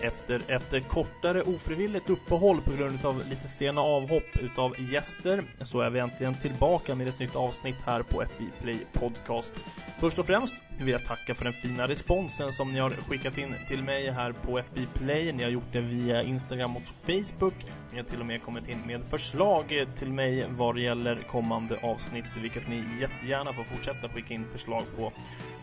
Efter 0.00 0.42
ett 0.48 0.88
kortare 0.88 1.42
ofrivilligt 1.42 2.10
uppehåll 2.10 2.60
på 2.60 2.72
grund 2.72 3.04
av 3.04 3.22
lite 3.30 3.48
sena 3.48 3.80
avhopp 3.80 4.36
utav 4.40 4.74
gäster 4.92 5.42
så 5.62 5.80
är 5.80 5.90
vi 5.90 5.98
äntligen 5.98 6.34
tillbaka 6.34 6.94
med 6.94 7.08
ett 7.08 7.18
nytt 7.18 7.36
avsnitt 7.36 7.76
här 7.84 8.02
på 8.02 8.22
FB 8.22 8.44
Play 8.62 8.78
Podcast. 8.92 9.52
Först 10.00 10.18
och 10.18 10.26
främst 10.26 10.54
vill 10.84 10.92
jag 10.92 11.04
tacka 11.04 11.34
för 11.34 11.44
den 11.44 11.52
fina 11.52 11.86
responsen 11.86 12.52
som 12.52 12.72
ni 12.72 12.78
har 12.78 12.90
skickat 12.90 13.38
in 13.38 13.54
till 13.68 13.82
mig 13.82 14.10
här 14.10 14.32
på 14.32 14.58
FB 14.58 14.78
Play. 14.94 15.32
Ni 15.32 15.42
har 15.42 15.50
gjort 15.50 15.72
det 15.72 15.80
via 15.80 16.22
Instagram 16.22 16.76
och 16.76 16.82
Facebook. 17.06 17.54
Ni 17.92 17.98
har 17.98 18.04
till 18.04 18.20
och 18.20 18.26
med 18.26 18.42
kommit 18.42 18.68
in 18.68 18.78
med 18.86 19.04
förslag 19.04 19.86
till 19.98 20.12
mig 20.12 20.46
vad 20.50 20.74
det 20.74 20.80
gäller 20.80 21.22
kommande 21.30 21.78
avsnitt, 21.82 22.24
vilket 22.42 22.68
ni 22.68 22.84
jättegärna 23.00 23.52
får 23.52 23.64
fortsätta 23.64 24.08
skicka 24.08 24.34
in 24.34 24.44
förslag 24.44 24.84
på. 24.96 25.12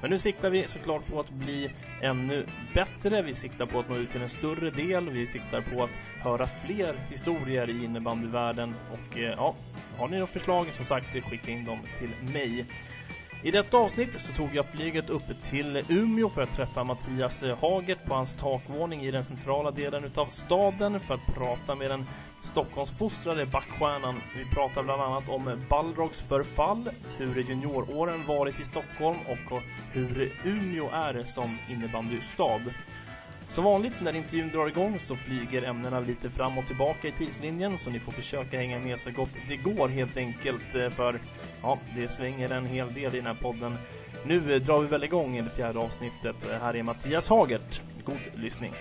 Men 0.02 0.10
nu 0.10 0.20
siktar 0.20 0.50
vi 0.50 0.68
såklart 0.68 1.08
på 1.08 1.20
att 1.20 1.30
bli 1.30 1.72
ännu 2.02 2.46
bättre. 2.74 3.22
Vi 3.22 3.34
siktar 3.34 3.66
på 3.66 3.80
att 3.80 3.90
nå 3.90 3.96
ut 3.96 4.10
till 4.10 4.22
en 4.22 4.30
större 4.30 4.72
del. 4.72 5.10
Vi 5.10 5.28
siktar 5.28 5.62
på 5.62 5.84
att 5.84 5.92
höra 6.20 6.48
fler 6.48 6.96
historier 7.10 7.70
i 7.70 7.84
innebandyvärlden. 7.84 8.76
Och 8.92 9.18
eh, 9.18 9.24
ja, 9.24 9.56
har 9.98 10.08
ni 10.08 10.14
några 10.14 10.28
förslag 10.28 10.74
som 10.74 10.86
sagt, 10.86 11.26
skicka 11.30 11.52
in 11.52 11.66
dem 11.66 11.80
till 12.00 12.34
mig. 12.34 12.66
I 13.46 13.52
detta 13.52 13.78
avsnitt 13.78 14.22
så 14.22 14.34
tog 14.34 14.56
jag 14.56 14.66
flyget 14.66 15.10
upp 15.10 15.44
till 15.44 15.84
Umeå 15.90 16.30
för 16.30 16.42
att 16.42 16.56
träffa 16.56 16.84
Mattias 16.84 17.44
Haget 17.62 18.06
på 18.06 18.14
hans 18.14 18.36
takvåning 18.36 19.02
i 19.02 19.12
den 19.12 19.24
centrala 19.24 19.72
delen 19.72 20.04
utav 20.04 20.26
staden 20.26 21.00
för 21.00 21.14
att 21.14 21.36
prata 21.36 21.76
med 21.76 21.92
den 21.92 22.06
Stockholmsfostrade 22.44 23.46
backstjärnan. 23.46 24.22
Vi 24.36 24.46
pratar 24.46 24.84
bland 24.84 25.02
annat 25.02 25.30
om 25.30 25.66
Balrogs 25.70 26.22
förfall, 26.22 26.90
hur 27.18 27.44
junioråren 27.50 28.26
varit 28.26 28.60
i 28.60 28.64
Stockholm 28.64 29.18
och 29.28 29.62
hur 29.92 30.32
Umeå 30.44 30.90
är 30.90 31.24
som 31.24 31.58
innebandystad. 31.70 32.62
Som 33.50 33.64
vanligt 33.64 33.94
när 34.02 34.16
intervjun 34.16 34.50
drar 34.50 34.68
igång 34.68 35.00
så 35.00 35.16
flyger 35.16 35.62
ämnena 35.62 36.00
lite 36.00 36.30
fram 36.30 36.58
och 36.58 36.68
tillbaka 36.68 37.08
i 37.08 37.12
tidslinjen 37.12 37.78
så 37.78 37.90
ni 37.90 38.00
får 38.00 38.12
försöka 38.12 38.58
hänga 38.58 38.80
med 38.80 39.00
så 39.00 39.12
gott 39.12 39.30
det 39.48 39.56
går 39.56 39.88
helt 39.88 40.18
enkelt 40.18 40.76
eh, 40.76 40.90
för 40.90 41.20
ja, 41.62 41.80
det 41.96 42.10
svänger 42.10 42.50
en 42.50 42.66
hel 42.66 42.94
del 42.94 43.16
i 43.16 43.18
den 43.18 43.26
här 43.26 43.38
podden. 43.42 43.78
Nu 44.26 44.56
eh, 44.56 44.62
drar 44.62 44.80
vi 44.80 44.88
väl 44.88 45.04
igång 45.04 45.38
i 45.38 45.42
det 45.42 45.50
fjärde 45.50 45.80
avsnittet. 45.80 46.36
Eh, 46.52 46.60
här 46.60 46.76
är 46.76 46.84
Mattias 46.84 47.30
Hagert. 47.30 47.82
God 48.06 48.18
lyssning. 48.36 48.74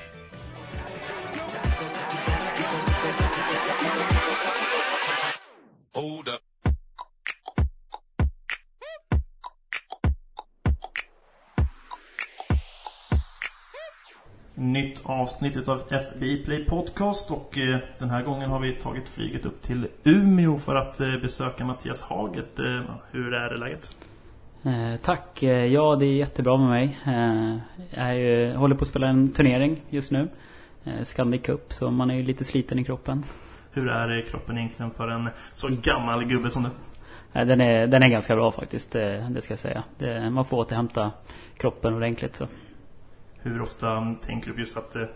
Hold 5.94 6.28
up. 6.28 6.53
Nytt 14.56 15.00
avsnitt 15.02 15.68
av 15.68 15.82
FBI 15.90 16.44
Play 16.44 16.64
Podcast 16.64 17.30
och 17.30 17.58
eh, 17.58 17.78
den 17.98 18.10
här 18.10 18.22
gången 18.22 18.50
har 18.50 18.60
vi 18.60 18.74
tagit 18.74 19.08
flyget 19.08 19.46
upp 19.46 19.62
till 19.62 19.88
Umeå 20.04 20.58
för 20.58 20.74
att 20.74 21.00
eh, 21.00 21.16
besöka 21.22 21.64
Mattias 21.64 22.02
Haget. 22.02 22.58
Eh, 22.58 22.80
hur 23.10 23.34
är 23.34 23.50
det 23.50 23.56
läget? 23.56 23.96
Eh, 24.62 25.00
tack. 25.02 25.42
Eh, 25.42 25.66
ja, 25.66 25.96
det 25.96 26.06
är 26.06 26.12
jättebra 26.12 26.56
med 26.56 26.68
mig. 26.68 26.98
Eh, 27.06 27.56
jag 27.90 28.18
ju, 28.18 28.54
håller 28.54 28.76
på 28.76 28.82
att 28.82 28.88
spela 28.88 29.06
en 29.06 29.32
turnering 29.32 29.82
just 29.90 30.10
nu. 30.10 30.28
Scandic 31.02 31.42
Cup, 31.42 31.72
så 31.72 31.90
man 31.90 32.10
är 32.10 32.14
ju 32.14 32.22
lite 32.22 32.44
sliten 32.44 32.78
i 32.78 32.84
kroppen. 32.84 33.24
Hur 33.72 33.88
är 33.88 34.26
kroppen 34.26 34.58
egentligen 34.58 34.90
för 34.90 35.08
en 35.08 35.28
så 35.52 35.68
gammal 35.82 36.24
gubbe 36.24 36.50
som 36.50 36.62
du? 36.62 36.70
Den 37.44 37.60
är, 37.60 37.86
den 37.86 38.02
är 38.02 38.08
ganska 38.08 38.36
bra 38.36 38.52
faktiskt, 38.52 38.92
det, 38.92 39.26
det 39.30 39.42
ska 39.42 39.52
jag 39.52 39.58
säga. 39.58 39.82
Det, 39.98 40.30
man 40.30 40.44
får 40.44 40.56
återhämta 40.56 41.12
kroppen 41.56 41.94
ordentligt. 41.94 42.36
Så. 42.36 42.46
Hur 43.44 43.62
ofta 43.62 44.14
tänker 44.20 44.50
du 44.52 44.60
just 44.60 44.76
att 44.76 44.92
du 44.92 45.08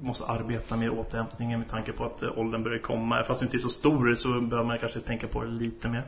måste 0.00 0.24
arbeta 0.24 0.76
med 0.76 0.90
återhämtningen 0.90 1.58
med 1.58 1.68
tanke 1.68 1.92
på 1.92 2.04
att 2.04 2.22
åldern 2.22 2.62
börjar 2.62 2.78
komma? 2.78 3.22
Fast 3.22 3.40
du 3.40 3.46
inte 3.46 3.56
är 3.56 3.58
så 3.58 3.68
stor 3.68 4.14
så 4.14 4.28
behöver 4.28 4.64
man 4.64 4.78
kanske 4.78 5.00
tänka 5.00 5.26
på 5.26 5.44
det 5.44 5.50
lite 5.50 5.88
mer. 5.88 6.02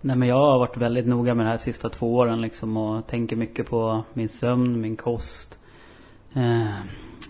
Nej 0.00 0.16
men 0.16 0.28
jag 0.28 0.36
har 0.36 0.58
varit 0.58 0.76
väldigt 0.76 1.06
noga 1.06 1.34
med 1.34 1.46
de 1.46 1.50
här 1.50 1.56
sista 1.56 1.88
två 1.88 2.14
åren 2.14 2.40
liksom 2.40 2.76
och 2.76 3.06
tänker 3.06 3.36
mycket 3.36 3.70
på 3.70 4.04
min 4.12 4.28
sömn, 4.28 4.80
min 4.80 4.96
kost. 4.96 5.58
Eh, 6.34 6.70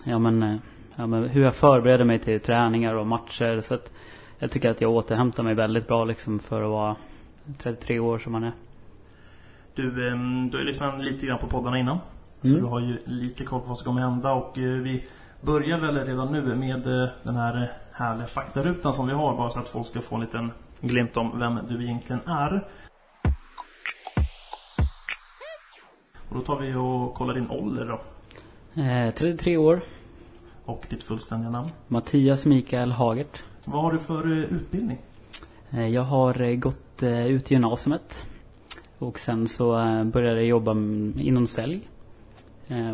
ja, 0.05 0.19
men, 0.19 0.61
ja 0.95 1.07
men 1.07 1.23
hur 1.23 1.43
jag 1.43 1.55
förbereder 1.55 2.05
mig 2.05 2.19
till 2.19 2.39
träningar 2.39 2.93
och 2.93 3.07
matcher. 3.07 3.61
Så 3.61 3.73
att 3.73 3.91
jag 4.39 4.51
tycker 4.51 4.71
att 4.71 4.81
jag 4.81 4.91
återhämtar 4.91 5.43
mig 5.43 5.53
väldigt 5.53 5.87
bra 5.87 6.05
liksom 6.05 6.39
för 6.39 6.63
att 6.63 6.69
vara 6.69 6.95
33 7.57 7.99
år 7.99 8.17
som 8.17 8.31
man 8.31 8.43
är. 8.43 8.53
Du, 9.75 9.91
du 9.91 10.57
har 10.57 10.59
ju 10.59 10.65
lyssnat 10.65 11.03
lite 11.03 11.25
grann 11.25 11.39
på 11.39 11.47
poddarna 11.47 11.79
innan. 11.79 11.97
Så 12.41 12.47
mm. 12.47 12.59
du 12.59 12.65
har 12.65 12.79
ju 12.79 12.97
lite 13.05 13.43
koll 13.43 13.61
på 13.61 13.67
vad 13.67 13.77
som 13.77 13.85
kommer 13.85 14.01
hända 14.01 14.33
och 14.33 14.57
eh, 14.57 14.63
vi 14.63 15.03
börjar 15.41 15.77
väl 15.77 16.05
redan 16.05 16.31
nu 16.31 16.55
med 16.55 17.03
eh, 17.03 17.09
den 17.23 17.35
här 17.35 17.71
härliga 17.91 18.27
faktarutan 18.27 18.93
som 18.93 19.07
vi 19.07 19.13
har 19.13 19.37
bara 19.37 19.49
så 19.49 19.59
att 19.59 19.69
folk 19.69 19.87
ska 19.87 20.01
få 20.01 20.15
en 20.15 20.21
liten 20.21 20.51
glimt 20.81 21.17
om 21.17 21.39
vem 21.39 21.59
du 21.69 21.83
egentligen 21.83 22.21
är. 22.25 22.67
Och 26.29 26.35
då 26.35 26.41
tar 26.41 26.59
vi 26.59 26.75
och 26.75 27.13
kollar 27.13 27.33
din 27.33 27.49
ålder 27.49 27.85
då. 27.85 28.01
Eh, 28.81 29.13
33 29.13 29.57
år. 29.57 29.81
Och 30.65 30.85
ditt 30.89 31.03
fullständiga 31.03 31.49
namn? 31.49 31.69
Mattias 31.87 32.45
Mikael 32.45 32.91
Hagert. 32.91 33.43
Vad 33.65 33.83
har 33.83 33.91
du 33.91 33.99
för 33.99 34.27
uh, 34.27 34.43
utbildning? 34.43 34.97
Eh, 35.69 35.87
jag 35.87 36.01
har 36.01 36.55
gått 36.55 37.03
ut 37.03 37.51
gymnasiet. 37.51 38.23
Och 38.97 39.19
sen 39.19 39.47
så 39.47 39.71
började 40.13 40.35
jag 40.35 40.45
jobba 40.45 40.71
inom 40.71 41.47
sälj. 41.47 41.87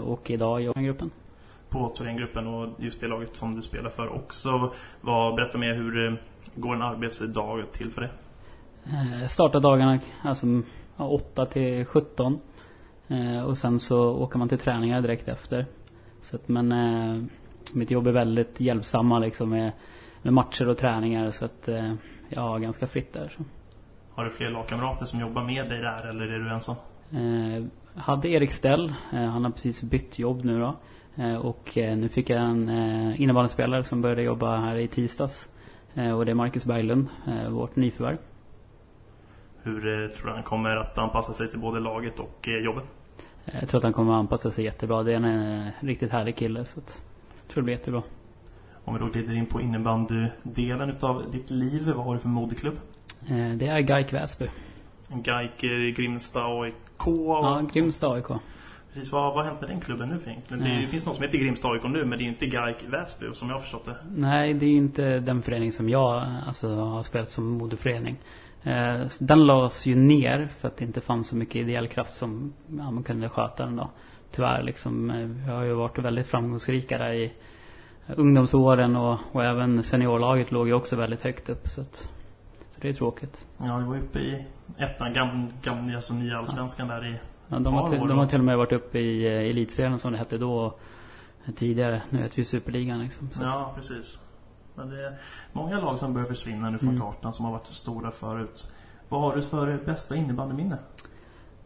Och 0.03 0.31
idag 0.31 0.61
jobbar 0.61 0.81
jag 0.81 0.83
i 0.83 0.87
gruppen. 0.87 1.11
På 1.69 1.89
Thorengruppen 1.89 2.47
och 2.47 2.69
just 2.77 3.01
det 3.01 3.07
laget 3.07 3.35
som 3.35 3.55
du 3.55 3.61
spelar 3.61 3.89
för 3.89 4.15
också. 4.15 4.73
Vad, 5.01 5.35
berätta 5.35 5.57
mer 5.57 5.75
hur 5.75 6.21
går 6.55 6.75
en 6.75 6.81
arbetsdag 6.81 7.63
till 7.71 7.91
för 7.91 8.01
det? 8.01 8.09
Startar 9.29 9.59
dagarna 9.59 9.99
alltså 10.21 10.45
8 10.97 11.45
till 11.45 11.85
17. 11.85 12.39
Eh, 13.07 13.43
och 13.43 13.57
sen 13.57 13.79
så 13.79 14.13
åker 14.15 14.39
man 14.39 14.49
till 14.49 14.59
träningar 14.59 15.01
direkt 15.01 15.27
efter. 15.27 15.65
Så 16.21 16.35
att, 16.35 16.47
men 16.47 16.71
eh, 16.71 17.23
mitt 17.73 17.91
jobb 17.91 18.07
är 18.07 18.11
väldigt 18.11 18.59
hjälpsamma 18.59 19.19
liksom 19.19 19.49
med, 19.49 19.71
med 20.21 20.33
matcher 20.33 20.67
och 20.67 20.77
träningar 20.77 21.31
så 21.31 21.45
att 21.45 21.67
eh, 21.67 21.93
jag 22.29 22.41
har 22.41 22.59
ganska 22.59 22.87
fritt 22.87 23.13
där. 23.13 23.33
Så. 23.37 23.43
Har 24.15 24.25
du 24.25 24.31
fler 24.31 24.49
lagkamrater 24.49 25.05
som 25.05 25.19
jobbar 25.19 25.43
med 25.43 25.69
dig 25.69 25.81
där 25.81 26.09
eller 26.09 26.27
är 26.27 26.39
du 26.39 26.49
ensam? 26.51 26.75
Hade 27.95 28.29
Erik 28.29 28.51
Stell. 28.51 28.93
Eh, 29.13 29.19
han 29.19 29.43
har 29.43 29.51
precis 29.51 29.83
bytt 29.83 30.19
jobb 30.19 30.45
nu 30.45 30.59
då. 30.59 30.75
Eh, 31.23 31.35
och 31.35 31.77
eh, 31.77 31.97
nu 31.97 32.09
fick 32.09 32.29
jag 32.29 32.41
en 32.41 32.69
innebandyspelare 33.17 33.83
som 33.83 34.01
började 34.01 34.21
jobba 34.21 34.57
här 34.57 34.75
i 34.75 34.87
tisdags. 34.87 35.49
och 36.15 36.25
det 36.25 36.31
är 36.31 36.35
Marcus 36.35 36.65
Berglund, 36.65 37.07
vårt 37.49 37.75
nyförvärv. 37.75 38.17
Hur 39.63 40.07
tror 40.07 40.27
du 40.27 40.33
han 40.33 40.43
kommer 40.43 40.75
att 40.75 40.97
anpassa 40.97 41.33
sig 41.33 41.49
till 41.49 41.59
både 41.59 41.79
laget 41.79 42.19
och 42.19 42.47
jobbet? 42.65 42.83
Jag 43.45 43.69
tror 43.69 43.77
att 43.77 43.83
han 43.83 43.93
kommer 43.93 44.13
att 44.13 44.19
anpassa 44.19 44.51
sig 44.51 44.65
jättebra. 44.65 45.03
Det 45.03 45.13
är 45.13 45.15
en 45.15 45.69
riktigt 45.79 46.11
härlig 46.11 46.35
kille. 46.35 46.65
Så 46.65 46.79
att, 46.79 47.01
jag 47.41 47.53
tror 47.53 47.61
det 47.61 47.65
blir 47.65 47.73
jättebra. 47.73 48.03
Om 48.85 48.93
vi 48.93 48.99
då 48.99 49.05
glider 49.05 49.35
in 49.35 49.45
på 49.45 49.61
innebandydelen 49.61 50.89
utav 50.89 51.31
ditt 51.31 51.51
liv. 51.51 51.91
Vad 51.95 52.05
har 52.05 52.13
du 52.13 52.19
för 52.19 52.29
moderklubb? 52.29 52.79
Det 53.57 53.67
är 53.67 53.79
GAIK 53.79 54.13
Väsby. 54.13 54.49
GAIK 55.21 55.61
Grimsta 55.95 56.39
AIK? 56.39 56.73
Ja, 57.05 57.61
Grimsta 57.73 58.07
AIK. 58.07 58.27
Precis, 58.93 59.11
vad, 59.11 59.33
vad 59.33 59.45
händer 59.45 59.67
den 59.67 59.81
klubben 59.81 60.09
nu 60.09 60.19
för 60.19 60.29
egentligen? 60.29 60.63
Det, 60.63 60.81
det 60.81 60.87
finns 60.87 61.05
något 61.05 61.15
som 61.15 61.25
heter 61.25 61.37
Grimsta 61.37 61.67
AIK 61.67 61.83
nu, 61.83 62.05
men 62.05 62.19
det 62.19 62.23
är 62.23 62.27
inte 62.27 62.45
GAIK 62.45 62.77
Väsby 62.87 63.25
som 63.33 63.49
jag 63.49 63.55
har 63.55 63.61
förstått 63.61 63.85
det. 63.85 63.95
Nej, 64.15 64.53
det 64.53 64.65
är 64.65 64.75
inte 64.75 65.19
den 65.19 65.41
förening 65.41 65.71
som 65.71 65.89
jag 65.89 66.23
alltså, 66.47 66.75
har 66.75 67.03
spelat 67.03 67.29
som 67.29 67.49
moderförening. 67.49 68.17
Eh, 68.63 69.01
den 69.19 69.45
lades 69.47 69.85
ju 69.85 69.95
ner 69.95 70.49
för 70.59 70.67
att 70.67 70.77
det 70.77 70.85
inte 70.85 71.01
fanns 71.01 71.27
så 71.27 71.35
mycket 71.35 71.55
ideell 71.55 71.87
kraft 71.87 72.13
som 72.13 72.53
ja, 72.67 72.91
man 72.91 73.03
kunde 73.03 73.29
sköta 73.29 73.65
den 73.65 73.75
då. 73.75 73.89
Tyvärr 74.31 74.63
liksom. 74.63 75.09
Eh, 75.09 75.27
vi 75.27 75.51
har 75.51 75.63
ju 75.63 75.73
varit 75.73 75.99
väldigt 75.99 76.27
framgångsrika 76.27 76.97
där 76.97 77.13
i 77.13 77.33
ungdomsåren 78.15 78.95
och, 78.95 79.19
och 79.31 79.43
även 79.43 79.83
seniorlaget 79.83 80.51
låg 80.51 80.67
ju 80.67 80.73
också 80.73 80.95
väldigt 80.95 81.21
högt 81.21 81.49
upp. 81.49 81.67
Så, 81.67 81.81
att, 81.81 82.09
det 82.83 82.89
är 82.89 82.93
tråkigt. 82.93 83.45
Ja, 83.57 83.77
vi 83.77 83.85
var 83.85 83.97
uppe 83.97 84.19
i 84.19 84.45
ettan, 84.77 85.13
gamla, 85.13 85.47
gamla 85.61 85.95
alltså 85.95 86.13
nya 86.13 86.37
allsvenskan 86.37 86.89
ja. 86.89 86.95
där 86.95 87.07
i 87.07 87.19
ja, 87.49 87.59
de, 87.59 87.73
har 87.73 87.89
till, 87.89 87.99
de 87.99 88.17
har 88.17 88.25
till 88.25 88.39
och 88.39 88.45
med 88.45 88.57
varit 88.57 88.71
uppe 88.71 88.99
i 88.99 89.27
uh, 89.27 89.49
elitserien 89.49 89.99
som 89.99 90.11
det 90.11 90.17
hette 90.17 90.37
då 90.37 90.75
tidigare. 91.55 92.01
Nu 92.09 92.19
heter 92.19 92.35
det 92.35 92.45
Superligan 92.45 92.99
liksom. 92.99 93.29
ja, 93.41 93.71
precis. 93.75 94.19
Men 94.75 94.89
det 94.89 95.07
är 95.07 95.17
många 95.53 95.79
lag 95.79 95.99
som 95.99 96.13
börjar 96.13 96.27
försvinna 96.27 96.69
nu 96.69 96.77
från 96.77 96.89
mm. 96.89 97.01
kartan 97.01 97.33
som 97.33 97.45
har 97.45 97.51
varit 97.51 97.67
stora 97.67 98.11
förut. 98.11 98.67
Vad 99.09 99.21
har 99.21 99.35
du 99.35 99.41
för 99.41 99.77
bästa 99.85 100.15
innebandyminne? 100.15 100.77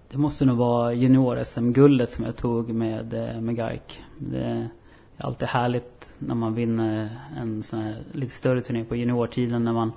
Det 0.10 0.18
måste 0.18 0.46
nog 0.46 0.58
vara 0.58 0.94
junior-SM-guldet 0.94 2.12
som 2.12 2.26
jag 2.26 2.36
tog 2.36 2.70
med, 2.70 3.14
eh, 3.14 3.42
med 3.42 3.56
GAIK. 3.56 4.04
Det 4.18 4.44
är 4.44 4.70
alltid 5.18 5.48
härligt 5.48 6.10
när 6.18 6.36
man 6.36 6.54
vinner 6.54 7.20
en 7.38 7.64
sån 7.64 7.80
här 7.80 8.04
lite 8.12 8.34
större 8.34 8.62
turné 8.62 8.84
på 8.84 8.96
juniortiden 8.96 9.64
när 9.64 9.74
man 9.74 9.92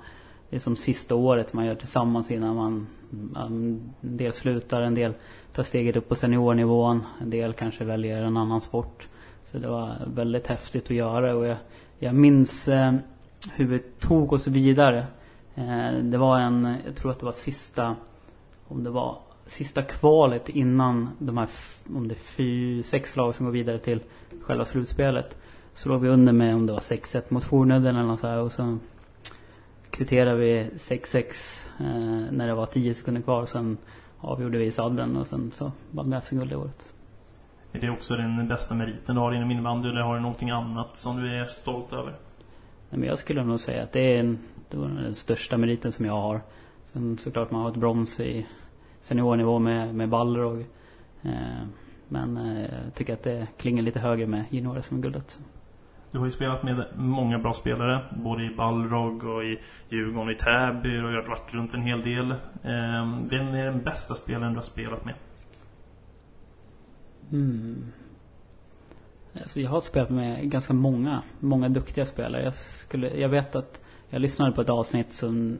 det 0.51 0.57
är 0.57 0.59
som 0.59 0.75
sista 0.75 1.15
året 1.15 1.53
man 1.53 1.65
gör 1.65 1.75
tillsammans 1.75 2.31
innan 2.31 2.55
man 2.55 2.87
en 3.35 3.93
del 4.01 4.33
slutar, 4.33 4.81
en 4.81 4.95
del 4.95 5.13
tar 5.53 5.63
steget 5.63 5.95
upp 5.95 6.09
på 6.09 6.15
seniornivån, 6.15 7.03
en 7.21 7.29
del 7.29 7.53
kanske 7.53 7.83
väljer 7.83 8.23
en 8.23 8.37
annan 8.37 8.61
sport. 8.61 9.07
Så 9.43 9.57
det 9.57 9.67
var 9.67 9.95
väldigt 10.07 10.47
häftigt 10.47 10.83
att 10.83 10.89
göra 10.89 11.35
och 11.35 11.47
jag, 11.47 11.57
jag 11.99 12.15
minns 12.15 12.67
eh, 12.67 12.93
hur 13.53 13.65
vi 13.65 13.79
tog 13.79 14.33
oss 14.33 14.47
vidare. 14.47 15.05
Eh, 15.55 15.93
det 16.01 16.17
var 16.17 16.39
en, 16.39 16.75
jag 16.85 16.95
tror 16.95 17.11
att 17.11 17.19
det 17.19 17.25
var 17.25 17.33
sista, 17.33 17.95
om 18.67 18.83
det 18.83 18.89
var 18.89 19.17
sista 19.45 19.81
kvalet 19.81 20.49
innan 20.49 21.09
de 21.19 21.37
här, 21.37 21.49
om 21.95 22.07
det 22.07 22.13
är 22.13 22.35
fy, 22.35 22.83
sex 22.83 23.15
lag 23.15 23.35
som 23.35 23.45
går 23.45 23.53
vidare 23.53 23.79
till 23.79 23.99
själva 24.41 24.65
slutspelet. 24.65 25.37
Så 25.73 25.89
låg 25.89 26.01
vi 26.01 26.09
under 26.09 26.33
med 26.33 26.55
om 26.55 26.65
det 26.65 26.73
var 26.73 26.79
6-1 26.79 27.21
mot 27.29 27.43
Fornudden 27.43 27.95
eller 27.95 28.07
något 28.07 28.19
så 28.19 28.27
här 28.27 28.37
och 28.37 28.51
sen 28.51 28.79
kvitterade 30.01 30.35
vi 30.35 30.69
6-6 30.77 31.61
eh, 31.79 32.31
när 32.31 32.47
det 32.47 32.53
var 32.53 32.65
10 32.65 32.93
sekunder 32.93 33.21
kvar. 33.21 33.45
Sen 33.45 33.77
avgjorde 34.17 34.57
vi 34.57 34.71
sadden 34.71 35.17
och 35.17 35.27
sen 35.27 35.51
så 35.51 35.71
vann 35.91 36.11
vi 36.11 36.21
SM-guld 36.21 36.49
det 36.49 36.55
året. 36.55 36.85
Är 37.71 37.79
det 37.81 37.89
också 37.89 38.15
den 38.15 38.47
bästa 38.47 38.75
meriten 38.75 39.15
du 39.15 39.21
har 39.21 39.33
inom 39.33 39.51
innebandy 39.51 39.89
eller 39.89 40.01
har 40.01 40.15
du 40.15 40.21
någonting 40.21 40.49
annat 40.49 40.95
som 40.95 41.21
du 41.21 41.41
är 41.41 41.45
stolt 41.45 41.93
över? 41.93 42.11
Nej, 42.89 42.99
men 42.99 43.03
jag 43.03 43.17
skulle 43.17 43.43
nog 43.43 43.59
säga 43.59 43.83
att 43.83 43.91
det 43.91 44.15
är 44.15 44.19
en, 44.19 44.39
det 44.69 44.77
var 44.77 44.87
den 44.87 45.15
största 45.15 45.57
meriten 45.57 45.91
som 45.91 46.05
jag 46.05 46.21
har. 46.21 46.41
Sen 46.93 47.17
såklart 47.17 47.51
man 47.51 47.61
har 47.61 47.69
ett 47.69 47.77
brons 47.77 48.19
i 48.19 48.47
seniornivå 49.01 49.59
med, 49.59 49.95
med 49.95 50.09
Balrog. 50.09 50.65
Eh, 51.21 51.65
men 52.07 52.37
eh, 52.37 52.61
jag 52.61 52.95
tycker 52.95 53.13
att 53.13 53.23
det 53.23 53.47
klingar 53.57 53.83
lite 53.83 53.99
högre 53.99 54.27
med 54.27 54.43
junior-SM-guldet. 54.49 55.39
Du 56.11 56.17
har 56.19 56.25
ju 56.25 56.31
spelat 56.31 56.63
med 56.63 56.85
många 56.95 57.39
bra 57.39 57.53
spelare, 57.53 58.01
både 58.23 58.43
i 58.43 58.55
Balrog 58.55 59.23
och 59.23 59.43
i 59.43 59.59
Djurgården 59.89 60.27
och 60.27 60.31
i 60.31 60.35
Täby 60.35 60.97
och 60.97 61.11
du 61.11 61.15
har 61.15 61.27
varit 61.27 61.53
runt 61.53 61.73
en 61.73 61.81
hel 61.81 62.01
del. 62.01 62.35
Vem 63.29 63.47
är 63.47 63.65
den 63.65 63.83
bästa 63.83 64.13
spelaren 64.13 64.53
du 64.53 64.59
har 64.59 64.63
spelat 64.63 65.05
med? 65.05 65.13
Mm. 67.31 67.91
Alltså 69.41 69.59
jag 69.59 69.69
har 69.69 69.81
spelat 69.81 70.09
med 70.09 70.49
ganska 70.51 70.73
många, 70.73 71.23
många 71.39 71.69
duktiga 71.69 72.05
spelare. 72.05 72.43
Jag, 72.43 72.53
skulle, 72.53 73.09
jag 73.09 73.29
vet 73.29 73.55
att 73.55 73.81
jag 74.09 74.21
lyssnade 74.21 74.51
på 74.51 74.61
ett 74.61 74.69
avsnitt 74.69 75.13
som, 75.13 75.57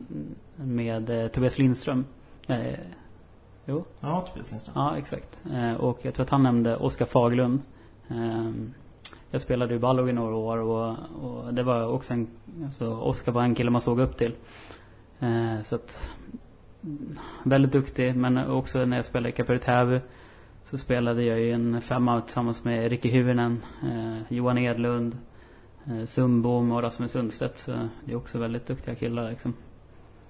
med 0.55 1.09
eh, 1.09 1.27
Tobias 1.27 1.57
Lindström. 1.57 2.05
Eh, 2.47 2.79
jo? 3.65 3.85
Ja, 3.99 4.25
Tobias 4.27 4.51
Lindström. 4.51 4.73
Ja, 4.75 4.97
exakt. 4.97 5.43
Eh, 5.53 5.73
och 5.73 5.99
jag 6.01 6.13
tror 6.13 6.23
att 6.23 6.29
han 6.29 6.43
nämnde 6.43 6.77
Oskar 6.77 7.05
Faglund. 7.05 7.61
Jag 9.31 9.41
spelade 9.41 9.75
i 9.75 9.79
Ballog 9.79 10.09
i 10.09 10.13
några 10.13 10.35
år 10.35 10.57
och, 10.57 10.97
och 11.21 11.53
det 11.53 11.63
var 11.63 11.87
också 11.87 12.13
en, 12.13 12.27
alltså 12.65 12.93
Oskar 12.93 13.31
var 13.31 13.43
en 13.43 13.55
kille 13.55 13.71
man 13.71 13.81
såg 13.81 13.99
upp 13.99 14.17
till. 14.17 14.35
Eh, 15.19 15.61
så 15.63 15.75
att, 15.75 16.09
väldigt 17.43 17.71
duktig 17.71 18.15
men 18.15 18.37
också 18.37 18.85
när 18.85 18.97
jag 18.97 19.05
spelade 19.05 19.55
i 19.55 19.59
Täby 19.59 19.99
så 20.63 20.77
spelade 20.77 21.23
jag 21.23 21.39
ju 21.39 21.51
en 21.51 21.81
femma 21.81 22.21
tillsammans 22.21 22.63
med 22.63 22.89
Ricky 22.89 23.09
Hyvönen, 23.09 23.61
eh, 23.83 24.33
Johan 24.33 24.57
Edlund, 24.57 25.17
eh, 25.85 26.05
Sundbom 26.05 26.71
och 26.71 26.81
Rasmus 26.81 27.11
Sundstedt. 27.11 27.59
Så 27.59 27.71
det 28.05 28.11
är 28.11 28.15
också 28.15 28.39
väldigt 28.39 28.67
duktiga 28.67 28.95
killar 28.95 29.29
liksom. 29.29 29.53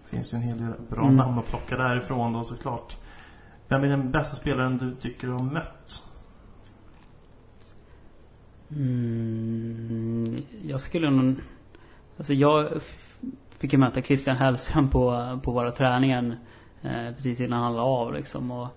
Det 0.04 0.10
finns 0.10 0.34
ju 0.34 0.36
en 0.36 0.44
hel 0.44 0.58
del 0.58 0.74
bra 0.90 1.04
mm. 1.04 1.16
namn 1.16 1.40
att 1.40 1.46
plocka 1.46 1.78
därifrån 1.78 2.34
då 2.34 2.44
såklart. 2.44 2.98
Vem 3.68 3.84
är 3.84 3.88
den 3.88 4.12
bästa 4.12 4.36
spelaren 4.36 4.78
du 4.78 4.96
tycker 4.96 5.28
du 5.28 5.34
har 5.34 5.44
mött? 5.44 6.04
Mm, 8.76 10.42
jag 10.64 10.82
skulle 10.82 11.10
nog... 11.10 11.36
Alltså 12.18 12.34
jag 12.34 12.82
fick 13.58 13.74
ju 13.74 13.80
möta 13.80 14.02
Christian 14.02 14.36
Hellström 14.36 14.90
på, 14.90 15.40
på 15.44 15.52
våra 15.52 15.72
träningar 15.72 16.38
eh, 16.82 17.14
precis 17.16 17.42
innan 17.42 17.64
han 17.64 17.76
la 17.76 17.84
av 17.84 18.14
liksom. 18.14 18.52
Och 18.52 18.68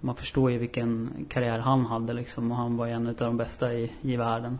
man 0.00 0.16
förstår 0.16 0.50
ju 0.50 0.58
vilken 0.58 1.10
karriär 1.28 1.58
han 1.58 1.86
hade 1.86 2.12
liksom. 2.12 2.50
Och 2.50 2.56
han 2.56 2.76
var 2.76 2.86
ju 2.86 2.92
en 2.92 3.06
av 3.06 3.14
de 3.14 3.36
bästa 3.36 3.74
i, 3.74 3.92
i 4.00 4.16
världen. 4.16 4.58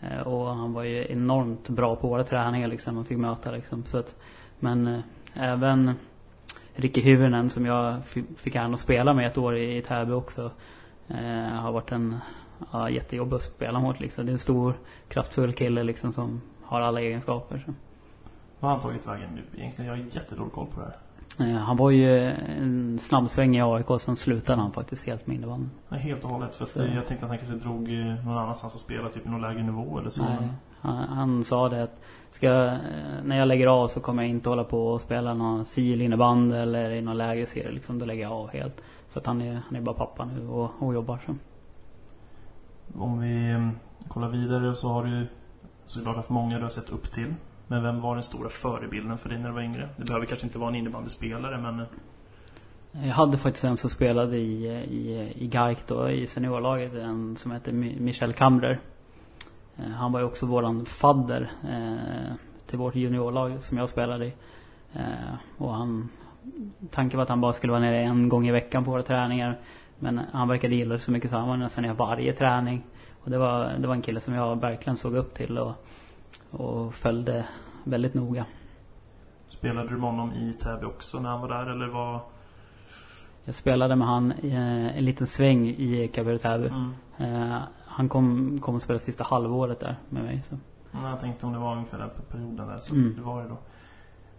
Eh, 0.00 0.20
och 0.20 0.46
han 0.46 0.72
var 0.72 0.82
ju 0.82 1.06
enormt 1.12 1.68
bra 1.68 1.96
på 1.96 2.08
våra 2.08 2.24
träningar 2.24 2.68
liksom. 2.68 2.94
Man 2.94 3.04
fick 3.04 3.18
möta 3.18 3.50
liksom. 3.50 3.84
Så 3.84 3.98
att, 3.98 4.16
men 4.60 4.86
eh, 4.86 5.00
även 5.34 5.94
Ricky 6.74 7.00
Hyvönen 7.00 7.50
som 7.50 7.66
jag 7.66 8.06
fick 8.36 8.54
äran 8.54 8.74
att 8.74 8.80
spela 8.80 9.14
med 9.14 9.26
ett 9.26 9.38
år 9.38 9.56
i, 9.56 9.76
i 9.76 9.82
Täby 9.82 10.12
också. 10.12 10.50
Eh, 11.08 11.54
har 11.54 11.72
varit 11.72 11.92
en 11.92 12.16
ja, 12.70 12.90
jättejobbig 12.90 13.36
att 13.36 13.42
spela 13.42 13.80
mot 13.80 14.00
liksom. 14.00 14.26
Det 14.26 14.30
är 14.30 14.32
en 14.32 14.38
stor 14.38 14.74
kraftfull 15.08 15.52
kille 15.52 15.82
liksom 15.82 16.12
som 16.12 16.40
har 16.62 16.80
alla 16.80 17.00
egenskaper. 17.00 17.62
Så. 17.66 17.72
Vad 18.60 18.70
har 18.70 18.78
han 18.78 18.80
tagit 18.80 19.06
vägen 19.06 19.28
nu 19.34 19.60
egentligen? 19.60 19.90
Jag 19.90 19.96
har 19.96 20.04
jättedålig 20.10 20.52
koll 20.52 20.66
på 20.66 20.80
det 20.80 20.86
här. 20.86 20.96
Eh, 21.38 21.56
han 21.56 21.76
var 21.76 21.90
ju 21.90 22.18
en 22.58 22.98
snabbsväng 22.98 23.56
i 23.56 23.62
AIK, 23.62 23.86
sen 24.00 24.16
slutade 24.16 24.60
han 24.60 24.72
faktiskt 24.72 25.06
helt 25.06 25.26
med 25.26 25.36
innebandyn. 25.36 25.70
Ja, 25.88 25.96
helt 25.96 26.24
och 26.24 26.30
hållet. 26.30 26.54
För 26.54 26.64
så. 26.64 26.82
jag 26.82 27.06
tänkte 27.06 27.26
att 27.26 27.30
han 27.30 27.38
kanske 27.38 27.56
drog 27.56 27.88
någon 28.24 28.38
annanstans 28.38 28.74
och 28.74 28.80
spelade 28.80 29.12
typ 29.12 29.24
någon 29.24 29.40
lägre 29.40 29.62
nivå 29.62 29.98
eller 29.98 30.10
så. 30.10 30.22
Nej, 30.22 30.48
han, 30.80 30.96
han, 30.96 31.44
sa 31.44 31.68
det 31.68 31.82
att 31.82 32.00
ska, 32.30 32.46
jag, 32.46 32.78
när 33.24 33.38
jag 33.38 33.48
lägger 33.48 33.66
av 33.66 33.88
så 33.88 34.00
kommer 34.00 34.22
jag 34.22 34.30
inte 34.30 34.48
hålla 34.48 34.64
på 34.64 34.86
och 34.86 35.00
spela 35.00 35.34
någon 35.34 35.66
sil 35.74 35.98
innebandy 36.02 36.56
eller 36.56 36.90
i 36.90 37.00
någon 37.00 37.18
lägre 37.18 37.46
serie 37.46 37.70
liksom. 37.70 37.98
Då 37.98 38.06
lägger 38.06 38.22
jag 38.22 38.32
av 38.32 38.50
helt. 38.50 38.80
Så 39.08 39.18
att 39.18 39.26
han 39.26 39.42
är, 39.42 39.62
han 39.66 39.76
är 39.76 39.80
bara 39.80 39.94
pappa 39.94 40.24
nu 40.24 40.48
och, 40.48 40.70
och 40.78 40.94
jobbar 40.94 41.18
så. 41.26 41.34
Om 42.98 43.20
vi 43.20 43.50
mm, 43.50 43.70
kollar 44.08 44.28
vidare 44.28 44.74
så 44.74 44.88
har 44.88 45.04
du 45.04 45.26
såklart 45.84 46.16
haft 46.16 46.30
många 46.30 46.56
du 46.56 46.62
har 46.62 46.70
sett 46.70 46.90
upp 46.90 47.12
till. 47.12 47.34
Men 47.66 47.82
vem 47.82 48.00
var 48.00 48.14
den 48.14 48.22
stora 48.22 48.48
förebilden 48.48 49.18
för 49.18 49.28
dig 49.28 49.38
när 49.38 49.48
du 49.48 49.54
var 49.54 49.62
yngre? 49.62 49.88
Det 49.96 50.04
behöver 50.04 50.26
kanske 50.26 50.46
inte 50.46 50.58
vara 50.58 50.68
en 50.68 50.74
innebandyspelare 50.74 51.58
men... 51.58 51.80
Eh. 51.80 51.86
Jag 52.92 53.14
hade 53.14 53.38
faktiskt 53.38 53.64
en 53.64 53.76
som 53.76 53.90
spelade 53.90 54.36
i, 54.36 54.66
i, 54.66 55.32
i 55.36 55.46
GAIK 55.46 55.78
då, 55.86 56.10
i 56.10 56.26
seniorlaget. 56.26 56.94
En 56.94 57.36
som 57.36 57.52
hette 57.52 57.72
Michel 57.72 58.32
Kamrer. 58.32 58.80
Eh, 59.76 59.90
han 59.90 60.12
var 60.12 60.20
ju 60.20 60.26
också 60.26 60.46
våran 60.46 60.86
fadder 60.86 61.50
eh, 61.70 62.34
till 62.66 62.78
vårt 62.78 62.94
juniorlag 62.94 63.62
som 63.62 63.78
jag 63.78 63.88
spelade 63.88 64.26
i. 64.26 64.32
Eh, 64.92 65.34
och 65.58 65.74
han... 65.74 66.08
Tanken 66.90 67.16
var 67.18 67.22
att 67.22 67.28
han 67.28 67.40
bara 67.40 67.52
skulle 67.52 67.70
vara 67.70 67.80
nere 67.80 68.00
en 68.00 68.28
gång 68.28 68.48
i 68.48 68.50
veckan 68.50 68.84
på 68.84 68.90
våra 68.90 69.02
träningar. 69.02 69.58
Men 70.02 70.20
han 70.32 70.48
verkade 70.48 70.74
gilla 70.74 70.94
det 70.94 71.00
så 71.00 71.10
mycket 71.10 71.30
så 71.30 71.36
han 71.36 71.48
var 71.48 71.56
nästan 71.56 71.84
i 71.84 71.92
varje 71.92 72.32
träning. 72.32 72.82
Och 73.24 73.30
det 73.30 73.38
var, 73.38 73.72
det 73.78 73.86
var 73.86 73.94
en 73.94 74.02
kille 74.02 74.20
som 74.20 74.34
jag 74.34 74.60
verkligen 74.60 74.96
såg 74.96 75.14
upp 75.14 75.34
till. 75.34 75.58
Och, 75.58 75.72
och 76.50 76.94
följde 76.94 77.44
väldigt 77.84 78.14
noga. 78.14 78.44
Spelade 79.48 79.88
du 79.88 79.94
med 79.96 80.10
honom 80.10 80.32
i 80.32 80.52
Täby 80.52 80.86
också 80.86 81.20
när 81.20 81.28
han 81.28 81.40
var 81.40 81.48
där 81.48 81.66
eller 81.66 81.86
var... 81.86 82.20
Jag 83.44 83.54
spelade 83.54 83.96
med 83.96 84.08
han 84.08 84.32
i 84.42 84.50
en 84.96 85.04
liten 85.04 85.26
sväng 85.26 85.68
i 85.68 86.10
Kabir 86.14 86.38
Täby. 86.38 86.68
Mm. 86.68 86.92
Uh, 87.20 87.58
han 87.86 88.08
kom, 88.08 88.58
kom 88.58 88.74
och 88.74 88.82
spelade 88.82 89.04
sista 89.04 89.24
halvåret 89.24 89.80
där 89.80 89.96
med 90.08 90.24
mig. 90.24 90.42
Så. 90.48 90.54
Mm, 90.98 91.10
jag 91.10 91.20
tänkte 91.20 91.46
om 91.46 91.52
det 91.52 91.58
var 91.58 91.72
ungefär 91.72 91.98
den 91.98 92.10
perioden 92.30 92.68
där. 92.68 92.78
Så 92.78 92.94
mm. 92.94 93.14
det 93.16 93.22
var 93.22 93.42
det 93.42 93.48
då. 93.48 93.58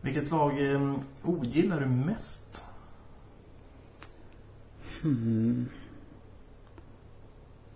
Vilket 0.02 0.32
lag 0.32 0.60
um, 0.60 1.00
ogillar 1.24 1.80
du 1.80 1.86
mest? 1.86 2.66
Hmm. 5.04 5.70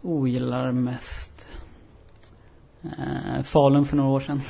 Ogillar 0.02 0.72
mest? 0.72 1.48
Uh, 2.86 3.42
Falun 3.44 3.86
för 3.86 3.98
några 3.98 4.10
år 4.10 4.20
sedan. 4.20 4.42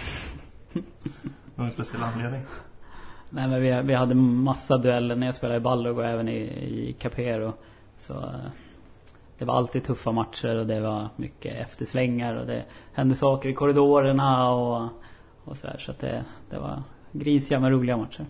Någon 1.55 1.72
speciell 1.72 2.03
anledning? 2.03 2.41
Nej 3.29 3.48
men 3.48 3.62
vi, 3.62 3.81
vi 3.81 3.93
hade 3.93 4.15
massa 4.15 4.77
dueller 4.77 5.15
när 5.15 5.27
jag 5.27 5.36
spelade 5.36 5.57
i 5.57 5.62
Ballog 5.62 5.98
och 5.98 6.05
även 6.05 6.29
i, 6.29 6.39
i 6.39 6.96
Capero. 7.00 7.53
Så 7.98 8.13
uh, 8.13 8.36
det 9.38 9.46
var 9.46 9.53
alltid 9.53 9.84
tuffa 9.84 10.12
matcher 10.12 10.55
och 10.55 10.67
det 10.67 10.79
var 10.79 11.10
mycket 11.15 11.55
efterslängar 11.55 12.36
och 12.36 12.46
det 12.46 12.65
hände 12.93 13.15
saker 13.15 13.50
i 13.50 13.53
korridorerna 13.53 14.51
och, 14.51 14.89
och 15.43 15.57
sådär. 15.57 15.77
Så 15.79 15.91
att 15.91 16.00
det, 16.00 16.25
det 16.50 16.60
var 16.60 16.84
grisiga 17.12 17.60
men 17.60 17.72
roliga 17.72 17.98
matcher. 17.98 18.25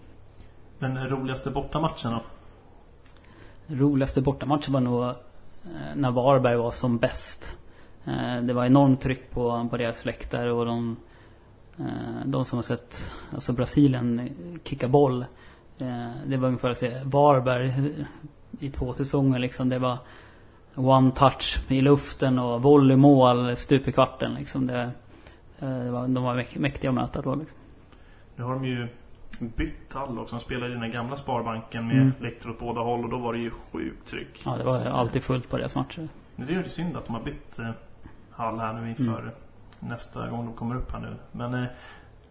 Den 0.79 1.09
roligaste 1.09 1.51
bortamatchen 1.51 2.11
då? 2.11 2.21
Roligaste 3.67 4.21
bortamatchen 4.21 4.73
var 4.73 4.81
nog 4.81 5.03
eh, 5.03 5.15
när 5.95 6.11
Varberg 6.11 6.57
var 6.57 6.71
som 6.71 6.97
bäst. 6.97 7.57
Eh, 8.05 8.41
det 8.41 8.53
var 8.53 8.65
enormt 8.65 9.01
tryck 9.01 9.31
på, 9.31 9.67
på 9.69 9.77
deras 9.77 10.05
läktare 10.05 10.51
och 10.51 10.65
de, 10.65 10.97
eh, 11.77 12.25
de 12.25 12.45
som 12.45 12.57
har 12.57 12.63
sett 12.63 13.11
alltså 13.33 13.53
Brasilien 13.53 14.29
kicka 14.63 14.87
boll. 14.87 15.25
Det 16.25 16.37
var 16.37 16.47
ungefär 16.47 16.69
att 16.69 16.77
se 16.77 17.01
Varberg 17.03 17.93
i 18.59 18.69
två 18.69 18.93
säsonger 18.93 19.39
liksom. 19.39 19.69
Det 19.69 19.79
var 19.79 19.97
one 20.75 21.11
touch 21.11 21.59
i 21.67 21.81
luften 21.81 22.39
och 22.39 22.61
volleymål 22.61 23.55
stup 23.55 23.87
i 23.87 23.91
kvarten 23.91 24.33
liksom. 24.33 24.67
Det, 24.67 24.91
det 25.59 25.91
var, 25.91 26.07
de 26.07 26.23
var 26.23 26.59
mäktiga 26.59 26.89
att 26.89 26.95
möta 26.95 27.21
då 27.21 27.35
liksom. 27.35 27.57
Nu 28.35 28.43
har 28.43 28.53
de 28.53 28.65
ju 28.65 28.87
bytt 29.39 29.93
hall 29.93 30.19
också. 30.19 30.35
De 30.35 30.41
spelade 30.41 30.73
i 30.73 30.77
den 30.77 30.91
gamla 30.91 31.17
Sparbanken 31.17 31.87
med 31.87 31.97
mm. 31.97 32.13
läktare 32.19 32.51
åt 32.51 32.59
båda 32.59 32.81
håll 32.81 33.03
och 33.03 33.09
då 33.09 33.17
var 33.17 33.33
det 33.33 33.39
ju 33.39 33.49
sjukt 33.49 34.07
tryck. 34.07 34.41
Ja, 34.45 34.57
det 34.57 34.63
var 34.63 34.79
alltid 34.79 35.23
fullt 35.23 35.49
på 35.49 35.57
deras 35.57 35.75
matcher. 35.75 36.07
Nu 36.35 36.59
är 36.59 36.63
det 36.63 36.69
synd 36.69 36.97
att 36.97 37.05
de 37.05 37.15
har 37.15 37.23
bytt 37.23 37.59
hall 38.31 38.59
här 38.59 38.73
nu 38.73 38.89
inför 38.89 39.19
mm. 39.19 39.33
nästa 39.79 40.29
gång 40.29 40.45
de 40.45 40.53
kommer 40.53 40.75
upp 40.75 40.91
här 40.91 40.99
nu. 40.99 41.15
Men 41.31 41.53
eh, 41.53 41.69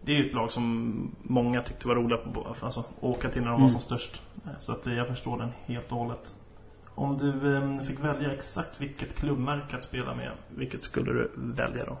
det 0.01 0.11
är 0.11 0.17
ju 0.17 0.27
ett 0.27 0.33
lag 0.33 0.51
som 0.51 1.15
många 1.23 1.61
tyckte 1.61 1.87
var 1.87 1.95
roliga 1.95 2.17
på, 2.17 2.55
alltså, 2.61 2.83
åka 2.99 3.29
till 3.29 3.41
när 3.41 3.47
de 3.47 3.55
mm. 3.55 3.61
var 3.61 3.69
som 3.69 3.81
störst. 3.81 4.21
Eh, 4.45 4.57
så 4.57 4.71
att 4.71 4.87
eh, 4.87 4.93
jag 4.93 5.07
förstår 5.07 5.37
den 5.37 5.49
helt 5.65 5.91
och 5.91 5.97
hållet. 5.97 6.35
Om 6.95 7.17
du 7.17 7.55
eh, 7.55 7.81
fick 7.81 7.99
välja 7.99 8.31
exakt 8.31 8.81
vilket 8.81 9.19
klubbmärke 9.19 9.75
att 9.75 9.83
spela 9.83 10.15
med, 10.15 10.31
vilket 10.49 10.83
skulle 10.83 11.13
du 11.13 11.31
välja 11.35 11.85
då? 11.85 11.97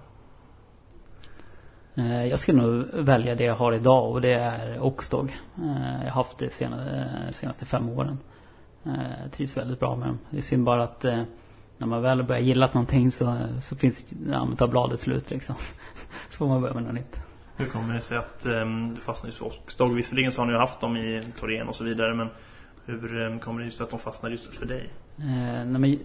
Eh, 1.97 2.25
jag 2.25 2.39
skulle 2.39 2.61
nog 2.61 2.85
välja 2.93 3.35
det 3.35 3.43
jag 3.43 3.55
har 3.55 3.73
idag 3.73 4.11
och 4.11 4.21
det 4.21 4.33
är 4.33 4.79
Oxdog. 4.81 5.37
Eh, 5.57 6.03
jag 6.03 6.11
har 6.11 6.23
haft 6.23 6.37
det 6.37 6.53
senaste, 6.53 7.09
senaste 7.31 7.65
fem 7.65 7.89
åren. 7.89 8.17
Jag 8.83 9.31
trivs 9.31 9.57
väldigt 9.57 9.79
bra 9.79 9.95
med 9.95 10.07
dem. 10.07 10.19
Det 10.29 10.37
är 10.37 10.41
synd 10.41 10.63
bara 10.63 10.83
att 10.83 11.05
när 11.77 11.87
man 11.87 12.01
väl 12.01 12.23
börjar 12.23 12.41
gilla 12.41 12.69
någonting 12.73 13.11
så, 13.11 13.37
så 13.61 13.75
finns 13.75 14.05
ja, 14.31 14.45
men 14.45 14.55
tar 14.55 14.67
bladet 14.67 14.99
slut 14.99 15.29
liksom. 15.29 15.55
Så 16.29 16.37
får 16.37 16.47
man 16.47 16.61
börja 16.61 16.73
med 16.73 16.83
något 16.83 16.93
nytt. 16.93 17.19
Hur 17.55 17.65
kommer 17.65 17.93
det 17.93 18.01
sig 18.01 18.17
att 18.17 18.45
um, 18.45 18.89
du 18.89 19.01
fastnade 19.01 19.35
i 19.35 19.41
Oxdog? 19.41 19.95
Visserligen 19.95 20.31
så 20.31 20.41
har 20.41 20.45
ni 20.45 20.53
ju 20.53 20.59
haft 20.59 20.79
dem 20.79 20.97
i 20.97 21.23
Torén 21.39 21.67
och 21.67 21.75
så 21.75 21.83
vidare 21.83 22.13
men 22.13 22.29
hur 22.85 23.21
um, 23.21 23.39
kommer 23.39 23.59
det 23.59 23.65
just 23.65 23.81
att 23.81 23.89
de 23.89 23.99
fastnade 23.99 24.35
just 24.35 24.55
för 24.55 24.65
dig? 24.65 24.89
Eh, 25.17 25.65
nej, 25.65 25.65
men, 25.65 25.99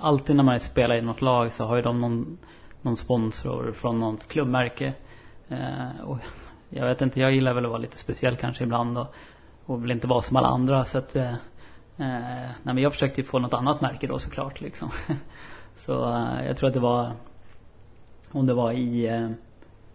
alltid 0.00 0.36
när 0.36 0.44
man 0.44 0.60
spelar 0.60 0.96
i 0.96 1.02
något 1.02 1.22
lag 1.22 1.52
så 1.52 1.64
har 1.64 1.76
ju 1.76 1.82
de 1.82 2.00
någon, 2.00 2.38
någon 2.82 2.96
sponsor 2.96 3.72
från 3.72 3.98
något 3.98 4.28
klubbmärke. 4.28 4.92
Eh, 5.48 6.00
och 6.04 6.18
jag 6.68 6.86
vet 6.86 7.02
inte, 7.02 7.20
jag 7.20 7.32
gillar 7.32 7.54
väl 7.54 7.64
att 7.64 7.70
vara 7.70 7.80
lite 7.80 7.98
speciell 7.98 8.36
kanske 8.36 8.64
ibland 8.64 8.98
och, 8.98 9.14
och 9.64 9.82
vill 9.82 9.90
inte 9.90 10.06
vara 10.06 10.22
som 10.22 10.36
alla 10.36 10.48
andra 10.48 10.84
så 10.84 10.98
att 10.98 11.16
eh, 11.16 11.32
eh 11.32 11.36
nej, 11.96 12.54
men 12.62 12.78
jag 12.78 12.92
försökte 12.92 13.20
ju 13.20 13.26
få 13.26 13.38
något 13.38 13.54
annat 13.54 13.80
märke 13.80 14.06
då 14.06 14.18
såklart 14.18 14.60
liksom. 14.60 14.90
så 15.76 16.12
eh, 16.12 16.46
jag 16.46 16.56
tror 16.56 16.68
att 16.68 16.74
det 16.74 16.80
var 16.80 17.12
om 18.32 18.46
det 18.46 18.54
var 18.54 18.72
i 18.72 19.06
eh, 19.06 19.30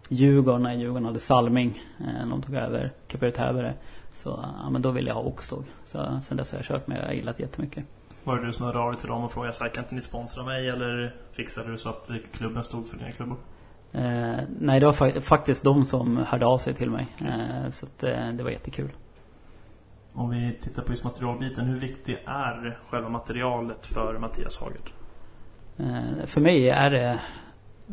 Djurgården, 0.08 0.62
när 0.62 0.74
Djurgården 0.74 1.04
hade 1.04 1.20
Salming. 1.20 1.82
Eh, 2.00 2.28
de 2.28 2.42
tog 2.42 2.54
över 2.54 2.92
Kapelltävare. 3.08 3.74
Så 4.12 4.44
ja, 4.62 4.70
men 4.70 4.82
då 4.82 4.90
ville 4.90 5.10
jag 5.10 5.14
ha 5.14 5.22
Oxtåg. 5.22 5.64
Så 5.84 6.20
sen 6.22 6.36
dess 6.36 6.52
har 6.52 6.58
jag 6.58 6.66
kört 6.66 6.86
med 6.86 6.98
jag 6.98 7.06
har 7.06 7.12
gillat 7.12 7.40
jättemycket. 7.40 7.84
Var 8.24 8.36
det 8.36 8.46
du 8.46 8.52
som 8.52 8.64
hörde 8.64 8.78
av 8.78 8.92
dig 8.92 9.00
till 9.00 9.08
dem 9.08 9.24
och 9.24 9.32
frågade 9.32 9.54
så 9.54 9.64
här, 9.64 9.70
kan 9.70 9.84
inte 9.84 9.94
ni 9.94 10.00
sponsra 10.00 10.44
mig? 10.44 10.68
Eller 10.68 11.14
fixade 11.32 11.70
du 11.70 11.78
så 11.78 11.88
att 11.88 12.10
klubben 12.32 12.64
stod 12.64 12.88
för 12.88 12.98
dina 12.98 13.12
klubbor? 13.12 13.36
Eh, 13.94 14.40
nej, 14.58 14.80
det 14.80 14.86
var 14.86 14.92
fa 14.92 15.20
faktiskt 15.20 15.64
de 15.64 15.84
som 15.84 16.16
hörde 16.16 16.46
av 16.46 16.58
sig 16.58 16.74
till 16.74 16.90
mig. 16.90 17.06
Eh, 17.18 17.70
så 17.70 17.86
att, 17.86 18.02
eh, 18.02 18.28
det 18.32 18.42
var 18.42 18.50
jättekul. 18.50 18.90
Om 20.14 20.30
vi 20.30 20.58
tittar 20.60 20.82
på 20.82 20.92
just 20.92 21.04
materialbiten, 21.04 21.66
hur 21.66 21.76
viktig 21.76 22.18
är 22.26 22.78
själva 22.86 23.08
materialet 23.08 23.86
för 23.86 24.18
Mattias 24.18 24.60
Hagert? 24.60 24.92
Eh, 25.76 26.26
för 26.26 26.40
mig 26.40 26.68
är 26.68 26.90
det 26.90 27.20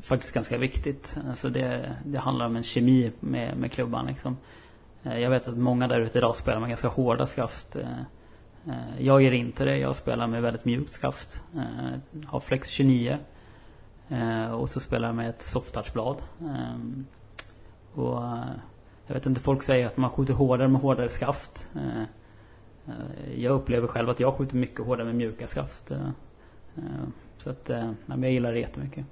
faktiskt 0.01 0.33
ganska 0.33 0.57
viktigt. 0.57 1.17
Alltså 1.29 1.49
det, 1.49 1.95
det 2.05 2.19
handlar 2.19 2.45
om 2.45 2.55
en 2.55 2.63
kemi 2.63 3.11
med, 3.19 3.57
med 3.57 3.71
klubban 3.71 4.05
liksom. 4.05 4.37
Eh, 5.03 5.19
jag 5.19 5.29
vet 5.29 5.47
att 5.47 5.57
många 5.57 5.87
där 5.87 5.99
ute 5.99 6.17
idag 6.17 6.35
spelar 6.35 6.59
med 6.59 6.69
ganska 6.69 6.87
hårda 6.87 7.27
skaft. 7.27 7.75
Eh, 7.75 8.73
jag 8.99 9.21
gör 9.21 9.31
inte 9.31 9.65
det. 9.65 9.77
Jag 9.77 9.95
spelar 9.95 10.27
med 10.27 10.41
väldigt 10.41 10.65
mjukt 10.65 10.91
skaft. 10.91 11.41
Har 12.25 12.39
flex 12.39 12.69
29. 12.69 13.17
Och 14.51 14.69
så 14.69 14.79
spelar 14.79 15.07
jag 15.07 15.15
med 15.15 15.29
ett 15.29 15.41
softtouchblad. 15.41 16.17
Och 17.93 18.23
jag 19.07 19.13
vet 19.13 19.25
inte, 19.25 19.41
folk 19.41 19.63
säger 19.63 19.85
att 19.85 19.97
man 19.97 20.09
skjuter 20.09 20.33
hårdare 20.33 20.67
med 20.67 20.81
hårdare 20.81 21.09
skaft. 21.09 21.67
Jag 23.35 23.53
upplever 23.53 23.87
själv 23.87 24.09
att 24.09 24.19
jag 24.19 24.33
skjuter 24.33 24.55
mycket 24.55 24.85
hårdare 24.85 25.05
med 25.05 25.15
mjuka 25.15 25.47
skaft. 25.47 25.91
Så 27.37 27.49
att, 27.49 27.71
jag 28.05 28.31
gillar 28.31 28.53
det 28.53 28.59
jättemycket. 28.59 29.05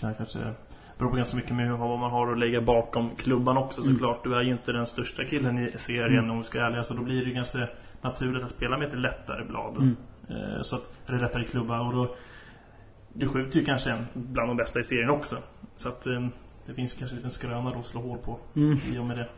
Ja, 0.00 0.12
kanske 0.16 0.38
beror 1.00 1.10
på 1.10 1.16
ganska 1.16 1.36
mycket 1.36 1.54
med 1.54 1.78
vad 1.78 1.98
man 1.98 2.10
har 2.10 2.32
att 2.32 2.38
lägga 2.38 2.60
bakom 2.60 3.10
klubban 3.16 3.56
också 3.56 3.80
mm. 3.80 3.92
såklart. 3.94 4.24
Du 4.24 4.34
är 4.34 4.42
ju 4.42 4.52
inte 4.52 4.72
den 4.72 4.86
största 4.86 5.24
killen 5.24 5.58
i 5.58 5.72
serien 5.78 6.18
mm. 6.18 6.30
om 6.30 6.38
vi 6.38 6.44
ska 6.44 6.58
vara 6.58 6.68
ärliga. 6.68 6.82
Så 6.82 6.94
då 6.94 7.02
blir 7.02 7.20
det 7.20 7.28
ju 7.28 7.34
ganska 7.34 7.68
naturligt 8.02 8.44
att 8.44 8.50
spela 8.50 8.78
med 8.78 8.88
ett 8.88 8.98
lättare 8.98 9.44
blad. 9.44 9.76
Mm. 9.76 9.96
Eh, 10.28 10.62
så 10.62 10.76
att, 10.76 11.08
eller 11.08 11.18
lättare 11.18 11.44
klubba. 11.44 11.80
Och 11.80 11.92
då, 11.92 12.14
du 13.12 13.28
skjuter 13.28 13.58
ju 13.58 13.64
kanske 13.64 13.90
en 13.90 14.06
bland 14.14 14.50
de 14.50 14.56
bästa 14.56 14.80
i 14.80 14.84
serien 14.84 15.10
också. 15.10 15.36
Så 15.76 15.88
att 15.88 16.06
eh, 16.06 16.26
det 16.66 16.74
finns 16.74 16.94
kanske 16.94 17.14
en 17.14 17.16
liten 17.16 17.30
skröna 17.30 17.70
att 17.70 17.86
slå 17.86 18.00
hål 18.00 18.18
på 18.18 18.38
mm. 18.56 18.78
i 18.92 18.98
och 18.98 19.04
med 19.04 19.16
det. 19.16 19.28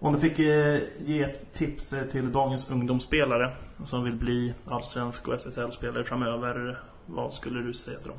Om 0.00 0.12
du 0.12 0.20
fick 0.20 0.38
eh, 0.38 0.80
ge 0.98 1.22
ett 1.22 1.52
tips 1.52 1.94
till 2.10 2.32
dagens 2.32 2.70
ungdomsspelare 2.70 3.52
som 3.84 4.04
vill 4.04 4.16
bli 4.16 4.54
allsvensk 4.66 5.28
och 5.28 5.34
SSL-spelare 5.34 6.04
framöver. 6.04 6.80
Vad 7.06 7.32
skulle 7.32 7.62
du 7.62 7.72
säga 7.72 7.98
till 7.98 8.08
dem? 8.08 8.18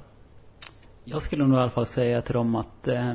Jag 1.03 1.21
skulle 1.21 1.47
nog 1.47 1.57
i 1.57 1.61
alla 1.61 1.71
fall 1.71 1.85
säga 1.85 2.21
till 2.21 2.33
dem 2.33 2.55
att 2.55 2.87
eh, 2.87 3.13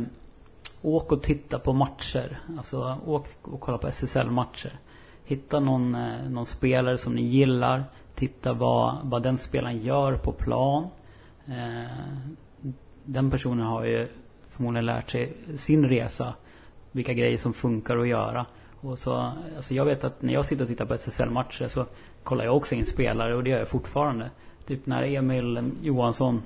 åk 0.82 1.12
och 1.12 1.22
titta 1.22 1.58
på 1.58 1.72
matcher. 1.72 2.40
Alltså 2.56 2.98
åk 3.06 3.26
och 3.42 3.60
kolla 3.60 3.78
på 3.78 3.88
SSL-matcher. 3.88 4.72
Hitta 5.24 5.60
någon, 5.60 5.94
eh, 5.94 6.30
någon 6.30 6.46
spelare 6.46 6.98
som 6.98 7.14
ni 7.14 7.22
gillar. 7.22 7.84
Titta 8.14 8.52
vad, 8.52 8.96
vad 9.02 9.22
den 9.22 9.38
spelaren 9.38 9.82
gör 9.82 10.16
på 10.16 10.32
plan. 10.32 10.88
Eh, 11.46 12.72
den 13.04 13.30
personen 13.30 13.66
har 13.66 13.84
ju 13.84 14.08
förmodligen 14.50 14.86
lärt 14.86 15.10
sig 15.10 15.32
sin 15.56 15.88
resa. 15.88 16.34
Vilka 16.92 17.12
grejer 17.12 17.38
som 17.38 17.54
funkar 17.54 17.98
att 17.98 18.08
göra. 18.08 18.46
Och 18.80 18.98
så, 18.98 19.32
alltså 19.56 19.74
jag 19.74 19.84
vet 19.84 20.04
att 20.04 20.22
när 20.22 20.32
jag 20.32 20.46
sitter 20.46 20.64
och 20.64 20.68
tittar 20.68 20.86
på 20.86 20.94
SSL-matcher 20.94 21.68
så 21.68 21.86
kollar 22.22 22.44
jag 22.44 22.56
också 22.56 22.74
in 22.74 22.86
spelare 22.86 23.34
och 23.34 23.44
det 23.44 23.50
gör 23.50 23.58
jag 23.58 23.68
fortfarande. 23.68 24.30
Typ 24.66 24.86
när 24.86 25.02
Emil 25.02 25.70
Johansson 25.82 26.42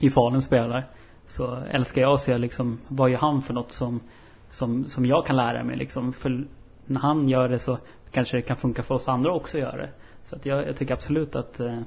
i 0.00 0.10
Falun 0.10 0.42
spelar. 0.42 0.86
Så 1.26 1.58
älskar 1.70 2.02
jag 2.02 2.12
att 2.12 2.20
se 2.20 2.38
liksom, 2.38 2.78
vad 2.88 3.10
gör 3.10 3.18
han 3.18 3.42
för 3.42 3.54
något 3.54 3.72
som, 3.72 4.00
som, 4.48 4.84
som 4.84 5.06
jag 5.06 5.26
kan 5.26 5.36
lära 5.36 5.64
mig 5.64 5.76
liksom. 5.76 6.12
För 6.12 6.44
när 6.86 7.00
han 7.00 7.28
gör 7.28 7.48
det 7.48 7.58
så 7.58 7.78
kanske 8.10 8.36
det 8.36 8.42
kan 8.42 8.56
funka 8.56 8.82
för 8.82 8.94
oss 8.94 9.08
andra 9.08 9.32
också 9.32 9.58
att 9.58 9.62
göra 9.62 9.76
det. 9.76 9.90
Så 10.24 10.36
att 10.36 10.46
jag, 10.46 10.68
jag 10.68 10.76
tycker 10.76 10.94
absolut 10.94 11.36
att 11.36 11.60
eh, 11.60 11.80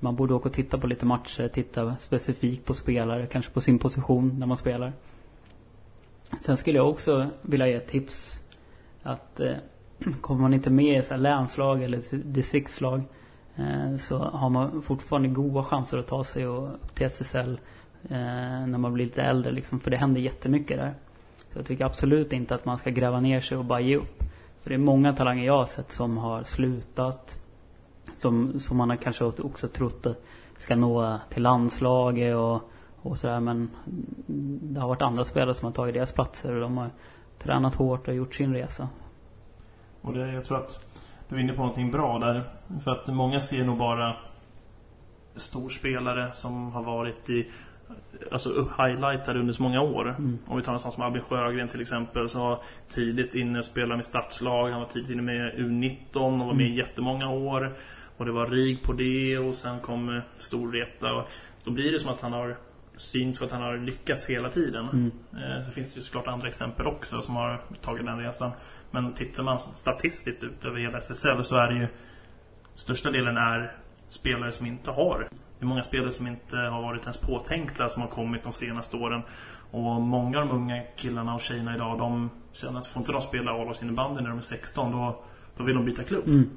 man 0.00 0.16
borde 0.16 0.34
åka 0.34 0.48
och 0.48 0.54
titta 0.54 0.78
på 0.78 0.86
lite 0.86 1.06
matcher, 1.06 1.48
titta 1.48 1.96
specifikt 1.96 2.64
på 2.64 2.74
spelare, 2.74 3.26
kanske 3.26 3.52
på 3.52 3.60
sin 3.60 3.78
position 3.78 4.36
när 4.38 4.46
man 4.46 4.56
spelar. 4.56 4.92
Sen 6.40 6.56
skulle 6.56 6.78
jag 6.78 6.88
också 6.88 7.26
vilja 7.42 7.68
ge 7.68 7.74
ett 7.74 7.88
tips 7.88 8.40
att 9.02 9.40
eh, 9.40 9.56
kommer 10.20 10.40
man 10.40 10.54
inte 10.54 10.70
med 10.70 10.98
i 10.98 11.02
så 11.02 11.14
här 11.14 11.20
länslag 11.20 11.82
eller 11.82 12.16
distriktslag 12.24 13.02
Eh, 13.58 13.96
så 13.96 14.18
har 14.18 14.50
man 14.50 14.82
fortfarande 14.82 15.28
goda 15.28 15.62
chanser 15.62 15.98
att 15.98 16.06
ta 16.06 16.24
sig 16.24 16.44
upp 16.44 16.94
till 16.94 17.06
SSL 17.06 17.60
eh, 18.08 18.66
när 18.66 18.78
man 18.78 18.92
blir 18.92 19.04
lite 19.04 19.22
äldre 19.22 19.52
liksom, 19.52 19.80
för 19.80 19.90
det 19.90 19.96
händer 19.96 20.20
jättemycket 20.20 20.76
där. 20.76 20.94
Så 21.52 21.58
jag 21.58 21.66
tycker 21.66 21.84
absolut 21.84 22.32
inte 22.32 22.54
att 22.54 22.64
man 22.64 22.78
ska 22.78 22.90
gräva 22.90 23.20
ner 23.20 23.40
sig 23.40 23.58
och 23.58 23.64
bara 23.64 23.80
ge 23.80 23.96
upp. 23.96 24.22
För 24.62 24.70
det 24.70 24.74
är 24.76 24.78
många 24.78 25.12
talanger 25.12 25.44
jag 25.44 25.58
har 25.58 25.64
sett 25.64 25.92
som 25.92 26.16
har 26.16 26.44
slutat. 26.44 27.42
Som, 28.18 28.60
som 28.60 28.76
man 28.76 28.90
har 28.90 28.96
kanske 28.96 29.24
också 29.24 29.68
trott 29.68 30.06
ska 30.58 30.76
nå 30.76 31.18
till 31.30 31.42
landslaget 31.42 32.36
och, 32.36 32.70
och 33.02 33.18
sådär. 33.18 33.40
Men 33.40 33.70
det 34.62 34.80
har 34.80 34.88
varit 34.88 35.02
andra 35.02 35.24
spelare 35.24 35.54
som 35.54 35.66
har 35.66 35.72
tagit 35.72 35.94
deras 35.94 36.12
platser 36.12 36.54
och 36.54 36.60
de 36.60 36.76
har 36.76 36.90
tränat 37.38 37.74
hårt 37.74 38.08
och 38.08 38.14
gjort 38.14 38.34
sin 38.34 38.54
resa. 38.54 38.88
Och 40.02 40.12
det, 40.12 40.32
jag 40.32 40.44
tror 40.44 40.58
att 40.58 41.02
du 41.28 41.36
är 41.36 41.40
inne 41.40 41.52
på 41.52 41.60
någonting 41.60 41.90
bra 41.90 42.18
där. 42.18 42.42
För 42.84 42.90
att 42.90 43.06
många 43.06 43.40
ser 43.40 43.64
nog 43.64 43.78
bara 43.78 44.16
storspelare 45.36 46.30
som 46.34 46.72
har 46.72 46.82
varit 46.82 47.30
i 47.30 47.50
alltså 48.32 48.68
highlightade 48.78 49.40
under 49.40 49.52
så 49.52 49.62
många 49.62 49.80
år. 49.80 50.08
Mm. 50.08 50.38
Om 50.46 50.56
vi 50.56 50.62
tar 50.62 50.72
en 50.72 50.78
sån 50.78 50.92
som 50.92 51.02
Albin 51.02 51.22
Sjögren 51.22 51.68
till 51.68 51.80
exempel 51.80 52.28
som 52.28 52.40
var 52.40 52.62
tidigt 52.88 53.34
inne 53.34 53.58
och 53.58 53.64
spelade 53.64 53.96
med 53.96 54.04
stadslag. 54.04 54.70
Han 54.70 54.80
var 54.80 54.88
tidigt 54.88 55.10
inne 55.10 55.22
med 55.22 55.54
U19 55.54 56.40
och 56.40 56.46
var 56.46 56.54
med 56.54 56.66
i 56.66 56.68
mm. 56.68 56.78
jättemånga 56.78 57.30
år. 57.30 57.76
Och 58.18 58.24
det 58.24 58.32
var 58.32 58.46
RIG 58.46 58.82
på 58.82 58.92
det 58.92 59.38
och 59.38 59.54
sen 59.54 59.80
kom 59.80 60.20
Storvreta. 60.34 61.12
Och 61.12 61.28
då 61.64 61.70
blir 61.70 61.92
det 61.92 62.00
som 62.00 62.10
att 62.10 62.20
han 62.20 62.32
har 62.32 62.56
synts 62.96 63.38
för 63.38 63.46
att 63.46 63.52
han 63.52 63.62
har 63.62 63.76
lyckats 63.76 64.26
hela 64.26 64.48
tiden. 64.48 64.88
Mm. 64.88 65.10
Eh, 65.32 65.66
det 65.66 65.72
finns 65.72 65.96
ju 65.96 66.00
såklart 66.00 66.26
andra 66.26 66.48
exempel 66.48 66.86
också 66.86 67.22
som 67.22 67.36
har 67.36 67.60
tagit 67.82 68.06
den 68.06 68.18
resan. 68.18 68.50
Men 68.90 69.14
tittar 69.14 69.42
man 69.42 69.58
statistiskt 69.58 70.44
ut 70.44 70.64
över 70.64 70.78
hela 70.78 70.98
SSL 70.98 71.44
så 71.44 71.56
är 71.56 71.72
det 71.72 71.78
ju 71.78 71.88
största 72.74 73.10
delen 73.10 73.36
är 73.36 73.72
spelare 74.08 74.52
som 74.52 74.66
inte 74.66 74.90
har. 74.90 75.28
Det 75.58 75.64
är 75.64 75.66
många 75.66 75.82
spelare 75.82 76.12
som 76.12 76.26
inte 76.26 76.56
har 76.56 76.82
varit 76.82 77.02
ens 77.02 77.16
påtänkta 77.16 77.88
som 77.88 78.02
har 78.02 78.08
kommit 78.08 78.42
de 78.44 78.52
senaste 78.52 78.96
åren. 78.96 79.22
Och 79.70 80.00
många 80.00 80.40
av 80.40 80.48
de 80.48 80.56
unga 80.56 80.82
killarna 80.96 81.34
och 81.34 81.40
tjejerna 81.40 81.74
idag, 81.74 81.98
de 81.98 82.30
känner 82.52 82.78
att 82.78 82.86
får 82.86 83.00
inte 83.00 83.12
de 83.12 83.22
spela 83.22 83.52
A-lagsinnebandy 83.52 84.20
när 84.20 84.28
de 84.28 84.38
är 84.38 84.42
16, 84.42 84.92
då, 84.92 85.24
då 85.56 85.64
vill 85.64 85.74
de 85.74 85.84
byta 85.84 86.02
klubb. 86.02 86.28
Mm. 86.28 86.50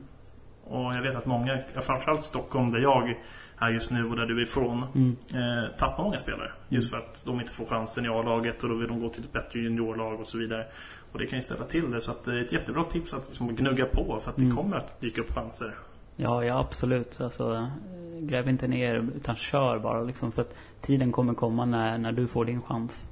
Och 0.71 0.95
jag 0.95 1.01
vet 1.01 1.15
att 1.15 1.25
många, 1.25 1.59
framförallt 1.81 2.21
Stockholm 2.21 2.71
där 2.71 2.79
jag 2.79 3.15
är 3.57 3.69
just 3.69 3.91
nu 3.91 4.09
och 4.09 4.15
där 4.15 4.25
du 4.25 4.37
är 4.37 4.43
ifrån, 4.43 4.83
mm. 4.95 5.17
eh, 5.33 5.77
tappar 5.77 6.03
många 6.03 6.17
spelare. 6.17 6.51
Just 6.69 6.91
för 6.91 6.97
att 6.97 7.23
de 7.25 7.39
inte 7.39 7.51
får 7.51 7.65
chansen 7.65 8.05
i 8.05 8.07
A-laget 8.07 8.63
och 8.63 8.69
då 8.69 8.75
vill 8.75 8.87
de 8.87 8.99
gå 8.99 9.09
till 9.09 9.23
ett 9.23 9.33
bättre 9.33 9.59
juniorlag 9.59 10.19
och 10.19 10.27
så 10.27 10.37
vidare. 10.37 10.65
Och 11.11 11.19
det 11.19 11.25
kan 11.25 11.37
ju 11.37 11.41
ställa 11.41 11.63
till 11.63 11.91
det. 11.91 12.01
Så 12.01 12.11
att 12.11 12.23
det 12.23 12.31
är 12.31 12.41
ett 12.41 12.53
jättebra 12.53 12.83
tips 12.83 13.13
att 13.13 13.27
liksom 13.27 13.55
gnugga 13.55 13.85
på 13.85 14.19
för 14.19 14.31
att 14.31 14.37
det 14.37 14.43
mm. 14.43 14.57
kommer 14.57 14.77
att 14.77 15.01
dyka 15.01 15.21
upp 15.21 15.31
chanser. 15.31 15.75
Ja, 16.15 16.43
ja 16.43 16.59
absolut. 16.59 17.21
Alltså, 17.21 17.71
gräv 18.19 18.49
inte 18.49 18.67
ner 18.67 19.09
utan 19.15 19.35
kör 19.35 19.79
bara 19.79 20.01
liksom. 20.01 20.31
För 20.31 20.41
att 20.41 20.55
tiden 20.81 21.11
kommer 21.11 21.33
komma 21.33 21.65
när, 21.65 21.97
när 21.97 22.11
du 22.11 22.27
får 22.27 22.45
din 22.45 22.61
chans. 22.61 23.05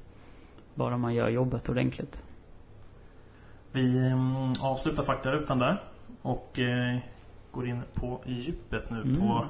Bara 0.76 0.98
man 0.98 1.14
gör 1.14 1.30
jobbet 1.30 1.70
ordentligt. 1.70 2.22
Vi 3.72 4.12
mm, 4.12 4.54
avslutar 4.62 5.04
faktarutan 5.04 5.60
där. 5.60 5.84
Och 6.22 6.60
eh, 6.60 7.00
går 7.52 7.68
in 7.68 7.82
på 7.94 8.22
djupet 8.26 8.90
nu 8.90 9.02
Mm. 9.02 9.16
på 9.18 9.46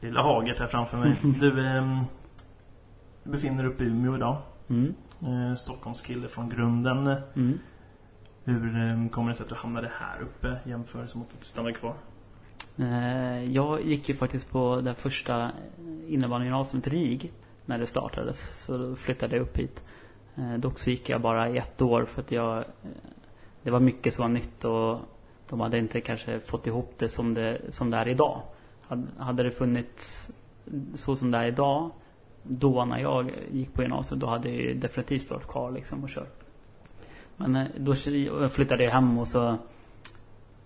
lilla 0.00 0.22
haget 0.22 0.58
här 0.58 0.66
framför 0.66 0.96
mig. 0.98 1.14
Du, 1.40 1.50
du 3.24 3.30
befinner 3.30 3.62
dig 3.62 3.72
uppe 3.72 3.84
i 3.84 3.86
Umeå 3.86 4.16
idag. 4.16 4.36
Mm. 4.68 4.94
Eh, 5.20 5.54
Stockholmskille 5.54 6.28
från 6.28 6.48
grunden. 6.48 7.06
Mm. 7.36 7.58
Hur 8.44 8.76
ehm, 8.76 9.08
kommer 9.08 9.28
det 9.28 9.34
sig 9.34 9.44
att 9.44 9.48
du 9.50 9.54
hamnade 9.54 9.90
här 10.00 10.20
uppe 10.22 10.56
jämfört 10.64 11.14
mot 11.14 11.26
att 11.32 11.40
du 11.40 11.46
stannade 11.46 11.74
kvar? 11.74 11.94
Eh, 12.78 13.44
Jag 13.52 13.82
gick 13.84 14.08
ju 14.08 14.14
faktiskt 14.14 14.50
på 14.50 14.80
det 14.80 14.94
första 14.94 15.50
innebandygymnasiet 16.08 16.86
RIG 16.86 17.32
när 17.66 17.78
det 17.78 17.86
startades. 17.86 18.64
Så 18.64 18.78
då 18.78 18.96
flyttade 18.96 19.36
jag 19.36 19.42
upp 19.42 19.56
hit. 19.58 19.84
Eh, 20.36 20.54
Dock 20.54 20.78
så 20.78 20.90
gick 20.90 21.08
jag 21.08 21.20
bara 21.20 21.48
i 21.48 21.58
ett 21.58 21.82
år 21.82 22.04
för 22.04 22.20
att 22.20 22.32
jag 22.32 22.58
eh, 22.58 22.64
Det 23.62 23.70
var 23.70 23.80
mycket 23.80 24.14
som 24.14 24.22
var 24.22 24.28
nytt 24.28 24.64
och 24.64 25.00
de 25.48 25.60
hade 25.60 25.78
inte 25.78 26.00
kanske 26.00 26.40
fått 26.40 26.66
ihop 26.66 26.94
det 26.98 27.08
som 27.08 27.34
det, 27.34 27.60
som 27.70 27.90
det 27.90 27.96
är 27.96 28.08
idag. 28.08 28.42
Hade- 29.18 29.42
det 29.42 29.50
funnits 29.50 30.30
så 30.94 31.16
som 31.16 31.30
det 31.30 31.38
är 31.38 31.46
idag 31.46 31.90
då 32.42 32.84
när 32.84 32.98
jag 32.98 33.30
gick 33.52 33.74
på 33.74 33.82
gymnasiet 33.82 34.20
då 34.20 34.26
hade 34.26 34.48
jag 34.48 34.56
ju 34.56 34.74
definitivt 34.74 35.30
varit 35.30 35.46
kvar 35.46 35.70
liksom 35.70 36.04
och 36.04 36.10
kört. 36.10 36.44
Men 37.36 37.56
eh, 37.56 37.66
då 37.78 37.94
flyttade 38.48 38.84
jag 38.84 38.90
hem 38.90 39.18
och 39.18 39.28
så 39.28 39.56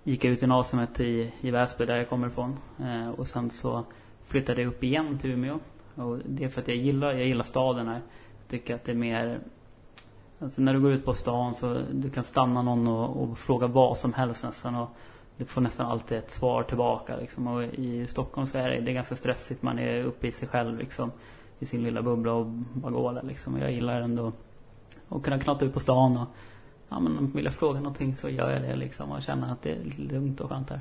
gick 0.04 0.24
jag 0.24 0.32
ut 0.32 0.42
gymnasiet 0.42 1.00
i, 1.00 1.32
i 1.40 1.50
Väsby 1.50 1.86
där 1.86 1.96
jag 1.96 2.08
kommer 2.08 2.26
ifrån. 2.26 2.56
Eh, 2.80 3.10
och 3.10 3.28
sen 3.28 3.50
så 3.50 3.84
flyttade 4.24 4.62
jag 4.62 4.68
upp 4.68 4.84
igen 4.84 5.18
till 5.18 5.30
Umeå. 5.30 5.58
Och 5.94 6.18
det 6.26 6.44
är 6.44 6.48
för 6.48 6.60
att 6.60 6.68
jag 6.68 6.76
gillar, 6.76 7.12
jag 7.12 7.26
gillar 7.26 7.44
staden 7.44 7.88
här. 7.88 8.00
Jag 8.38 8.48
tycker 8.48 8.74
att 8.74 8.84
det 8.84 8.92
är 8.92 8.96
mer 8.96 9.40
Alltså 10.38 10.60
när 10.60 10.74
du 10.74 10.80
går 10.80 10.92
ut 10.92 11.04
på 11.04 11.14
stan 11.14 11.54
så 11.54 11.82
du 11.92 12.10
kan 12.10 12.24
stanna 12.24 12.62
någon 12.62 12.88
och, 12.88 13.22
och 13.22 13.38
fråga 13.38 13.66
vad 13.66 13.98
som 13.98 14.12
helst 14.12 14.44
nästan. 14.44 14.74
Och 14.74 14.88
du 15.36 15.44
får 15.44 15.60
nästan 15.60 15.86
alltid 15.86 16.18
ett 16.18 16.30
svar 16.30 16.62
tillbaka 16.62 17.16
liksom. 17.16 17.46
Och 17.46 17.62
i 17.64 18.06
Stockholm 18.06 18.46
så 18.46 18.58
är 18.58 18.68
det, 18.68 18.80
det 18.80 18.90
är 18.90 18.94
ganska 18.94 19.16
stressigt. 19.16 19.62
Man 19.62 19.78
är 19.78 20.04
uppe 20.04 20.26
i 20.26 20.32
sig 20.32 20.48
själv 20.48 20.78
liksom. 20.78 21.12
I 21.58 21.66
sin 21.66 21.82
lilla 21.82 22.02
bubbla 22.02 22.32
och 22.32 22.46
bara 22.46 22.92
går 22.92 23.12
där 23.12 23.22
liksom. 23.22 23.54
Och 23.54 23.60
jag 23.60 23.72
gillar 23.72 24.00
ändå 24.00 24.32
att 25.08 25.22
kunna 25.22 25.38
knata 25.38 25.64
ut 25.64 25.74
på 25.74 25.80
stan 25.80 26.16
och 26.16 26.28
Ja 26.88 27.00
men 27.00 27.30
vill 27.30 27.44
jag 27.44 27.54
fråga 27.54 27.80
någonting 27.80 28.14
så 28.14 28.28
gör 28.28 28.50
jag 28.50 28.62
det 28.62 28.76
liksom 28.76 29.12
och 29.12 29.22
känner 29.22 29.52
att 29.52 29.62
det 29.62 29.70
är 29.70 29.84
lite 29.84 30.02
lugnt 30.02 30.40
och 30.40 30.50
skönt 30.50 30.70
här. 30.70 30.80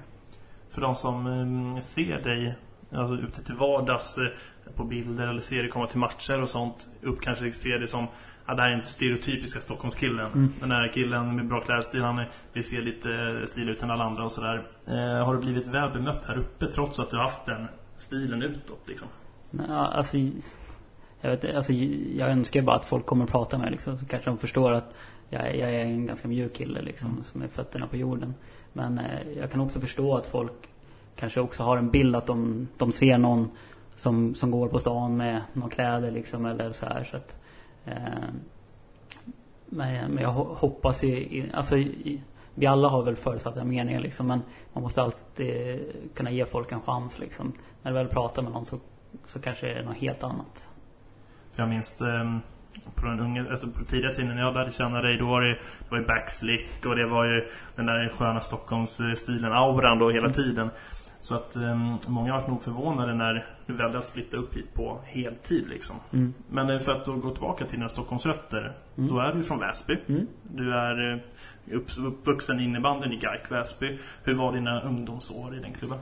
För 0.70 0.82
de 0.82 0.96
som 0.96 1.28
mm, 1.28 1.82
ser 1.82 2.22
dig 2.22 2.58
alltså, 2.92 3.28
ute 3.28 3.44
till 3.44 3.56
vardags 3.56 4.18
eh, 4.18 4.74
på 4.76 4.84
bilder 4.84 5.28
eller 5.28 5.42
ser 5.42 5.62
dig 5.62 5.70
komma 5.70 5.88
till 5.88 6.00
matcher 6.00 6.42
och 6.42 6.50
sånt 6.50 6.90
upp 7.02 7.22
kanske 7.22 7.52
ser 7.52 7.80
det 7.80 7.88
som 7.88 8.08
Ja, 8.48 8.54
det 8.54 8.62
här 8.62 8.70
är 8.70 8.74
inte 8.76 8.88
stereotypiska 8.88 9.60
Stockholmskillen. 9.60 10.32
Mm. 10.32 10.54
Den 10.60 10.72
här 10.72 10.92
killen 10.94 11.36
med 11.36 11.48
bra 11.48 11.62
klädstil, 11.62 12.02
han 12.04 12.26
vill 12.54 12.64
se 12.64 12.82
lite 12.82 13.42
stil 13.46 13.70
ut 13.70 13.84
än 13.84 13.92
alla 13.92 14.04
andra 14.04 14.24
och 14.24 14.32
sådär. 14.32 14.68
Eh, 14.88 15.26
har 15.26 15.36
du 15.36 15.42
blivit 15.42 15.68
väl 15.68 15.92
bemött 15.92 16.26
här 16.26 16.38
uppe 16.38 16.66
trots 16.66 17.00
att 17.00 17.10
du 17.10 17.16
har 17.16 17.24
haft 17.24 17.46
den 17.46 17.68
stilen 17.96 18.42
utåt 18.42 18.88
liksom? 18.88 19.08
Ja, 19.52 19.88
alltså 19.88 20.18
jag 21.22 21.30
vet 21.30 21.56
alltså 21.56 21.74
jag 21.74 22.30
önskar 22.30 22.62
bara 22.62 22.76
att 22.76 22.86
folk 22.86 23.06
kommer 23.06 23.24
och 23.24 23.32
pratar 23.32 23.58
med 23.58 23.66
mig 23.66 23.72
liksom, 23.72 23.98
så 23.98 24.06
kanske 24.06 24.30
de 24.30 24.38
förstår 24.38 24.72
att 24.72 24.96
jag, 25.30 25.58
jag 25.58 25.74
är 25.76 25.80
en 25.80 26.06
ganska 26.06 26.28
mjuk 26.28 26.54
kille 26.54 26.82
liksom, 26.82 27.10
Mm. 27.12 27.24
som 27.24 27.42
är 27.42 27.48
fötterna 27.48 27.88
på 27.88 27.98
jorden. 27.98 28.34
Men 28.74 29.00
eh, 29.00 29.32
jag 29.38 29.52
kan 29.52 29.62
också 29.62 29.80
förstå 29.80 30.18
att 30.18 30.26
folk 30.26 30.54
kanske 31.16 31.42
också 31.42 31.64
har 31.64 31.78
en 31.78 31.90
bild 31.90 32.16
att 32.16 32.28
de, 32.28 32.68
de 32.78 32.92
ser 32.92 33.18
någon 33.18 33.50
som, 33.96 34.36
som 34.36 34.52
går 34.52 34.68
på 34.68 34.80
stan 34.80 35.18
med 35.18 35.42
några 35.54 35.70
kläder 35.70 36.12
liksom 36.12 36.46
eller 36.46 36.72
så 36.72 36.86
här 36.86 37.04
så 37.04 37.18
att 37.18 37.36
men, 39.66 40.12
men 40.12 40.24
jag 40.24 40.30
ho- 40.30 40.56
hoppas 40.56 41.04
ju, 41.04 41.52
alltså 41.54 41.76
vi 42.56 42.66
alla 42.68 42.88
har 42.90 43.04
väl 43.04 43.16
förutsatta 43.16 43.64
meningar 43.64 44.00
liksom 44.00 44.28
men 44.28 44.42
man 44.74 44.84
måste 44.84 45.02
alltid 45.02 45.80
kunna 46.16 46.32
ge 46.32 46.46
folk 46.46 46.72
en 46.72 46.82
chans 46.82 47.20
liksom. 47.20 47.54
När 47.82 47.92
du 47.92 47.98
väl 47.98 48.08
pratar 48.08 48.42
med 48.42 48.52
någon 48.52 48.66
så, 48.66 48.80
så 49.26 49.40
kanske 49.40 49.68
det 49.68 49.74
är 49.74 49.84
något 49.84 49.98
helt 49.98 50.24
annat. 50.24 50.70
Jag 51.56 51.70
minns 51.70 52.02
ehm, 52.02 52.40
på 52.96 53.06
den 53.06 53.20
unga, 53.20 53.52
alltså 53.52 53.68
på 53.68 53.86
tidiga 53.86 54.14
tiden 54.14 54.36
när 54.36 54.42
jag 54.42 54.54
lärde 54.54 54.72
känna 54.72 55.02
dig, 55.02 55.18
då 55.18 55.26
var 55.28 55.42
det, 55.42 55.54
det 55.54 55.92
var 55.92 55.98
ju 55.98 56.06
backslick 56.06 56.86
och 56.86 56.96
det 56.96 57.08
var 57.08 57.26
ju 57.26 57.48
den 57.76 57.86
där 57.86 58.10
sköna 58.18 58.40
Stockholmsstilen, 58.40 59.52
auran 59.54 60.00
då 60.00 60.10
hela 60.10 60.30
tiden. 60.30 60.70
Så 61.20 61.36
att 61.36 61.56
ehm, 61.56 61.96
många 62.08 62.32
har 62.34 62.40
varit 62.40 62.50
nog 62.50 62.64
förvånade 62.64 63.14
när 63.14 63.46
du 63.66 63.74
väljer 63.74 63.98
att 63.98 64.06
flytta 64.06 64.38
upp 64.38 64.56
hit 64.56 64.74
på 64.74 65.00
heltid 65.06 65.70
liksom. 65.70 65.96
Mm. 66.14 66.34
Men 66.50 66.70
eh, 66.70 66.80
för 66.80 66.92
att 66.92 67.06
då 67.06 67.16
gå 67.16 67.30
tillbaka 67.32 67.66
till 67.66 67.78
dina 67.78 67.90
Stockholmsrötter, 67.90 68.74
Mm. 68.98 69.10
då 69.10 69.20
är 69.20 69.34
du 69.34 69.44
från 69.44 69.60
Väsby. 69.60 69.98
Mm. 70.08 70.28
Du 70.44 70.74
är 70.74 71.14
eh, 71.14 71.76
upp, 71.78 71.86
uppvuxen 72.00 72.60
i 72.60 72.64
innebandyn 72.64 73.12
i 73.12 73.18
GAIK 73.18 73.52
Väsby. 73.52 74.00
Hur 74.24 74.34
var 74.38 74.54
dina 74.54 74.82
ungdomsår 74.82 75.56
i 75.56 75.60
den 75.60 75.74
klubben? 75.74 76.00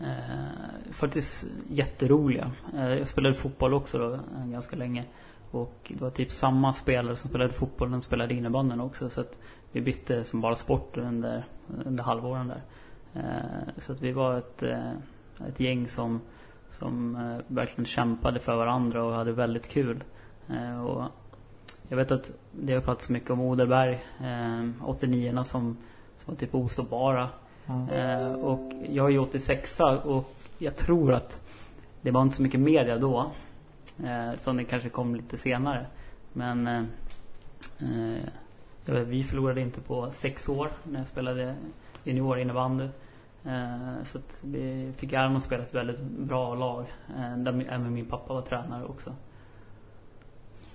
Eh, 0.00 0.92
faktiskt 0.92 1.44
jätteroliga. 1.68 2.50
Eh, 2.74 2.88
jag 2.94 3.08
spelade 3.08 3.34
fotboll 3.34 3.74
också 3.74 3.98
då 3.98 4.14
eh, 4.14 4.46
ganska 4.46 4.76
länge. 4.76 5.04
Och 5.50 5.92
det 5.94 6.00
var 6.00 6.10
typ 6.10 6.30
samma 6.30 6.72
spelare 6.72 7.16
som 7.16 7.30
spelade 7.30 7.52
fotboll, 7.52 7.90
den 7.90 8.02
spelade 8.02 8.34
innebandyn 8.34 8.80
också. 8.80 9.10
Så 9.10 9.20
att 9.20 9.38
vi 9.72 9.80
bytte 9.80 10.24
som 10.24 10.40
bara 10.40 10.56
sport 10.56 10.96
under, 10.96 11.44
under 11.84 12.04
halvåren 12.04 12.48
där. 12.48 12.62
Eh, 13.14 13.68
så 13.78 13.92
att 13.92 14.00
vi 14.00 14.12
var 14.12 14.38
ett, 14.38 14.62
eh, 14.62 14.92
ett 15.48 15.60
gäng 15.60 15.88
som, 15.88 16.20
som 16.70 17.16
eh, 17.16 17.54
verkligen 17.54 17.86
kämpade 17.86 18.40
för 18.40 18.56
varandra 18.56 19.04
och 19.04 19.14
hade 19.14 19.32
väldigt 19.32 19.68
kul. 19.68 20.04
Och 20.86 21.04
jag 21.88 21.96
vet 21.96 22.10
att 22.10 22.32
det 22.52 22.74
har 22.74 22.80
pratats 22.80 23.08
mycket 23.08 23.30
om 23.30 23.40
Oderberg, 23.40 24.04
eh, 24.20 24.88
89 24.88 25.44
som, 25.44 25.76
som 26.16 26.34
var 26.34 26.34
typ 26.34 26.54
ostoppbara. 26.54 27.28
Eh, 27.92 28.32
och 28.32 28.72
jag 28.88 29.06
är 29.06 29.10
ju 29.10 29.18
86 29.18 29.80
och 30.04 30.34
jag 30.58 30.76
tror 30.76 31.12
att 31.12 31.40
det 32.00 32.10
var 32.10 32.22
inte 32.22 32.36
så 32.36 32.42
mycket 32.42 32.60
media 32.60 32.98
då. 32.98 33.32
Som 34.36 34.56
det 34.56 34.64
kanske 34.64 34.88
kom 34.88 35.14
lite 35.14 35.38
senare. 35.38 35.86
Men 36.32 36.88
vi 38.86 39.24
förlorade 39.24 39.60
inte 39.60 39.80
på 39.80 40.10
sex 40.12 40.48
år 40.48 40.70
när 40.84 40.98
jag 40.98 41.08
spelade 41.08 41.54
junior 42.04 42.38
innebandy. 42.38 42.84
Eh, 42.84 42.90
så 44.04 44.18
att 44.18 44.40
vi 44.42 44.92
fick 44.96 45.12
äran 45.12 45.36
att 45.36 45.42
spela 45.42 45.62
ett 45.62 45.74
väldigt 45.74 46.00
bra 46.00 46.54
lag. 46.54 46.86
Eh, 47.08 47.36
där 47.36 47.66
även 47.70 47.94
min 47.94 48.06
pappa 48.06 48.34
var 48.34 48.42
tränare 48.42 48.84
också. 48.84 49.14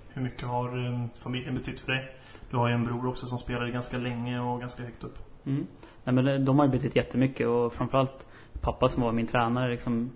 Hur 0.08 0.22
mycket 0.22 0.48
har 0.48 0.86
eh, 0.86 1.06
familjen 1.14 1.54
betytt 1.54 1.80
för 1.80 1.92
dig? 1.92 2.16
Du 2.50 2.56
har 2.56 2.68
ju 2.68 2.74
en 2.74 2.84
bror 2.84 3.08
också 3.08 3.26
som 3.26 3.38
spelade 3.38 3.70
ganska 3.70 3.98
länge 3.98 4.40
och 4.40 4.60
ganska 4.60 4.82
högt 4.82 5.04
upp. 5.04 5.18
Mm. 5.46 5.66
Nej, 6.04 6.14
men 6.14 6.44
de 6.44 6.58
har 6.58 6.66
ju 6.66 6.72
betytt 6.72 6.96
jättemycket 6.96 7.46
och 7.46 7.72
framförallt 7.72 8.26
pappa 8.60 8.88
som 8.88 9.02
var 9.02 9.12
min 9.12 9.26
tränare 9.26 9.70
liksom 9.70 10.10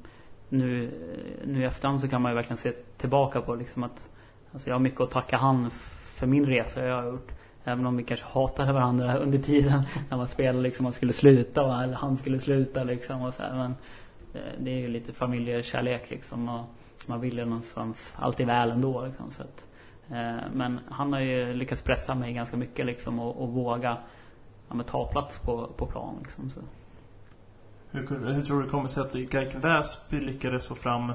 nu, 0.49 0.91
nu 1.47 1.61
i 1.61 1.65
efterhand 1.65 2.01
så 2.01 2.09
kan 2.09 2.23
man 2.23 2.33
ju 2.33 2.37
verkligen 2.37 2.59
se 2.59 2.73
tillbaka 2.73 3.41
på 3.41 3.55
liksom 3.55 3.83
att 3.83 4.09
Alltså 4.53 4.69
jag 4.69 4.75
har 4.75 4.81
mycket 4.81 5.01
att 5.01 5.11
tacka 5.11 5.37
han 5.37 5.71
för 6.15 6.27
min 6.27 6.47
resa 6.47 6.85
jag 6.85 6.97
har 6.97 7.07
gjort. 7.07 7.33
Även 7.64 7.87
om 7.87 7.96
vi 7.96 8.05
kanske 8.05 8.27
hatade 8.27 8.72
varandra 8.72 9.16
under 9.16 9.38
tiden 9.38 9.83
när 10.09 10.16
man 10.16 10.29
spelade 10.29 10.62
liksom 10.62 10.85
man 10.85 10.92
skulle 10.92 11.12
sluta 11.12 11.62
va? 11.62 11.85
eller 11.85 11.94
han 11.94 12.16
skulle 12.16 12.40
sluta 12.40 12.85
liksom 12.85 13.22
och 13.22 13.35
så 13.35 13.42
här. 13.42 13.55
Men 13.55 13.75
eh, 14.35 14.53
det 14.59 14.70
är 14.70 14.79
ju 14.79 14.88
lite 14.88 15.12
familjekärlek 15.12 16.11
liksom 16.11 16.48
och 16.48 16.64
man 17.07 17.20
vill 17.20 17.38
ju 17.38 17.44
någonstans 17.44 18.14
alltid 18.16 18.46
väl 18.46 18.70
ändå 18.70 19.07
liksom 19.07 19.31
så 19.31 19.42
att, 19.42 19.66
eh, 20.11 20.51
Men 20.53 20.81
han 20.90 21.12
har 21.12 21.20
ju 21.20 21.53
lyckats 21.55 21.83
pressa 21.83 22.14
mig 22.14 22.33
ganska 22.33 22.57
mycket 22.57 22.87
liksom 22.87 23.18
och, 23.18 23.42
och 23.42 23.48
våga 23.48 23.98
ja, 24.68 24.75
men 24.75 24.87
ta 24.87 25.07
plats 25.07 25.38
på, 25.38 25.66
på 25.77 25.87
plan 25.87 26.14
liksom 26.18 26.51
så. 26.51 26.61
Hur, 27.90 28.33
hur 28.35 28.42
tror 28.42 28.59
du 28.59 28.64
det 28.64 28.70
kommer 28.70 28.88
sig 28.88 29.03
att 29.03 29.12
GAIK 29.12 29.55
Väsby 29.55 30.20
lyckades 30.20 30.68
få 30.68 30.75
fram 30.75 31.12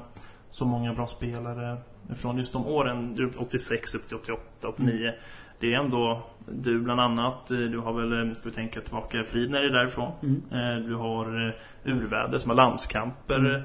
så 0.50 0.66
många 0.66 0.94
bra 0.94 1.08
spelare 1.08 1.78
från 2.16 2.38
just 2.38 2.54
de 2.54 2.66
åren, 2.68 3.16
du 3.16 3.32
86 3.38 3.96
upp 3.96 4.08
till 4.08 4.16
88, 4.16 4.42
89. 4.68 5.14
Det 5.60 5.74
är 5.74 5.80
ändå 5.80 6.24
du 6.48 6.82
bland 6.82 7.02
annat, 7.02 7.52
eh, 7.52 7.58
du 7.58 7.80
har 7.80 7.94
väl, 7.94 8.28
eh, 8.28 8.34
ska 8.34 8.50
vi 8.50 8.56
tänka 8.56 8.82
tillbaka, 8.82 9.24
Fridner 9.24 9.64
är 9.64 9.70
därifrån. 9.70 10.12
Mm. 10.24 10.44
Eh, 10.52 10.86
Du 10.88 10.96
har 10.96 11.56
Urväder 11.86 12.40
som 12.40 12.50
har 12.50 12.56
landskamper. 12.56 13.40
Mm. 13.40 13.62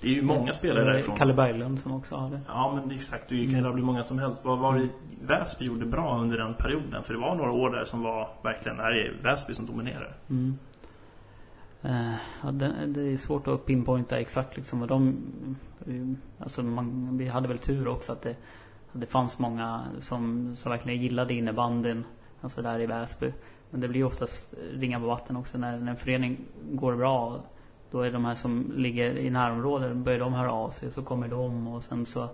Det 0.00 0.08
är 0.08 0.12
ju 0.12 0.22
många 0.22 0.52
spelare 0.52 0.84
därifrån. 0.84 1.16
Kalle 1.16 1.34
Berglund 1.34 1.80
som 1.80 1.92
också 1.92 2.16
har 2.16 2.30
det. 2.30 2.40
Ja 2.48 2.74
men 2.74 2.96
exakt, 2.96 3.28
det 3.28 3.46
kan 3.46 3.64
ju 3.64 3.72
bli 3.72 3.82
många 3.82 4.02
som 4.02 4.18
helst. 4.18 4.44
Vad 4.44 4.58
var 4.58 4.78
det 4.78 4.88
Väsby 5.26 5.64
gjorde 5.64 5.86
bra 5.86 6.18
under 6.20 6.38
den 6.38 6.54
perioden? 6.54 7.02
För 7.02 7.14
det 7.14 7.20
var 7.20 7.34
några 7.34 7.52
år 7.52 7.70
där 7.70 7.84
som 7.84 8.02
var 8.02 8.28
verkligen, 8.42 8.78
här 8.80 8.92
är 8.92 9.12
Väsby 9.22 9.54
som 9.54 9.66
dominerar. 9.66 10.16
Mm. 10.30 10.58
Ja, 12.42 12.50
det 12.86 13.00
är 13.00 13.16
svårt 13.16 13.46
att 13.48 13.66
pinpointa 13.66 14.18
exakt 14.18 14.56
liksom 14.56 14.80
vad 14.80 14.88
de... 14.88 15.16
Eh, 15.88 16.06
alltså 16.38 16.62
man, 16.62 17.18
vi 17.18 17.28
hade 17.28 17.48
väl 17.48 17.58
tur 17.58 17.88
också 17.88 18.12
att 18.12 18.22
det, 18.22 18.36
att 18.92 19.00
det 19.00 19.06
fanns 19.06 19.38
många 19.38 19.84
som, 20.00 20.52
som 20.56 20.70
verkligen 20.70 21.02
gillade 21.02 21.34
innebandyn. 21.34 22.04
Alltså 22.40 22.62
där 22.62 22.80
i 22.80 22.86
Väsby. 22.86 23.32
Men 23.70 23.80
det 23.80 23.88
blir 23.88 24.00
ju 24.00 24.06
oftast 24.06 24.54
ringa 24.72 25.00
på 25.00 25.06
vatten 25.06 25.36
också 25.36 25.58
när, 25.58 25.78
när 25.78 25.90
en 25.90 25.96
förening 25.96 26.38
går 26.72 26.96
bra. 26.96 27.40
Då 27.90 28.00
är 28.00 28.12
de 28.12 28.24
här 28.24 28.34
som 28.34 28.72
ligger 28.76 29.18
i 29.18 29.30
närområdet, 29.30 29.96
börjar 29.96 30.18
de 30.18 30.32
höra 30.32 30.52
av 30.52 30.70
sig. 30.70 30.90
Så 30.90 31.02
kommer 31.02 31.28
de 31.28 31.68
och 31.68 31.84
sen 31.84 32.06
så 32.06 32.28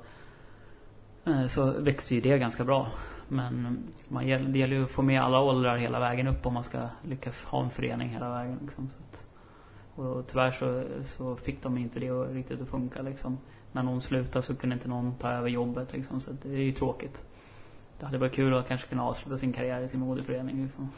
eh, 1.24 1.46
så 1.46 1.70
växte 1.70 2.14
ju 2.14 2.20
det 2.20 2.38
ganska 2.38 2.64
bra. 2.64 2.88
Men 3.28 3.78
man, 4.08 4.26
det 4.26 4.58
gäller 4.58 4.76
ju 4.76 4.84
att 4.84 4.90
få 4.90 5.02
med 5.02 5.22
alla 5.22 5.40
åldrar 5.40 5.76
hela 5.76 6.00
vägen 6.00 6.28
upp 6.28 6.46
om 6.46 6.54
man 6.54 6.64
ska 6.64 6.88
lyckas 7.02 7.44
ha 7.44 7.62
en 7.62 7.70
förening 7.70 8.08
hela 8.08 8.30
vägen. 8.30 8.58
Liksom, 8.62 8.88
så 8.88 8.96
att, 8.96 9.11
och 9.94 10.26
tyvärr 10.26 10.50
så, 10.50 10.84
så 11.04 11.36
fick 11.36 11.62
de 11.62 11.78
inte 11.78 12.00
det 12.00 12.10
att 12.10 12.30
riktigt 12.30 12.60
att 12.60 12.68
funka 12.68 13.02
liksom. 13.02 13.38
När 13.72 13.82
någon 13.82 14.02
slutade 14.02 14.42
så 14.42 14.54
kunde 14.54 14.74
inte 14.74 14.88
någon 14.88 15.14
ta 15.14 15.30
över 15.30 15.48
jobbet 15.48 15.92
liksom. 15.92 16.20
Så 16.20 16.30
det 16.42 16.48
är 16.48 16.62
ju 16.62 16.72
tråkigt. 16.72 17.22
Det 18.00 18.06
hade 18.06 18.18
varit 18.18 18.32
kul 18.34 18.54
att 18.54 18.68
kanske 18.68 18.88
kunna 18.88 19.04
avsluta 19.04 19.38
sin 19.38 19.52
karriär 19.52 19.80
i 19.82 19.88
sin 19.88 20.00
moderförening. 20.00 20.62
Liksom. 20.62 20.88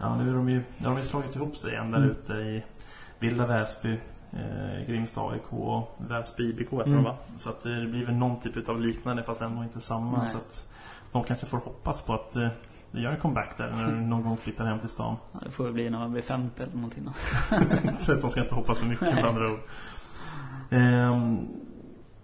Ja, 0.00 0.16
nu 0.16 0.30
är 0.30 0.34
de 0.34 0.48
ju, 0.48 0.62
nu 0.78 0.86
har 0.88 0.94
de 0.94 0.98
ju 1.00 1.04
slagit 1.06 1.36
ihop 1.36 1.56
sig 1.56 1.72
igen 1.72 1.90
där 1.90 1.98
Mm. 1.98 2.10
ute 2.10 2.32
i 2.32 2.64
Vilda 3.18 3.46
Väsby, 3.46 3.98
eh, 4.32 4.86
Grimsta 4.88 5.20
AIK 5.20 5.52
och 5.52 5.96
Väsby 6.08 6.42
IBK 6.50 6.70
heter 6.72 6.82
Mm. 6.90 6.94
de 6.94 7.04
va? 7.04 7.16
Så 7.36 7.50
att 7.50 7.60
det 7.62 7.86
blir 7.86 8.06
väl 8.06 8.14
någon 8.14 8.40
typ 8.40 8.68
av 8.68 8.80
liknande 8.80 9.22
fast 9.22 9.42
ändå 9.42 9.62
inte 9.62 9.80
samma. 9.80 10.18
Nej. 10.18 10.28
Så 10.28 10.36
att 10.38 10.66
de 11.12 11.24
kanske 11.24 11.46
får 11.46 11.58
hoppas 11.58 12.02
på 12.02 12.12
att 12.14 12.36
eh, 12.36 12.48
gör 13.00 13.16
comeback 13.16 13.58
där 13.58 13.70
när 13.70 13.86
du 13.86 13.92
någon 14.00 14.22
gång 14.22 14.36
flyttar 14.36 14.64
hem 14.64 14.80
till 14.80 14.88
stan. 14.88 15.16
Ja, 15.32 15.38
Det 15.44 15.50
får 15.50 15.64
väl 15.64 15.72
bli 15.72 15.90
när 15.90 15.98
man 15.98 16.12
blir 16.12 16.22
50 16.22 16.62
eller 16.62 16.74
någonting 16.74 17.04
då. 17.04 17.12
Så 17.98 18.12
att 18.12 18.20
de 18.20 18.30
ska 18.30 18.40
inte 18.40 18.54
hoppas 18.54 18.78
för 18.78 18.86
mycket 18.86 19.14
med 19.14 19.24
andra 19.24 19.52
ord. 19.52 19.60
Ehm, 20.70 21.48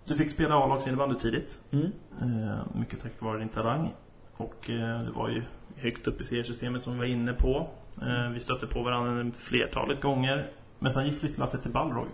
du 0.05 0.17
fick 0.17 0.31
spela 0.31 0.55
A-lagsinnebandy 0.55 1.15
tidigt. 1.15 1.61
Mm. 1.71 1.93
Eh, 2.21 2.59
mycket 2.75 3.03
tack 3.03 3.13
vare 3.19 3.39
din 3.39 3.49
talang. 3.49 3.93
Och 4.37 4.71
eh, 4.71 4.99
det 4.99 5.11
var 5.11 5.29
ju 5.29 5.43
högt 5.77 6.07
upp 6.07 6.21
i 6.21 6.25
seriesystemet 6.25 6.83
som 6.83 6.93
vi 6.93 6.99
var 6.99 7.07
inne 7.07 7.33
på. 7.33 7.69
Eh, 8.03 8.31
vi 8.31 8.41
stötte 8.41 8.67
på 8.67 8.83
varandra 8.83 9.33
flertalet 9.37 10.03
gånger. 10.03 10.51
Men 10.79 10.93
sen 10.93 11.07
gick 11.07 11.21
flyttlasset 11.21 11.63
till 11.63 11.73
Balrog. 11.73 12.07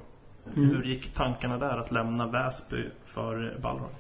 Mm. 0.57 0.71
Hur 0.71 0.83
gick 0.83 1.14
tankarna 1.14 1.59
där 1.59 1.79
att 1.79 1.93
lämna 1.93 2.27
Väsby 2.27 2.85
för 3.05 3.59
Balrog? 3.62 3.90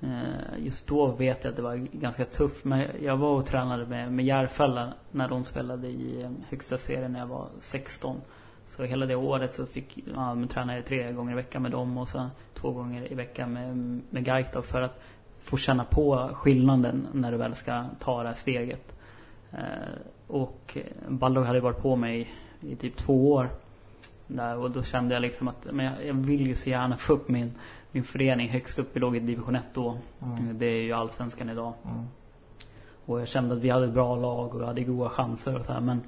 Eh, 0.00 0.64
just 0.64 0.88
då 0.88 1.06
vet 1.06 1.44
jag 1.44 1.50
att 1.50 1.56
det 1.56 1.62
var 1.62 1.76
ganska 1.76 2.24
tufft. 2.24 2.64
Men 2.64 2.86
jag 3.02 3.16
var 3.16 3.36
och 3.36 3.46
tränade 3.46 3.86
med, 3.86 4.12
med 4.12 4.24
Järfälla 4.24 4.92
när 5.10 5.28
de 5.28 5.44
spelade 5.44 5.88
i 5.88 6.22
eh, 6.22 6.30
högsta 6.48 6.78
serien 6.78 7.12
när 7.12 7.20
jag 7.20 7.26
var 7.26 7.48
16. 7.60 8.20
Så 8.66 8.84
hela 8.84 9.06
det 9.06 9.16
året 9.16 9.54
så 9.54 9.66
fick 9.66 9.98
ja, 10.14 10.34
men 10.34 10.48
tränade 10.48 10.78
jag 10.78 10.86
tre 10.86 11.12
gånger 11.12 11.32
i 11.32 11.36
veckan 11.36 11.62
med 11.62 11.70
dem 11.70 11.98
och 11.98 12.08
sen 12.08 12.28
två 12.54 12.70
gånger 12.70 13.12
i 13.12 13.14
veckan 13.14 13.52
med, 13.52 13.76
med 14.10 14.24
Gaik 14.24 14.46
då, 14.52 14.62
för 14.62 14.80
att 14.80 15.00
få 15.38 15.56
känna 15.56 15.84
på 15.84 16.30
skillnaden 16.32 17.06
när 17.12 17.32
du 17.32 17.36
väl 17.36 17.54
ska 17.54 17.84
ta 17.98 18.22
det 18.22 18.28
här 18.28 18.36
steget. 18.36 18.94
Eh, 19.52 19.58
och 20.26 20.76
Baldo 21.08 21.40
hade 21.40 21.60
varit 21.60 21.82
på 21.82 21.96
mig 21.96 22.34
i 22.60 22.76
typ 22.76 22.96
två 22.96 23.32
år. 23.32 23.50
Där, 24.26 24.56
och 24.56 24.70
då 24.70 24.82
kände 24.82 25.14
jag 25.14 25.20
liksom 25.20 25.48
att 25.48 25.66
men 25.72 25.86
jag, 25.86 26.06
jag 26.06 26.14
vill 26.14 26.46
ju 26.46 26.54
så 26.54 26.70
gärna 26.70 26.96
få 26.96 27.12
upp 27.12 27.28
min, 27.28 27.52
min 27.92 28.04
förening 28.04 28.48
högst 28.48 28.78
upp. 28.78 28.88
Vi 28.92 29.00
låg 29.00 29.16
i 29.16 29.20
division 29.20 29.56
1 29.56 29.66
då. 29.74 29.98
Mm. 30.22 30.58
Det 30.58 30.66
är 30.66 30.82
ju 30.82 30.92
allsvenskan 30.92 31.50
idag. 31.50 31.72
Mm. 31.84 32.04
Och 33.06 33.20
jag 33.20 33.28
kände 33.28 33.54
att 33.54 33.60
vi 33.60 33.70
hade 33.70 33.86
ett 33.86 33.92
bra 33.92 34.16
lag 34.16 34.54
och 34.54 34.60
vi 34.60 34.66
hade 34.66 34.82
goda 34.82 35.08
chanser 35.10 35.58
och 35.58 35.64
så 35.64 35.72
här. 35.72 35.80
Men 35.80 36.00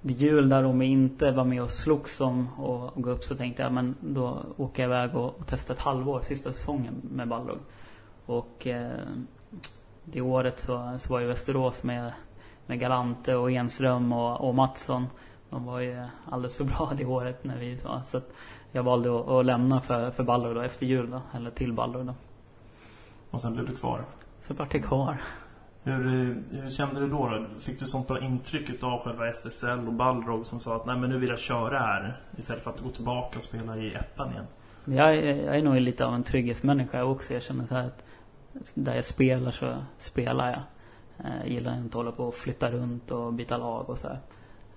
vid 0.00 0.16
jul 0.16 0.48
där 0.48 0.62
de 0.62 0.82
inte 0.82 1.30
var 1.30 1.44
med 1.44 1.62
och 1.62 1.70
slogs 1.70 2.20
om 2.20 2.48
och, 2.58 2.96
och 2.96 3.02
gå 3.02 3.10
upp 3.10 3.24
så 3.24 3.34
tänkte 3.34 3.62
jag 3.62 3.72
men 3.72 3.94
då 4.00 4.38
åker 4.56 4.82
jag 4.82 4.88
iväg 4.88 5.16
och, 5.16 5.40
och 5.40 5.46
testar 5.46 5.74
ett 5.74 5.80
halvår 5.80 6.20
sista 6.20 6.52
säsongen 6.52 6.94
med 7.02 7.28
Balrog. 7.28 7.58
Och 8.26 8.66
eh, 8.66 8.90
det 10.04 10.20
året 10.20 10.60
så, 10.60 10.98
så 10.98 11.12
var 11.12 11.20
ju 11.20 11.26
Västerås 11.26 11.82
med, 11.82 12.12
med 12.66 12.80
Galante 12.80 13.34
och 13.34 13.50
Enström 13.50 14.12
och, 14.12 14.48
och 14.48 14.54
Mattsson. 14.54 15.06
De 15.50 15.64
var 15.64 15.80
ju 15.80 16.06
alldeles 16.30 16.56
för 16.56 16.64
bra 16.64 16.92
det 16.96 17.04
året 17.04 17.44
när 17.44 17.58
vi 17.58 17.74
var. 17.74 18.02
Så 18.06 18.16
att 18.16 18.32
jag 18.72 18.82
valde 18.82 19.20
att, 19.20 19.28
att 19.28 19.46
lämna 19.46 19.80
för, 19.80 20.10
för 20.10 20.24
Balrog 20.24 20.54
då 20.54 20.60
efter 20.60 20.86
jul 20.86 21.10
då. 21.10 21.22
Eller 21.34 21.50
till 21.50 21.72
Balrog 21.72 22.06
då. 22.06 22.14
Och 23.30 23.40
sen 23.40 23.52
blev 23.52 23.66
du 23.66 23.76
kvar. 23.76 24.04
Så 24.40 24.54
vart 24.54 24.74
jag 24.74 24.84
kvar. 24.84 25.16
Hur, 25.82 26.06
eh, 26.06 26.62
hur 26.62 26.70
kände 26.70 27.00
du 27.00 27.08
då, 27.08 27.28
då? 27.28 27.46
Fick 27.60 27.78
du 27.78 27.84
sånt 27.84 28.08
bra 28.08 28.20
intryck 28.20 28.82
av 28.82 29.00
själva 29.00 29.28
SSL 29.28 29.86
och 29.86 29.92
Balrog 29.92 30.46
som 30.46 30.60
sa 30.60 30.76
att 30.76 30.86
nej 30.86 30.98
men 30.98 31.10
nu 31.10 31.18
vill 31.18 31.28
jag 31.28 31.38
köra 31.38 31.78
här 31.78 32.16
istället 32.36 32.62
för 32.62 32.70
att 32.70 32.80
gå 32.80 32.88
tillbaka 32.88 33.36
och 33.36 33.42
spela 33.42 33.76
i 33.76 33.94
ettan 33.94 34.30
igen? 34.30 34.46
Jag 34.84 35.14
är, 35.14 35.36
jag 35.36 35.56
är 35.56 35.62
nog 35.62 35.80
lite 35.80 36.06
av 36.06 36.14
en 36.14 36.22
trygghetsmänniska 36.22 37.04
också. 37.04 37.34
Jag 37.34 37.42
känner 37.42 37.66
så 37.66 37.74
här 37.74 37.86
att 37.86 38.04
där 38.74 38.94
jag 38.94 39.04
spelar 39.04 39.50
så 39.50 39.76
spelar 39.98 40.50
jag. 40.50 40.62
Jag 41.40 41.48
gillar 41.48 41.76
inte 41.76 41.88
att 41.88 41.94
hålla 41.94 42.12
på 42.12 42.24
och 42.24 42.34
flytta 42.34 42.70
runt 42.70 43.10
och 43.10 43.32
byta 43.32 43.56
lag 43.56 43.90
och 43.90 43.98
så 43.98 44.08
här. 44.08 44.18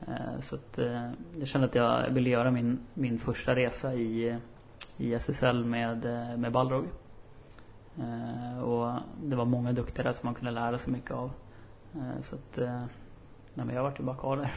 Eh, 0.08 0.40
Så 0.42 0.56
att 0.56 0.78
eh, 0.78 1.12
jag 1.40 1.48
kände 1.48 1.68
att 1.68 1.76
jag 1.76 2.10
ville 2.10 2.30
göra 2.30 2.52
min, 2.52 2.80
min 2.94 3.20
första 3.20 3.56
resa 3.56 3.94
i, 3.94 4.40
i 4.98 5.14
SSL 5.14 5.66
med, 5.66 6.06
eh, 6.06 6.38
med 6.38 6.52
Balrog. 6.52 6.86
Och 8.64 8.94
det 9.24 9.36
var 9.36 9.46
många 9.46 9.72
duktiga 9.72 10.04
där 10.04 10.14
som 10.14 10.28
man 10.28 10.36
kunde 10.36 10.52
lära 10.52 10.78
sig 10.78 10.94
mycket 10.94 11.12
av. 11.12 11.32
Så 12.22 12.36
att, 12.36 12.58
nej 13.54 13.66
men 13.66 13.70
jag 13.76 13.84
vart 13.84 14.00
ju 14.00 14.04
bara 14.04 14.16
kvar 14.18 14.38
där. 14.38 14.52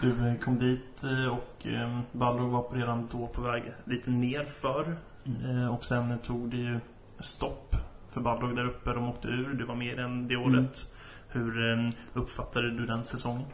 Du 0.00 0.36
kom 0.44 0.58
dit 0.58 1.02
och 1.30 1.66
Balrog 2.12 2.50
var 2.50 2.70
redan 2.72 3.08
då 3.12 3.26
på 3.26 3.42
väg 3.42 3.62
lite 3.84 4.10
nerför. 4.10 4.96
Eh, 5.44 5.74
Och 5.74 5.84
sen 5.84 6.18
tog 6.18 6.50
det 6.50 6.56
ju 6.56 6.80
stopp 7.18 7.76
för 8.08 8.20
Balrog 8.20 8.56
där 8.56 8.64
uppe. 8.64 8.92
De 8.92 9.08
åkte 9.08 9.28
ur. 9.28 9.54
Du 9.54 9.64
var 9.64 9.74
med 9.74 9.96
den 9.96 10.26
det 10.28 10.34
Mm. 10.34 10.52
året. 10.54 10.92
Hur 11.28 11.72
eh, 11.72 11.92
uppfattade 12.14 12.70
du 12.70 12.86
den 12.86 13.04
säsongen? 13.04 13.46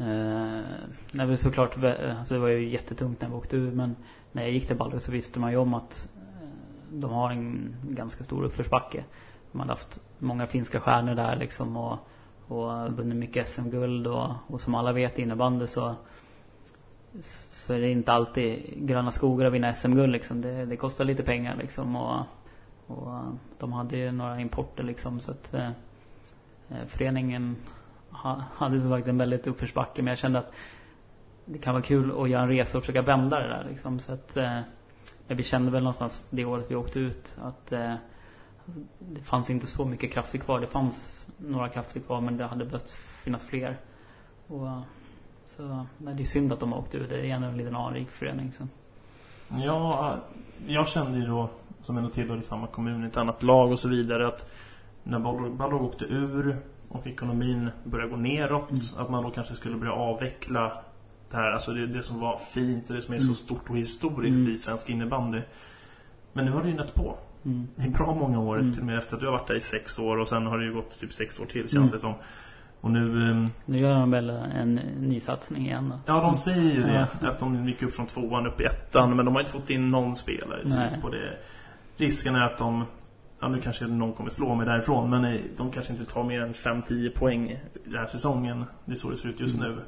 Eh, 0.00 0.62
nej, 1.12 1.26
men 1.26 1.38
såklart, 1.38 1.84
eh, 1.84 2.18
alltså 2.18 2.34
det 2.34 2.40
var 2.40 2.48
ju 2.48 2.68
jättetungt 2.68 3.20
när 3.20 3.28
vi 3.28 3.34
åkte 3.34 3.56
ur 3.56 3.72
men 3.72 3.96
när 4.32 4.42
jag 4.42 4.50
gick 4.50 4.66
till 4.66 4.76
Balder 4.76 4.98
så 4.98 5.12
visste 5.12 5.40
man 5.40 5.50
ju 5.50 5.56
om 5.56 5.74
att 5.74 6.08
eh, 6.16 6.48
de 6.90 7.10
har 7.10 7.30
en 7.30 7.76
ganska 7.82 8.24
stor 8.24 8.44
uppförsbacke. 8.44 9.04
De 9.52 9.60
hade 9.60 9.72
haft 9.72 10.00
många 10.18 10.46
finska 10.46 10.80
stjärnor 10.80 11.14
där 11.14 11.36
liksom 11.36 11.76
och, 11.76 11.98
och 12.46 12.92
vunnit 12.92 13.16
mycket 13.16 13.48
SM-guld 13.48 14.06
och, 14.06 14.30
och 14.46 14.60
som 14.60 14.74
alla 14.74 14.92
vet 14.92 15.18
i 15.18 15.22
innebandy 15.22 15.66
så 15.66 15.94
så 17.22 17.74
är 17.74 17.80
det 17.80 17.90
inte 17.90 18.12
alltid 18.12 18.62
gröna 18.76 19.10
skogar 19.10 19.46
att 19.46 19.52
vinna 19.52 19.72
SM-guld 19.72 20.12
liksom. 20.12 20.40
Det, 20.40 20.64
det 20.64 20.76
kostar 20.76 21.04
lite 21.04 21.22
pengar 21.22 21.56
liksom 21.56 21.96
och, 21.96 22.24
och 22.86 23.22
de 23.58 23.72
hade 23.72 23.96
ju 23.96 24.12
några 24.12 24.40
importer 24.40 24.82
liksom 24.82 25.20
så 25.20 25.30
att 25.30 25.54
eh, 25.54 25.70
eh 26.68 26.86
föreningen 26.86 27.56
hade 28.54 28.80
som 28.80 28.90
sagt 28.90 29.08
en 29.08 29.18
väldigt 29.18 29.46
uppförsbacke 29.46 30.02
men 30.02 30.10
jag 30.10 30.18
kände 30.18 30.38
att 30.38 30.52
det 31.44 31.58
kan 31.58 31.74
vara 31.74 31.82
kul 31.82 32.22
att 32.22 32.30
göra 32.30 32.42
en 32.42 32.48
resa 32.48 32.78
och 32.78 32.84
försöka 32.84 33.02
vända 33.02 33.40
det 33.40 33.48
där 33.48 33.66
liksom. 33.70 33.98
Så 33.98 34.12
att, 34.12 34.36
eh, 34.36 34.60
men 35.26 35.36
vi 35.36 35.42
kände 35.42 35.70
väl 35.70 35.82
någonstans 35.82 36.30
det 36.32 36.44
året 36.44 36.66
vi 36.68 36.74
åkte 36.74 36.98
ut 36.98 37.36
att 37.42 37.72
eh, 37.72 37.94
det 38.98 39.20
fanns 39.20 39.50
inte 39.50 39.66
så 39.66 39.84
mycket 39.84 40.12
krafter 40.12 40.38
kvar. 40.38 40.60
Det 40.60 40.66
fanns 40.66 41.26
några 41.36 41.68
krafter 41.68 42.00
kvar 42.00 42.20
men 42.20 42.36
det 42.36 42.46
hade 42.46 42.64
behövt 42.64 42.90
finnas 43.24 43.42
fler. 43.42 43.78
Och, 44.46 44.68
så 45.46 45.86
nej, 45.98 46.14
det 46.14 46.22
är 46.22 46.24
synd 46.24 46.52
att 46.52 46.60
de 46.60 46.72
åkte 46.72 46.96
ut. 46.96 47.08
Det 47.08 47.20
är 47.20 47.24
ändå 47.24 47.48
en 47.48 47.56
liten 47.56 47.76
anrik 47.76 48.10
förening. 48.10 48.52
Så. 48.52 48.66
Ja, 49.48 50.16
jag 50.66 50.88
kände 50.88 51.18
ju 51.18 51.26
då, 51.26 51.50
som 51.82 51.96
ändå 51.96 52.10
tillhörde 52.10 52.42
samma 52.42 52.66
kommun, 52.66 53.04
ett 53.04 53.16
annat 53.16 53.42
lag 53.42 53.70
och 53.70 53.78
så 53.78 53.88
vidare, 53.88 54.26
att 54.26 54.50
när 55.04 55.18
Balrog, 55.50 55.82
åkte 55.82 56.04
ur 56.04 56.56
och 56.90 57.06
ekonomin 57.06 57.70
började 57.84 58.10
gå 58.10 58.16
neråt, 58.16 58.70
Mm. 58.70 58.80
att 58.98 59.10
man 59.10 59.22
då 59.24 59.30
kanske 59.30 59.54
skulle 59.54 59.76
börja 59.76 59.92
avveckla 59.92 60.72
det 61.30 61.36
här, 61.36 61.50
alltså 61.52 61.72
det, 61.72 61.86
det 61.86 62.02
som 62.02 62.20
var 62.20 62.36
fint 62.36 62.90
och 62.90 62.96
det 62.96 63.02
som 63.02 63.14
är 63.14 63.18
så 63.18 63.24
Mm. 63.24 63.34
stort 63.34 63.70
och 63.70 63.76
historiskt 63.76 64.38
Mm. 64.40 64.52
i 64.52 64.58
svensk 64.58 64.90
innebandy. 64.90 65.40
Men 66.32 66.44
nu 66.44 66.50
har 66.50 66.62
det 66.62 66.68
ju 66.68 66.74
nött 66.76 66.94
på. 66.94 67.16
Mm. 67.44 67.66
I 67.86 67.88
bra 67.88 68.14
många 68.14 68.40
år, 68.40 68.58
Mm. 68.58 68.72
till 68.72 68.80
och 68.80 68.86
med 68.86 68.98
efter 68.98 69.14
att 69.14 69.20
du 69.20 69.26
har 69.26 69.32
varit 69.32 69.46
där 69.46 69.54
i 69.54 69.60
sex 69.60 69.98
år 69.98 70.16
och 70.16 70.28
sen 70.28 70.46
har 70.46 70.58
det 70.58 70.64
ju 70.64 70.74
gått 70.74 71.00
typ 71.00 71.12
sex 71.12 71.40
år 71.40 71.44
till 71.44 71.60
känns 71.60 71.74
Mm. 71.76 71.90
det 71.90 71.98
som. 71.98 72.14
Och 72.80 72.90
nu... 72.90 73.30
ehm, 73.30 73.48
Nu 73.64 73.78
gör 73.78 73.94
de 73.94 74.10
väl 74.10 74.30
en 74.30 74.74
ny 74.98 75.20
satsning 75.20 75.66
igen 75.66 75.88
då. 75.88 75.98
Ja, 76.14 76.20
de 76.22 76.34
säger 76.34 76.72
ju 76.74 76.82
det. 76.82 77.08
Att 77.22 77.38
de 77.40 77.68
gick 77.68 77.82
upp 77.82 77.94
från 77.94 78.06
tvåan 78.06 78.46
upp 78.46 78.60
i 78.60 78.64
ettan. 78.64 79.16
Men 79.16 79.24
de 79.24 79.34
har 79.34 79.40
inte 79.40 79.52
fått 79.52 79.70
in 79.70 79.90
någon 79.90 80.16
spelare 80.16 80.60
Nej. 80.64 80.94
typ. 80.94 81.04
Och 81.04 81.10
det, 81.10 81.36
risken 81.96 82.34
är 82.34 82.40
att 82.42 82.58
de... 82.58 82.84
Ja, 83.40 83.48
nu 83.48 83.60
kanske 83.60 83.86
någon 83.86 84.12
kommer 84.12 84.30
slå 84.30 84.54
mig 84.54 84.66
därifrån. 84.66 85.10
Men 85.10 85.22
nej, 85.22 85.50
de 85.56 85.70
kanske 85.70 85.92
inte 85.92 86.04
tar 86.04 86.24
mer 86.24 86.40
än 86.40 86.52
5-10 86.54 87.10
poäng 87.18 87.56
den 87.84 87.94
här 87.98 88.06
säsongen. 88.06 88.64
Det 88.84 88.92
är 88.92 88.96
så 88.96 89.10
det 89.10 89.16
ser 89.16 89.28
ut 89.28 89.40
just 89.40 89.58
Mm. 89.58 89.70
nu. 89.72 89.78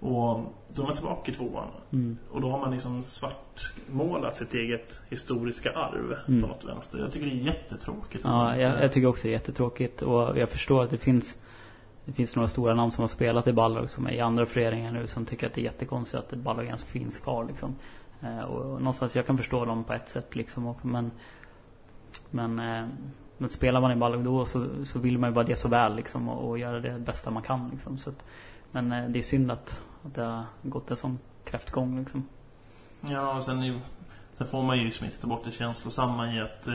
Och 0.00 0.40
då 0.74 0.82
är 0.82 0.86
man 0.86 0.94
tillbaka 0.94 1.32
i 1.32 1.34
tvåan. 1.34 1.68
Mm. 1.92 2.18
Och 2.30 2.40
då 2.40 2.50
har 2.50 2.58
man 2.58 2.70
liksom 2.70 3.02
svartmålat 3.02 4.36
sitt 4.36 4.54
eget 4.54 5.00
historiska 5.10 5.70
arv 5.70 6.14
Mm. 6.28 6.40
på 6.42 6.46
något 6.48 6.64
vänster. 6.64 6.98
Jag 6.98 7.12
tycker 7.12 7.26
det 7.26 7.32
är 7.32 7.44
jättetråkigt. 7.46 8.24
Ja, 8.24 8.56
jag, 8.56 8.82
jag 8.82 8.92
tycker 8.92 9.08
också 9.08 9.22
det 9.22 9.28
är 9.28 9.32
jättetråkigt 9.32 10.02
och 10.02 10.38
jag 10.38 10.48
förstår 10.48 10.82
att 10.84 10.90
det 10.90 10.98
finns 10.98 11.38
Det 12.04 12.12
finns 12.12 12.36
några 12.36 12.48
stora 12.48 12.74
namn 12.74 12.90
som 12.92 13.02
har 13.02 13.08
spelat 13.08 13.46
i 13.46 13.52
Balrog 13.52 13.90
som 13.90 14.06
är 14.06 14.12
i 14.12 14.20
andra 14.20 14.46
föreningar 14.46 14.92
nu 14.92 15.06
som 15.06 15.26
tycker 15.26 15.46
att 15.46 15.54
det 15.54 15.60
är 15.60 15.64
jättekonstigt 15.64 16.22
att 16.32 16.38
Balrog 16.38 16.66
ens 16.66 16.84
finns 16.84 17.18
kvar 17.18 17.44
liksom. 17.44 17.76
Eh, 18.22 18.40
och 18.40 18.64
någonstans, 18.80 19.16
jag 19.16 19.26
kan 19.26 19.36
förstå 19.36 19.64
dem 19.64 19.84
på 19.84 19.92
ett 19.92 20.08
sätt 20.08 20.36
liksom 20.36 20.66
och, 20.66 20.84
men 20.84 21.10
Men 22.30 22.58
eh, 22.58 22.86
Men 23.38 23.48
spelar 23.48 23.80
man 23.80 23.92
i 23.92 23.96
Balrog 23.96 24.24
då 24.24 24.44
så, 24.44 24.66
så 24.84 24.98
vill 24.98 25.18
man 25.18 25.30
ju 25.30 25.34
bara 25.34 25.44
det 25.44 25.56
så 25.56 25.68
väl 25.68 25.96
liksom 25.96 26.28
och, 26.28 26.48
och 26.48 26.58
göra 26.58 26.80
det 26.80 26.98
bästa 26.98 27.30
man 27.30 27.42
kan 27.42 27.70
liksom. 27.72 27.98
Så 27.98 28.10
att, 28.10 28.24
men 28.72 28.92
eh, 28.92 29.08
det 29.08 29.18
är 29.18 29.22
synd 29.22 29.50
att, 29.50 29.82
att 30.04 30.14
det 30.14 30.22
har 30.22 30.44
gått 30.62 30.90
en 30.90 30.96
sån 30.96 31.18
kräftgång 31.44 31.98
liksom. 31.98 32.28
Ja, 33.00 33.36
och 33.36 33.44
sen, 33.44 33.80
sen 34.34 34.46
får 34.46 34.62
man 34.62 34.78
ju 34.78 34.84
liksom 34.84 35.06
inte 35.06 35.20
ta 35.20 35.26
bort 35.26 35.44
det 35.44 35.50
känslosamma 35.50 36.32
i 36.34 36.40
att 36.40 36.66
eh, 36.66 36.74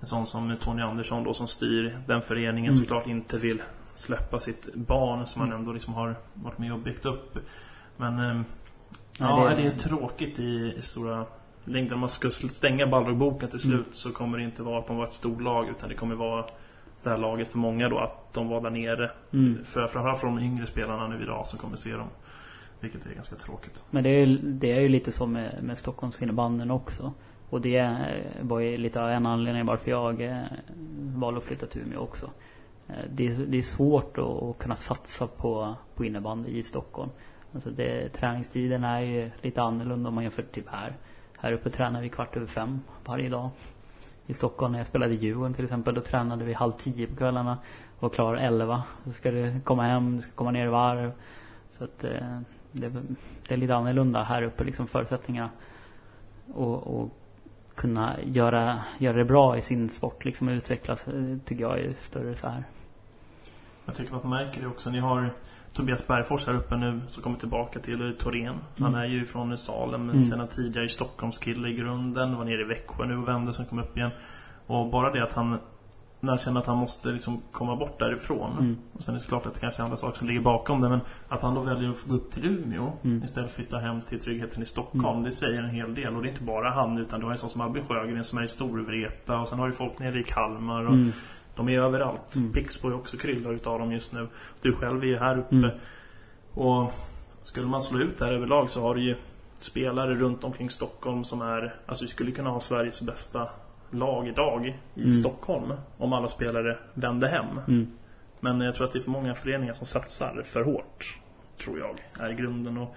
en 0.00 0.06
sån 0.06 0.26
som 0.26 0.56
Tony 0.60 0.82
Andersson 0.82 1.24
då 1.24 1.34
som 1.34 1.46
styr 1.48 1.96
den 2.06 2.22
föreningen 2.22 2.72
Mm. 2.72 2.82
såklart 2.84 3.06
inte 3.06 3.38
vill 3.38 3.62
släppa 3.94 4.40
sitt 4.40 4.74
barn 4.74 5.26
som 5.26 5.40
han 5.40 5.52
ändå 5.52 5.72
liksom 5.72 5.94
har 5.94 6.16
varit 6.34 6.58
med 6.58 6.72
och 6.72 6.78
byggt 6.78 7.06
upp. 7.06 7.38
Men 7.96 8.18
eh, 8.18 8.42
Ja, 9.18 9.48
det... 9.48 9.56
det 9.56 9.66
är 9.68 9.76
tråkigt 9.78 10.38
i, 10.38 10.74
i 10.78 10.82
stora 10.82 11.26
längder. 11.72 11.94
Om 11.94 12.00
man 12.00 12.08
ska 12.08 12.30
stänga 12.30 12.86
Balrog-boken 12.86 13.48
till 13.48 13.58
slut 13.58 13.80
mm. 13.80 13.92
så 13.92 14.12
kommer 14.12 14.38
det 14.38 14.44
inte 14.44 14.62
vara 14.62 14.78
att 14.78 14.86
de 14.86 14.96
var 14.96 15.04
ett 15.04 15.14
storlag 15.14 15.68
utan 15.68 15.88
det 15.88 15.94
kommer 15.94 16.14
vara 16.14 16.44
det 17.02 17.10
här 17.10 17.18
laget 17.18 17.48
för 17.48 17.58
många 17.58 17.88
då 17.88 17.98
att 17.98 18.32
de 18.32 18.48
var 18.48 18.60
där 18.60 18.70
nere. 18.70 19.10
Mm. 19.32 19.64
För 19.64 19.86
framförallt 19.86 20.20
för 20.20 20.26
de 20.26 20.38
yngre 20.38 20.66
spelarna 20.66 21.08
nu 21.08 21.22
idag 21.22 21.46
som 21.46 21.58
kommer 21.58 21.76
se 21.76 21.92
dem. 21.92 22.08
Vilket 22.80 23.06
är 23.06 23.14
ganska 23.14 23.36
tråkigt. 23.36 23.84
Men 23.90 24.04
det 24.04 24.10
är 24.10 24.26
det 24.42 24.72
är 24.72 24.80
ju 24.80 24.88
lite 24.88 25.12
så 25.12 25.26
med, 25.26 25.62
med 25.62 25.78
Stockholms 25.78 26.22
innebanden 26.22 26.70
också. 26.70 27.12
Och 27.50 27.60
det 27.60 27.96
var 28.40 28.60
ju 28.60 28.76
lite 28.76 29.02
av 29.02 29.10
en 29.10 29.26
anledning 29.26 29.66
varför 29.66 29.90
jag 29.90 30.22
eh, 30.22 30.42
valde 31.00 31.38
att 31.38 31.44
flytta 31.44 31.66
till 31.66 31.80
Umeå 31.82 32.00
också. 32.00 32.30
Eh, 32.88 32.94
det, 33.10 33.28
det 33.28 33.58
är 33.58 33.62
svårt 33.62 34.18
att, 34.18 34.58
kunna 34.58 34.76
satsa 34.76 35.26
på, 35.26 35.74
på 35.94 36.04
innebandy 36.04 36.50
i 36.50 36.62
Stockholm. 36.62 37.10
Alltså 37.54 37.70
det, 37.70 38.08
träningstiden 38.08 38.84
är 38.84 39.00
ju 39.00 39.30
lite 39.42 39.62
annorlunda 39.62 40.08
om 40.08 40.14
man 40.14 40.24
jämför 40.24 40.42
typ 40.42 40.68
här. 40.68 40.96
Här 41.42 41.52
uppe 41.52 41.70
tränar 41.70 42.02
vi 42.02 42.08
kvart 42.08 42.36
över 42.36 42.46
fem 42.46 42.80
varje 43.04 43.28
dag. 43.28 43.50
I 44.26 44.34
Stockholm 44.34 44.72
när 44.72 44.78
jag 44.78 44.86
spelade 44.86 45.12
i 45.12 45.16
Djurgården 45.16 45.54
till 45.54 45.64
exempel, 45.64 45.94
då 45.94 46.00
tränade 46.00 46.44
vi 46.44 46.52
halv 46.52 46.72
tio 46.72 47.06
på 47.06 47.16
kvällarna 47.16 47.58
och 47.98 48.14
klar 48.14 48.36
elva. 48.36 48.82
Så 49.04 49.12
ska 49.12 49.30
du 49.30 49.60
komma 49.60 49.82
hem, 49.82 50.16
du 50.16 50.22
ska 50.22 50.32
komma 50.32 50.50
ner 50.50 50.66
i 50.66 50.68
varv. 50.68 51.12
Så 51.70 51.84
att 51.84 52.04
eh, 52.04 52.40
det, 52.72 52.92
det, 53.48 53.54
är 53.54 53.56
lite 53.56 53.74
annorlunda 53.74 54.22
här 54.22 54.42
uppe 54.42 54.64
liksom 54.64 54.86
förutsättningarna. 54.86 55.50
Och, 56.54 57.00
och 57.00 57.10
kunna 57.74 58.16
göra, 58.24 58.80
göra 58.98 59.16
det 59.16 59.24
bra 59.24 59.58
i 59.58 59.62
sin 59.62 59.88
sport 59.88 60.24
liksom 60.24 60.48
och 60.48 60.52
utvecklas 60.52 61.08
eh, 61.08 61.36
tycker 61.44 61.62
jag 61.62 61.80
är 61.80 61.94
större 62.00 62.36
så 62.36 62.48
här. 62.48 62.64
Jag 63.84 63.94
tycker 63.94 64.16
att 64.16 64.24
man 64.24 64.30
märker 64.30 64.60
det 64.60 64.66
också. 64.66 64.90
Ni 64.90 64.98
har 64.98 65.30
Tobias 65.72 66.06
Bergfors 66.06 66.46
här 66.46 66.54
uppe 66.54 66.76
nu 66.76 67.00
som 67.06 67.22
kommer 67.22 67.38
tillbaka 67.38 67.80
till 67.80 68.16
Torén. 68.18 68.54
Han 68.78 68.88
mm. 68.88 69.00
är 69.00 69.06
ju 69.06 69.26
från 69.26 69.58
Salem 69.58 70.10
mm. 70.10 70.22
sedan 70.22 70.48
tidigare 70.48 70.84
i 70.84 70.88
Stockholmskille 70.88 71.68
i 71.68 71.74
grunden. 71.74 72.36
Var 72.36 72.44
nere 72.44 72.60
i 72.60 72.64
Växjö 72.64 73.06
nu 73.06 73.16
och 73.16 73.28
vände 73.28 73.52
som 73.52 73.64
kom 73.64 73.78
upp 73.78 73.96
igen. 73.96 74.10
Och 74.66 74.90
bara 74.90 75.12
det 75.12 75.22
att 75.22 75.32
han 75.32 75.58
när 76.20 76.30
han 76.30 76.38
känner 76.38 76.60
att 76.60 76.66
han 76.66 76.76
måste 76.76 77.08
liksom 77.08 77.42
komma 77.52 77.76
bort 77.76 77.98
därifrån. 77.98 78.52
Mm. 78.58 78.76
Och 78.92 79.02
sen 79.02 79.14
är 79.14 79.18
det 79.18 79.26
klart 79.26 79.46
att 79.46 79.54
det 79.54 79.60
kanske 79.60 79.82
är 79.82 79.84
andra 79.84 79.96
saker 79.96 80.18
som 80.18 80.26
ligger 80.26 80.40
bakom 80.40 80.80
det. 80.80 80.88
Men 80.88 81.00
att 81.28 81.42
han 81.42 81.54
då 81.54 81.60
väljer 81.60 81.90
att 81.90 82.04
gå 82.04 82.14
upp 82.14 82.30
till 82.30 82.44
Umeå 82.44 82.92
mm. 83.04 83.22
istället 83.24 83.50
för 83.50 83.62
att 83.62 83.66
flytta 83.66 83.78
hem 83.78 84.00
till 84.00 84.20
tryggheten 84.20 84.62
i 84.62 84.66
Stockholm. 84.66 85.18
Mm. 85.18 85.22
Det 85.22 85.32
säger 85.32 85.62
en 85.62 85.70
hel 85.70 85.94
del. 85.94 86.16
Och 86.16 86.22
det 86.22 86.28
är 86.28 86.30
inte 86.30 86.42
bara 86.42 86.70
han 86.70 86.98
utan 86.98 87.20
du 87.20 87.26
har 87.26 87.32
en 87.32 87.38
sån 87.38 87.50
som 87.50 87.60
Albin 87.60 87.84
Sjögren 87.84 88.24
som 88.24 88.38
är 88.38 88.42
i 88.42 88.48
Storvreta. 88.48 89.40
Och 89.40 89.48
sen 89.48 89.58
har 89.58 89.66
du 89.66 89.72
folk 89.72 89.98
nere 89.98 90.20
i 90.20 90.22
Kalmar. 90.22 90.86
Och 90.86 90.94
mm. 90.94 91.12
De 91.60 91.68
är 91.68 91.80
överallt. 91.80 92.34
Mm. 92.36 92.52
Pixbo 92.52 92.88
är 92.88 92.94
också 92.94 93.16
kryllar 93.16 93.52
utav 93.52 93.78
dem 93.78 93.92
just 93.92 94.12
nu. 94.12 94.28
Du 94.62 94.76
själv 94.76 95.02
är 95.02 95.06
ju 95.06 95.18
här 95.18 95.38
uppe. 95.38 95.54
Mm. 95.54 95.70
Och 96.54 96.92
skulle 97.42 97.66
man 97.66 97.82
slå 97.82 97.98
ut 97.98 98.18
det 98.18 98.24
här 98.24 98.32
överlag 98.32 98.70
så 98.70 98.82
har 98.82 98.94
du 98.94 99.02
ju 99.02 99.16
spelare 99.54 100.14
runt 100.14 100.44
omkring 100.44 100.70
Stockholm 100.70 101.24
som 101.24 101.42
är... 101.42 101.74
Alltså 101.86 102.04
vi 102.04 102.08
skulle 102.08 102.30
kunna 102.30 102.50
ha 102.50 102.60
Sveriges 102.60 103.02
bästa 103.02 103.48
lag 103.90 104.28
idag 104.28 104.78
i 104.94 105.02
mm. 105.02 105.14
Stockholm. 105.14 105.72
Om 105.98 106.12
alla 106.12 106.28
spelare 106.28 106.78
vände 106.94 107.28
hem. 107.28 107.58
Mm. 107.68 107.90
Men 108.40 108.60
jag 108.60 108.74
tror 108.74 108.86
att 108.86 108.92
det 108.92 108.98
är 108.98 109.02
för 109.02 109.10
många 109.10 109.34
föreningar 109.34 109.72
som 109.72 109.86
satsar 109.86 110.42
för 110.44 110.64
hårt. 110.64 111.18
Tror 111.64 111.78
jag, 111.78 112.26
är 112.28 112.32
grunden. 112.32 112.78
Och 112.78 112.96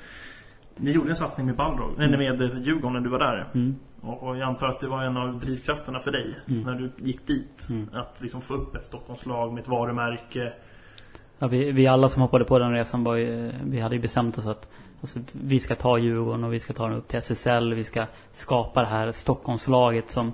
ni 0.75 0.91
gjorde 0.91 1.09
en 1.09 1.15
satsning 1.15 1.45
med 1.45 1.55
Balrog, 1.55 1.99
mm. 1.99 2.11
med 2.11 2.65
Djurgården 2.65 2.93
när 2.93 2.99
du 3.01 3.09
var 3.09 3.19
där. 3.19 3.47
Mm. 3.53 3.75
Och 4.01 4.37
jag 4.37 4.41
antar 4.41 4.67
att 4.67 4.79
det 4.79 4.87
var 4.87 5.03
en 5.03 5.17
av 5.17 5.39
drivkrafterna 5.39 5.99
för 5.99 6.11
dig 6.11 6.37
mm. 6.47 6.61
när 6.61 6.73
du 6.75 6.91
gick 6.97 7.27
dit. 7.27 7.67
Mm. 7.69 7.89
Att 7.93 8.21
liksom 8.21 8.41
få 8.41 8.53
upp 8.53 8.75
ett 8.75 8.83
Stockholmslag 8.83 9.53
med 9.53 9.61
ett 9.61 9.67
varumärke. 9.67 10.53
Ja, 11.39 11.47
vi, 11.47 11.71
vi 11.71 11.87
alla 11.87 12.09
som 12.09 12.21
hoppade 12.21 12.45
på 12.45 12.59
den 12.59 12.71
resan 12.71 13.03
var 13.03 13.15
ju, 13.15 13.51
vi 13.65 13.79
hade 13.79 13.95
ju 13.95 14.01
bestämt 14.01 14.37
oss 14.37 14.45
att 14.45 14.69
alltså, 15.01 15.19
vi 15.31 15.59
ska 15.59 15.75
ta 15.75 15.97
Djurgården 15.97 16.43
och 16.43 16.53
vi 16.53 16.59
ska 16.59 16.73
ta 16.73 16.87
den 16.87 16.97
upp 16.97 17.07
till 17.07 17.19
SSL. 17.19 17.73
Vi 17.73 17.83
ska 17.83 18.05
skapa 18.33 18.81
det 18.81 18.87
här 18.87 19.11
Stockholmslaget 19.11 20.11
som 20.11 20.27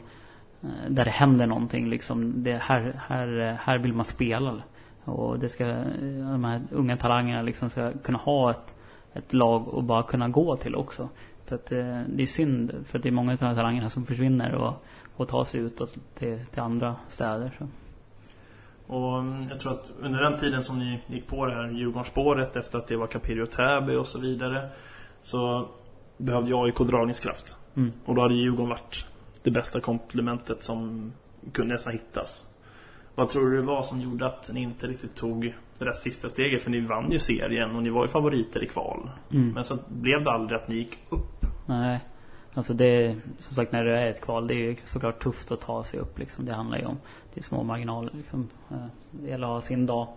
eh, 0.62 0.70
där 0.90 1.06
det 1.06 1.12
händer 1.12 1.48
någonting 1.48 1.90
liksom. 1.90 2.44
Det 2.44 2.58
här, 2.58 3.02
här, 3.08 3.58
här 3.62 3.78
vill 3.78 3.94
man 3.94 4.06
spela. 4.06 4.62
Och 5.04 5.40
det 5.40 5.50
ska, 5.50 5.66
de 6.32 6.44
här 6.44 6.62
unga 6.72 6.98
talangerna 6.98 7.42
liksom 7.42 7.70
ska 7.70 7.92
kunna 8.04 8.18
ha 8.18 8.52
ett, 8.52 8.76
ett 9.14 9.34
lag 9.34 9.68
och 9.68 9.84
bara 9.84 10.04
kunna 10.04 10.30
gå 10.30 10.58
till 10.58 10.76
också. 10.76 11.10
För 11.46 11.56
att 11.56 11.66
det, 11.66 12.06
det 12.10 12.24
är 12.24 12.28
synd, 12.28 12.74
för 12.86 13.00
det 13.00 13.10
är 13.10 13.12
många 13.12 13.32
av 13.32 13.38
de 13.38 13.46
här 13.46 13.56
talangerna 13.56 13.90
som 13.90 14.06
försvinner 14.06 14.56
och, 14.56 14.74
och 15.16 15.28
tar 15.28 15.46
sig 15.46 15.60
utåt 15.60 15.94
till, 16.16 16.46
till 16.52 16.62
andra 16.62 16.96
städer. 17.08 17.56
Så. 17.58 17.68
Och 18.94 19.20
mm, 19.20 19.44
jag 19.50 19.60
tror 19.60 19.72
att 19.72 19.92
under 20.00 20.22
den 20.22 20.40
tiden 20.40 20.64
som 20.64 20.80
ni 20.80 21.02
gick 21.08 21.28
på 21.28 21.46
det 21.46 21.54
här 21.54 21.72
Djurgårdsspåret 21.72 22.56
efter 22.56 22.78
att 22.78 22.88
det 22.88 22.98
var 22.98 23.08
Capiri 23.08 23.42
och 23.42 23.52
Täby 23.52 23.96
och 23.96 24.08
så 24.08 24.20
vidare 24.20 24.70
så 25.22 25.68
behövde 26.18 26.56
AIK 26.56 26.78
dragningskraft. 26.78 27.58
Mm. 27.76 27.92
Och 28.06 28.16
då 28.16 28.22
hade 28.22 28.34
Djurgården 28.34 28.70
varit 28.70 29.06
det 29.44 29.52
bästa 29.52 29.80
komplementet 29.80 30.64
som 30.64 31.12
kunde 31.52 31.74
nästan 31.74 31.94
hittas. 31.94 32.46
Vad 33.16 33.30
tror 33.30 33.50
du 33.50 33.58
det 33.58 33.68
var 33.68 33.82
som 33.82 34.02
gjorde 34.02 34.26
att 34.26 34.50
ni 34.54 34.62
inte 34.62 34.88
riktigt 34.88 35.16
tog 35.16 35.56
det 35.80 35.86
där 35.86 35.92
sista 35.92 36.30
steget? 36.30 36.62
För 36.62 36.72
ni 36.72 36.80
vann 36.80 37.12
ju 37.12 37.20
serien 37.20 37.76
och 37.76 37.84
ni 37.84 37.90
var 37.90 38.04
ju 38.04 38.08
favoriter 38.08 38.64
i 38.64 38.66
kval. 38.66 39.10
Mm. 39.32 39.52
Men 39.52 39.64
så 39.64 39.78
blev 39.88 40.24
det 40.24 40.32
aldrig 40.32 40.60
att 40.60 40.68
ni 40.68 40.76
gick 40.76 40.98
upp. 41.10 41.46
Nej. 41.66 42.00
Alltså 42.54 42.74
det, 42.74 43.16
som 43.40 43.56
sagt 43.56 43.72
när 43.72 43.84
det 43.84 44.00
är 44.00 44.08
ett 44.08 44.22
kval, 44.22 44.48
det 44.48 44.54
är 44.54 44.58
ju 44.58 44.76
såklart 44.84 45.24
tufft 45.24 45.52
att 45.52 45.62
ta 45.62 45.84
sig 45.84 46.00
upp 46.00 46.20
liksom. 46.20 46.46
Det 46.46 46.54
handlar 46.54 46.78
ju 46.78 46.86
om, 46.86 46.98
det 47.34 47.40
är 47.40 47.44
små 47.44 47.64
marginaler 47.64 48.12
liksom. 48.14 48.50
Eh, 48.72 48.86
det 49.12 49.30
gäller 49.30 49.48
att 49.48 49.54
ha 49.54 49.62
sin 49.62 49.86
dag. 49.86 50.08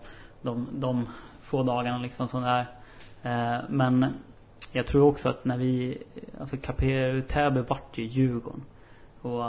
De, 0.43 0.69
de 0.73 1.07
få 1.43 1.63
dagarna 1.63 1.99
liksom 1.99 2.29
som 2.29 2.43
det 2.43 2.49
är. 2.49 2.67
Eh, 3.23 3.61
men 3.69 4.07
jag 4.73 4.87
tror 4.87 5.03
också 5.03 5.29
att 5.29 5.45
när 5.45 5.57
vi, 5.57 5.99
alltså 6.41 6.57
Capero 6.57 7.23
Täby 7.23 7.61
vart 7.61 7.99
ju 7.99 8.05
Djurgården. 8.05 8.63
Och 9.23 9.45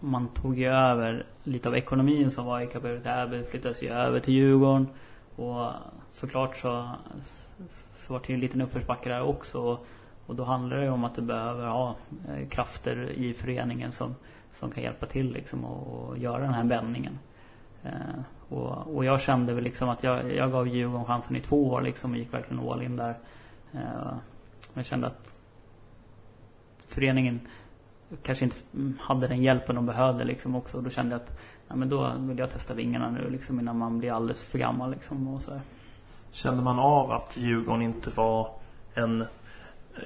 man 0.00 0.28
tog 0.28 0.58
ju 0.58 0.66
över 0.66 1.26
lite 1.44 1.68
av 1.68 1.76
ekonomin 1.76 2.30
som 2.30 2.46
var 2.46 2.60
i 2.60 2.66
Capero 2.66 3.00
Täby, 3.00 3.42
flyttades 3.50 3.82
ju 3.82 3.88
över 3.88 4.20
till 4.20 4.34
Djurgården. 4.34 4.86
Och 5.38 5.72
såklart 6.10 6.56
så, 6.56 6.88
så 7.96 8.12
var 8.12 8.20
det 8.20 8.28
ju 8.28 8.34
en 8.34 8.40
liten 8.40 8.60
uppförsbacke 8.60 9.08
där 9.08 9.22
också. 9.22 9.78
Och 10.26 10.34
då 10.34 10.44
handlar 10.44 10.76
det 10.76 10.84
ju 10.84 10.90
om 10.90 11.04
att 11.04 11.14
du 11.14 11.22
behöver 11.22 11.66
ha 11.66 11.96
eh, 12.28 12.48
krafter 12.48 13.10
i 13.10 13.34
föreningen 13.34 13.92
som, 13.92 14.14
som 14.52 14.70
kan 14.70 14.82
hjälpa 14.82 15.06
till 15.06 15.32
liksom 15.32 15.64
och, 15.64 16.08
och 16.08 16.18
göra 16.18 16.38
den 16.38 16.54
här 16.54 16.64
vändningen. 16.64 17.18
Eh, 17.82 18.20
och, 18.48 18.96
och, 18.96 19.04
jag 19.04 19.20
kände 19.20 19.54
väl 19.54 19.64
liksom 19.64 19.88
att 19.88 20.02
jag, 20.02 20.34
jag 20.34 20.52
gav 20.52 20.68
Djurgården 20.68 21.04
chansen 21.04 21.36
i 21.36 21.40
två 21.40 21.68
år 21.68 21.82
liksom 21.82 22.10
och 22.10 22.18
gick 22.18 22.34
verkligen 22.34 22.68
all 22.68 22.82
in 22.82 22.96
där. 22.96 23.18
Eh, 23.72 24.12
jag 24.74 24.86
kände 24.86 25.06
att 25.06 25.42
föreningen 26.86 27.40
kanske 28.22 28.44
inte 28.44 28.56
hade 29.00 29.28
den 29.28 29.42
hjälpen 29.42 29.76
de 29.76 29.86
behövde 29.86 30.24
liksom 30.24 30.54
också. 30.54 30.76
Och 30.76 30.82
då 30.82 30.90
kände 30.90 31.14
jag 31.14 31.22
att 31.22 31.38
ja, 31.68 31.76
men 31.76 31.88
då 31.88 32.14
vill 32.18 32.38
jag 32.38 32.50
testa 32.50 32.74
vingarna 32.74 33.10
nu 33.10 33.30
liksom 33.30 33.60
innan 33.60 33.78
man 33.78 33.98
blir 33.98 34.12
alldeles 34.12 34.42
för 34.42 34.58
gammal 34.58 34.90
liksom 34.90 35.28
och 35.28 35.42
så. 35.42 35.60
Kände 36.30 36.62
man 36.62 36.78
av 36.78 37.10
att 37.10 37.36
Djurgården 37.36 37.82
inte 37.82 38.10
var 38.10 38.50
en 38.94 39.24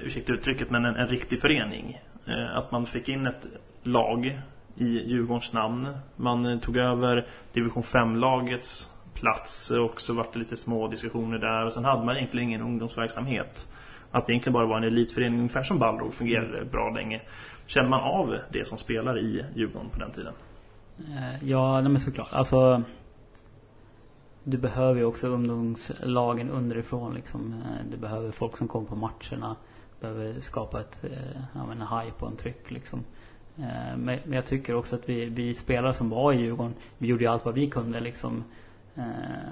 ursäkta 0.01 0.33
uttrycket, 0.33 0.69
men 0.69 0.85
en, 0.85 0.95
en 0.95 1.07
riktig 1.07 1.41
förening. 1.41 1.99
Eh, 2.27 2.57
att 2.57 2.71
man 2.71 2.85
fick 2.85 3.09
in 3.09 3.27
ett 3.27 3.47
lag 3.83 4.39
i 4.75 5.09
Djurgårdens 5.09 5.53
namn. 5.53 5.87
Man 6.15 6.45
eh, 6.45 6.59
tog 6.59 6.77
över 6.77 7.27
division 7.53 7.83
5-lagets 7.83 8.91
plats 9.13 9.71
och 9.71 10.01
så 10.01 10.13
var 10.13 10.27
det 10.33 10.39
lite 10.39 10.57
små 10.57 10.87
diskussioner 10.87 11.37
där. 11.39 11.65
Och 11.65 11.73
sen 11.73 11.85
hade 11.85 12.05
man 12.05 12.15
egentligen 12.17 12.49
ingen 12.49 12.61
ungdomsverksamhet. 12.61 13.67
Att 14.11 14.25
det 14.25 14.33
egentligen 14.33 14.53
bara 14.53 14.65
var 14.65 14.77
en 14.77 14.83
elitförening, 14.83 15.39
ungefär 15.39 15.63
som 15.63 15.79
Balrog 15.79 16.13
fungerade 16.13 16.65
bra 16.65 16.89
länge. 16.89 17.21
Känner 17.65 17.89
man 17.89 18.01
av 18.01 18.37
det 18.51 18.67
som 18.67 18.77
spelar 18.77 19.19
i 19.19 19.45
Djurgården 19.55 19.89
på 19.89 19.99
den 19.99 20.11
tiden? 20.11 20.33
Eh, 20.99 21.49
ja, 21.49 21.81
nej 21.81 21.91
men 21.91 21.99
såklart. 21.99 22.27
Alltså 22.31 22.83
du 24.43 24.57
behöver 24.57 24.99
ju 24.99 25.05
också 25.05 25.27
ungdomslagen 25.27 26.49
underifrån 26.49 27.13
liksom. 27.13 27.53
Eh, 27.53 27.91
du 27.91 27.97
behöver 27.97 28.31
folk 28.31 28.57
som 28.57 28.67
kommer 28.67 28.87
på 28.87 28.95
matcherna 28.95 29.55
Du 29.99 30.01
behöver 30.01 30.41
skapa 30.41 30.79
ett, 30.79 31.03
eh, 31.03 31.41
ja 31.53 31.65
men 31.65 31.81
hype 31.81 32.25
och 32.25 32.31
en 32.31 32.37
tryck 32.37 32.71
liksom. 32.71 33.03
Men 33.97 34.19
jag 34.31 34.45
tycker 34.45 34.75
också 34.75 34.95
att 34.95 35.09
vi, 35.09 35.25
vi 35.25 35.55
spelare 35.55 35.93
som 35.93 36.09
var 36.09 36.33
i 36.33 36.37
Djurgården, 36.37 36.73
vi 36.97 37.07
gjorde 37.07 37.23
ju 37.23 37.29
allt 37.29 37.45
vad 37.45 37.53
vi 37.53 37.67
kunde 37.67 37.99
liksom. 37.99 38.43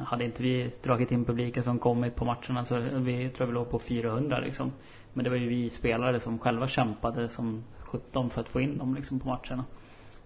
Hade 0.05 0.23
inte 0.23 0.43
vi 0.43 0.71
dragit 0.83 1.11
in 1.11 1.25
publiken 1.25 1.63
som 1.63 1.79
kommit 1.79 2.15
på 2.15 2.25
matcherna 2.25 2.65
så 2.65 2.79
vi 2.79 3.29
tror 3.29 3.47
vi 3.47 3.53
låg 3.53 3.69
på 3.69 3.79
400 3.79 4.39
liksom. 4.39 4.71
Men 5.13 5.23
det 5.23 5.29
var 5.29 5.37
ju 5.37 5.47
vi 5.47 5.69
spelare 5.69 6.19
som 6.19 6.39
själva 6.39 6.67
kämpade 6.67 7.29
som 7.29 7.63
17 7.79 8.29
för 8.29 8.41
att 8.41 8.49
få 8.49 8.61
in 8.61 8.77
dem 8.77 8.95
liksom 8.95 9.19
på 9.19 9.27
matcherna. 9.27 9.65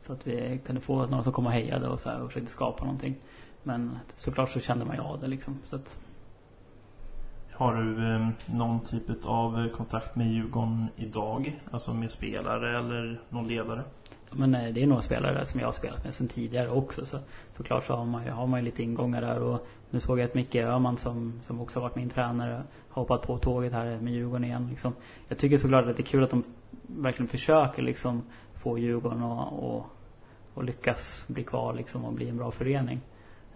Så 0.06 0.14
att 0.14 0.28
vi 0.28 0.60
kunde 0.66 0.82
få 0.82 1.06
några 1.06 1.24
som 1.24 1.34
kom 1.34 1.46
och 1.46 1.52
hejade 1.52 1.88
och 1.88 2.00
så 2.00 2.10
här 2.10 2.22
och 2.22 2.28
försökte 2.28 2.52
skapa 2.52 2.84
någonting. 2.84 3.16
Men 3.64 4.00
såklart 4.16 4.50
så 4.50 4.60
kände 4.60 4.86
man 4.86 4.96
ju 4.96 5.02
av 5.02 5.20
det 5.20 5.28
liksom. 5.28 5.60
Så 5.64 5.76
att 5.76 5.98
har 7.52 7.76
du 7.76 8.14
eh, 8.14 8.30
någon 8.58 8.80
typ 8.80 9.26
av 9.26 9.70
kontakt 9.70 10.16
med 10.16 10.28
Djurgården 10.28 10.88
idag? 10.96 11.60
Alltså 11.72 11.94
med 11.94 12.12
spelare 12.12 12.80
eller 12.80 13.22
någon 13.30 13.48
ledare? 13.48 13.84
men 14.36 14.56
eh, 14.56 14.74
det 14.74 14.84
är 14.84 14.88
några 14.88 15.02
spelare 15.02 15.46
som 15.46 15.60
jag 15.60 15.68
har 15.68 15.74
spelat 15.74 16.04
med 16.04 16.16
sen 16.16 16.28
tidigare 16.28 16.70
också. 16.70 17.06
Så 17.06 17.20
såklart 17.58 17.86
så 17.86 17.96
har 17.96 18.06
man 18.06 18.26
ju, 18.26 18.32
har 18.32 18.48
man 18.48 18.60
ju 18.60 18.66
lite 18.66 18.84
ingångar 18.84 19.22
där 19.22 19.40
och 19.40 19.68
nu 19.90 20.00
såg 20.00 20.20
jag 20.20 20.26
att 20.26 20.36
Micke 20.36 20.56
Öhman 20.56 20.98
som, 20.98 21.34
som 21.44 21.62
också 21.62 21.80
varit 21.80 21.96
min 21.96 22.10
tränare 22.10 22.64
har 22.90 23.02
hoppat 23.02 23.22
på 23.22 23.38
tåget 23.38 23.74
här 23.74 24.00
med 24.00 24.14
Djurgården 24.14 24.44
igen 24.44 24.68
liksom. 24.70 24.94
Jag 25.28 25.38
tycker 25.38 25.58
såklart 25.58 25.86
att 25.86 25.98
det 25.98 26.04
är 26.04 26.08
kul 26.08 26.24
att 26.24 26.30
de 26.30 26.44
verkligen 26.88 27.28
försöker 27.28 27.84
liksom 27.84 28.22
få 28.66 28.78
Djurgården 28.78 29.24
och, 29.24 29.76
och, 29.76 29.86
och 30.54 30.64
lyckas 30.64 31.26
bli 31.28 31.44
kvar 31.44 31.74
liksom 31.74 32.06
och 32.06 32.14
bli 32.14 32.30
en 32.30 32.38
bra 32.38 32.52
förening. 32.52 33.02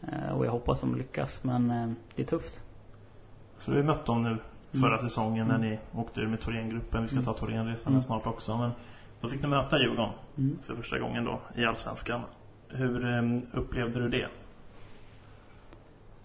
Eh, 0.02 0.38
och 0.38 0.46
jag 0.46 0.52
hoppas 0.52 0.82
de 0.82 0.96
lyckas 0.96 1.44
men 1.44 1.72
eh, 1.72 1.92
det 2.16 2.22
är 2.22 2.26
tufft. 2.26 2.60
Så 3.58 3.72
vi 3.72 3.84
mött 3.84 4.06
dem 4.06 4.22
nu 4.22 4.38
förra 4.80 4.98
mm. 4.98 5.10
säsongen 5.10 5.48
när 5.48 5.56
mm. 5.56 5.70
ni 5.70 5.80
åkte 5.94 6.22
ur 6.22 6.28
med 6.28 6.42
Thorengruppen. 6.42 7.02
Vi 7.02 7.08
ska 7.08 7.16
mm. 7.16 7.26
ta 7.26 7.34
Thorenresan 7.34 7.94
mm. 7.94 8.04
snart 8.04 8.26
också. 8.28 8.58
Men 8.58 8.72
då 9.22 9.28
fick 9.28 9.42
ni 9.42 9.48
möta 9.48 9.80
Djurgården 9.80 10.10
mm. 10.38 10.58
för 10.64 10.76
första 10.76 11.00
gången 11.00 11.26
då 11.26 11.40
i 11.56 11.66
Allsvenskan. 11.66 12.22
Hur 12.68 13.06
um, 13.06 13.40
upplevde 13.54 14.00
du 14.00 14.10
det? 14.10 14.28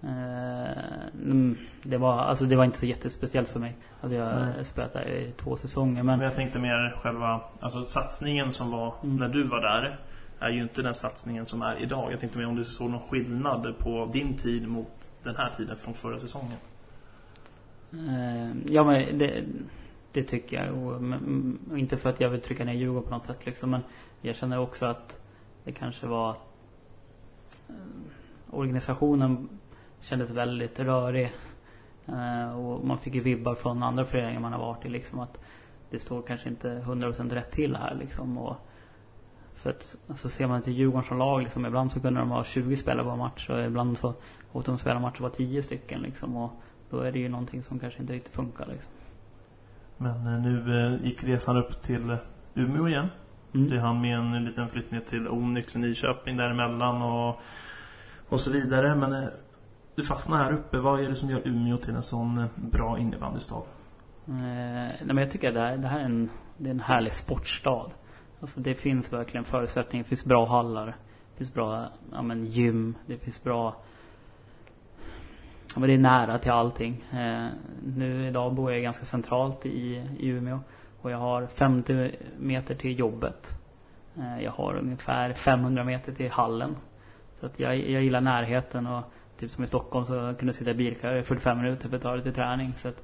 Uh, 0.05 1.53
det, 1.83 1.97
var, 1.99 2.19
alltså 2.19 2.45
det 2.45 2.57
var 2.57 2.65
inte 2.65 2.79
så 2.79 2.87
jättespeciellt 2.87 3.49
för 3.49 3.61
mig. 3.61 3.77
Hade 4.01 4.15
jag 4.15 4.33
mm. 4.33 4.65
spelat 4.65 4.93
där 4.93 5.09
i 5.09 5.33
två 5.37 5.57
säsonger. 5.57 6.03
Men... 6.03 6.19
men 6.19 6.27
jag 6.27 6.35
tänkte 6.35 6.59
mer 6.59 6.97
själva 6.99 7.41
alltså 7.61 7.85
satsningen 7.85 8.53
som 8.53 8.71
var 8.71 8.95
mm. 9.03 9.17
när 9.17 9.29
du 9.29 9.43
var 9.43 9.61
där. 9.61 9.99
Är 10.39 10.51
ju 10.51 10.63
inte 10.63 10.83
den 10.83 10.95
satsningen 10.95 11.47
som 11.47 11.63
är 11.63 11.83
idag. 11.83 12.13
Jag 12.13 12.21
tänkte 12.21 12.39
mer 12.39 12.47
om 12.47 12.57
du 12.57 12.65
såg 12.65 12.91
någon 12.91 13.01
skillnad 13.01 13.75
på 13.79 14.11
din 14.13 14.37
tid 14.37 14.69
mot 14.69 15.11
den 15.23 15.37
här 15.37 15.51
tiden 15.57 15.77
från 15.77 15.95
förra 15.95 16.19
säsongen. 16.19 16.59
Uh, 17.95 18.73
ja 18.73 18.85
men 18.85 19.19
det, 19.19 19.45
det 20.13 20.23
tycker 20.23 20.65
jag. 20.65 20.77
Och, 20.77 21.03
men, 21.03 21.59
inte 21.77 21.97
för 21.97 22.11
att 22.11 22.21
jag 22.21 22.31
vill 22.31 22.41
trycka 22.41 22.65
ner 22.65 22.73
Djurgården 22.73 23.09
på 23.09 23.11
något 23.15 23.25
sätt 23.25 23.47
liksom. 23.47 23.71
Men 23.71 23.81
jag 24.21 24.37
känner 24.37 24.59
också 24.59 24.87
att 24.87 25.21
det 25.65 25.73
kanske 25.73 26.07
var 26.07 26.31
att 26.31 27.63
eh, 27.69 27.75
organisationen 28.51 29.49
kändes 30.05 30.31
väldigt 30.31 30.81
rörig. 30.81 31.33
Eh, 32.07 32.59
och 32.59 32.87
man 32.87 32.99
fick 32.99 33.15
ju 33.15 33.21
vibbar 33.21 33.55
från 33.55 33.83
andra 33.83 34.05
föreningar 34.05 34.41
man 34.41 34.53
har 34.53 34.61
varit 34.61 34.85
i 34.85 34.89
liksom 34.89 35.21
att 35.21 35.41
det 35.91 35.99
står 35.99 36.23
kanske 36.23 36.49
inte 36.49 36.69
100% 36.69 37.35
rätt 37.35 37.51
till 37.51 37.77
här 37.77 37.95
liksom. 37.95 38.39
Och 38.39 38.57
för 39.55 39.71
att 39.71 39.97
alltså 40.09 40.29
ser 40.29 40.47
man 40.47 40.63
till 40.63 40.73
Djurgården 40.73 41.05
som 41.05 41.19
lag 41.19 41.43
liksom, 41.43 41.67
ibland 41.67 41.93
så 41.93 42.01
kunde 42.01 42.21
de 42.21 42.31
ha 42.31 42.45
20 42.45 42.77
spelare 42.77 43.05
på 43.05 43.17
match 43.17 43.51
och 43.51 43.65
ibland 43.65 43.99
så 43.99 44.15
åkte 44.53 44.71
de 44.71 44.79
spela 44.79 45.01
matcher 45.01 45.23
var 45.23 45.29
10 45.29 45.63
stycken 45.63 46.01
liksom. 46.01 46.37
Och 46.37 46.51
då 46.91 47.01
är 47.01 47.13
det 47.13 47.19
ju 47.19 47.29
någonting 47.29 47.63
som 47.63 47.79
kanske 47.79 48.01
inte 48.01 48.13
riktigt 48.13 48.35
funkar 48.35 48.67
liksom. 48.67 48.93
Men 49.97 50.27
eh, 50.27 50.43
nu 50.43 50.87
eh, 50.87 51.05
gick 51.07 51.25
resan 51.25 51.57
upp 51.57 51.83
till 51.83 52.17
Umeå 52.55 52.89
igen. 52.89 53.09
Mm. 53.55 53.71
Det 53.71 53.81
hann 53.81 54.01
med 54.01 54.19
en 54.19 54.45
liten 54.45 54.69
flytt 54.69 54.91
ner 54.91 55.01
till 55.01 55.29
Onyx 55.29 55.77
i 55.77 55.79
Nyköping 55.79 56.37
däremellan 56.37 57.03
och, 57.03 57.41
och 58.29 58.41
så 58.41 58.51
vidare. 58.51 58.95
Men 58.97 59.31
du 59.95 60.03
fastnar 60.03 60.45
här 60.45 60.53
uppe. 60.53 60.79
Vad 60.79 61.05
är 61.05 61.09
det 61.09 61.15
som 61.15 61.31
gör 61.31 61.49
Umeå 61.49 61.77
till 61.77 61.95
en 61.95 62.03
sån 62.03 62.39
eh, 62.39 62.47
bra 62.57 62.99
innebandystad? 62.99 63.63
Eh, 64.29 64.35
nej 64.35 65.05
men 65.07 65.17
jag 65.17 65.31
tycker 65.31 65.49
att 65.49 65.55
det 65.55 65.61
här, 65.61 65.77
det 65.77 65.89
här 65.89 66.01
är, 66.01 66.05
en, 66.05 66.31
det 66.57 66.69
är 66.69 66.75
en 66.75 66.81
härlig 66.81 67.13
sportstad. 67.13 67.87
Alltså 68.41 68.61
det 68.61 68.75
finns 68.75 69.13
verkligen 69.13 69.45
förutsättningar. 69.45 70.05
Det 70.05 70.09
finns 70.09 70.25
bra 70.25 70.47
hallar. 70.47 70.87
Det 70.87 71.39
finns 71.39 71.55
bra 71.55 71.89
ja, 72.13 72.23
men, 72.23 72.47
gym. 72.47 72.95
Det 73.07 73.19
finns 73.19 73.43
bra 73.43 73.77
Ja, 75.75 75.81
men 75.81 75.89
det 75.89 75.95
är 75.95 75.99
nära 75.99 76.39
till 76.39 76.51
allting. 76.51 77.05
Eh, 77.13 77.47
nu 77.85 78.27
idag 78.27 78.55
bor 78.55 78.73
jag 78.73 78.83
ganska 78.83 79.05
centralt 79.05 79.67
i, 79.67 80.09
i 80.19 80.29
Umeå. 80.29 80.61
Och 81.01 81.11
jag 81.11 81.19
har 81.19 81.47
50 81.47 82.11
meter 82.39 82.75
till 82.75 82.99
jobbet. 82.99 83.59
Eh, 84.17 84.45
jag 84.45 84.51
har 84.51 84.77
ungefär 84.77 85.33
500 85.33 85.85
meter 85.85 86.13
till 86.13 86.31
hallen. 86.31 86.77
Så 87.41 87.47
att 87.47 87.61
jag, 87.61 87.77
jag 87.77 88.03
gillar 88.03 88.21
närheten 88.21 88.87
och 88.87 89.03
typ 89.39 89.51
som 89.51 89.65
i 89.65 89.67
Stockholm 89.67 90.07
så 90.07 90.13
kunde 90.13 90.47
jag 90.47 90.55
sitta 90.55 90.71
i 90.71 90.75
bilkö 90.75 91.19
i 91.19 91.23
45 91.23 91.59
minuter 91.59 91.89
för 91.89 91.97
att 91.97 92.03
ta 92.03 92.15
lite 92.15 92.33
träning. 92.33 92.73
Så 92.73 92.89
att, 92.89 93.03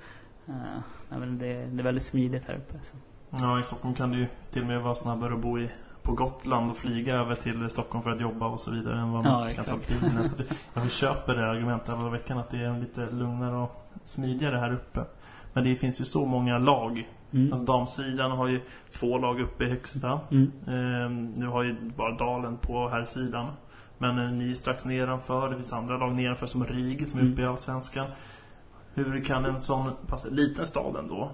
eh, 0.49 1.21
det, 1.21 1.53
det 1.53 1.81
är 1.81 1.83
väldigt 1.83 2.05
smidigt 2.05 2.45
här 2.45 2.55
uppe. 2.55 2.73
Så. 2.73 2.97
Ja, 3.31 3.61
i 3.61 3.63
Stockholm 3.63 3.95
kan 3.95 4.11
det 4.11 4.17
ju 4.17 4.27
till 4.51 4.63
och 4.63 4.69
med 4.69 4.83
vara 4.83 4.95
snabbare 4.95 5.35
att 5.35 5.41
bo 5.41 5.59
i 5.59 5.71
på 6.03 6.13
Gotland 6.13 6.71
och 6.71 6.77
flyga 6.77 7.15
över 7.15 7.35
till 7.35 7.71
Stockholm 7.71 8.03
för 8.03 8.11
att 8.11 8.21
jobba 8.21 8.47
och 8.47 8.61
så 8.61 8.71
vidare 8.71 9.01
än 9.01 9.13
vad 9.13 9.25
man 9.25 9.49
ja, 9.49 9.55
kan 9.55 9.65
ta 9.65 9.77
bilen. 9.89 10.25
Så 10.25 10.43
jag 10.75 10.91
köper 10.91 11.35
det 11.35 11.51
argumentet 11.51 11.99
hela 11.99 12.11
veckan 12.11 12.39
att 12.39 12.51
det 12.51 12.65
är 12.65 12.79
lite 12.79 13.01
lugnare 13.01 13.57
och 13.57 13.87
smidigare 14.05 14.57
här 14.57 14.73
uppe. 14.73 15.05
Men 15.53 15.65
det 15.65 15.77
finns 15.77 16.01
ju 16.01 16.05
så 16.05 16.27
många 16.27 16.59
lag. 16.59 17.09
Mm. 17.33 17.53
Alltså 17.53 17.73
damsidan 17.73 18.31
har 18.31 18.49
ju 18.49 18.61
två 18.93 19.19
lag 19.19 19.41
uppe 19.41 19.65
i 19.65 19.71
högsta. 19.71 20.21
Mm. 20.31 20.53
Ehm, 20.67 21.33
nu 21.33 21.47
har 21.47 21.63
ju 21.63 21.77
bara 21.97 22.11
Dalen 22.11 22.57
på 22.57 22.89
här 22.89 23.05
sidan. 23.05 23.47
Men 24.01 24.19
eh, 24.19 24.33
ni 24.33 24.51
är 24.51 24.55
strax 24.55 24.85
nedanför. 24.85 25.49
Det 25.49 25.55
finns 25.55 25.73
andra 25.73 25.97
lag 25.97 26.17
nedanför 26.17 26.47
som 26.47 26.65
RIG 26.65 27.09
som 27.09 27.21
är 27.21 27.25
uppe 27.25 27.41
i 27.41 27.45
mm. 27.45 27.53
Allsvenskan. 27.53 28.07
Hur 28.95 29.25
kan 29.25 29.45
en 29.45 29.61
sån 29.61 29.93
pass, 30.07 30.27
liten 30.31 30.67
stad 30.67 30.97
ändå 30.97 31.31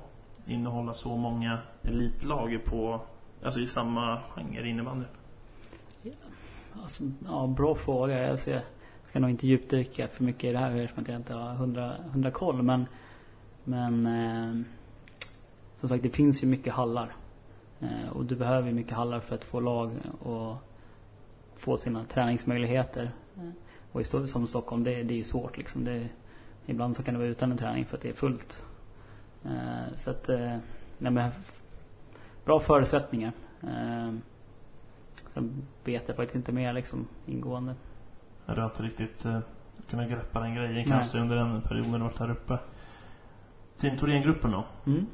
innehålla 0.46 0.94
så 0.94 1.16
många 1.16 1.58
elitlag 1.82 2.64
på 2.64 3.00
Alltså 3.44 3.60
i 3.60 3.66
samma 3.66 4.20
genre 4.20 4.68
innebandy? 4.68 5.06
Ja, 6.02 6.12
alltså, 6.82 7.04
ja, 7.26 7.46
bra 7.46 7.74
fråga. 7.74 8.30
Alltså, 8.30 8.50
jag 8.50 8.62
ska 9.08 9.20
nog 9.20 9.30
inte 9.30 9.46
djupdyka 9.46 10.08
för 10.08 10.24
mycket 10.24 10.44
i 10.44 10.52
det 10.52 10.58
här 10.58 10.76
eftersom 10.76 11.04
jag 11.08 11.16
inte 11.16 11.34
har 11.34 11.54
hundra, 11.54 11.92
hundra 12.12 12.30
koll. 12.30 12.62
Men, 12.62 12.86
men 13.64 14.06
eh, 14.06 14.62
som 15.80 15.88
sagt, 15.88 16.02
det 16.02 16.10
finns 16.10 16.42
ju 16.42 16.46
mycket 16.46 16.72
hallar. 16.72 17.12
Eh, 17.80 18.08
och 18.12 18.24
du 18.24 18.36
behöver 18.36 18.68
ju 18.68 18.74
mycket 18.74 18.92
hallar 18.92 19.20
för 19.20 19.34
att 19.34 19.44
få 19.44 19.60
lag 19.60 19.90
och 20.20 20.56
få 21.56 21.76
sina 21.76 22.04
träningsmöjligheter. 22.04 23.10
Eh, 23.36 23.50
och 23.92 24.00
i 24.00 24.04
som 24.04 24.46
Stockholm, 24.46 24.84
det, 24.84 25.02
det 25.02 25.14
är 25.14 25.18
ju 25.18 25.24
svårt 25.24 25.58
liksom. 25.58 25.84
Det, 25.84 26.08
ibland 26.66 26.96
så 26.96 27.02
kan 27.02 27.14
det 27.14 27.20
vara 27.20 27.28
utan 27.28 27.52
en 27.52 27.58
träning 27.58 27.86
för 27.86 27.96
att 27.96 28.02
det 28.02 28.08
är 28.08 28.14
fullt. 28.14 28.62
Eh, 29.44 29.96
så 29.96 30.10
att, 30.10 30.28
eh, 30.28 30.56
nej, 30.98 31.12
men 31.12 31.30
bra 32.44 32.60
förutsättningar. 32.60 33.32
Eh, 33.62 34.12
sen 35.28 35.66
vet 35.84 36.08
jag 36.08 36.16
faktiskt 36.16 36.36
inte 36.36 36.52
mer 36.52 36.72
liksom 36.72 37.06
ingående. 37.26 37.74
Du 38.46 38.60
har 38.60 38.64
inte 38.64 38.82
riktigt 38.82 39.24
eh, 39.24 39.38
kunnat 39.90 40.10
greppa 40.10 40.40
den 40.40 40.54
grejen 40.54 40.74
Nej. 40.74 40.86
kanske 40.86 41.18
under 41.18 41.36
den 41.36 41.62
perioden 41.62 41.92
du 41.92 41.98
varit 41.98 42.18
här 42.18 42.30
uppe. 42.30 42.58
Team 43.76 43.96
Thorengruppen 43.96 44.50
då? 44.50 44.64
Mm. 44.86 45.06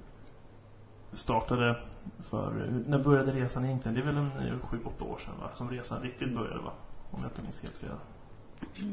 Startade 1.12 1.76
för... 2.20 2.82
När 2.86 2.98
började 2.98 3.32
resan 3.32 3.64
egentligen? 3.64 3.94
Det 3.94 4.00
är 4.00 4.06
väl 4.06 4.16
en 4.16 4.30
7-8 4.60 5.12
år 5.12 5.18
sedan 5.18 5.34
va? 5.40 5.50
Som 5.54 5.70
resan 5.70 6.02
riktigt 6.02 6.34
började 6.34 6.62
va? 6.62 6.72
Om 7.10 7.18
jag 7.22 7.30
inte 7.30 7.42
minns 7.42 7.62
helt 7.62 7.76
fel. 7.76 7.96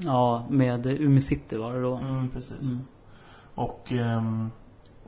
Ja, 0.04 0.46
med 0.50 0.86
Umeå 0.86 1.22
City 1.22 1.58
var 1.58 1.74
det 1.74 1.82
då. 1.82 1.96
Mm, 1.96 2.30
precis. 2.30 2.74
Mm. 2.74 2.86
Och... 3.56 3.92
Um, 3.92 4.52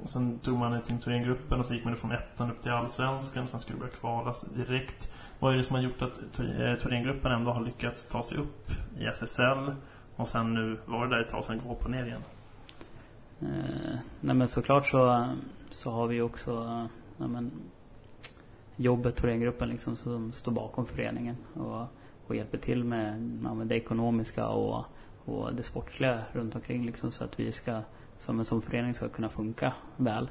och 0.03 0.09
sen 0.09 0.39
tog 0.39 0.57
man 0.57 0.73
ett 0.73 0.85
Team 0.85 1.23
gruppen 1.23 1.59
och 1.59 1.65
så 1.65 1.73
gick 1.73 1.85
man 1.85 1.95
från 1.95 2.11
ettan 2.11 2.51
upp 2.51 2.61
till 2.61 2.71
allsvenskan 2.71 3.43
och 3.43 3.49
sen 3.49 3.59
skulle 3.59 3.77
det 3.77 3.79
börja 3.79 3.93
kvalas 3.93 4.41
direkt. 4.41 5.13
Vad 5.39 5.53
är 5.53 5.57
det 5.57 5.63
som 5.63 5.75
har 5.75 5.83
gjort 5.83 6.01
att 6.01 6.19
Thorengruppen 6.79 7.31
ändå 7.31 7.51
har 7.51 7.61
lyckats 7.61 8.07
ta 8.07 8.23
sig 8.23 8.37
upp 8.37 8.71
i 8.99 9.05
SSL 9.05 9.75
och 10.15 10.27
sen 10.27 10.53
nu 10.53 10.79
var 10.85 11.07
det 11.07 11.15
där 11.15 11.21
ett 11.21 11.29
tag 11.29 11.45
sen 11.45 11.61
gå 11.67 11.75
på 11.75 11.89
ner 11.89 12.05
igen? 12.05 12.21
Eh, 13.41 13.97
nej 14.19 14.35
men 14.35 14.47
såklart 14.47 14.87
så, 14.87 15.27
så 15.69 15.91
har 15.91 16.07
vi 16.07 16.21
också 16.21 16.63
nej 17.17 17.29
men, 17.29 17.51
jobbet 18.81 19.13
och 19.13 19.19
Thorengruppen 19.19 19.69
liksom 19.69 19.95
som 19.95 20.31
står 20.31 20.51
bakom 20.51 20.85
föreningen 20.85 21.35
och, 21.53 21.85
och 22.27 22.35
hjälper 22.35 22.57
till 22.57 22.83
med, 22.83 23.21
med 23.21 23.67
det 23.67 23.75
ekonomiska 23.75 24.47
och, 24.47 24.85
och 25.25 25.53
det 25.55 25.63
sportsliga 25.63 26.19
runt 26.31 26.55
omkring 26.55 26.85
liksom 26.85 27.11
så 27.11 27.23
att 27.23 27.39
vi 27.39 27.51
ska 27.51 27.81
som 28.19 28.39
en 28.39 28.45
sån 28.45 28.61
förening 28.61 28.93
ska 28.93 29.09
kunna 29.09 29.29
funka 29.29 29.73
väl. 29.97 30.29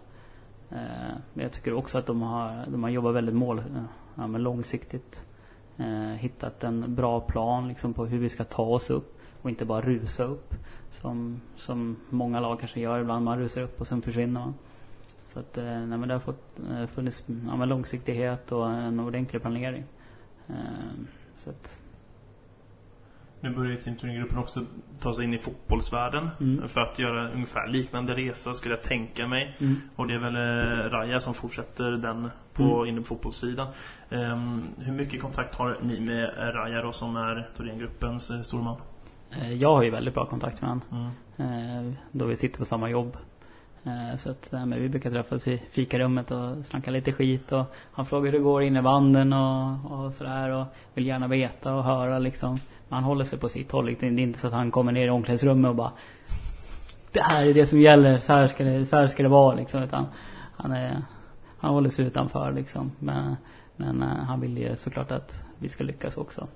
Eh, 0.70 1.16
men 1.32 1.42
jag 1.42 1.52
tycker 1.52 1.72
också 1.72 1.98
att 1.98 2.06
de 2.06 2.22
har, 2.22 2.66
de 2.66 2.82
har 2.82 2.90
jobbat 2.90 3.14
väldigt 3.14 3.34
mål, 3.34 3.58
eh, 3.58 3.64
ja, 4.14 4.26
men 4.26 4.42
långsiktigt. 4.42 5.26
Eh, 5.76 6.14
hittat 6.14 6.64
en 6.64 6.94
bra 6.94 7.20
plan 7.20 7.68
liksom 7.68 7.94
på 7.94 8.06
hur 8.06 8.18
vi 8.18 8.28
ska 8.28 8.44
ta 8.44 8.62
oss 8.62 8.90
upp 8.90 9.18
och 9.42 9.50
inte 9.50 9.64
bara 9.64 9.80
rusa 9.80 10.24
upp. 10.24 10.54
Som, 10.90 11.40
som 11.56 11.96
många 12.08 12.40
lag 12.40 12.60
kanske 12.60 12.80
gör 12.80 13.00
ibland. 13.00 13.24
Man 13.24 13.38
rusar 13.38 13.62
upp 13.62 13.80
och 13.80 13.86
sen 13.86 14.02
försvinner 14.02 14.40
man. 14.40 14.54
Så 15.32 15.40
att, 15.40 15.58
eh, 15.58 15.64
nej, 15.64 15.98
men 15.98 16.08
det 16.08 16.14
har 16.14 16.20
fått, 16.20 16.60
funnits 16.94 17.24
ja, 17.46 17.64
långsiktighet 17.64 18.52
och 18.52 18.70
en 18.70 19.00
ordentlig 19.00 19.42
planering. 19.42 19.84
Så 21.36 21.50
att, 21.50 21.78
nu 23.42 23.50
börjar 23.50 23.70
ju 23.70 23.76
Team 23.76 24.38
också 24.38 24.60
ta 25.00 25.14
sig 25.14 25.24
in 25.24 25.34
i 25.34 25.38
fotbollsvärlden 25.38 26.30
mm. 26.40 26.68
för 26.68 26.80
att 26.80 26.98
göra 26.98 27.30
ungefär 27.30 27.68
liknande 27.68 28.14
resa 28.14 28.54
skulle 28.54 28.74
jag 28.74 28.82
tänka 28.82 29.26
mig. 29.26 29.56
Mm. 29.60 29.74
Och 29.96 30.06
det 30.06 30.14
är 30.14 30.18
väl 30.18 30.36
eh, 30.36 30.90
Raja 30.90 31.20
som 31.20 31.34
fortsätter 31.34 31.90
den 31.90 32.30
på, 32.52 32.62
mm. 32.62 32.86
inne 32.86 33.00
på 33.00 33.06
fotbollssidan. 33.06 33.68
Um, 34.10 34.62
hur 34.78 34.92
mycket 34.92 35.22
kontakt 35.22 35.54
har 35.54 35.78
ni 35.82 36.00
med 36.00 36.54
Raja 36.54 36.82
då 36.82 36.92
som 36.92 37.16
är 37.16 37.48
Thorengruppens 37.56 38.30
eh, 38.30 38.40
storman? 38.40 38.76
Eh, 39.30 39.52
jag 39.52 39.74
har 39.74 39.82
ju 39.82 39.90
väldigt 39.90 40.14
bra 40.14 40.26
kontakt 40.26 40.62
med 40.62 40.70
honom. 40.70 41.12
Mm. 41.38 41.88
Eh, 41.88 41.94
då 42.12 42.26
vi 42.26 42.36
sitter 42.36 42.58
på 42.58 42.64
samma 42.64 42.90
jobb. 42.90 43.16
Eh, 43.84 44.16
så 44.16 44.30
att, 44.30 44.52
eh, 44.52 44.66
men 44.66 44.82
vi 44.82 44.88
brukar 44.88 45.10
träffas 45.10 45.48
i 45.48 45.62
fikarummet 45.70 46.30
och 46.30 46.64
snacka 46.64 46.90
lite 46.90 47.12
skit 47.12 47.52
och 47.52 47.64
han 47.92 48.06
frågar 48.06 48.32
hur 48.32 48.38
det 48.38 48.44
går 48.44 48.62
i 48.62 48.66
innebanden 48.66 49.32
och, 49.32 49.90
och 49.90 50.14
sådär 50.14 50.50
och 50.50 50.66
vill 50.94 51.06
gärna 51.06 51.28
veta 51.28 51.74
och 51.74 51.84
höra 51.84 52.18
liksom. 52.18 52.60
Men 52.88 52.94
han 52.94 53.04
håller 53.04 53.24
sig 53.24 53.38
på 53.38 53.48
sitt 53.48 53.72
håll. 53.72 53.86
Liksom. 53.86 54.16
Det 54.16 54.22
är 54.22 54.24
inte 54.24 54.38
så 54.38 54.46
att 54.46 54.52
han 54.52 54.70
kommer 54.70 54.92
ner 54.92 55.06
i 55.06 55.10
omklädningsrummet 55.10 55.68
och 55.68 55.74
bara 55.74 55.92
Det 57.12 57.22
här 57.22 57.46
är 57.46 57.54
det 57.54 57.66
som 57.66 57.80
gäller, 57.80 58.18
så 58.18 58.32
här 58.32 58.48
ska 58.48 58.64
det, 58.64 58.86
så 58.86 58.96
här 58.96 59.06
ska 59.06 59.22
det 59.22 59.28
vara 59.28 59.54
liksom. 59.54 59.82
Utan 59.82 60.06
han, 60.56 60.72
är, 60.72 61.02
han 61.58 61.74
håller 61.74 61.90
sig 61.90 62.06
utanför 62.06 62.52
liksom. 62.52 62.92
Men, 62.98 63.36
men 63.76 64.02
eh, 64.02 64.08
han 64.08 64.40
vill 64.40 64.58
ju 64.58 64.76
såklart 64.76 65.10
att 65.10 65.40
vi 65.58 65.68
ska 65.68 65.84
lyckas 65.84 66.16
också 66.16 66.46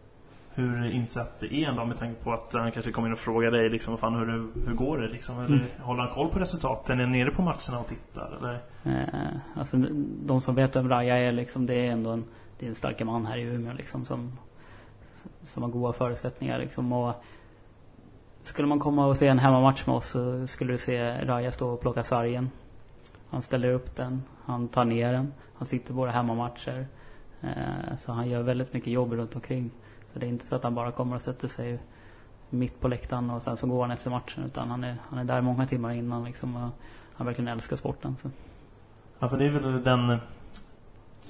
hur 0.55 0.91
insatt 0.91 1.43
är 1.43 1.67
han 1.67 1.77
då 1.77 1.85
med 1.85 1.97
tanke 1.97 2.25
på 2.25 2.33
att 2.33 2.53
han 2.53 2.73
kanske 2.73 2.93
kommer 2.93 3.09
in 3.09 3.13
och 3.13 3.19
frågar 3.19 3.51
dig 3.51 3.71
liksom, 3.71 3.99
fan, 3.99 4.15
hur, 4.15 4.27
hur 4.67 4.75
går 4.75 4.99
det 4.99 5.09
liksom? 5.09 5.39
Eller 5.39 5.57
mm. 5.57 5.67
håller 5.81 6.01
han 6.01 6.11
koll 6.11 6.29
på 6.29 6.39
resultaten? 6.39 7.01
Är 7.01 7.07
nere 7.07 7.31
på 7.31 7.43
matcherna 7.43 7.79
och 7.81 7.87
tittar? 7.87 8.39
Eller? 8.39 8.61
Eh, 8.85 9.37
alltså, 9.55 9.77
de 10.25 10.41
som 10.41 10.55
vet 10.55 10.77
vem 10.77 10.89
Raja 10.89 11.17
är 11.17 11.33
liksom, 11.33 11.67
det 11.67 11.75
är 11.75 11.91
ändå 11.91 12.11
en, 12.11 12.25
det 12.59 12.67
är 12.67 12.69
en 12.69 12.75
stark 12.75 13.05
man 13.05 13.27
här 13.27 13.37
i 13.37 13.43
Umeå 13.43 13.73
liksom 13.73 14.05
som, 14.05 14.33
som 15.43 15.63
har 15.63 15.71
goda 15.71 15.93
förutsättningar 15.93 16.59
liksom. 16.59 16.93
Och 16.93 17.15
skulle 18.43 18.69
man 18.69 18.79
komma 18.79 19.07
och 19.07 19.17
se 19.17 19.29
en 19.29 19.39
hemmamatch 19.39 19.87
med 19.87 19.97
oss 19.97 20.07
så 20.07 20.47
skulle 20.47 20.73
du 20.73 20.79
se 20.79 21.25
Raja 21.25 21.53
stå 21.53 21.69
och 21.69 21.81
plocka 21.81 22.03
sargen. 22.03 22.51
Han 23.31 23.43
ställer 23.43 23.69
upp 23.69 23.97
den, 23.97 24.23
han 24.45 24.69
tar 24.69 24.85
ner 24.85 25.13
den, 25.13 25.33
han 25.55 25.67
sitter 25.67 25.87
på 25.87 25.95
våra 25.95 26.11
hemmamatcher. 26.11 26.87
Eh, 27.41 27.97
så 27.99 28.13
han 28.13 28.31
gör 28.31 28.43
väldigt 28.43 28.73
mycket 28.73 28.93
jobb 28.93 29.13
runt 29.13 29.35
omkring. 29.35 29.71
Så 30.15 30.21
det 30.21 30.27
är 30.27 30.29
inte 30.29 30.47
så 30.47 30.55
att 30.55 30.65
han 30.65 30.75
bara 30.75 30.93
kommer 30.93 31.17
och 31.17 31.23
sätter 31.23 31.49
sig 31.49 31.79
mitt 32.51 32.81
på 32.81 32.89
läktaren 32.89 33.31
och 33.31 33.43
sen 33.43 33.57
så 33.57 33.67
går 33.67 33.83
han 33.83 33.91
efter 33.91 34.11
matchen. 34.11 34.45
Utan 34.45 34.71
han 34.71 34.85
är, 34.85 34.97
han 35.09 35.19
är 35.19 35.25
där 35.25 35.41
många 35.41 35.67
timmar 35.67 35.93
innan 35.93 36.25
liksom. 36.25 36.57
Och 36.57 36.71
han 37.15 37.27
verkligen 37.27 37.49
älskar 37.49 37.77
sporten. 37.77 38.17
Så. 38.23 38.31
Ja, 39.19 39.29
för 39.29 39.39
det 39.39 39.47
är 39.47 39.51
väl 39.51 39.83
den... 39.83 40.19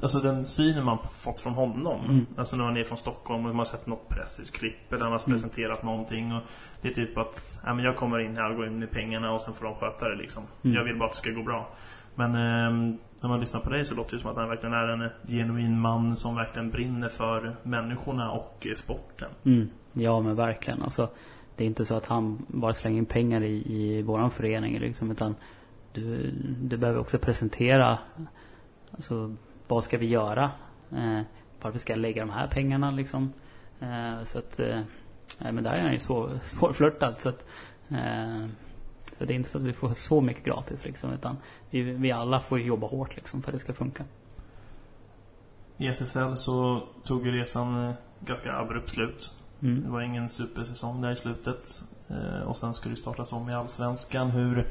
Alltså 0.02 0.20
den 0.20 0.46
synen 0.46 0.84
man 0.84 0.98
fått 0.98 1.40
från 1.40 1.52
honom. 1.52 2.04
Mm. 2.04 2.26
Alltså 2.36 2.56
när 2.56 2.64
man 2.64 2.76
är 2.76 2.84
från 2.84 2.98
Stockholm 2.98 3.44
och 3.44 3.48
man 3.48 3.58
har 3.58 3.64
sett 3.64 3.86
något 3.86 4.08
pressklipp 4.08 4.92
eller 4.92 5.02
han 5.02 5.12
har 5.12 5.18
mm. 5.26 5.30
presenterat 5.30 5.82
någonting. 5.82 6.32
Och 6.32 6.42
det 6.80 6.88
är 6.88 6.92
typ 6.92 7.18
att 7.18 7.60
ja, 7.64 7.74
men 7.74 7.84
jag 7.84 7.96
kommer 7.96 8.18
in 8.18 8.36
här 8.36 8.50
och 8.50 8.56
går 8.56 8.66
in 8.66 8.78
med 8.78 8.90
pengarna 8.90 9.32
och 9.32 9.40
sen 9.40 9.54
får 9.54 9.64
de 9.64 9.74
sköta 9.74 10.08
det 10.08 10.16
liksom. 10.16 10.42
Mm. 10.62 10.76
Jag 10.76 10.84
vill 10.84 10.98
bara 10.98 11.04
att 11.04 11.12
det 11.12 11.16
ska 11.16 11.30
gå 11.30 11.42
bra. 11.42 11.68
Men 12.14 12.34
eh, 12.34 12.96
när 13.22 13.28
man 13.28 13.40
lyssnar 13.40 13.60
på 13.60 13.70
dig 13.70 13.84
så 13.84 13.94
låter 13.94 14.16
det 14.16 14.20
som 14.20 14.30
att 14.30 14.36
han 14.36 14.48
verkligen 14.48 14.74
är 14.74 14.88
en 14.88 15.10
genuin 15.26 15.80
man 15.80 16.16
som 16.16 16.34
verkligen 16.34 16.70
brinner 16.70 17.08
för 17.08 17.56
människorna 17.62 18.30
och 18.30 18.66
eh, 18.66 18.74
sporten. 18.74 19.30
Mm. 19.44 19.70
Ja 19.92 20.20
men 20.20 20.36
verkligen. 20.36 20.82
Alltså, 20.82 21.10
det 21.56 21.64
är 21.64 21.66
inte 21.66 21.84
så 21.84 21.94
att 21.94 22.06
han 22.06 22.46
bara 22.48 22.74
slänger 22.74 22.98
in 22.98 23.06
pengar 23.06 23.42
i, 23.42 23.72
i 23.72 24.02
våran 24.02 24.30
förening 24.30 24.78
liksom, 24.78 25.10
utan 25.10 25.34
du, 25.92 26.30
du 26.62 26.76
behöver 26.76 27.00
också 27.00 27.18
presentera 27.18 27.98
alltså, 28.90 29.34
vad 29.68 29.84
ska 29.84 29.98
vi 29.98 30.06
göra? 30.06 30.50
Eh, 30.92 31.20
varför 31.62 31.78
ska 31.78 31.92
jag 31.92 32.00
lägga 32.00 32.24
de 32.26 32.30
här 32.30 32.46
pengarna 32.46 32.90
liksom? 32.90 33.32
Eh, 33.80 34.24
så 34.24 34.38
att, 34.38 34.60
eh, 34.60 34.80
men 35.38 35.64
där 35.64 35.72
är 35.72 35.82
han 35.82 35.92
ju 35.92 35.98
svår, 35.98 36.30
svårflörtad 36.42 37.14
så 37.18 37.28
att 37.28 37.44
eh, 37.88 38.46
så 39.18 39.24
det 39.24 39.32
är 39.32 39.34
inte 39.34 39.50
så 39.50 39.58
att 39.58 39.64
vi 39.64 39.72
får 39.72 39.94
så 39.94 40.20
mycket 40.20 40.44
gratis 40.44 40.84
liksom, 40.84 41.12
utan 41.12 41.36
vi, 41.70 41.82
vi 41.82 42.12
alla 42.12 42.40
får 42.40 42.60
jobba 42.60 42.86
hårt 42.86 43.16
liksom 43.16 43.42
för 43.42 43.50
att 43.50 43.54
det 43.54 43.60
ska 43.60 43.72
funka. 43.72 44.04
I 45.76 45.86
SSL 45.86 46.36
så 46.36 46.82
tog 47.04 47.26
ju 47.26 47.32
resan 47.32 47.88
eh, 47.88 47.94
ganska 48.20 48.52
abrupt 48.52 48.90
slut. 48.90 49.34
Mm. 49.62 49.82
Det 49.82 49.90
var 49.90 50.00
ingen 50.00 50.28
supersäsong 50.28 51.00
där 51.00 51.10
i 51.10 51.16
slutet. 51.16 51.82
Eh, 52.08 52.48
och 52.48 52.56
sen 52.56 52.74
skulle 52.74 52.92
det 52.92 52.98
startas 52.98 53.32
om 53.32 53.50
i 53.50 53.54
Allsvenskan. 53.54 54.30
Hur, 54.30 54.68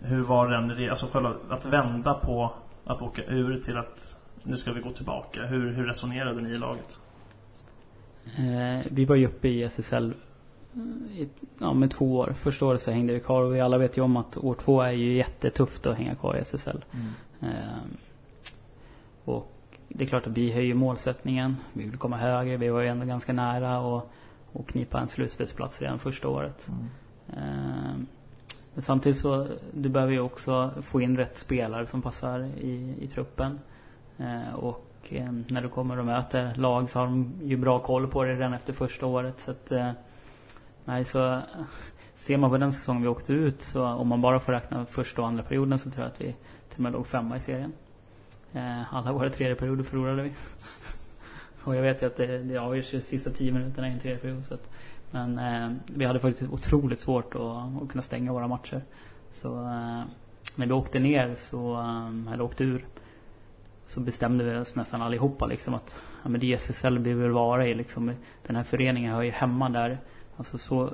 hur 0.00 0.22
var 0.22 0.48
den, 0.48 0.90
alltså 0.90 1.06
själva 1.06 1.34
att 1.48 1.64
vända 1.64 2.14
på 2.14 2.52
att 2.84 3.02
åka 3.02 3.22
ur 3.24 3.56
till 3.56 3.78
att 3.78 4.16
nu 4.44 4.56
ska 4.56 4.72
vi 4.72 4.80
gå 4.80 4.90
tillbaka. 4.90 5.46
Hur, 5.46 5.72
hur 5.72 5.86
resonerade 5.86 6.42
ni 6.42 6.50
i 6.50 6.58
laget? 6.58 7.00
Eh, 8.24 8.86
vi 8.90 9.04
var 9.04 9.16
ju 9.16 9.26
uppe 9.26 9.48
i 9.48 9.62
SSL 9.62 10.14
i, 11.14 11.28
ja, 11.58 11.72
med 11.74 11.90
två 11.90 12.16
år. 12.16 12.34
Första 12.36 12.66
året 12.66 12.82
så 12.82 12.90
hängde 12.90 13.12
vi 13.12 13.20
kvar 13.20 13.42
och 13.42 13.54
vi 13.54 13.60
alla 13.60 13.78
vet 13.78 13.96
ju 13.96 14.02
om 14.02 14.16
att 14.16 14.36
år 14.36 14.54
två 14.54 14.82
är 14.82 14.92
ju 14.92 15.12
jättetufft 15.12 15.86
att 15.86 15.96
hänga 15.96 16.14
kvar 16.14 16.36
i 16.36 16.40
SSL. 16.40 16.84
Mm. 16.92 17.06
Ehm, 17.40 17.96
och 19.24 19.52
det 19.88 20.04
är 20.04 20.08
klart 20.08 20.26
att 20.26 20.38
vi 20.38 20.52
höjer 20.52 20.74
målsättningen. 20.74 21.56
Vi 21.72 21.84
vill 21.84 21.98
komma 21.98 22.16
högre. 22.16 22.56
Vi 22.56 22.68
var 22.68 22.80
ju 22.80 22.88
ändå 22.88 23.06
ganska 23.06 23.32
nära 23.32 23.80
och, 23.80 24.10
och 24.52 24.68
knipa 24.68 25.00
en 25.00 25.08
slutspelsplats 25.08 25.80
redan 25.80 25.98
första 25.98 26.28
året. 26.28 26.68
Mm. 26.68 26.88
Ehm, 27.28 28.06
men 28.74 28.82
samtidigt 28.82 29.18
så, 29.18 29.46
du 29.72 29.88
behöver 29.88 30.12
ju 30.12 30.20
också 30.20 30.70
få 30.82 31.00
in 31.00 31.16
rätt 31.16 31.38
spelare 31.38 31.86
som 31.86 32.02
passar 32.02 32.40
i, 32.40 32.94
i 33.00 33.06
truppen. 33.06 33.60
Ehm, 34.18 34.54
och 34.54 34.90
eh, 35.08 35.32
när 35.48 35.62
du 35.62 35.68
kommer 35.68 35.98
och 35.98 36.06
möter 36.06 36.54
lag 36.54 36.90
så 36.90 36.98
har 36.98 37.06
de 37.06 37.32
ju 37.42 37.56
bra 37.56 37.78
koll 37.78 38.06
på 38.06 38.24
det 38.24 38.34
redan 38.34 38.54
efter 38.54 38.72
första 38.72 39.06
året. 39.06 39.40
Så 39.40 39.50
att, 39.50 39.72
eh, 39.72 39.90
Nej, 40.84 41.04
så 41.04 41.32
eh, 41.32 41.40
ser 42.14 42.36
man 42.36 42.50
på 42.50 42.58
den 42.58 42.72
säsongen 42.72 43.02
vi 43.02 43.08
åkte 43.08 43.32
ut 43.32 43.62
så 43.62 43.86
om 43.86 44.08
man 44.08 44.20
bara 44.20 44.40
får 44.40 44.52
räkna 44.52 44.86
första 44.86 45.22
och 45.22 45.28
andra 45.28 45.42
perioden 45.42 45.78
så 45.78 45.90
tror 45.90 46.04
jag 46.04 46.12
att 46.12 46.20
vi 46.20 46.34
till 46.68 46.76
och 46.76 46.80
med 46.80 46.92
låg 46.92 47.06
femma 47.06 47.36
i 47.36 47.40
serien. 47.40 47.72
Eh, 48.52 48.94
alla 48.94 49.12
våra 49.12 49.30
tredje 49.30 49.54
perioder 49.54 49.84
förlorade 49.84 50.22
vi. 50.22 50.32
och 51.64 51.76
jag 51.76 51.82
vet 51.82 52.02
ju 52.02 52.06
att 52.06 52.16
det, 52.16 52.38
det 52.38 52.56
avgörs 52.56 52.90
de 52.90 53.00
sista 53.00 53.30
tio 53.30 53.52
minuterna 53.52 53.88
i 53.88 53.92
en 53.92 54.00
tredje 54.00 54.18
period. 54.18 54.44
Så 54.44 54.54
att, 54.54 54.70
men 55.10 55.38
eh, 55.38 55.76
vi 55.86 56.04
hade 56.04 56.20
faktiskt 56.20 56.52
otroligt 56.52 57.00
svårt 57.00 57.34
att, 57.34 57.82
att 57.82 57.88
kunna 57.88 58.02
stänga 58.02 58.32
våra 58.32 58.48
matcher. 58.48 58.82
Så 59.32 59.48
eh, 59.58 60.02
när 60.56 60.66
vi 60.66 60.72
åkte 60.72 60.98
ner 60.98 61.34
så, 61.34 61.74
eh, 61.74 62.32
eller 62.32 62.44
åkte 62.44 62.64
ur, 62.64 62.84
så 63.86 64.00
bestämde 64.00 64.44
vi 64.44 64.56
oss 64.56 64.76
nästan 64.76 65.02
allihopa 65.02 65.46
liksom 65.46 65.74
att 65.74 66.00
ja, 66.22 66.28
men 66.28 66.40
det 66.40 66.52
är 66.52 66.56
SSL 66.56 66.98
vi 66.98 67.12
vill 67.12 67.30
vara 67.30 67.66
i 67.66 67.74
liksom. 67.74 68.12
Den 68.46 68.56
här 68.56 68.62
föreningen 68.62 69.14
hör 69.14 69.22
ju 69.22 69.30
hemma 69.30 69.68
där. 69.68 69.98
Alltså 70.36 70.58
så, 70.58 70.90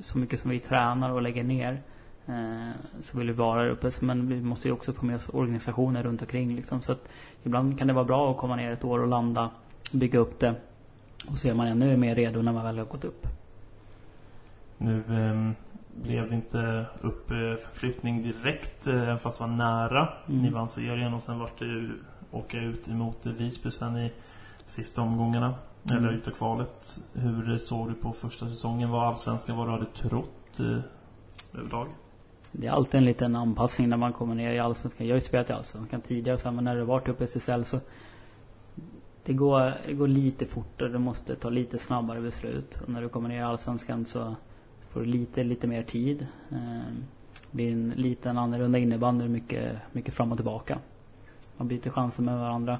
så 0.00 0.18
mycket 0.18 0.40
som 0.40 0.50
vi 0.50 0.60
tränar 0.60 1.10
och 1.10 1.22
lägger 1.22 1.44
ner 1.44 1.82
eh, 2.26 2.70
så 3.00 3.18
vill 3.18 3.26
vi 3.26 3.32
vara 3.32 3.62
där 3.62 3.70
uppe. 3.70 3.90
Men 4.00 4.28
vi 4.28 4.40
måste 4.40 4.68
ju 4.68 4.74
också 4.74 4.92
få 4.92 5.06
med 5.06 5.16
oss 5.16 5.28
organisationer 5.28 6.02
runt 6.02 6.22
omkring 6.22 6.56
liksom. 6.56 6.82
Så 6.82 6.92
att 6.92 7.08
ibland 7.44 7.78
kan 7.78 7.86
det 7.86 7.92
vara 7.92 8.04
bra 8.04 8.30
att 8.30 8.36
komma 8.36 8.56
ner 8.56 8.72
ett 8.72 8.84
år 8.84 8.98
och 8.98 9.08
landa, 9.08 9.50
bygga 9.92 10.18
upp 10.18 10.40
det. 10.40 10.54
Och 11.28 11.38
se 11.38 11.50
om 11.50 11.56
man 11.56 11.66
ännu 11.66 11.92
är 11.92 11.96
mer 11.96 12.14
redo 12.14 12.42
när 12.42 12.52
man 12.52 12.64
väl 12.64 12.78
har 12.78 12.84
gått 12.84 13.04
upp. 13.04 13.26
Nu 14.78 14.96
eh, 14.96 15.52
blev 16.02 16.28
det 16.28 16.34
inte 16.34 16.86
uppflyttning 17.00 18.22
direkt, 18.22 18.86
eh, 18.86 19.16
fast 19.16 19.40
var 19.40 19.46
nära. 19.46 20.08
Mm. 20.28 20.42
Ni 20.42 20.50
vann 20.50 20.68
serien 20.68 21.14
och 21.14 21.22
sen 21.22 21.38
vart 21.38 21.58
det 21.58 21.90
åka 22.30 22.58
ut 22.58 22.88
emot 22.88 23.26
Visby 23.26 23.70
sen 23.70 23.96
i 23.96 24.12
sista 24.64 25.02
omgångarna. 25.02 25.54
Mm. 25.90 26.04
Eller 26.04 26.12
utav 26.12 26.30
kvalet. 26.30 26.98
Hur 27.12 27.58
såg 27.58 27.88
du 27.88 27.94
på 27.94 28.12
första 28.12 28.48
säsongen? 28.48 28.90
Var 28.90 29.04
allsvenskan 29.04 29.56
vad 29.56 29.66
du 29.66 29.70
hade 29.70 29.86
trott 29.86 30.60
eh, 30.60 31.58
överlag? 31.60 31.88
Det 32.52 32.66
är 32.66 32.70
alltid 32.70 32.98
en 32.98 33.04
liten 33.04 33.36
anpassning 33.36 33.88
när 33.88 33.96
man 33.96 34.12
kommer 34.12 34.34
ner 34.34 34.52
i 34.52 34.58
allsvenskan. 34.58 35.06
Jag 35.06 35.14
har 35.14 35.16
ju 35.16 35.26
spelat 35.26 35.50
i 35.50 35.52
allsvenskan 35.52 36.00
tidigare 36.00 36.38
så 36.38 36.50
men 36.50 36.64
när 36.64 36.76
det 36.76 36.84
varit 36.84 37.08
uppe 37.08 37.24
i 37.24 37.26
SSL 37.26 37.64
så 37.64 37.80
det 39.24 39.32
går, 39.32 39.74
det 39.86 39.92
går 39.92 40.08
lite 40.08 40.46
fortare. 40.46 40.88
Du 40.88 40.98
måste 40.98 41.36
ta 41.36 41.48
lite 41.48 41.78
snabbare 41.78 42.20
beslut. 42.20 42.80
Och 42.82 42.88
när 42.88 43.02
du 43.02 43.08
kommer 43.08 43.28
ner 43.28 43.38
i 43.38 43.42
allsvenskan 43.42 44.06
så 44.06 44.36
får 44.90 45.00
du 45.00 45.06
lite, 45.06 45.44
lite 45.44 45.66
mer 45.66 45.82
tid. 45.82 46.26
Eh, 46.50 46.92
det 47.50 47.56
blir 47.56 47.72
en 47.72 47.90
liten 47.90 48.38
annorlunda 48.38 48.78
innebandy. 48.78 49.28
Mycket, 49.28 49.76
mycket 49.92 50.14
fram 50.14 50.32
och 50.32 50.38
tillbaka. 50.38 50.78
Man 51.56 51.68
byter 51.68 51.90
chanser 51.90 52.22
med 52.22 52.38
varandra. 52.38 52.78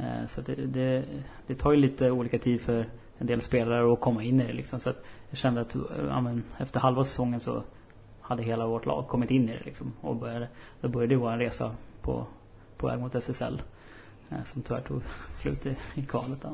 Eh, 0.00 0.26
så 0.26 0.40
det, 0.40 0.54
det, 0.54 1.04
det, 1.46 1.54
tar 1.54 1.70
ju 1.72 1.76
lite 1.76 2.10
olika 2.10 2.38
tid 2.38 2.60
för 2.60 2.88
en 3.18 3.26
del 3.26 3.40
spelare 3.40 3.92
att 3.92 4.00
komma 4.00 4.22
in 4.22 4.40
i 4.40 4.46
det 4.46 4.52
liksom. 4.52 4.80
Så 4.80 4.90
att 4.90 5.04
jag 5.28 5.38
kände 5.38 5.60
att 5.60 5.76
ja, 6.08 6.20
men, 6.20 6.44
efter 6.58 6.80
halva 6.80 7.04
säsongen 7.04 7.40
så 7.40 7.62
hade 8.20 8.42
hela 8.42 8.66
vårt 8.66 8.86
lag 8.86 9.08
kommit 9.08 9.30
in 9.30 9.48
i 9.48 9.52
det 9.52 9.64
liksom. 9.64 9.92
Och 10.00 10.16
började, 10.16 10.48
då 10.80 10.88
började 10.88 11.16
vår 11.16 11.36
resa 11.36 11.74
på, 12.02 12.26
på 12.76 12.86
väg 12.86 13.00
mot 13.00 13.14
SSL. 13.14 13.62
Eh, 14.30 14.44
som 14.44 14.62
tyvärr 14.62 14.80
tog 14.80 15.02
slut 15.32 15.66
i, 15.66 15.76
i 15.94 16.02
kvalet. 16.02 16.44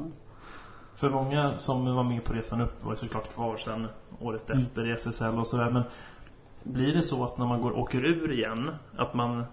För 0.94 1.10
många 1.10 1.58
som 1.58 1.94
var 1.94 2.04
med 2.04 2.24
på 2.24 2.32
resan 2.32 2.60
upp 2.60 2.84
var 2.84 2.92
ju 2.92 2.96
såklart 2.96 3.34
kvar 3.34 3.56
sen 3.56 3.86
året 4.20 4.50
mm. 4.50 4.62
efter 4.62 4.90
i 4.90 4.92
SSL 4.92 5.38
och 5.38 5.46
sådär. 5.46 5.70
Men 5.70 5.82
blir 6.62 6.94
det 6.94 7.02
så 7.02 7.24
att 7.24 7.38
när 7.38 7.46
man 7.46 7.60
går, 7.60 7.78
åker 7.78 8.04
ur 8.04 8.32
igen, 8.32 8.70
att 8.96 9.14
man 9.14 9.44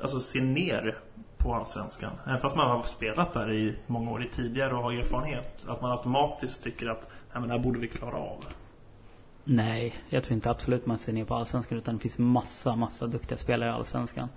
alltså 0.00 0.20
ser 0.20 0.40
ner 0.40 0.98
på 1.38 1.54
Allsvenskan. 1.54 2.12
Även 2.26 2.38
fast 2.38 2.56
man 2.56 2.70
har 2.70 2.82
spelat 2.82 3.32
där 3.32 3.52
i 3.52 3.76
många 3.86 4.10
år 4.10 4.26
tidigare 4.30 4.74
och 4.74 4.82
har 4.82 4.92
erfarenhet. 4.92 5.66
Att 5.68 5.82
man 5.82 5.90
automatiskt 5.90 6.64
tycker 6.64 6.86
att 6.86 7.08
Nej, 7.32 7.40
men 7.40 7.48
det 7.48 7.54
här 7.54 7.62
borde 7.62 7.78
vi 7.78 7.88
klara 7.88 8.16
av. 8.16 8.44
Nej, 9.44 9.94
jag 10.08 10.24
tror 10.24 10.34
inte 10.34 10.50
absolut 10.50 10.86
man 10.86 10.98
ser 10.98 11.12
ner 11.12 11.24
på 11.24 11.34
Allsvenskan. 11.34 11.78
Utan 11.78 11.94
det 11.94 12.00
finns 12.00 12.18
massa, 12.18 12.76
massa 12.76 13.06
duktiga 13.06 13.38
spelare 13.38 13.70
i 13.70 13.72
Allsvenskan. 13.72 14.28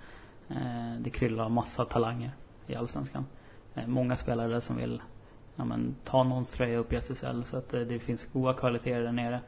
Eh, 0.48 1.00
det 1.00 1.10
kryllar 1.10 1.44
av 1.44 1.50
massa 1.50 1.84
talanger 1.84 2.30
i 2.66 2.74
Allsvenskan. 2.74 3.26
Eh, 3.74 3.86
många 3.86 4.16
spelare 4.16 4.48
där 4.48 4.60
som 4.60 4.76
vill 4.76 5.02
ja, 5.56 5.64
men, 5.64 5.96
ta 6.04 6.22
någons 6.22 6.52
tröja 6.52 6.78
upp 6.78 6.92
i 6.92 6.96
SSL. 6.96 7.44
Så 7.44 7.56
att 7.56 7.74
eh, 7.74 7.80
det 7.80 7.98
finns 7.98 8.26
goda 8.32 8.54
kvaliteter 8.54 9.02
där 9.02 9.12
nere. 9.12 9.40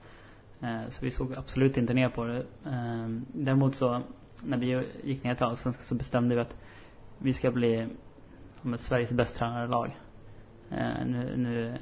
Eh, 0.60 0.90
så 0.90 1.04
vi 1.04 1.10
såg 1.10 1.34
absolut 1.34 1.76
inte 1.76 1.94
ner 1.94 2.08
på 2.08 2.24
det. 2.24 2.38
Eh, 2.66 3.08
däremot 3.32 3.74
så 3.74 4.00
när 4.42 4.58
vi 4.58 4.86
gick 5.04 5.24
ner 5.24 5.34
till 5.34 5.44
Allsvenskan 5.44 5.84
så 5.84 5.94
bestämde 5.94 6.34
vi 6.34 6.40
att 6.40 6.56
vi 7.18 7.32
ska 7.32 7.50
bli 7.50 7.88
Sveriges 8.76 9.12
bäst 9.12 9.38
tränade 9.38 9.66
lag. 9.66 9.96
Eh, 10.70 11.06
nu, 11.06 11.36
nu 11.36 11.78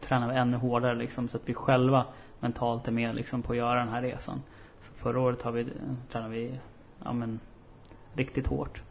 tränar 0.00 0.28
vi 0.28 0.34
ännu 0.34 0.56
hårdare 0.56 0.94
liksom 0.94 1.28
så 1.28 1.36
att 1.36 1.48
vi 1.48 1.54
själva 1.54 2.06
mentalt 2.40 2.88
är 2.88 2.92
med 2.92 3.14
liksom 3.14 3.42
på 3.42 3.52
att 3.52 3.58
göra 3.58 3.78
den 3.78 3.88
här 3.88 4.02
resan. 4.02 4.42
Så 4.80 4.92
förra 4.94 5.20
året 5.20 5.42
har 5.42 5.52
vi, 5.52 5.66
tränade 6.12 6.34
vi 6.34 6.58
ja, 7.04 7.12
men, 7.12 7.40
riktigt 8.14 8.46
hårt. 8.46 8.82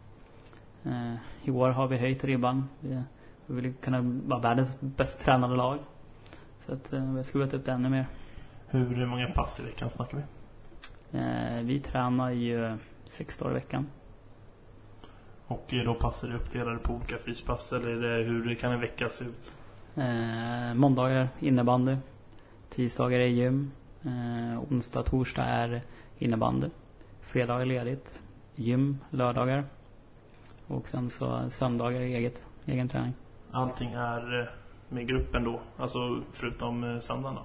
Eh, 0.84 1.16
I 1.44 1.52
år 1.52 1.70
har 1.70 1.88
vi 1.88 1.98
höjt 1.98 2.24
ribban. 2.24 2.70
Vi, 2.80 3.02
vi 3.46 3.62
vill 3.62 3.74
kunna 3.74 4.02
vara 4.02 4.40
världens 4.40 4.76
bäst 4.80 5.22
tränade 5.22 5.56
lag. 5.56 5.80
Så 6.60 6.74
att 6.74 6.94
eh, 6.94 7.12
vi 7.12 7.18
har 7.18 7.24
skruvat 7.24 7.54
upp 7.54 7.66
det 7.66 7.72
ännu 7.72 7.90
mer. 7.90 8.08
Hur 8.68 9.06
många 9.06 9.28
pass 9.28 9.60
i 9.60 9.64
veckan 9.64 9.90
snackar 9.90 10.18
vi? 10.18 10.24
Eh, 11.20 11.64
vi 11.64 11.80
tränar 11.80 12.32
ju 12.32 12.78
sex 13.06 13.38
dagar 13.38 13.52
i 13.52 13.54
veckan. 13.54 13.88
Och 15.50 15.74
då 15.86 15.94
passar 15.94 16.28
det 16.28 16.36
uppdelade 16.36 16.78
på 16.78 16.94
olika 16.94 17.18
fyspass 17.18 17.74
eller 17.74 17.96
det, 17.96 18.24
hur 18.24 18.56
kan 18.56 18.72
en 18.72 18.80
vecka 18.80 19.10
se 19.10 19.26
ut? 19.26 19.52
Eh, 19.96 20.74
måndagar 20.74 21.30
innebandy. 21.40 21.98
Tisdagar 22.70 23.20
är 23.20 23.28
gym. 23.28 23.72
Eh, 24.04 24.64
onsdag, 24.72 25.04
torsdag 25.04 25.44
är 25.44 25.82
innebandy. 26.18 26.68
Fredag 27.22 27.62
är 27.62 27.66
ledigt. 27.66 28.22
Gym 28.56 28.98
lördagar. 29.10 29.64
Och 30.68 30.88
sen 30.88 31.10
så 31.10 31.50
söndagar 31.50 32.02
är 32.02 32.06
eget, 32.06 32.44
egen 32.66 32.90
träning. 32.90 33.14
Allting 33.52 33.94
är 33.94 34.42
eh, 34.42 34.48
med 34.90 35.08
gruppen 35.08 35.44
då? 35.44 35.60
Alltså 35.78 36.22
förutom 36.32 36.84
eh, 36.84 37.00
söndagarna? 37.00 37.42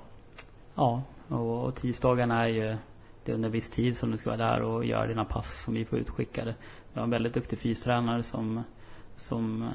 Ja, 0.74 1.02
och, 1.28 1.64
och 1.64 1.74
tisdagarna 1.74 2.42
är 2.42 2.48
ju 2.48 2.76
det 3.24 3.32
är 3.32 3.34
under 3.34 3.48
viss 3.48 3.70
tid 3.70 3.96
som 3.96 4.10
du 4.10 4.18
ska 4.18 4.30
vara 4.30 4.50
där 4.50 4.62
och 4.62 4.84
göra 4.84 5.06
dina 5.06 5.24
pass 5.24 5.64
som 5.64 5.74
vi 5.74 5.84
får 5.84 5.98
utskickade. 5.98 6.54
Vi 6.94 7.00
har 7.00 7.04
en 7.04 7.10
väldigt 7.10 7.34
duktig 7.34 7.58
fystränare 7.58 8.22
som, 8.22 8.62
som 9.16 9.62
eh, 9.62 9.68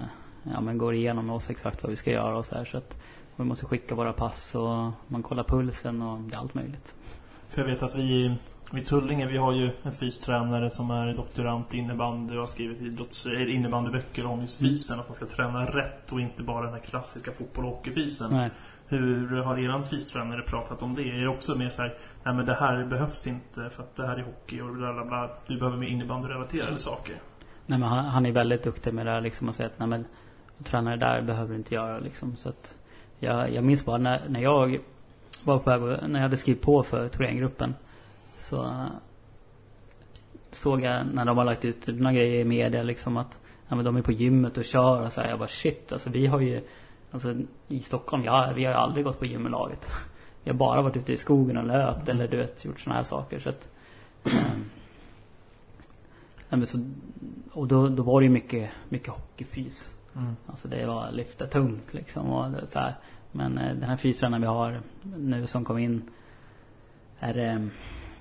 ja, 0.53 0.61
men 0.61 0.78
går 0.78 0.93
igenom 0.93 1.26
med 1.26 1.36
oss 1.36 1.49
exakt 1.49 1.84
vad 1.84 1.89
vi 1.89 1.95
ska 1.95 2.11
göra 2.11 2.38
och 2.38 2.45
så 2.45 2.55
här. 2.55 2.65
Så 2.65 2.78
att 2.78 2.97
vi 3.36 3.43
måste 3.43 3.65
skicka 3.65 3.95
våra 3.95 4.13
pass 4.13 4.55
och 4.55 4.91
man 5.07 5.24
kollar 5.24 5.43
pulsen 5.43 6.01
och 6.01 6.20
det 6.20 6.36
är 6.36 6.39
allt 6.39 6.53
möjligt. 6.53 6.95
För 7.49 7.61
jag 7.61 7.67
vet 7.67 7.84
att 7.84 7.95
vi 7.95 8.38
vid 8.72 8.86
Tullinge, 8.86 9.28
vi 9.28 9.38
har 9.38 9.53
ju 9.53 9.72
en 9.84 9.91
fystränare 9.91 10.70
som 10.70 10.91
är 10.91 11.13
doktorant 11.13 11.74
i 11.74 11.78
innebandy 11.78 12.34
och 12.34 12.39
har 12.39 12.47
skrivit 12.47 12.82
idrotts, 12.82 13.26
innebandyböcker 13.26 14.26
om 14.26 14.41
just 14.41 14.59
fysen. 14.59 14.99
Att 14.99 15.07
man 15.07 15.13
ska 15.13 15.26
träna 15.26 15.65
rätt 15.65 16.11
och 16.11 16.22
inte 16.22 16.43
bara 16.43 16.65
den 16.65 16.74
här 16.74 16.82
klassiska 16.82 17.32
fotboll 17.32 17.65
och 17.65 17.72
hockeyfysen. 17.72 18.32
Nej. 18.32 18.51
Hur 18.89 19.41
har 19.41 19.57
eran 19.57 19.83
fystränare 19.83 20.41
pratat 20.41 20.81
om 20.81 20.95
det? 20.95 21.01
Är 21.01 21.21
det 21.21 21.27
också 21.27 21.55
mer 21.55 21.69
så 21.69 21.81
här, 21.81 21.97
nej 22.23 22.35
men 22.35 22.45
det 22.45 22.55
här 22.55 22.85
behövs 22.85 23.27
inte 23.27 23.69
för 23.69 23.83
att 23.83 23.95
det 23.95 24.07
här 24.07 24.17
är 24.17 24.23
hockey 24.23 24.61
och 24.61 24.73
bla 24.75 24.93
bla 24.93 25.05
bla. 25.05 25.29
Du 25.47 25.57
behöver 25.57 25.77
mer 25.77 25.87
innebandyrelaterade 25.87 26.79
saker. 26.79 27.15
Nej 27.65 27.79
men 27.79 27.89
han, 27.89 28.05
han 28.05 28.25
är 28.25 28.31
väldigt 28.31 28.63
duktig 28.63 28.93
med 28.93 29.05
det 29.05 29.11
här 29.11 29.21
liksom 29.21 29.47
och 29.47 29.55
säger 29.55 29.69
att 29.69 29.79
nej 29.79 29.87
men 29.87 30.05
tränare 30.63 30.95
där 30.95 31.21
behöver 31.21 31.49
du 31.49 31.55
inte 31.55 31.75
göra 31.75 31.99
liksom. 31.99 32.35
Så 32.35 32.49
att 32.49 32.77
jag, 33.19 33.53
jag 33.53 33.63
minns 33.63 33.85
bara 33.85 33.97
när, 33.97 34.29
när 34.29 34.39
jag 34.39 34.79
var 35.43 35.59
på 35.59 35.69
väg, 35.69 35.81
när 36.09 36.19
jag 36.19 36.23
hade 36.23 36.37
skrivit 36.37 36.61
på 36.61 36.83
för 36.83 37.09
Thorengruppen 37.09 37.75
så 38.37 38.87
såg 40.51 40.81
jag 40.81 41.07
när 41.13 41.25
de 41.25 41.37
har 41.37 41.45
lagt 41.45 41.65
ut 41.65 41.87
några 41.87 42.13
grejer 42.13 42.39
i 42.39 42.43
media 42.43 42.83
liksom 42.83 43.17
att 43.17 43.39
ja, 43.67 43.75
men 43.75 43.85
de 43.85 43.97
är 43.97 44.01
på 44.01 44.11
gymmet 44.11 44.57
och 44.57 44.65
kör 44.65 45.01
och 45.01 45.13
så 45.13 45.21
här. 45.21 45.29
Jag 45.29 45.39
bara 45.39 45.47
shit 45.47 45.91
alltså 45.91 46.09
vi 46.09 46.27
har 46.27 46.39
ju 46.39 46.61
Alltså 47.12 47.36
i 47.68 47.80
Stockholm, 47.80 48.24
ja, 48.24 48.51
vi 48.55 48.66
har 48.66 48.72
ju 48.72 48.78
aldrig 48.78 49.05
gått 49.05 49.20
på 49.20 49.26
gym 49.26 49.41
med 49.41 49.51
laget. 49.51 49.89
Vi 50.43 50.51
har 50.51 50.57
bara 50.57 50.82
varit 50.82 50.97
ute 50.97 51.14
i 51.14 51.18
skogen 51.18 51.57
och 51.57 51.64
löpt 51.64 52.10
eller 52.10 52.28
du 52.28 52.38
vet, 52.38 52.66
gjort 52.66 52.80
såna 52.80 52.95
här 52.95 53.03
saker. 53.03 53.39
Så 53.39 53.49
att, 53.49 53.68
um, 56.49 56.66
så, 56.66 56.78
och 57.51 57.68
då, 57.68 57.88
då 57.88 58.03
var 58.03 58.22
det 58.22 58.26
ju 58.26 58.32
mycket, 58.32 58.72
mycket 58.89 59.10
hockeyfys. 59.10 59.91
Mm. 60.16 60.36
Alltså 60.47 60.68
det 60.68 60.86
var 60.86 61.12
lyfta 61.12 61.47
tungt 61.47 61.93
liksom 61.93 62.30
och 62.30 62.70
så 62.70 62.80
här. 62.80 62.95
Men 63.32 63.57
eh, 63.57 63.76
den 63.76 63.84
här 63.84 63.97
fystränaren 63.97 64.41
vi 64.41 64.47
har 64.47 64.82
nu 65.18 65.47
som 65.47 65.66
kom 65.66 65.78
in 65.78 66.10
är, 67.20 67.38
eh, 67.38 67.68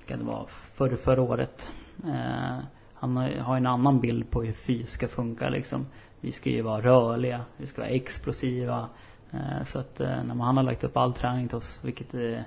kan 0.05 0.19
det 0.19 0.25
vara, 0.25 0.47
för, 0.47 0.95
förra 0.95 1.21
året. 1.21 1.71
Eh, 2.03 2.59
han 2.93 3.17
har, 3.17 3.29
har 3.29 3.57
en 3.57 3.67
annan 3.67 3.99
bild 3.99 4.31
på 4.31 4.43
hur 4.43 4.53
fys 4.53 4.89
ska 4.89 5.07
funka 5.07 5.49
liksom. 5.49 5.85
Vi 6.21 6.31
ska 6.31 6.49
ju 6.49 6.61
vara 6.61 6.81
rörliga, 6.81 7.45
vi 7.57 7.67
ska 7.67 7.81
vara 7.81 7.91
explosiva. 7.91 8.89
Eh, 9.31 9.63
så 9.65 9.79
att 9.79 9.99
eh, 9.99 10.23
när 10.23 10.43
han 10.43 10.57
har 10.57 10.63
lagt 10.63 10.83
upp 10.83 10.97
all 10.97 11.13
träning 11.13 11.47
till 11.47 11.57
oss, 11.57 11.79
vilket 11.81 12.13
är, 12.13 12.45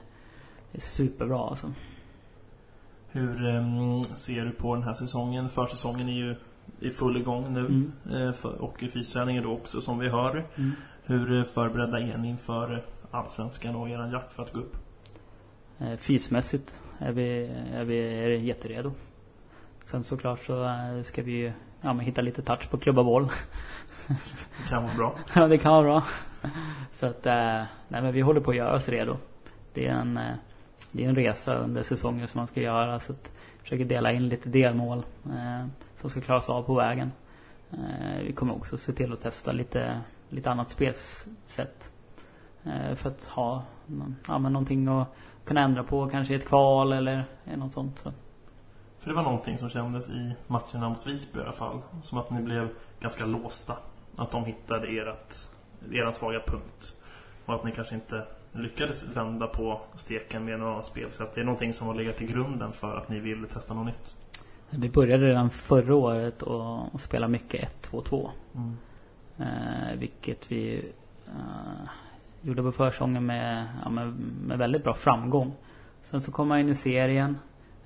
superbra 0.79 1.39
alltså. 1.39 1.73
Hur 3.09 3.47
um, 3.47 4.05
ser 4.05 4.45
du 4.45 4.51
på 4.51 4.75
den 4.75 4.85
här 4.85 4.95
säsongen? 4.95 5.49
Försäsongen 5.49 6.09
är 6.09 6.13
ju 6.13 6.37
i 6.81 6.91
full 6.91 7.17
igång 7.17 7.53
nu. 7.53 7.61
Mm. 7.61 7.93
Eh, 8.11 8.45
och 8.45 8.85
fysträningen 8.93 9.43
då 9.43 9.53
också 9.53 9.81
som 9.81 9.99
vi 9.99 10.09
hör. 10.09 10.47
Mm. 10.57 10.71
Hur 11.05 11.45
förberedda 11.45 12.01
är 12.01 12.19
ni 12.19 12.29
inför 12.29 12.85
Allsvenskan 13.11 13.77
och 13.77 13.89
er 13.89 14.13
jakt 14.13 14.33
för 14.33 14.43
att 14.43 14.53
gå 14.53 14.61
upp? 14.61 14.77
Fysmässigt 15.99 16.75
är 16.99 17.13
vi, 17.13 17.47
är 17.73 17.85
vi 17.85 17.99
är 17.99 18.29
jätteredo. 18.29 18.93
Sen 19.87 20.05
såklart 20.05 20.45
så 20.45 20.75
ska 21.05 21.23
vi 21.23 21.33
ju 21.33 21.53
ja, 21.83 21.93
men 21.93 22.01
hitta 22.01 22.21
lite 22.21 22.43
touch 22.43 22.71
på 22.71 22.79
klubba 22.79 23.05
boll. 23.05 23.29
Det 24.59 24.69
kan 24.69 24.83
vara 24.83 24.95
bra. 24.95 25.15
ja, 25.35 25.49
det 25.49 25.59
kan 25.59 25.73
vara 25.73 25.83
bra. 25.83 26.05
Så 26.93 27.07
att, 27.07 27.27
eh, 27.27 27.63
nej 27.89 28.03
men 28.03 28.13
vi 28.13 28.21
håller 28.21 28.41
på 28.41 28.51
att 28.51 28.57
göra 28.57 28.75
oss 28.75 28.89
redo. 28.89 29.17
Det 29.75 29.87
är 29.87 29.93
en, 29.93 30.17
eh, 30.17 30.35
det 30.93 31.05
är 31.05 31.09
en 31.09 31.15
resa 31.15 31.55
under 31.55 31.83
säsongen 31.83 32.29
som 32.29 32.39
man 32.39 32.47
ska 32.47 32.61
göra. 32.61 33.01
Så 33.01 33.13
att 33.13 33.33
försöker 33.63 33.85
dela 33.85 34.13
in 34.13 34.29
lite 34.29 34.49
delmål 34.49 34.99
eh, 35.27 35.67
som 35.97 36.11
ska 36.11 36.21
klaras 36.21 36.49
av 36.49 36.63
på 36.63 36.75
vägen. 36.75 37.13
Vi 38.23 38.33
kommer 38.33 38.55
också 38.55 38.79
se 38.79 38.93
till 38.93 39.13
att 39.13 39.23
testa 39.23 39.53
lite, 39.53 40.01
lite 40.29 40.51
annat 40.51 40.71
spelsätt. 40.71 41.93
För 42.95 43.09
att 43.09 43.25
ha 43.25 43.63
ja, 44.29 44.39
men 44.39 44.53
någonting 44.53 44.89
att 44.89 45.09
kunna 45.45 45.61
ändra 45.61 45.83
på, 45.83 46.09
kanske 46.09 46.35
i 46.35 46.37
ett 46.37 46.49
kval 46.49 46.93
eller 46.93 47.25
något 47.57 47.73
sånt. 47.73 47.99
Så. 47.99 48.13
För 49.03 49.11
det 49.11 49.17
var 49.17 49.23
någonting 49.23 49.59
som 49.59 49.69
kändes 49.69 50.11
i 50.11 50.33
matcherna 50.47 50.89
mot 50.89 51.07
Visby 51.07 51.39
i 51.39 51.43
alla 51.43 51.53
fall. 51.53 51.83
Som 52.03 52.19
att 52.19 52.31
ni 52.31 52.43
blev 52.43 52.69
ganska 53.01 53.27
låsta. 53.27 53.77
Att 54.17 54.31
de 54.31 54.45
hittade 54.45 54.87
ert, 54.89 55.35
er 55.91 56.11
svaga 56.13 56.41
punkt. 56.47 56.97
Och 57.47 57.55
att 57.55 57.65
ni 57.65 57.73
kanske 57.73 57.95
inte 57.95 58.27
lyckades 58.53 59.17
vända 59.17 59.47
på 59.47 59.81
steken 59.95 60.45
med 60.45 60.59
något 60.59 60.67
annat 60.67 60.87
spel. 60.87 61.11
Så 61.11 61.23
att 61.23 61.35
det 61.35 61.41
är 61.41 61.45
någonting 61.45 61.75
som 61.75 61.87
har 61.87 61.95
legat 61.95 62.17
till 62.17 62.27
grunden 62.27 62.73
för 62.73 62.97
att 62.97 63.09
ni 63.09 63.21
vill 63.21 63.47
testa 63.47 63.75
något 63.75 63.87
nytt. 63.87 64.17
Vi 64.71 64.91
började 64.91 65.27
redan 65.27 65.51
förra 65.51 65.95
året 65.95 66.43
att 66.43 67.01
spela 67.01 67.29
mycket 67.29 67.71
1-2-2. 67.83 68.31
Mm. 68.55 68.77
Eh, 69.39 69.99
vilket 69.99 70.53
vi 70.53 70.93
eh, 71.27 71.89
gjorde 72.43 72.63
på 72.63 72.73
försången 72.73 73.27
med, 73.27 73.69
ja, 73.85 73.91
med, 73.91 74.13
med 74.47 74.59
väldigt 74.59 74.85
bra 74.85 74.95
framgång. 74.95 75.53
Sen 76.03 76.23
så 76.23 76.33
kom 76.33 76.49
man 76.49 76.59
in 76.61 76.69
i 76.69 76.75
serien. 76.75 77.39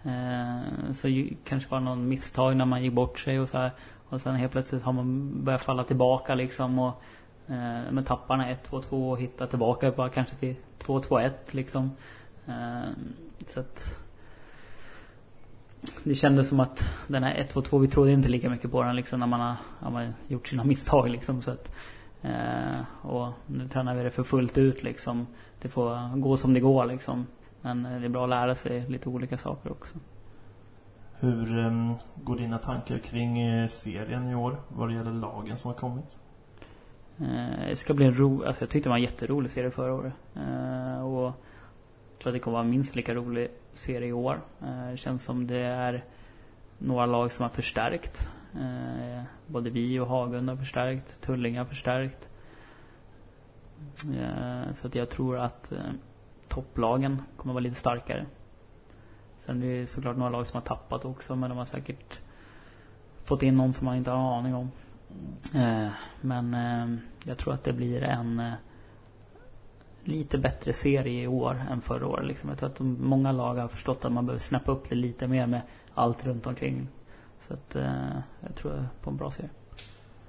Eh, 0.07 0.93
så 0.93 1.27
kanske 1.45 1.71
var 1.71 1.81
någon 1.81 2.09
misstag 2.09 2.57
när 2.57 2.65
man 2.65 2.83
gick 2.83 2.93
bort 2.93 3.19
sig 3.19 3.41
och 3.41 3.49
så 3.49 3.59
här. 3.59 3.71
Och 4.09 4.21
sen 4.21 4.35
helt 4.35 4.53
plötsligt 4.53 4.83
har 4.83 4.93
man 4.93 5.45
börjat 5.45 5.63
falla 5.63 5.85
tillbaka 5.85 6.35
liksom 6.35 6.79
och 6.79 7.03
eh, 7.47 7.93
med 7.93 8.07
tapparna 8.07 8.55
1-2-2 8.71 9.11
och 9.11 9.21
hitta 9.21 9.47
tillbaka 9.47 9.91
bara 9.91 10.09
kanske 10.09 10.37
till 10.37 10.55
2-2-1 10.79 11.31
liksom. 11.51 11.91
Eh, 12.47 12.91
så 13.47 13.61
att 13.61 13.95
det 16.05 16.15
kändes 16.15 16.49
som 16.49 16.61
att 16.61 16.89
den 17.07 17.25
här 17.25 17.35
1-2-2, 17.35 17.79
vi 17.79 17.87
trodde 17.87 18.13
inte 18.13 18.29
lika 18.29 18.51
mycket 18.51 18.71
på 18.71 18.83
den 18.83 18.97
liksom 18.97 19.21
när 19.21 19.27
man 19.27 19.41
har, 19.41 19.55
har 19.81 19.91
man 19.91 20.15
gjort 20.29 20.49
sina 20.49 20.65
misstag 20.73 21.11
liksom. 21.11 21.43
Så 21.43 21.51
att, 21.51 21.71
eh, 22.23 22.81
och 23.03 23.33
nu 23.47 23.69
tränar 23.69 23.95
vi 23.95 24.03
det 24.03 24.11
för 24.11 24.23
fullt 24.23 24.59
ut 24.59 24.83
liksom. 24.83 25.27
Det 25.61 25.69
får 25.69 26.17
gå 26.17 26.37
som 26.37 26.55
det 26.55 26.61
går 26.61 26.87
liksom. 26.87 27.27
Men 27.67 27.87
eh, 27.87 28.01
det 28.01 28.07
är 28.07 28.09
bra 28.09 28.25
att 28.25 28.31
lära 28.31 28.55
sig 28.55 28.87
lite 28.89 29.09
olika 29.09 29.39
saker 29.39 29.71
också. 29.71 29.99
Hur 31.19 31.59
um, 31.59 31.95
går 32.14 32.37
dina 32.37 32.59
tankar 32.59 32.99
kring 32.99 33.51
uh, 33.51 33.67
serien 33.67 34.29
i 34.29 34.35
år? 34.35 34.57
Vad 34.69 34.89
det 34.89 34.95
gäller 34.95 35.12
lagen 35.12 35.57
som 35.57 35.71
har 35.71 35.79
kommit? 35.79 36.19
Eh, 37.19 37.69
det 37.69 37.77
ska 37.77 37.95
bli 37.95 38.07
en 38.07 38.14
ro... 38.14 38.45
Alltså 38.45 38.62
jag 38.62 38.71
tyckte 38.71 38.89
det 38.89 38.91
var 38.91 38.97
en 38.97 39.03
jätterolig 39.03 39.51
serie 39.51 39.71
förra 39.71 39.95
året. 39.95 40.12
Eh, 40.35 41.07
och 41.07 41.23
jag 41.23 42.19
tror 42.19 42.31
att 42.31 42.35
det 42.35 42.39
kommer 42.39 42.53
vara 42.53 42.64
en 42.64 42.71
minst 42.71 42.97
lika 42.97 43.14
rolig 43.14 43.51
serie 43.75 44.09
i 44.09 44.12
år. 44.12 44.41
Eh, 44.62 44.91
det 44.91 44.97
känns 44.97 45.25
som 45.25 45.47
det 45.47 45.59
är 45.59 46.05
några 46.79 47.07
lag 47.07 47.33
som 47.33 47.43
har 47.43 47.51
förstärkt. 47.51 48.29
Eh, 48.55 49.23
både 49.47 49.71
vi 49.71 50.01
och 50.01 50.07
Hagund 50.07 50.49
har 50.49 50.57
förstärkt. 50.57 51.21
Tullinge 51.21 51.59
har 51.59 51.67
förstärkt. 51.67 52.29
Eh, 54.19 54.73
så 54.75 54.87
att 54.87 54.95
jag 54.95 55.11
tror 55.11 55.39
att 55.39 55.73
topplagen 56.57 57.23
kommer 57.37 57.55
vara 57.55 57.63
lite 57.63 57.77
starkare. 57.77 58.27
Sen 59.39 59.63
är 59.63 59.81
det 59.81 59.87
såklart 59.87 60.17
några 60.17 60.31
lag 60.31 60.47
som 60.47 60.57
har 60.57 60.67
tappat 60.67 61.05
också 61.05 61.37
men 61.37 61.51
de 61.51 61.59
har 61.59 61.65
säkert 61.65 62.21
fått 63.25 63.43
in 63.43 63.57
någon 63.57 63.73
som 63.73 63.85
man 63.85 63.97
inte 63.97 64.11
har 64.11 64.19
en 64.19 64.39
aning 64.39 64.55
om. 64.55 64.71
Eh, 65.55 65.89
men 66.21 66.55
eh, 66.55 66.99
jag 67.25 67.39
tror 67.39 67.55
att 67.55 67.65
det 67.65 67.73
blir 67.73 68.03
en 68.03 68.41
eh, 68.41 68.53
lite 70.05 70.39
bättre 70.39 70.73
serie 70.73 71.23
i 71.23 71.27
år 71.27 71.63
än 71.71 71.81
förra 71.81 72.07
året. 72.07 72.27
Liksom. 72.27 72.49
Jag 72.49 72.59
tror 72.59 72.69
att 72.69 72.77
de, 72.77 72.97
många 73.01 73.33
lag 73.33 73.55
har 73.55 73.69
förstått 73.69 74.05
att 74.05 74.13
man 74.13 74.27
behöver 74.27 74.41
snappa 74.41 74.73
upp 74.73 74.89
det 74.89 74.95
lite 74.95 75.27
mer 75.27 75.47
med 75.47 75.61
allt 75.95 76.27
runt 76.27 76.47
omkring. 76.47 76.89
Så 77.41 77.55
att 77.55 77.77
eh, 77.77 78.19
jag 78.41 78.55
tror 78.55 78.89
på 79.03 79.11
en 79.11 79.17
bra 79.17 79.31
serie. 79.31 79.51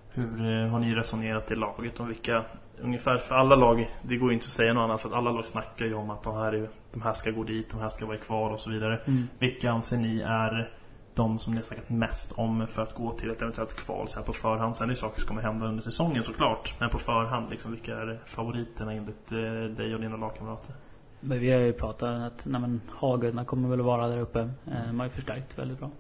Hur 0.09 0.67
har 0.67 0.80
ni 0.80 0.95
resonerat 0.95 1.51
i 1.51 1.55
laget 1.55 1.99
om 1.99 2.07
vilka 2.07 2.45
ungefär 2.82 3.17
för 3.17 3.36
alla 3.36 3.55
lag, 3.55 3.89
det 4.01 4.17
går 4.17 4.34
inte 4.34 4.45
att 4.45 4.51
säga 4.51 4.73
något 4.73 4.84
annat 4.84 5.01
för 5.01 5.09
att 5.09 5.15
alla 5.15 5.32
lag 5.32 5.45
snackar 5.45 5.86
ju 5.86 5.93
om 5.93 6.09
att 6.09 6.23
de 6.23 6.36
här, 6.36 6.53
är, 6.53 6.69
de 6.93 7.01
här 7.01 7.13
ska 7.13 7.32
gå 7.32 7.43
dit, 7.43 7.69
de 7.69 7.80
här 7.80 7.89
ska 7.89 8.05
vara 8.05 8.17
kvar 8.17 8.51
och 8.51 8.59
så 8.59 8.69
vidare. 8.69 9.01
Mm. 9.07 9.23
Vilka 9.39 9.71
anser 9.71 9.97
ni 9.97 10.21
är 10.21 10.71
de 11.15 11.39
som 11.39 11.53
ni 11.53 11.57
har 11.57 11.63
snackat 11.63 11.89
mest 11.89 12.32
om 12.32 12.67
för 12.67 12.82
att 12.82 12.95
gå 12.95 13.11
till 13.11 13.30
ett 13.30 13.41
eventuellt 13.41 13.75
kval 13.75 14.07
så 14.07 14.19
här 14.19 14.25
på 14.25 14.34
förhand? 14.34 14.75
Sen 14.75 14.86
är 14.86 14.89
det 14.89 14.95
saker 14.95 15.19
som 15.19 15.28
kommer 15.28 15.41
hända 15.41 15.65
under 15.67 15.82
säsongen 15.82 16.23
såklart. 16.23 16.75
Men 16.80 16.89
på 16.89 16.97
förhand, 16.97 17.49
liksom, 17.49 17.71
vilka 17.71 17.95
är 17.95 18.19
favoriterna 18.25 18.93
enligt 18.93 19.32
eh, 19.32 19.75
dig 19.75 19.95
och 19.95 20.01
dina 20.01 20.17
lagkamrater? 20.17 20.75
Men 21.19 21.39
vi 21.39 21.51
har 21.51 21.59
ju 21.59 21.73
pratat 21.73 22.09
att 22.09 22.45
nej 22.45 22.61
men, 22.61 22.82
Hagudna 22.89 23.45
kommer 23.45 23.69
väl 23.69 23.80
att 23.80 23.86
vara 23.86 24.07
där 24.07 24.19
uppe. 24.19 24.39
Eh, 24.39 24.88
de 24.88 24.99
har 24.99 25.05
ju 25.05 25.11
förstärkt 25.11 25.59
väldigt 25.59 25.80
bra. 25.80 25.91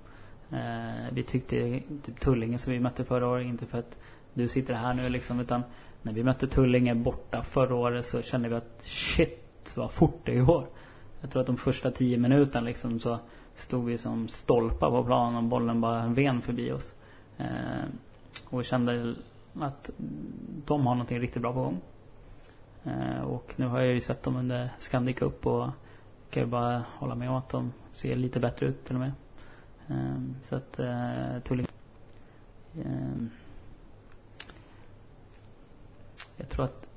Eh, 0.51 1.11
vi 1.11 1.23
tyckte 1.23 1.81
typ 2.05 2.19
Tullinge 2.19 2.57
som 2.57 2.73
vi 2.73 2.79
mötte 2.79 3.05
förra 3.05 3.27
året, 3.27 3.45
inte 3.45 3.65
för 3.65 3.79
att 3.79 3.97
du 4.33 4.47
sitter 4.47 4.73
här 4.73 4.93
nu 4.93 5.09
liksom, 5.09 5.39
utan 5.39 5.63
när 6.01 6.13
vi 6.13 6.23
mötte 6.23 6.47
Tullinge 6.47 6.95
borta 6.95 7.43
förra 7.43 7.75
året 7.75 8.05
så 8.05 8.21
kände 8.21 8.49
vi 8.49 8.55
att 8.55 8.79
shit 8.81 9.73
vad 9.75 9.91
fort 9.91 10.21
det 10.25 10.35
går. 10.35 10.67
Jag 11.21 11.31
tror 11.31 11.41
att 11.41 11.47
de 11.47 11.57
första 11.57 11.91
tio 11.91 12.17
minuterna 12.17 12.65
liksom 12.65 12.99
så 12.99 13.19
stod 13.55 13.85
vi 13.85 13.97
som 13.97 14.27
stolpar 14.27 14.89
på 14.89 15.03
planen 15.03 15.37
och 15.37 15.43
bollen 15.43 15.81
bara 15.81 16.07
ven 16.07 16.41
förbi 16.41 16.71
oss. 16.71 16.93
Eh, 17.37 17.85
och 18.45 18.65
kände 18.65 19.15
att 19.53 19.89
de 20.65 20.87
har 20.87 20.95
någonting 20.95 21.19
riktigt 21.19 21.41
bra 21.41 21.53
på 21.53 21.59
gång. 21.59 21.81
Eh, 22.83 23.21
och 23.21 23.53
nu 23.55 23.67
har 23.67 23.79
jag 23.79 23.93
ju 23.93 24.01
sett 24.01 24.23
dem 24.23 24.35
under 24.35 24.69
Scandic 24.79 25.17
Cup 25.17 25.45
och 25.45 25.69
kan 26.29 26.43
ju 26.43 26.49
bara 26.49 26.83
hålla 26.97 27.15
med 27.15 27.29
om 27.29 27.35
att 27.35 27.49
de 27.49 27.73
ser 27.91 28.15
lite 28.15 28.39
bättre 28.39 28.65
ut 28.65 28.85
till 28.85 28.95
och 28.95 29.01
med. 29.01 29.11
Eh, 29.87 30.21
så 30.41 30.55
att 30.55 30.79
eh, 30.79 31.39
Tullinge 31.43 31.69
eh, 32.75 33.27
jag 36.37 36.49
tror 36.49 36.65
att, 36.65 36.87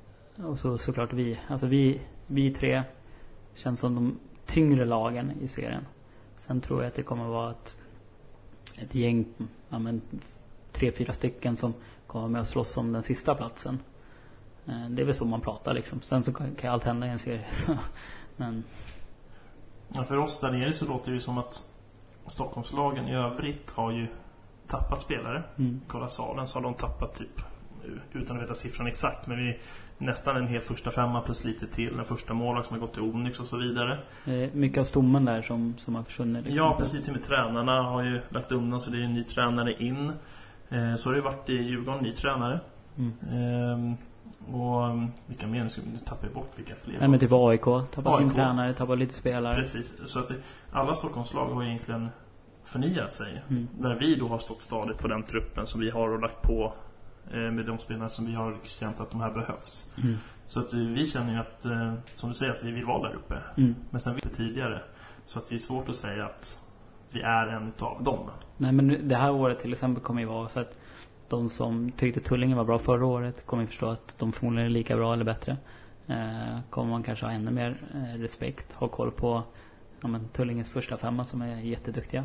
och 0.43 0.59
så 0.59 0.77
såklart 0.77 1.13
vi. 1.13 1.39
Alltså 1.47 1.67
vi, 1.67 2.01
vi 2.27 2.53
tre 2.53 2.83
känns 3.55 3.79
som 3.79 3.95
de 3.95 4.19
tyngre 4.45 4.85
lagen 4.85 5.31
i 5.41 5.47
serien. 5.47 5.85
Sen 6.39 6.61
tror 6.61 6.81
jag 6.81 6.87
att 6.89 6.95
det 6.95 7.03
kommer 7.03 7.25
vara 7.25 7.51
ett, 7.51 7.75
ett 8.77 8.95
gäng, 8.95 9.25
ja 9.69 9.79
men 9.79 10.01
tre, 10.71 10.91
fyra 10.91 11.13
stycken 11.13 11.57
som 11.57 11.73
kommer 12.07 12.27
med 12.27 12.41
att 12.41 12.47
slåss 12.47 12.77
om 12.77 12.93
den 12.93 13.03
sista 13.03 13.35
platsen. 13.35 13.79
Eh, 14.65 14.89
det 14.89 15.01
är 15.01 15.05
väl 15.05 15.15
så 15.15 15.25
man 15.25 15.41
pratar 15.41 15.73
liksom. 15.73 16.01
Sen 16.01 16.23
så 16.23 16.33
kan 16.33 16.55
ju 16.61 16.67
allt 16.67 16.83
hända 16.83 17.07
i 17.07 17.09
en 17.09 17.19
serie. 17.19 17.45
men... 18.37 18.63
Ja, 19.93 20.03
för 20.03 20.17
oss 20.17 20.39
där 20.39 20.51
nere 20.51 20.71
så 20.71 20.85
låter 20.85 21.11
det 21.11 21.13
ju 21.13 21.19
som 21.19 21.37
att 21.37 21.65
Stockholmslagen 22.25 23.07
i 23.07 23.15
övrigt 23.15 23.71
har 23.71 23.91
ju 23.91 24.07
tappat 24.67 25.01
spelare. 25.01 25.43
Mm. 25.57 25.81
Kolla 25.87 26.09
salen 26.09 26.47
så 26.47 26.59
har 26.59 26.63
de 26.63 26.73
tappat 26.73 27.15
typ 27.15 27.41
utan 28.13 28.37
att 28.37 28.43
veta 28.43 28.53
siffran 28.53 28.87
exakt, 28.87 29.27
men 29.27 29.37
vi 29.37 29.59
nästan 29.97 30.37
en 30.37 30.47
hel 30.47 30.61
första 30.61 30.91
femma 30.91 31.21
plus 31.21 31.43
lite 31.43 31.67
till. 31.67 31.99
En 31.99 32.05
första 32.05 32.33
målvakt 32.33 32.67
som 32.67 32.73
har 32.75 32.81
gått 32.81 32.93
till 32.93 33.01
Onyx 33.01 33.39
och 33.39 33.47
så 33.47 33.57
vidare. 33.57 33.99
Eh, 34.25 34.53
mycket 34.53 34.77
av 34.77 34.83
stommen 34.83 35.25
där 35.25 35.41
som, 35.41 35.75
som 35.77 35.95
har 35.95 36.03
försvunnit. 36.03 36.35
Liksom. 36.35 36.55
Ja, 36.55 36.75
precis. 36.79 37.09
Med 37.09 37.23
tränarna 37.23 37.81
har 37.81 38.03
ju 38.03 38.21
lagt 38.29 38.51
undan 38.51 38.81
så 38.81 38.91
det 38.91 38.97
är 38.97 39.03
en 39.03 39.13
ny 39.13 39.23
tränare 39.23 39.73
in. 39.73 40.13
Eh, 40.69 40.95
så 40.95 41.09
har 41.09 41.15
det 41.15 41.21
varit 41.21 41.49
i 41.49 41.53
Djurgården, 41.53 42.03
ny 42.03 42.13
tränare. 42.13 42.59
Mm. 42.97 43.11
Eh, 43.21 43.97
och 44.55 44.99
vilka 45.27 45.47
mer? 45.47 45.63
Nu 45.63 45.97
tappar 46.05 46.25
jag 46.25 46.33
bort 46.33 46.51
vilka 46.55 46.75
fler. 46.75 46.99
Nej 46.99 47.07
men 47.07 47.19
typ 47.19 47.31
AIK. 47.31 47.63
Tappar 47.63 48.17
sin 48.17 48.27
AIK. 48.27 48.35
tränare, 48.35 48.73
tappar 48.73 48.95
lite 48.95 49.13
spelare. 49.13 49.55
Precis. 49.55 49.95
Så 50.05 50.19
att 50.19 50.27
det, 50.27 50.35
alla 50.71 50.95
Stockholmslag 50.95 51.45
har 51.45 51.61
ju 51.61 51.67
egentligen 51.67 52.09
förnyat 52.63 53.13
sig. 53.13 53.43
Mm. 53.49 53.67
Där 53.79 53.95
vi 53.99 54.15
då 54.15 54.27
har 54.27 54.37
stått 54.37 54.59
stadigt 54.59 54.97
på 54.97 55.07
den 55.07 55.23
truppen 55.23 55.67
som 55.67 55.81
vi 55.81 55.89
har 55.89 56.09
och 56.09 56.21
lagt 56.21 56.41
på 56.41 56.73
med 57.31 57.65
de 57.65 57.79
spelarna 57.79 58.09
som 58.09 58.25
vi 58.25 58.33
har 58.33 58.57
känt 58.63 58.99
att 58.99 59.11
de 59.11 59.21
här 59.21 59.31
behövs. 59.31 59.87
Mm. 60.03 60.17
Så 60.51 60.59
att 60.59 60.73
eh, 60.73 60.79
vi 60.79 61.07
känner 61.07 61.33
ju 61.33 61.39
att, 61.39 61.65
eh, 61.65 61.93
som 62.15 62.29
du 62.29 62.35
säger, 62.35 62.53
att 62.53 62.63
vi 62.63 62.71
vill 62.71 62.85
vara 62.85 63.09
där 63.09 63.15
uppe. 63.15 63.35
Mm. 63.57 63.75
Men 63.89 63.99
sen 63.99 64.15
vi 64.15 64.21
tidigare. 64.21 64.81
Så 65.25 65.39
att 65.39 65.49
det 65.49 65.55
är 65.55 65.59
svårt 65.59 65.89
att 65.89 65.95
säga 65.95 66.25
att 66.25 66.59
vi 67.11 67.21
är 67.21 67.47
en 67.47 67.67
utav 67.67 68.03
dem. 68.03 68.29
Nej 68.57 68.71
men 68.71 69.07
det 69.07 69.15
här 69.15 69.31
året 69.31 69.59
till 69.59 69.71
exempel 69.71 70.03
kommer 70.03 70.21
ju 70.21 70.27
vara 70.27 70.49
så 70.49 70.59
att 70.59 70.77
de 71.29 71.49
som 71.49 71.91
tyckte 71.91 72.19
Tullinge 72.19 72.55
var 72.55 72.63
bra 72.63 72.79
förra 72.79 73.05
året 73.05 73.45
kommer 73.45 73.63
ju 73.63 73.67
förstå 73.67 73.89
att 73.89 74.15
de 74.19 74.31
förmodligen 74.31 74.65
är 74.65 74.69
lika 74.69 74.95
bra 74.95 75.13
eller 75.13 75.25
bättre. 75.25 75.57
Eh, 76.07 76.59
kommer 76.69 76.89
man 76.89 77.03
kanske 77.03 77.25
ha 77.25 77.33
ännu 77.33 77.51
mer 77.51 77.81
eh, 77.93 78.19
respekt, 78.19 78.73
ha 78.73 78.87
koll 78.87 79.11
på 79.11 79.43
ja, 80.01 80.07
men, 80.07 80.27
Tullinges 80.27 80.69
första 80.69 80.97
femma 80.97 81.25
som 81.25 81.41
är 81.41 81.55
jätteduktiga. 81.55 82.23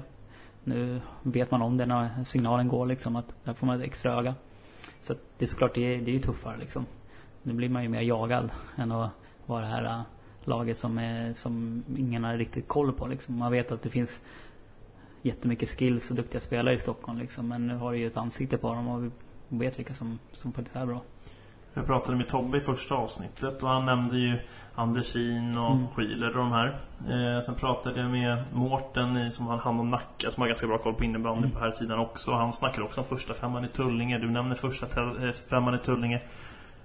Nu 0.64 1.00
vet 1.22 1.50
man 1.50 1.62
om 1.62 1.76
det 1.76 1.86
när 1.86 2.24
signalen 2.24 2.68
går 2.68 2.86
liksom 2.86 3.16
att 3.16 3.34
där 3.44 3.54
får 3.54 3.66
man 3.66 3.80
ett 3.80 3.86
extra 3.86 4.14
öga. 4.14 4.34
Så 5.06 5.12
att 5.12 5.18
det 5.38 5.44
är 5.44 5.48
såklart, 5.48 5.74
det 5.74 5.94
är, 5.94 6.00
det 6.00 6.10
är 6.10 6.12
ju 6.12 6.20
tuffare 6.20 6.56
liksom. 6.56 6.86
Nu 7.42 7.52
blir 7.52 7.68
man 7.68 7.82
ju 7.82 7.88
mer 7.88 8.00
jagad 8.00 8.50
än 8.76 8.92
att 8.92 9.10
vara 9.46 9.60
det 9.60 9.66
här 9.66 9.84
äh, 9.84 10.00
laget 10.44 10.78
som, 10.78 10.98
är, 10.98 11.34
som 11.34 11.84
ingen 11.96 12.24
har 12.24 12.36
riktigt 12.36 12.68
koll 12.68 12.92
på 12.92 13.06
liksom. 13.06 13.38
Man 13.38 13.52
vet 13.52 13.72
att 13.72 13.82
det 13.82 13.90
finns 13.90 14.20
jättemycket 15.22 15.68
skills 15.68 16.10
och 16.10 16.16
duktiga 16.16 16.40
spelare 16.40 16.74
i 16.74 16.78
Stockholm 16.78 17.18
liksom. 17.18 17.48
Men 17.48 17.66
nu 17.66 17.76
har 17.76 17.92
du 17.92 17.98
ju 17.98 18.06
ett 18.06 18.16
ansikte 18.16 18.58
på 18.58 18.74
dem 18.74 18.88
och 18.88 19.02
vi 19.02 19.10
vet 19.58 19.78
vilka 19.78 19.94
som, 19.94 20.18
som 20.32 20.52
faktiskt 20.52 20.76
är 20.76 20.86
bra. 20.86 21.02
Jag 21.76 21.86
pratade 21.86 22.16
med 22.16 22.28
Tobbe 22.28 22.58
i 22.58 22.60
första 22.60 22.94
avsnittet 22.94 23.62
och 23.62 23.68
han 23.68 23.86
nämnde 23.86 24.18
ju 24.18 24.38
Andersin 24.74 25.58
och 25.58 25.72
Mm. 25.72 25.86
Schüler 25.88 26.28
och 26.28 26.36
de 26.36 26.52
här. 26.52 26.66
Eh, 27.10 27.40
sen 27.40 27.54
pratade 27.54 28.00
jag 28.00 28.10
med 28.10 28.42
Mårten 28.52 29.32
som 29.32 29.46
har 29.46 29.58
hand 29.58 29.80
om 29.80 29.90
Nacka 29.90 30.30
som 30.30 30.40
har 30.40 30.48
ganska 30.48 30.66
bra 30.66 30.78
koll 30.78 30.94
på 30.94 31.04
innebandy 31.04 31.38
Mm. 31.38 31.50
på 31.50 31.58
här 31.58 31.70
sidan 31.70 31.98
också. 31.98 32.32
Han 32.32 32.52
snackar 32.52 32.82
också 32.82 33.00
om 33.00 33.06
första 33.06 33.34
femman 33.34 33.64
i 33.64 33.68
Tullinge. 33.68 34.18
Du 34.18 34.30
nämner 34.30 34.54
första 34.56 34.86
eh, 35.26 35.32
femman 35.50 35.74
i 35.74 35.78
Tullinge. 35.78 36.22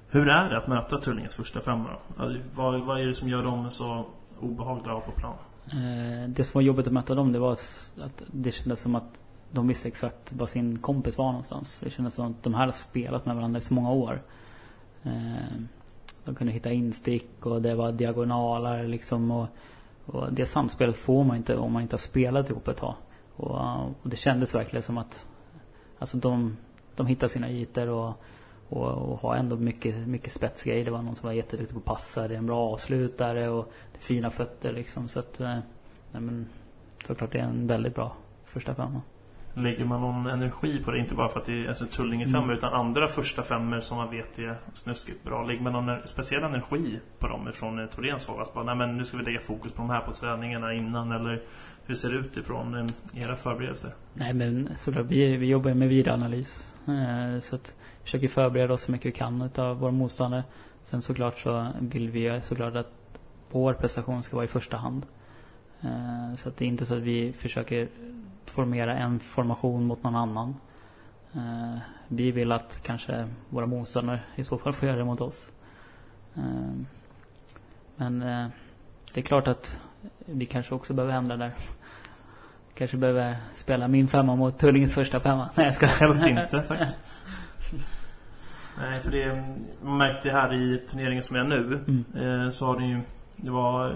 Hur 0.09 0.29
är 0.29 0.49
det 0.49 0.57
att 0.57 0.67
möta 0.67 0.97
Tullinges 0.97 1.35
första 1.35 1.59
femma? 1.59 1.89
Alltså, 2.17 2.39
Vad, 2.55 2.81
vad 2.85 3.01
är 3.01 3.05
det 3.07 3.13
som 3.13 3.29
gör 3.29 3.43
dem 3.43 3.71
så 3.71 4.05
obehagliga 4.39 4.99
på 4.99 5.11
plan? 5.11 5.35
Eh, 5.71 6.29
det 6.29 6.43
som 6.43 6.59
var 6.59 6.61
jobbigt 6.61 6.87
att 6.87 6.93
möta 6.93 7.15
dem 7.15 7.31
det 7.31 7.39
var 7.39 7.51
att 7.51 8.21
det 8.27 8.51
kändes 8.51 8.81
som 8.81 8.95
att 8.95 9.19
de 9.51 9.67
visste 9.67 9.87
exakt 9.87 10.33
var 10.33 10.47
sin 10.47 10.77
kompis 10.79 11.17
var 11.17 11.25
någonstans. 11.25 11.79
Det 11.83 11.89
kändes 11.89 12.13
som 12.13 12.31
att 12.31 12.43
de 12.43 12.53
här 12.53 12.65
har 12.65 12.71
spelat 12.71 13.25
med 13.25 13.35
varandra 13.35 13.59
i 13.59 13.61
så 13.61 13.73
många 13.73 13.91
år. 13.91 14.21
Eh, 15.03 15.61
de 16.25 16.35
kunde 16.35 16.53
hitta 16.53 16.71
instick 16.71 17.45
och 17.45 17.61
det 17.61 17.75
var 17.75 17.91
diagonaler 17.91 18.87
liksom. 18.87 19.31
Och, 19.31 19.47
och 20.05 20.33
det 20.33 20.45
samspelet 20.45 20.97
får 20.97 21.23
man 21.23 21.37
inte 21.37 21.57
om 21.57 21.73
man 21.73 21.81
inte 21.81 21.93
har 21.93 21.99
spelat 21.99 22.49
ihop 22.49 22.67
ett 22.67 22.77
tag. 22.77 22.95
Och, 23.35 23.59
och 24.01 24.09
det 24.09 24.15
kändes 24.15 24.55
verkligen 24.55 24.83
som 24.83 24.97
att 24.97 25.25
alltså 25.99 26.17
de, 26.17 26.57
de 26.95 27.07
hittar 27.07 27.27
sina 27.27 27.51
ytor 27.51 27.89
och, 27.89 28.13
och, 28.69 28.87
och 28.87 29.19
har 29.19 29.35
ändå 29.35 29.55
mycket, 29.55 30.07
mycket 30.07 30.31
spetsgrejer. 30.31 30.85
Det 30.85 30.91
var 30.91 31.01
någon 31.01 31.15
som 31.15 31.27
var 31.27 31.33
jätteduktig 31.33 31.73
på 31.73 31.79
att 31.79 31.97
passa, 31.97 32.27
det 32.27 32.33
är 32.33 32.37
en 32.37 32.45
bra 32.45 32.73
avslutare 32.73 33.49
och 33.49 33.71
det 33.91 33.97
är 33.97 34.01
fina 34.01 34.29
fötter 34.29 34.73
liksom. 34.73 35.07
Så 35.07 35.19
att, 35.19 35.39
eh, 35.39 35.57
nej 36.11 36.21
men 36.21 36.49
såklart 37.07 37.31
det 37.31 37.39
är 37.39 37.43
en 37.43 37.67
väldigt 37.67 37.95
bra 37.95 38.15
första 38.45 38.75
femma. 38.75 39.01
Lägger 39.53 39.85
man 39.85 40.01
någon 40.01 40.27
energi 40.27 40.83
på 40.83 40.91
det? 40.91 40.99
Inte 40.99 41.15
bara 41.15 41.29
för 41.29 41.39
att 41.39 41.45
det 41.45 41.65
är 41.65 41.67
alltså, 41.69 41.85
Tullinge 41.85 42.25
femma 42.25 42.43
Mm. 42.43 42.57
utan 42.57 42.73
andra 42.73 43.07
första 43.07 43.41
femmor 43.41 43.79
som 43.79 43.97
man 43.97 44.09
vet 44.11 44.39
är 44.39 44.55
snuskigt 44.73 45.23
bra. 45.23 45.43
Lägger 45.43 45.61
man 45.61 45.73
någon 45.73 46.07
speciell 46.07 46.43
energi 46.43 46.99
på 47.19 47.27
dem 47.27 47.47
ifrån 47.47 47.79
eh, 47.79 47.85
Thoréns 47.85 48.27
håll? 48.27 48.41
Att 48.41 48.53
bara, 48.53 48.65
nej 48.65 48.75
men 48.75 48.97
nu 48.97 49.05
ska 49.05 49.17
vi 49.17 49.23
lägga 49.23 49.39
fokus 49.39 49.71
på 49.71 49.81
de 49.81 49.89
här 49.89 50.01
på 50.01 50.11
träningarna 50.11 50.73
innan 50.73 51.11
eller 51.11 51.41
hur 51.85 51.95
ser 51.95 52.09
det 52.09 52.15
ut 52.15 52.37
ifrån 52.37 52.75
eh, 52.75 53.21
era 53.23 53.35
förberedelser? 53.35 53.91
Nej 54.13 54.33
men 54.33 54.69
såklart, 54.77 55.05
vi, 55.05 55.37
vi 55.37 55.47
jobbar 55.47 55.73
med 55.73 55.89
videoanalys. 55.89 56.73
Eh, 56.87 57.39
så 57.41 57.55
att 57.55 57.75
vi 57.99 58.03
försöker 58.03 58.27
förbereda 58.27 58.73
oss 58.73 58.81
så 58.81 58.91
mycket 58.91 59.05
vi 59.05 59.11
kan 59.11 59.41
utav 59.41 59.77
våra 59.79 59.91
motståndare. 59.91 60.43
Sen 60.81 61.01
såklart 61.01 61.37
så 61.39 61.67
vill 61.79 62.09
vi 62.09 62.39
såklart 62.43 62.75
att 62.75 62.91
vår 63.51 63.73
prestation 63.73 64.23
ska 64.23 64.35
vara 64.35 64.45
i 64.45 64.47
första 64.47 64.77
hand. 64.77 65.05
Eh, 65.81 66.35
så 66.37 66.49
att 66.49 66.57
det 66.57 66.65
är 66.65 66.69
inte 66.69 66.85
så 66.85 66.93
att 66.95 67.01
vi 67.01 67.33
försöker 67.33 67.87
formera 68.51 68.97
en 68.97 69.19
formation 69.19 69.85
mot 69.85 70.03
någon 70.03 70.15
annan. 70.15 70.55
Eh, 71.33 71.77
vi 72.07 72.31
vill 72.31 72.51
att 72.51 72.79
kanske 72.83 73.27
våra 73.49 73.65
motståndare 73.65 74.19
i 74.35 74.43
så 74.43 74.57
fall 74.57 74.73
får 74.73 74.87
göra 74.87 74.97
det 74.97 75.05
mot 75.05 75.21
oss. 75.21 75.49
Eh, 76.35 76.73
men 77.95 78.21
eh, 78.21 78.47
det 79.13 79.19
är 79.19 79.25
klart 79.25 79.47
att 79.47 79.77
vi 80.25 80.45
kanske 80.45 80.75
också 80.75 80.93
behöver 80.93 81.13
ändra 81.13 81.37
där. 81.37 81.51
Kanske 82.73 82.97
behöver 82.97 83.35
spela 83.55 83.87
min 83.87 84.07
femma 84.07 84.35
mot 84.35 84.59
Tullinges 84.59 84.93
första 84.93 85.19
femma. 85.19 85.49
Nej 85.55 85.65
jag 85.65 85.75
ska 85.75 85.85
Helst 85.85 86.27
inte, 86.27 86.63
tack. 86.67 86.79
Nej, 88.77 88.99
för 88.99 89.11
det 89.11 89.43
man 89.83 89.97
märkte 89.97 90.29
här 90.29 90.53
i 90.53 90.77
turneringen 90.77 91.23
som 91.23 91.35
är 91.35 91.43
nu 91.43 91.83
Mm. 91.87 92.05
eh, 92.45 92.49
så 92.49 92.65
har 92.65 92.79
det 92.79 92.85
ju 92.85 92.99
det 93.35 93.51
var 93.51 93.95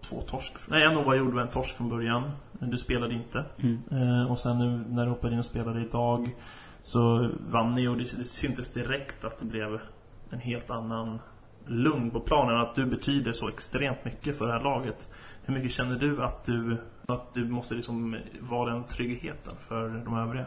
två 0.00 0.20
torsk. 0.20 0.52
Nej, 0.68 0.84
en 0.84 0.96
oavgjord 0.98 1.34
och 1.34 1.40
en 1.40 1.48
torsk 1.48 1.76
från 1.76 1.88
början. 1.88 2.30
Du 2.58 2.78
spelade 2.78 3.14
inte. 3.14 3.44
Mm. 3.58 3.82
Eh, 3.90 4.30
och 4.30 4.38
sen 4.38 4.58
nu 4.58 4.84
när 4.88 5.04
du 5.04 5.10
hoppade 5.10 5.32
in 5.32 5.38
och 5.38 5.44
spelade 5.44 5.80
idag 5.80 6.34
så 6.82 7.30
vann 7.48 7.74
ni 7.74 7.88
och 7.88 7.96
det, 7.96 8.18
det 8.18 8.24
syntes 8.24 8.74
direkt 8.74 9.24
att 9.24 9.38
det 9.38 9.44
blev 9.44 9.80
en 10.30 10.40
helt 10.40 10.70
annan 10.70 11.18
lugn 11.66 12.10
på 12.10 12.20
planen, 12.20 12.60
att 12.60 12.74
du 12.74 12.86
betyder 12.86 13.32
så 13.32 13.48
extremt 13.48 14.04
mycket 14.04 14.38
för 14.38 14.46
det 14.46 14.52
här 14.52 14.60
laget. 14.60 15.08
Hur 15.44 15.54
mycket 15.54 15.70
känner 15.70 15.98
du 15.98 16.22
att 16.22 16.44
du, 16.44 16.76
att 17.08 17.34
du 17.34 17.48
måste 17.48 17.74
liksom 17.74 18.16
vara 18.40 18.72
den 18.72 18.84
tryggheten 18.84 19.56
för 19.60 19.88
de 20.04 20.16
övriga? 20.18 20.46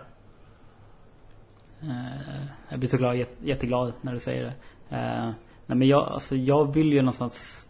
Eh, 1.81 2.45
jag 2.69 2.79
blir 2.79 2.89
så 2.89 2.97
glad, 2.97 3.25
jätteglad 3.39 3.93
när 4.01 4.13
du 4.13 4.19
säger 4.19 4.43
det. 4.43 4.53
Eh, 4.95 5.31
nej 5.65 5.77
men 5.77 5.87
jag, 5.87 6.07
alltså 6.07 6.35
jag 6.35 6.73
vill 6.73 6.93
ju 6.93 7.01
någonstans 7.01 7.67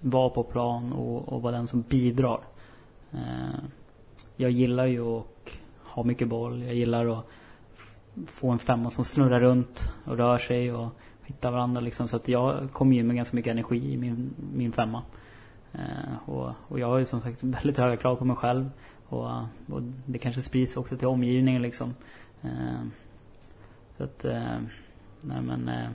vara 0.00 0.30
på 0.30 0.42
plan 0.42 0.92
och, 0.92 1.28
och 1.28 1.42
vara 1.42 1.56
den 1.56 1.68
som 1.68 1.82
bidrar. 1.82 2.40
Eh, 3.12 3.60
jag 4.40 4.50
gillar 4.50 4.86
ju 4.86 5.00
att 5.00 5.26
ha 5.84 6.02
mycket 6.02 6.28
boll. 6.28 6.62
Jag 6.62 6.74
gillar 6.74 7.06
att 7.06 7.26
få 8.26 8.50
en 8.50 8.58
femma 8.58 8.90
som 8.90 9.04
snurrar 9.04 9.40
runt 9.40 9.92
och 10.04 10.16
rör 10.16 10.38
sig 10.38 10.72
och 10.72 10.88
hitta 11.24 11.50
varandra 11.50 11.80
liksom. 11.80 12.08
Så 12.08 12.16
att 12.16 12.28
jag 12.28 12.68
kommer 12.72 12.96
ju 12.96 13.02
med 13.02 13.16
ganska 13.16 13.36
mycket 13.36 13.50
energi 13.50 13.92
i 13.92 13.96
min, 13.96 14.34
min 14.54 14.72
femma. 14.72 15.02
Eh, 15.72 16.28
och, 16.30 16.52
och 16.68 16.80
jag 16.80 16.86
har 16.86 16.98
ju 16.98 17.04
som 17.04 17.20
sagt 17.20 17.42
väldigt 17.42 17.78
höga 17.78 17.96
krav 17.96 18.16
på 18.16 18.24
mig 18.24 18.36
själv. 18.36 18.70
Och, 19.08 19.30
och 19.68 19.82
det 20.06 20.18
kanske 20.18 20.42
sprids 20.42 20.76
också 20.76 20.96
till 20.96 21.08
omgivningen 21.08 21.62
liksom. 21.62 21.94
Eh, 22.42 22.82
så 23.96 24.04
att, 24.04 24.24
eh, 24.24 24.58
nej 25.20 25.42
men 25.42 25.68
eh, 25.68 25.88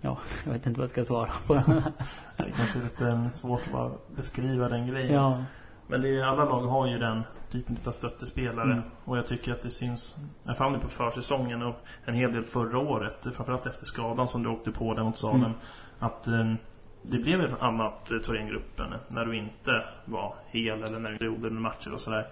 Ja, 0.00 0.18
jag 0.44 0.52
vet 0.52 0.66
inte 0.66 0.80
vad 0.80 0.84
jag 0.84 0.90
ska 0.90 1.04
svara 1.04 1.30
på. 1.46 1.54
det 2.36 2.42
är 2.42 2.52
kanske 2.56 2.78
är 2.78 2.82
lite 2.82 3.08
eh, 3.08 3.28
svårt 3.28 3.66
att 3.66 3.72
bara 3.72 3.90
beskriva 4.16 4.68
den 4.68 4.86
grejen. 4.86 5.14
Ja. 5.14 5.44
Men 5.90 6.02
det 6.02 6.08
är, 6.08 6.24
alla 6.24 6.44
lag 6.44 6.60
har 6.60 6.86
ju 6.86 6.98
den 6.98 7.22
typen 7.50 7.76
av 7.84 7.92
stöttespelare. 7.92 8.72
Mm. 8.72 8.82
Och 9.04 9.18
jag 9.18 9.26
tycker 9.26 9.52
att 9.52 9.62
det 9.62 9.70
syns, 9.70 10.16
jag 10.42 10.56
fann 10.56 10.72
det 10.72 10.78
på 10.78 10.88
försäsongen 10.88 11.62
och 11.62 11.76
en 12.04 12.14
hel 12.14 12.32
del 12.32 12.44
förra 12.44 12.78
året. 12.78 13.26
Framförallt 13.32 13.66
efter 13.66 13.86
skadan 13.86 14.28
som 14.28 14.42
du 14.42 14.48
åkte 14.48 14.70
på 14.70 14.94
där 14.94 15.02
mot 15.02 15.18
Salem. 15.18 15.44
Mm. 15.44 15.56
Att 15.98 16.28
um, 16.28 16.56
det 17.02 17.18
blev 17.18 17.40
ett 17.40 17.62
annat 17.62 18.12
uh, 18.12 18.18
Thorengruppen 18.18 18.94
när 19.08 19.24
du 19.24 19.36
inte 19.36 19.84
var 20.04 20.34
hel 20.46 20.82
eller 20.82 20.98
när 20.98 21.10
du 21.10 21.26
gjorde 21.26 21.50
matcher 21.50 21.92
och 21.92 22.00
sådär. 22.00 22.28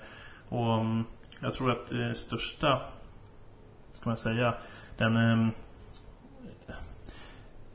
Och 0.48 0.78
um, 0.78 1.04
jag 1.40 1.52
tror 1.52 1.70
att 1.70 1.86
det 1.86 2.14
största, 2.14 2.80
ska 3.94 4.10
man 4.10 4.16
säga, 4.16 4.54
den 4.96 5.16
um, 5.16 5.50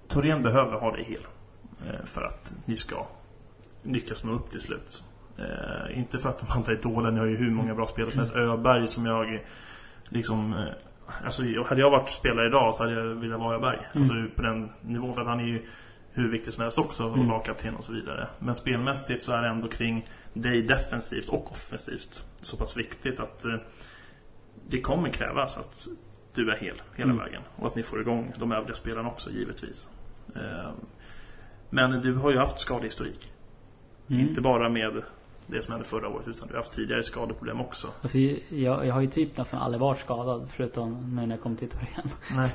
Torén 0.07 0.43
behöver 0.43 0.79
ha 0.79 0.91
dig 0.91 1.03
hel. 1.03 1.25
Uh, 1.93 2.05
för 2.05 2.23
att 2.23 2.53
ni 2.65 2.77
ska 2.77 3.07
lyckas 3.84 4.23
nå 4.23 4.32
upp 4.32 4.49
till 4.49 4.61
slut. 4.61 5.03
Eh, 5.38 5.99
inte 5.99 6.17
för 6.17 6.29
att 6.29 6.39
de 6.39 6.51
andra 6.51 6.73
är 6.73 6.82
dåliga, 6.82 7.11
ni 7.11 7.19
har 7.19 7.25
ju 7.25 7.38
hur 7.38 7.51
många 7.51 7.75
bra 7.75 7.86
spelare 7.86 8.11
som 8.11 8.19
helst. 8.19 8.36
Öberg 8.36 8.88
som 8.88 9.05
jag 9.05 9.41
liksom... 10.09 10.53
Eh, 10.53 11.25
alltså, 11.25 11.41
hade 11.65 11.82
jag 11.82 11.91
varit 11.91 12.09
spelare 12.09 12.47
idag 12.47 12.75
så 12.75 12.84
hade 12.84 12.95
jag 12.95 13.03
velat 13.03 13.39
vara 13.39 13.55
Öberg. 13.55 13.77
Mm. 13.77 13.89
Alltså 13.95 14.13
på 14.36 14.41
den 14.41 14.69
nivån, 14.82 15.13
för 15.13 15.21
att 15.21 15.27
han 15.27 15.39
är 15.39 15.47
ju 15.47 15.61
hur 16.13 16.32
viktig 16.32 16.53
som 16.53 16.61
helst 16.61 16.79
också, 16.79 17.05
och 17.05 17.15
mm. 17.15 17.27
lagkapten 17.27 17.75
och 17.75 17.84
så 17.84 17.93
vidare. 17.93 18.27
Men 18.39 18.55
spelmässigt 18.55 19.23
så 19.23 19.34
är 19.34 19.41
det 19.41 19.47
ändå 19.47 19.67
kring 19.67 20.07
dig 20.34 20.61
defensivt 20.61 21.29
och 21.29 21.51
offensivt 21.51 22.25
så 22.36 22.57
pass 22.57 22.77
viktigt 22.77 23.19
att 23.19 23.45
eh, 23.45 23.55
det 24.69 24.82
kommer 24.82 25.09
krävas 25.09 25.57
att 25.57 25.88
du 26.34 26.51
är 26.51 26.57
hel 26.57 26.82
hela 26.95 27.11
mm. 27.11 27.23
vägen. 27.25 27.41
Och 27.55 27.67
att 27.67 27.75
ni 27.75 27.84
får 27.84 28.01
igång 28.01 28.34
de 28.39 28.51
övriga 28.51 28.75
spelarna 28.75 29.09
också, 29.09 29.29
givetvis. 29.32 29.89
Eh, 30.36 30.71
men 31.69 32.01
du 32.01 32.15
har 32.15 32.32
ju 32.32 32.38
haft 32.38 32.59
skadehistorik. 32.59 33.32
Mm. 34.09 34.21
Inte 34.21 34.41
bara 34.41 34.69
med 34.69 35.03
det 35.47 35.63
som 35.63 35.71
hände 35.71 35.87
förra 35.87 36.09
året 36.09 36.27
utan 36.27 36.47
du 36.47 36.53
har 36.53 36.61
haft 36.61 36.73
tidigare 36.73 37.03
skadeproblem 37.03 37.61
också. 37.61 37.87
Alltså, 38.01 38.17
jag, 38.17 38.87
jag 38.87 38.93
har 38.93 39.01
ju 39.01 39.07
typ 39.07 39.37
nästan 39.37 39.61
aldrig 39.61 39.81
varit 39.81 39.99
skadad 39.99 40.49
förutom 40.55 41.15
nu 41.15 41.21
när 41.21 41.35
jag 41.35 41.41
kom 41.41 41.55
till 41.55 41.69
Torén. 41.69 42.11
Nej, 42.35 42.49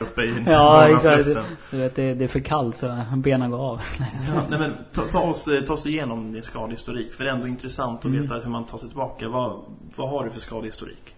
uppe 0.00 0.22
i 0.24 0.44
Ja, 0.46 0.88
exakt. 0.88 1.28
Du 1.70 1.76
vet, 1.76 1.96
det, 1.96 2.14
det 2.14 2.24
är 2.24 2.28
för 2.28 2.40
kallt 2.40 2.76
så 2.76 3.04
benen 3.16 3.50
går 3.50 3.58
av. 3.58 3.80
ja, 3.98 4.42
nej 4.50 4.58
men 4.58 4.76
ta, 4.92 5.02
ta, 5.02 5.20
oss, 5.20 5.48
ta 5.66 5.72
oss 5.72 5.86
igenom 5.86 6.32
din 6.32 6.42
skadehistorik. 6.42 7.14
För 7.14 7.24
det 7.24 7.30
är 7.30 7.34
ändå 7.34 7.46
intressant 7.46 7.98
att 7.98 8.04
mm. 8.04 8.22
veta 8.22 8.34
hur 8.34 8.50
man 8.50 8.66
tar 8.66 8.78
sig 8.78 8.88
tillbaka. 8.88 9.28
Vad, 9.28 9.60
vad 9.96 10.10
har 10.10 10.24
du 10.24 10.30
för 10.30 10.40
skadehistorik? 10.40 11.14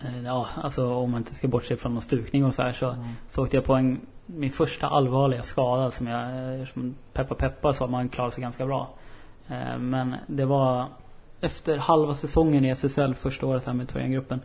Eh, 0.00 0.22
ja, 0.24 0.48
alltså 0.62 0.94
om 0.94 1.10
man 1.10 1.20
inte 1.20 1.34
ska 1.34 1.48
bortse 1.48 1.76
från 1.76 1.92
någon 1.94 2.02
stukning 2.02 2.44
och 2.44 2.54
så 2.54 2.62
här 2.62 2.72
så, 2.72 2.90
mm. 2.90 3.08
så 3.28 3.42
åkte 3.42 3.56
jag 3.56 3.64
på 3.64 3.74
en, 3.74 4.00
min 4.26 4.52
första 4.52 4.86
allvarliga 4.86 5.42
skada 5.42 5.90
som 5.90 6.06
jag, 6.06 6.58
eh, 6.60 6.66
som 6.66 6.94
peppa 7.12 7.34
peppa 7.34 7.74
så 7.74 7.86
man 7.86 8.08
klarar 8.08 8.30
sig 8.30 8.42
ganska 8.42 8.66
bra. 8.66 8.94
Eh, 9.48 9.78
men 9.78 10.16
det 10.26 10.44
var 10.44 10.86
efter 11.40 11.76
halva 11.78 12.14
säsongen 12.14 12.64
i 12.64 12.68
SSL 12.68 13.14
första 13.14 13.46
året 13.46 13.66
här 13.66 13.72
med 13.72 13.88
Thorengruppen. 13.88 14.40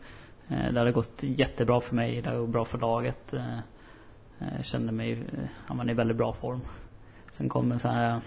Eh, 0.48 0.74
det 0.74 0.80
hade 0.80 0.92
gått 0.92 1.24
jättebra 1.24 1.82
för 1.82 1.96
mig, 1.96 2.22
det 2.22 2.30
hade 2.30 2.42
gått 2.42 2.50
bra 2.50 2.66
för 2.66 2.78
laget. 2.78 3.34
Jag 4.38 4.48
eh, 4.58 4.62
kände 4.64 4.92
mig, 4.92 5.24
ja 5.68 5.74
man 5.74 5.90
är 5.90 5.94
i 5.94 5.96
väldigt 5.96 6.18
bra 6.18 6.34
form. 6.34 6.62
Sen 7.32 7.50
kom 7.50 7.72
en 7.72 7.80
sån 7.80 7.92
här, 7.92 8.22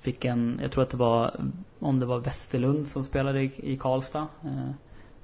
fick 0.00 0.24
en, 0.24 0.58
jag 0.62 0.72
tror 0.72 0.82
att 0.82 0.90
det 0.90 0.96
var, 0.96 1.40
om 1.78 2.00
det 2.00 2.06
var 2.06 2.18
Västerlund 2.18 2.88
som 2.88 3.04
spelade 3.04 3.42
i, 3.42 3.78
Karlstad. 3.80 4.26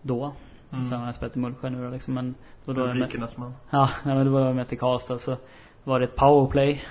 Då. 0.03 0.33
Mm. 0.73 0.89
Sen 0.89 0.99
har 0.99 1.07
jag 1.07 1.15
spelat 1.15 1.37
i 1.37 1.39
Mullsjö 1.39 1.71
nu 1.71 1.85
då 1.85 1.91
liksom. 1.91 2.15
Men 2.15 2.35
då 2.65 2.73
Rubrikernas 2.73 3.39
man. 3.39 3.55
Ja, 3.71 3.91
men 4.05 4.27
då 4.27 4.33
var 4.33 4.41
jag 4.41 4.57
med 4.57 4.69
till 4.69 4.79
Karlstad 4.79 5.19
så 5.19 5.37
var 5.85 6.01
det 6.01 6.05
ett 6.05 6.17
powerplay. 6.17 6.85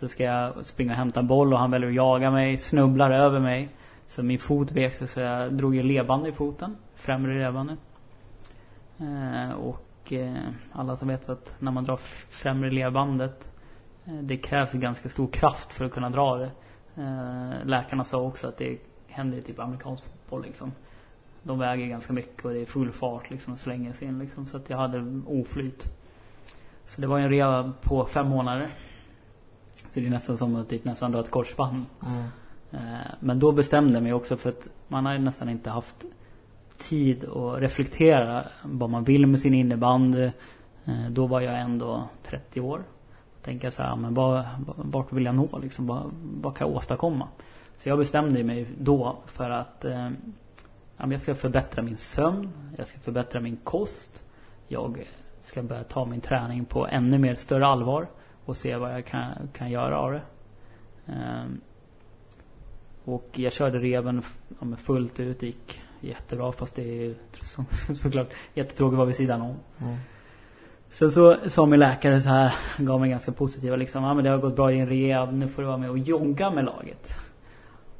Så 0.00 0.08
ska 0.08 0.24
jag 0.24 0.66
springa 0.66 0.92
och 0.92 0.98
hämta 0.98 1.20
en 1.20 1.26
boll 1.26 1.52
och 1.52 1.58
han 1.58 1.70
väljer 1.70 1.88
att 1.88 1.94
jaga 1.94 2.30
mig, 2.30 2.58
snubblar 2.58 3.10
över 3.10 3.40
mig. 3.40 3.68
Så 4.08 4.22
min 4.22 4.38
fot 4.38 4.72
vek 4.72 4.94
sig 4.94 5.08
så 5.08 5.20
jag 5.20 5.52
drog 5.52 5.74
ju 5.74 5.82
ledband 5.82 6.26
i 6.26 6.32
foten. 6.32 6.76
Främre 6.94 7.38
ledbandet. 7.38 7.78
Eh, 8.98 9.50
och 9.50 10.12
eh, 10.12 10.34
alla 10.72 10.96
som 10.96 11.08
vet 11.08 11.28
att 11.28 11.56
när 11.58 11.70
man 11.70 11.84
drar 11.84 11.96
främre 12.30 12.70
ledbandet 12.70 13.52
eh, 14.04 14.14
det 14.14 14.36
krävs 14.36 14.72
ganska 14.72 15.08
stor 15.08 15.26
kraft 15.26 15.72
för 15.72 15.84
att 15.84 15.92
kunna 15.92 16.10
dra 16.10 16.36
det. 16.36 16.50
Eh, 16.96 17.64
läkarna 17.64 18.04
sa 18.04 18.22
också 18.22 18.48
att 18.48 18.58
det 18.58 18.78
händer 19.06 19.38
i 19.38 19.42
typ 19.42 19.58
amerikansk 19.58 20.04
fotboll 20.04 20.42
liksom. 20.42 20.72
De 21.42 21.58
väger 21.58 21.86
ganska 21.86 22.12
mycket 22.12 22.44
och 22.44 22.52
det 22.52 22.60
är 22.60 22.66
full 22.66 22.92
fart 22.92 23.30
liksom 23.30 23.52
och 23.52 23.58
slänger 23.58 23.92
sig 23.92 24.08
in 24.08 24.18
liksom. 24.18 24.46
Så 24.46 24.56
att 24.56 24.70
jag 24.70 24.76
hade 24.76 25.22
oflyt. 25.26 25.84
Så 26.84 27.00
det 27.00 27.06
var 27.06 27.18
en 27.18 27.30
rehab 27.30 27.80
på 27.82 28.06
fem 28.06 28.28
månader. 28.28 28.70
Så 29.74 30.00
det 30.00 30.06
är 30.06 30.10
nästan 30.10 30.38
som 30.38 30.56
att 30.56 30.68
typ 30.68 30.84
nästan 30.84 31.12
dra 31.12 31.20
ett 31.20 31.30
korsband. 31.30 31.84
Mm. 32.06 32.24
Men 33.20 33.38
då 33.38 33.52
bestämde 33.52 33.94
jag 33.94 34.02
mig 34.02 34.12
också 34.12 34.36
för 34.36 34.48
att 34.48 34.68
man 34.88 35.06
har 35.06 35.18
nästan 35.18 35.48
inte 35.48 35.70
haft 35.70 36.04
tid 36.78 37.24
att 37.24 37.60
reflektera 37.60 38.44
vad 38.62 38.90
man 38.90 39.04
vill 39.04 39.26
med 39.26 39.40
sin 39.40 39.54
innebandy. 39.54 40.30
Eh, 40.84 41.10
då 41.10 41.26
var 41.26 41.40
jag 41.40 41.60
ändå 41.60 42.08
30 42.22 42.60
år. 42.60 42.82
Tänka 43.42 43.70
så 43.70 43.82
här, 43.82 43.96
men 43.96 44.14
vad, 44.14 44.44
vart 44.76 45.12
vill 45.12 45.24
jag 45.24 45.34
nå 45.34 45.48
liksom? 45.62 45.86
Vad, 45.86 46.02
vad 46.42 46.56
kan 46.56 46.68
jag 46.68 46.76
åstadkomma? 46.76 47.28
Så 47.78 47.88
jag 47.88 47.98
bestämde 47.98 48.44
mig 48.44 48.66
då 48.78 49.16
för 49.26 49.50
att 49.50 49.84
eh, 49.84 50.10
jag 50.96 51.20
ska 51.20 51.34
förbättra 51.34 51.82
min 51.82 51.96
sömn. 51.96 52.50
Jag 52.76 52.88
ska 52.88 52.98
förbättra 52.98 53.40
min 53.40 53.56
kost. 53.56 54.24
Jag 54.68 55.04
ska 55.40 55.62
börja 55.62 55.84
ta 55.84 56.04
min 56.04 56.20
träning 56.20 56.64
på 56.64 56.86
ännu 56.86 57.18
mer 57.18 57.34
större 57.34 57.66
allvar 57.66 58.06
och 58.50 58.56
se 58.56 58.76
vad 58.76 58.94
jag 58.94 59.06
kan, 59.06 59.48
kan 59.52 59.70
göra 59.70 59.98
av 59.98 60.12
det. 60.12 60.22
Um, 61.06 61.60
och 63.04 63.28
jag 63.32 63.52
körde 63.52 63.78
reven 63.78 64.22
ja, 64.60 64.76
fullt 64.76 65.20
ut, 65.20 65.40
det 65.40 65.46
gick 65.46 65.82
jättebra 66.00 66.52
fast 66.52 66.76
det 66.76 67.06
är 67.06 67.14
så, 67.42 67.64
såklart 67.94 68.28
jättetråkigt 68.54 68.94
att 68.94 68.98
vara 68.98 69.06
vid 69.06 69.16
sidan 69.16 69.40
om. 69.40 69.56
Mm. 69.78 69.96
Sen 70.90 71.10
så 71.10 71.36
sa 71.46 71.66
min 71.66 71.80
läkare 71.80 72.20
så 72.20 72.28
här, 72.28 72.54
gav 72.78 73.00
mig 73.00 73.10
ganska 73.10 73.32
positiva 73.32 73.76
liksom, 73.76 74.04
ja 74.04 74.14
men 74.14 74.24
det 74.24 74.30
har 74.30 74.38
gått 74.38 74.56
bra 74.56 74.72
i 74.72 74.80
en 74.80 74.88
rehab, 74.88 75.32
nu 75.32 75.48
får 75.48 75.62
du 75.62 75.68
vara 75.68 75.78
med 75.78 75.90
och 75.90 75.98
jogga 75.98 76.50
med 76.50 76.64
laget. 76.64 77.14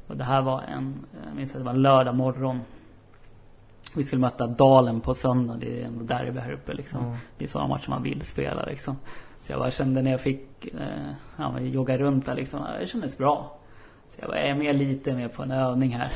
Och 0.06 0.16
det 0.16 0.24
här 0.24 0.42
var 0.42 0.62
en, 0.62 0.94
jag 1.26 1.36
minns 1.36 1.50
att 1.50 1.58
det 1.58 1.64
var 1.64 1.72
en 1.72 1.82
lördag 1.82 2.14
morgon. 2.14 2.60
Vi 3.96 4.04
skulle 4.04 4.20
möta 4.20 4.46
Dalen 4.46 5.00
på 5.00 5.14
söndag, 5.14 5.56
det 5.60 5.80
är 5.82 5.86
ändå 5.86 6.04
derby 6.04 6.40
här 6.40 6.52
uppe 6.52 6.74
liksom. 6.74 7.04
Mm. 7.04 7.16
Det 7.38 7.44
är 7.44 7.48
sådana 7.48 7.68
matcher 7.68 7.90
man 7.90 8.02
vill 8.02 8.22
spela 8.22 8.64
liksom. 8.64 8.96
Så 9.40 9.52
jag 9.52 9.60
bara 9.60 9.70
kände 9.70 10.02
när 10.02 10.10
jag 10.10 10.20
fick 10.20 10.66
eh, 10.66 11.12
ja, 11.36 11.60
jogga 11.60 11.98
runt 11.98 12.26
där 12.26 12.34
liksom, 12.34 12.66
det 12.80 12.86
kändes 12.86 13.18
bra. 13.18 13.58
Så 14.08 14.20
jag 14.20 14.28
bara, 14.28 14.38
är 14.38 14.54
med 14.54 14.76
lite 14.76 15.12
mer 15.12 15.28
på 15.28 15.42
en 15.42 15.50
övning 15.50 15.90
här. 15.90 16.12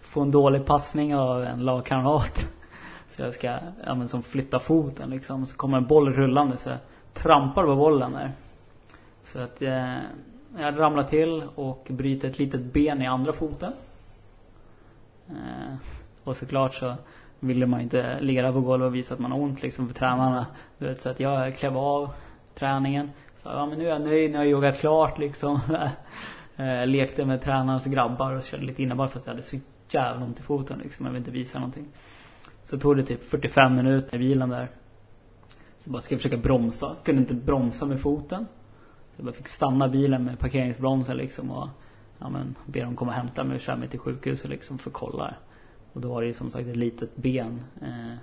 Få 0.00 0.20
en 0.20 0.30
dålig 0.30 0.66
passning 0.66 1.16
av 1.16 1.44
en 1.44 1.64
lagkamrat. 1.64 2.52
Så 3.08 3.22
jag 3.22 3.34
ska, 3.34 3.58
ja 3.84 3.94
men 3.94 4.08
som 4.08 4.22
flytta 4.22 4.58
foten 4.58 5.10
liksom. 5.10 5.46
Så 5.46 5.56
kommer 5.56 5.76
en 5.78 5.86
boll 5.86 6.12
rullande 6.12 6.56
så 6.56 6.68
jag 6.68 6.78
trampar 7.12 7.64
på 7.64 7.76
bollen 7.76 8.12
där. 8.12 8.32
Så 9.22 9.38
att 9.38 9.62
eh, 9.62 9.96
jag 10.58 10.78
ramlar 10.78 11.02
till 11.02 11.42
och 11.54 11.86
bryter 11.90 12.28
ett 12.28 12.38
litet 12.38 12.60
ben 12.60 13.02
i 13.02 13.06
andra 13.06 13.32
foten. 13.32 13.72
Eh, 15.28 15.74
och 16.24 16.36
såklart 16.36 16.74
så 16.74 16.94
ville 17.40 17.66
man 17.66 17.80
inte 17.80 18.20
ligga 18.20 18.42
där 18.42 18.52
på 18.52 18.60
golvet 18.60 18.86
och 18.86 18.94
visa 18.94 19.14
att 19.14 19.20
man 19.20 19.32
har 19.32 19.38
ont 19.38 19.62
liksom 19.62 19.88
för 19.88 19.94
tränarna. 19.94 20.46
Du 20.78 20.86
vet, 20.86 21.00
så 21.00 21.08
att 21.08 21.20
jag 21.20 21.56
klev 21.56 21.78
av 21.78 22.10
träningen. 22.54 23.10
Så 23.36 23.48
ja 23.48 23.66
men 23.66 23.78
nu 23.78 23.84
är 23.84 23.88
jag 23.88 24.02
nöjd, 24.02 24.30
nu 24.30 24.36
har 24.36 24.44
jag 24.44 24.50
joggat 24.50 24.80
klart 24.80 25.18
liksom. 25.18 25.60
Eh, 26.56 26.86
lekte 26.86 27.24
med 27.24 27.42
tränarens 27.42 27.84
grabbar 27.84 28.32
och 28.32 28.42
körde 28.42 28.64
lite 28.64 28.82
innebandy 28.82 29.12
fast 29.12 29.26
jag 29.26 29.32
hade 29.32 29.42
så 29.42 29.56
jävla 29.90 30.24
ont 30.24 30.40
i 30.40 30.42
foten 30.42 30.78
liksom. 30.78 31.06
Jag 31.06 31.12
vill 31.12 31.18
inte 31.18 31.30
visa 31.30 31.58
någonting. 31.58 31.86
Så 32.64 32.78
tog 32.78 32.96
det 32.96 33.02
typ 33.02 33.24
45 33.24 33.76
minuter 33.76 34.16
i 34.16 34.18
bilen 34.18 34.48
där. 34.48 34.68
Så 35.78 35.90
bara, 35.90 36.02
ska 36.02 36.14
jag 36.14 36.20
försöka 36.20 36.36
bromsa? 36.36 36.96
Kunde 37.04 37.20
inte 37.20 37.34
bromsa 37.34 37.86
med 37.86 38.00
foten. 38.00 38.46
Så 39.10 39.14
jag 39.16 39.24
bara 39.24 39.34
fick 39.34 39.48
stanna 39.48 39.88
bilen 39.88 40.24
med 40.24 40.38
parkeringsbromsen 40.38 41.16
liksom 41.16 41.50
och 41.50 41.68
ja, 42.18 42.28
men, 42.28 42.54
be 42.66 42.80
dem 42.80 42.96
komma 42.96 43.10
och 43.10 43.16
hämta 43.16 43.44
mig 43.44 43.54
och 43.54 43.60
köra 43.60 43.76
mig 43.76 43.88
till 43.88 43.98
sjukhuset 43.98 44.50
liksom 44.50 44.78
för 44.78 44.90
att 44.90 44.94
kolla. 44.94 45.34
Och 45.92 46.00
då 46.00 46.08
var 46.08 46.20
det 46.20 46.26
ju 46.26 46.34
som 46.34 46.50
sagt 46.50 46.68
ett 46.68 46.76
litet 46.76 47.16
ben 47.16 47.62
eh, 47.82 48.14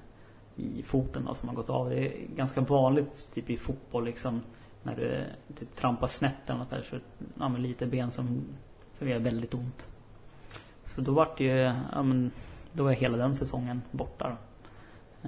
i 0.55 0.83
foten 0.83 1.25
då, 1.25 1.33
som 1.33 1.49
har 1.49 1.55
gått 1.55 1.69
av. 1.69 1.89
Det 1.89 1.99
är 2.07 2.27
ganska 2.35 2.61
vanligt 2.61 3.27
typ 3.33 3.49
i 3.49 3.57
fotboll 3.57 4.05
liksom 4.05 4.41
när 4.83 4.95
du 4.95 5.25
typ 5.55 5.75
trampar 5.75 6.07
snett 6.07 6.35
eller 6.49 6.59
något 6.59 6.69
där, 6.69 6.81
så 6.89 6.95
ja, 7.39 7.49
men 7.49 7.61
lite 7.61 7.87
ben 7.87 8.11
som, 8.11 8.41
som 8.97 9.09
gör 9.09 9.19
väldigt 9.19 9.53
ont. 9.53 9.87
Så 10.85 11.01
då 11.01 11.11
vart 11.11 11.37
det 11.37 11.43
ju, 11.43 11.73
ja 11.91 12.03
men 12.03 12.31
då 12.73 12.83
var 12.83 12.91
hela 12.91 13.17
den 13.17 13.35
säsongen 13.35 13.81
borta 13.91 14.29
då. 14.29 14.35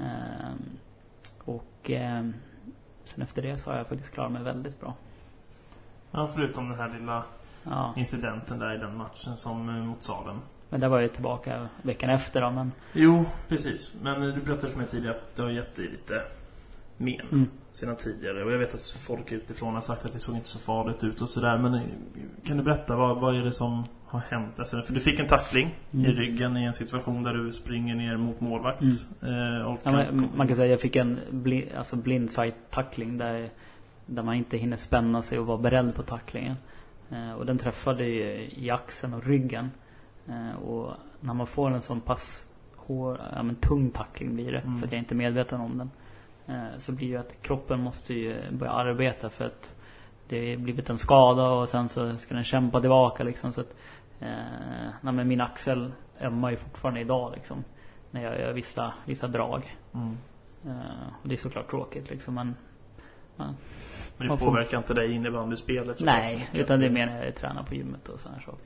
Ehm, 0.02 0.78
och 1.46 1.90
eh, 1.92 2.30
sen 3.04 3.22
efter 3.24 3.42
det 3.42 3.58
så 3.58 3.70
har 3.70 3.78
jag 3.78 3.88
faktiskt 3.88 4.14
klarat 4.14 4.32
mig 4.32 4.44
väldigt 4.44 4.80
bra. 4.80 4.94
Ja, 6.12 6.28
förutom 6.28 6.70
den 6.70 6.80
här 6.80 7.00
lilla 7.00 7.24
Ja. 7.64 7.94
incidenten 7.98 8.60
där 8.60 8.76
i 8.76 8.78
den 8.78 8.98
matchen 8.98 9.38
som 9.38 9.70
eh, 9.70 9.76
mot 9.76 10.04
Salem. 10.04 10.38
Men 10.70 10.80
där 10.80 10.88
var 10.88 10.99
jag 11.01 11.13
tillbaka 11.13 11.67
veckan 11.82 12.09
efter 12.09 12.41
då, 12.41 12.51
men 12.51 12.72
Jo, 12.93 13.26
precis. 13.47 13.93
Men 14.01 14.22
du 14.22 14.41
berättade 14.41 14.72
för 14.72 14.80
mig 14.80 14.88
tidigare 14.88 15.15
att 15.15 15.36
det 15.36 15.41
har 15.41 15.49
gett 15.49 15.76
dig 15.76 15.86
lite 15.88 16.22
men 16.97 17.20
Mm. 17.32 17.47
sedan 17.72 17.95
tidigare. 17.95 18.43
Och 18.43 18.51
jag 18.51 18.57
vet 18.59 18.76
att 18.76 18.86
folk 18.99 19.32
utifrån 19.32 19.74
har 19.74 19.82
sagt 19.82 20.05
att 20.05 20.11
det 20.11 20.20
såg 20.20 20.36
inte 20.36 20.47
så 20.47 20.59
farligt 20.59 21.03
ut 21.03 21.22
och 21.22 21.30
sådär. 21.30 21.57
Men 21.57 21.74
eh, 21.74 21.82
kan 22.43 22.57
du 22.57 22.63
berätta, 22.63 22.95
vad, 22.95 23.20
vad 23.20 23.36
är 23.36 23.43
det 23.43 23.51
som 23.51 23.84
har 24.05 24.20
hänt 24.20 24.55
det? 24.57 24.65
För 24.65 24.93
du 24.93 24.99
fick 24.99 25.20
en 25.20 25.28
tackling 25.28 25.76
Mm. 25.93 26.05
i 26.05 26.09
ryggen 26.09 26.57
i 26.57 26.63
en 26.63 26.74
situation 26.74 27.24
där 27.24 27.34
du 27.34 27.51
springer 27.51 27.95
ner 27.95 28.17
mot 28.17 28.41
målvakt. 28.41 28.82
Mm. 28.82 28.93
Eh, 29.24 29.59
ja, 29.59 29.78
kan, 29.84 29.93
men, 29.93 30.30
man 30.36 30.47
kan 30.47 30.55
säga 30.55 30.65
att 30.65 30.72
jag 30.72 30.82
fick 30.82 30.95
en 30.95 31.20
bli, 31.30 31.70
alltså 31.78 31.95
blindside 31.95 32.53
tackling 32.70 33.17
där, 33.17 33.49
där 34.05 34.24
man 34.24 34.36
inte 34.36 34.57
hinner 34.57 34.78
spänna 34.78 35.22
sig 35.22 35.39
och 35.39 35.45
vara 35.45 35.57
beredd 35.57 35.95
på 35.95 36.03
tacklingen. 36.03 36.55
Eh, 37.11 37.32
och 37.34 37.45
den 37.45 37.57
träffade 37.57 38.05
ju 38.05 38.49
i 38.55 38.70
axeln 38.72 39.13
och 39.13 39.26
ryggen. 39.26 39.72
Eh, 40.30 40.56
och 40.62 40.94
när 41.20 41.34
man 41.34 41.48
får 41.48 41.72
en 41.72 41.82
sån 41.82 42.02
pass 42.02 42.48
hår, 42.76 43.22
ja, 43.36 43.44
men 43.44 43.56
tung 43.56 43.90
tackling 43.92 44.36
blir 44.36 44.52
det, 44.52 44.60
Mm. 44.60 44.78
för 44.80 44.86
att 44.86 44.92
jag 44.92 45.00
inte 45.00 45.14
är 45.14 45.18
medveten 45.18 45.62
om 45.62 45.78
den. 45.78 45.92
Eh, 46.48 46.78
så 46.78 46.92
blir 46.92 47.08
det 47.08 47.12
ju 47.14 47.18
att 47.20 47.42
kroppen 47.42 47.80
måste 47.84 48.14
ju 48.14 48.52
börja 48.52 48.72
arbeta 48.72 49.30
för 49.30 49.46
att 49.46 49.76
det 50.28 50.58
blivit 50.58 50.90
en 50.90 50.98
skada 50.98 51.50
och 51.50 51.70
sen 51.70 51.90
så 51.90 52.18
ska 52.18 52.36
den 52.36 52.44
kämpa 52.44 52.80
tillbaka 52.82 53.24
liksom. 53.24 53.54
Så 53.54 53.62
att, 53.62 53.76
eh, 54.20 54.92
men 55.02 55.28
min 55.28 55.42
axel 55.42 55.92
ömmar 56.22 56.50
ju 56.52 56.58
fortfarande 56.58 57.00
idag 57.02 57.32
liksom. 57.36 57.64
När 58.12 58.24
jag 58.24 58.40
gör 58.40 58.54
vissa, 58.54 58.94
vissa 59.06 59.28
drag. 59.28 59.78
mm. 59.94 60.18
Eh, 60.66 61.08
och 61.22 61.28
det 61.28 61.36
är 61.36 61.38
såklart 61.38 61.70
tråkigt 61.70 62.10
liksom 62.10 62.34
men 62.36 62.56
Men 63.38 63.56
det 64.18 64.28
Man 64.28 64.38
får- 64.38 64.46
påverkar 64.46 64.78
inte 64.78 64.94
dig 64.94 65.12
innebandyspelet 65.12 65.98
Nej, 66.04 66.50
utan 66.54 66.80
det 66.80 66.86
är 66.86 66.90
mer 66.90 67.06
när 67.06 67.26
jag 67.26 67.36
tränar 67.36 67.64
på 67.64 67.76
gymmet 67.76 68.10
och 68.10 68.20
sådana 68.20 68.40
saker. 68.42 68.66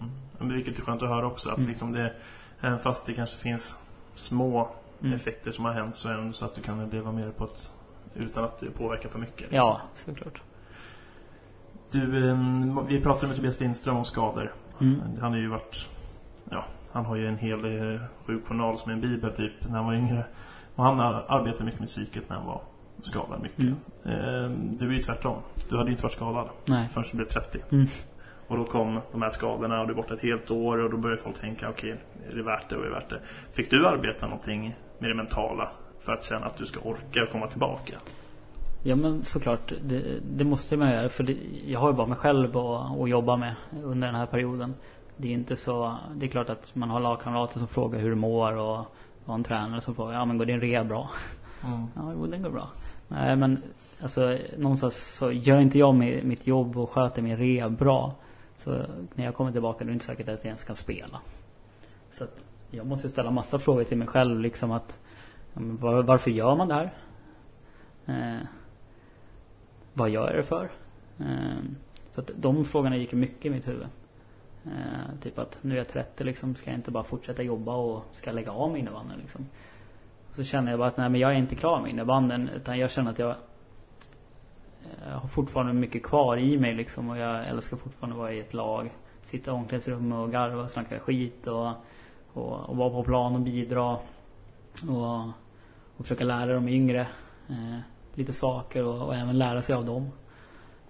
Mm. 0.00 0.10
Men 0.38 0.48
vilket 0.52 0.78
är 0.78 0.82
skönt 0.82 1.02
att 1.02 1.08
höra 1.08 1.26
också. 1.26 1.50
Att 1.50 1.56
Mm. 1.58 1.68
liksom 1.68 1.92
det, 1.92 2.12
även 2.60 2.78
fast 2.78 3.06
det 3.06 3.12
kanske 3.14 3.38
finns 3.38 3.76
små 4.14 4.68
Mm. 5.02 5.12
effekter 5.12 5.52
som 5.52 5.64
har 5.64 5.72
hänt 5.72 5.94
så 5.94 6.08
är 6.08 6.16
det 6.16 6.32
så 6.32 6.44
att 6.44 6.54
du 6.54 6.60
kan 6.62 6.88
leva 6.90 7.12
med 7.12 7.26
det 7.26 7.32
på 7.32 7.44
ett, 7.44 7.72
utan 8.14 8.44
att 8.44 8.58
det 8.58 8.70
påverkar 8.70 9.08
för 9.08 9.18
mycket. 9.18 9.40
liksom. 9.40 9.56
Ja, 9.56 9.80
såklart. 9.94 10.42
Du, 11.92 12.30
ehm, 12.30 12.86
vi 12.86 13.00
pratade 13.00 13.26
med 13.26 13.36
Tobias 13.36 13.60
Lindström 13.60 13.96
om 13.96 14.04
skador. 14.04 14.52
Mm. 14.80 15.00
Han 15.20 15.32
har 15.32 15.38
ju 15.38 15.48
varit... 15.48 15.88
Ja, 16.50 16.64
han 16.92 17.04
har 17.04 17.16
ju 17.16 17.26
en 17.26 17.38
hel 17.38 17.64
eh, 17.94 18.00
sjukjournal 18.26 18.78
som 18.78 18.92
en 18.92 19.00
bibel 19.00 19.32
typ 19.32 19.52
när 19.68 19.76
han 19.76 19.84
var 19.86 19.94
yngre. 19.94 20.24
Och 20.74 20.84
han 20.84 21.00
ar- 21.00 21.24
arbetade 21.28 21.64
mycket 21.64 21.80
med 21.80 21.88
psyket 21.88 22.28
när 22.28 22.36
han 22.36 22.46
var 22.46 22.62
skadad 23.02 23.42
mycket. 23.42 23.58
Mm. 23.58 23.74
Ehm, 24.04 24.70
du 24.72 24.88
är 24.88 24.92
ju 24.92 25.02
tvärtom. 25.02 25.36
Du 25.68 25.76
hade 25.76 25.88
ju 25.88 25.92
inte 25.92 26.02
varit 26.02 26.12
skadad 26.12 26.48
Nej. 26.66 26.88
förrän 26.88 27.06
du 27.10 27.16
blev 27.16 27.26
30. 27.26 27.58
Mm. 27.70 27.86
Och 28.50 28.56
då 28.56 28.64
kom 28.64 29.00
de 29.12 29.22
här 29.22 29.30
skadorna 29.30 29.80
och 29.80 29.86
du 29.86 29.92
är 29.92 29.96
borta 29.96 30.14
ett 30.14 30.22
helt 30.22 30.50
år 30.50 30.84
och 30.84 30.90
då 30.90 30.96
började 30.96 31.22
folk 31.22 31.40
tänka 31.40 31.68
okej, 31.70 31.96
är 32.32 32.36
det 32.36 32.42
värt 32.42 32.68
det 32.68 32.76
och 32.76 32.82
är 32.82 32.86
det 32.86 32.94
värt 32.94 33.10
det? 33.10 33.20
Fick 33.52 33.70
du 33.70 33.88
arbeta 33.88 34.26
någonting 34.26 34.74
med 34.98 35.10
det 35.10 35.14
mentala 35.14 35.68
för 36.00 36.12
att 36.12 36.24
känna 36.24 36.46
att 36.46 36.56
du 36.58 36.66
ska 36.66 36.80
orka 36.80 37.26
komma 37.32 37.46
tillbaka? 37.46 37.94
Ja 38.82 38.96
men 38.96 39.24
såklart, 39.24 39.72
det, 39.82 40.20
det 40.36 40.44
måste 40.44 40.76
man 40.76 40.90
göra. 40.90 41.08
För 41.08 41.24
det, 41.24 41.36
jag 41.66 41.80
har 41.80 41.88
ju 41.90 41.96
bara 41.96 42.06
mig 42.06 42.16
själv 42.16 42.56
att, 42.56 43.00
att 43.00 43.08
jobba 43.10 43.36
med 43.36 43.54
under 43.84 44.08
den 44.08 44.16
här 44.16 44.26
perioden. 44.26 44.74
Det 45.16 45.28
är 45.28 45.32
inte 45.32 45.56
så, 45.56 45.96
det 46.14 46.26
är 46.26 46.30
klart 46.30 46.50
att 46.50 46.74
man 46.74 46.90
har 46.90 47.00
lagkamrater 47.00 47.58
som 47.58 47.68
frågar 47.68 47.98
hur 47.98 48.10
du 48.10 48.16
mår 48.16 48.52
och, 48.56 48.78
och 49.24 49.34
en 49.34 49.44
tränare 49.44 49.80
som 49.80 49.94
frågar, 49.94 50.12
ja 50.12 50.24
men 50.24 50.38
går 50.38 50.44
din 50.44 50.60
rea 50.60 50.84
bra? 50.84 51.10
Ja, 51.94 52.12
jo 52.14 52.26
den 52.26 52.42
går 52.42 52.50
bra. 52.50 52.68
Nej 53.08 53.36
men 53.36 53.62
alltså 54.02 54.38
någonstans 54.58 55.14
så 55.18 55.32
gör 55.32 55.60
inte 55.60 55.78
jag 55.78 55.94
mi- 55.94 56.24
mitt 56.24 56.46
jobb 56.46 56.76
och 56.76 56.90
sköter 56.90 57.22
min 57.22 57.36
rea 57.36 57.68
bra. 57.68 58.14
Så 58.60 58.70
när 59.14 59.24
jag 59.24 59.34
kommer 59.34 59.52
tillbaka 59.52 59.78
då 59.78 59.84
är 59.84 59.86
det 59.86 59.92
inte 59.92 60.04
säkert 60.04 60.28
att 60.28 60.44
jag 60.44 60.46
ens 60.46 60.64
kan 60.64 60.76
spela. 60.76 61.20
Så 62.10 62.24
att 62.24 62.44
jag 62.70 62.86
måste 62.86 63.08
ställa 63.08 63.30
massa 63.30 63.58
frågor 63.58 63.84
till 63.84 63.98
mig 63.98 64.08
själv 64.08 64.40
liksom 64.40 64.72
att 64.72 64.98
var, 65.54 66.02
Varför 66.02 66.30
gör 66.30 66.56
man 66.56 66.68
det 66.68 66.74
här? 66.74 66.92
Eh, 68.06 68.46
vad 69.94 70.10
gör 70.10 70.26
jag 70.26 70.36
det 70.36 70.42
för? 70.42 70.70
Eh, 71.18 71.62
så 72.12 72.20
att 72.20 72.30
de 72.36 72.64
frågorna 72.64 72.96
gick 72.96 73.12
mycket 73.12 73.46
i 73.46 73.50
mitt 73.50 73.68
huvud. 73.68 73.86
Eh, 74.64 75.20
typ 75.22 75.38
att 75.38 75.58
nu 75.60 75.74
är 75.74 75.78
jag 75.78 75.88
30 75.88 76.24
liksom, 76.24 76.54
ska 76.54 76.70
jag 76.70 76.78
inte 76.78 76.90
bara 76.90 77.04
fortsätta 77.04 77.42
jobba 77.42 77.74
och 77.74 78.04
ska 78.12 78.30
jag 78.30 78.34
lägga 78.34 78.52
av 78.52 78.70
med 78.70 78.80
innebandyn 78.80 79.18
liksom? 79.18 79.46
Så 80.32 80.44
känner 80.44 80.70
jag 80.70 80.78
bara 80.78 80.88
att 80.88 80.96
nej 80.96 81.08
men 81.08 81.20
jag 81.20 81.32
är 81.32 81.36
inte 81.36 81.54
klar 81.54 81.80
med 81.80 81.90
innebandyn. 81.90 82.48
utan 82.48 82.78
jag 82.78 82.90
känner 82.90 83.10
att 83.10 83.18
jag 83.18 83.36
jag 85.06 85.18
har 85.18 85.28
fortfarande 85.28 85.72
mycket 85.72 86.02
kvar 86.02 86.36
i 86.36 86.58
mig 86.58 86.74
liksom 86.74 87.08
och 87.10 87.18
jag 87.18 87.48
älskar 87.48 87.76
fortfarande 87.76 88.14
att 88.14 88.20
vara 88.20 88.32
i 88.32 88.40
ett 88.40 88.54
lag. 88.54 88.90
Sitta 89.22 89.50
i 89.50 89.54
omklädningsrummet 89.54 90.18
och 90.18 90.32
garva 90.32 90.62
och 90.62 90.70
snacka 90.70 90.98
skit 90.98 91.46
och, 91.46 91.68
och, 92.32 92.68
och 92.68 92.76
vara 92.76 92.90
på 92.90 93.02
plan 93.04 93.34
och 93.34 93.40
bidra. 93.40 93.98
Och, 94.88 95.24
och 95.96 96.02
försöka 96.04 96.24
lära 96.24 96.54
de 96.54 96.68
yngre 96.68 97.00
eh, 97.48 97.78
lite 98.14 98.32
saker 98.32 98.84
och, 98.84 99.06
och 99.06 99.14
även 99.14 99.38
lära 99.38 99.62
sig 99.62 99.74
av 99.74 99.84
dem. 99.84 100.10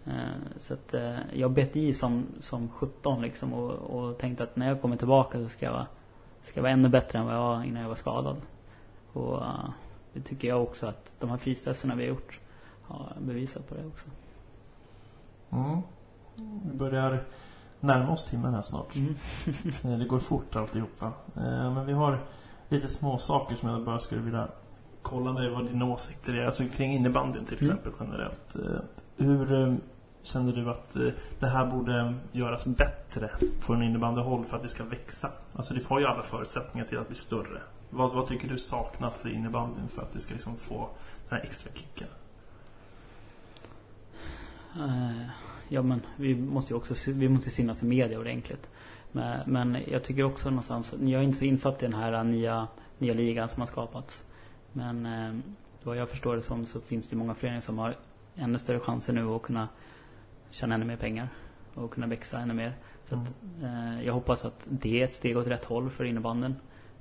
Eh, 0.07 0.12
så 0.57 0.74
att 0.74 0.95
eh, 0.95 1.16
jag 1.32 1.51
bet 1.51 1.76
i 1.76 1.95
som, 1.95 2.26
som 2.41 2.68
17 2.68 3.22
liksom 3.22 3.55
och, 3.55 3.70
och 3.70 4.18
tänkte 4.18 4.43
att 4.43 4.57
när 4.57 4.68
jag 4.68 4.80
kommer 4.80 4.97
tillbaka 4.97 5.38
så 5.38 5.49
ska 5.49 5.66
jag, 5.66 5.72
vara- 5.72 5.86
ska 6.43 6.59
jag 6.59 6.62
vara 6.62 6.72
ännu 6.72 6.88
bättre 6.88 7.18
än 7.18 7.24
vad 7.26 7.34
jag 7.34 7.41
var 7.41 7.64
innan 7.64 7.82
jag 7.82 7.88
var 7.88 7.97
skadad. 7.97 8.36
Och 9.12 9.36
eh, 9.43 9.70
det 10.12 10.20
tycker 10.20 10.49
jag 10.49 10.62
också 10.62 10.86
att 10.86 11.14
de 11.18 11.30
här 11.30 11.36
fystesterna 11.36 11.95
vi 11.95 12.03
har 12.03 12.09
gjort 12.09 12.41
har 12.91 13.16
bevisat 13.20 13.68
på 13.68 13.74
det 13.74 13.86
också. 13.86 14.05
Mm. 15.53 15.80
Vi 16.70 16.78
börjar 16.78 17.24
närma 17.80 18.12
oss 18.12 18.24
timmen 18.24 18.55
här 18.55 18.62
snart. 18.62 18.95
Mm. 18.97 19.14
Eh, 19.93 19.99
Det 19.99 20.05
går 20.05 20.18
fort 20.18 20.57
alltihopa. 20.57 21.07
Eh, 21.36 21.72
Men 21.74 21.86
vi 21.86 21.93
har 21.93 22.18
lite 22.68 22.88
små 22.88 23.18
saker 23.18 23.57
som 23.57 23.68
jag 23.68 23.84
bara 23.84 23.99
skulle 23.99 24.20
vilja 24.20 24.49
kolla 25.03 25.32
med 25.32 25.51
vad 25.51 25.66
dina 25.66 25.84
åsikter 25.84 26.34
är. 26.34 26.47
Alltså 26.47 26.64
kring 26.64 26.93
innebandyn 26.93 27.45
till 27.45 27.59
Mm. 27.64 27.76
exempel 27.76 27.93
generellt. 28.01 28.57
Eh, 28.57 28.80
Hur 29.16 29.76
känner 30.22 30.53
du 30.53 30.70
att 30.70 30.97
det 31.38 31.47
här 31.47 31.66
borde 31.66 32.14
göras 32.32 32.66
bättre 32.66 33.30
från 33.61 33.82
innebandyhåll 33.82 34.45
för 34.45 34.57
att 34.57 34.62
det 34.62 34.68
ska 34.68 34.84
växa? 34.84 35.30
Alltså 35.57 35.74
det 35.74 35.84
har 35.86 36.01
ju 36.01 36.07
alla 36.07 36.22
förutsättningar 36.22 36.86
till 36.86 36.99
att 36.99 37.07
bli 37.07 37.16
större. 37.16 37.61
Vad, 37.91 38.12
vad 38.14 38.26
tycker 38.26 38.49
du 38.49 38.59
saknas 38.59 39.26
i 39.26 39.32
innebandyn 39.34 39.88
för 39.88 40.03
att 40.03 40.12
det 40.12 40.20
ska 40.20 40.32
liksom 40.34 40.57
få 40.57 40.88
den 41.28 41.38
här 41.38 41.45
extra 41.47 41.70
kicken? 41.74 42.09
Eh, 44.77 45.29
ja 45.68 45.83
men 45.83 46.03
vi 46.16 46.35
måste 46.35 46.73
ju 46.73 46.77
också 46.77 47.11
vi 47.11 47.29
måste 47.29 47.51
synas 47.51 47.83
i 47.83 47.87
media 47.87 48.18
ordentligt. 48.18 48.68
Men, 49.12 49.41
men 49.47 49.79
jag 49.89 50.05
tycker 50.05 50.23
också 50.23 50.51
någonstans, 50.51 50.95
jag 51.01 51.21
är 51.21 51.23
inte 51.23 51.39
så 51.39 51.45
insatt 51.45 51.83
i 51.83 51.87
den 51.87 51.95
här 51.95 52.12
eh, 52.12 52.25
nya, 52.25 52.68
nya 52.99 53.14
ligan 53.14 53.49
som 53.49 53.61
har 53.61 53.66
skapats. 53.66 54.23
Men 54.73 55.07
eh, 55.07 55.35
vad 55.83 55.97
jag 55.97 56.09
förstår 56.09 56.37
det 56.37 56.43
som 56.43 56.66
så 56.66 56.81
finns 56.81 57.09
det 57.09 57.16
många 57.16 57.35
föreningar 57.35 57.61
som 57.61 57.79
har 57.79 57.97
ännu 58.37 58.59
större 58.59 58.81
chanser 58.81 59.12
nu 59.12 59.27
att 59.29 59.43
kunna 59.43 59.68
tjäna 60.51 60.75
ännu 60.75 60.85
mer 60.85 60.97
pengar. 60.97 61.29
Och 61.75 61.91
kunna 61.91 62.07
växa 62.07 62.39
ännu 62.39 62.55
mer. 62.55 62.75
Så 63.09 63.14
att, 63.14 63.29
eh, 63.62 64.05
jag 64.07 64.12
hoppas 64.12 64.45
att 64.45 64.66
det 64.68 65.01
är 65.01 65.05
ett 65.05 65.14
steg 65.14 65.37
åt 65.37 65.47
rätt 65.47 65.64
håll 65.64 65.91
för 65.91 66.05
innebanden. 66.05 66.57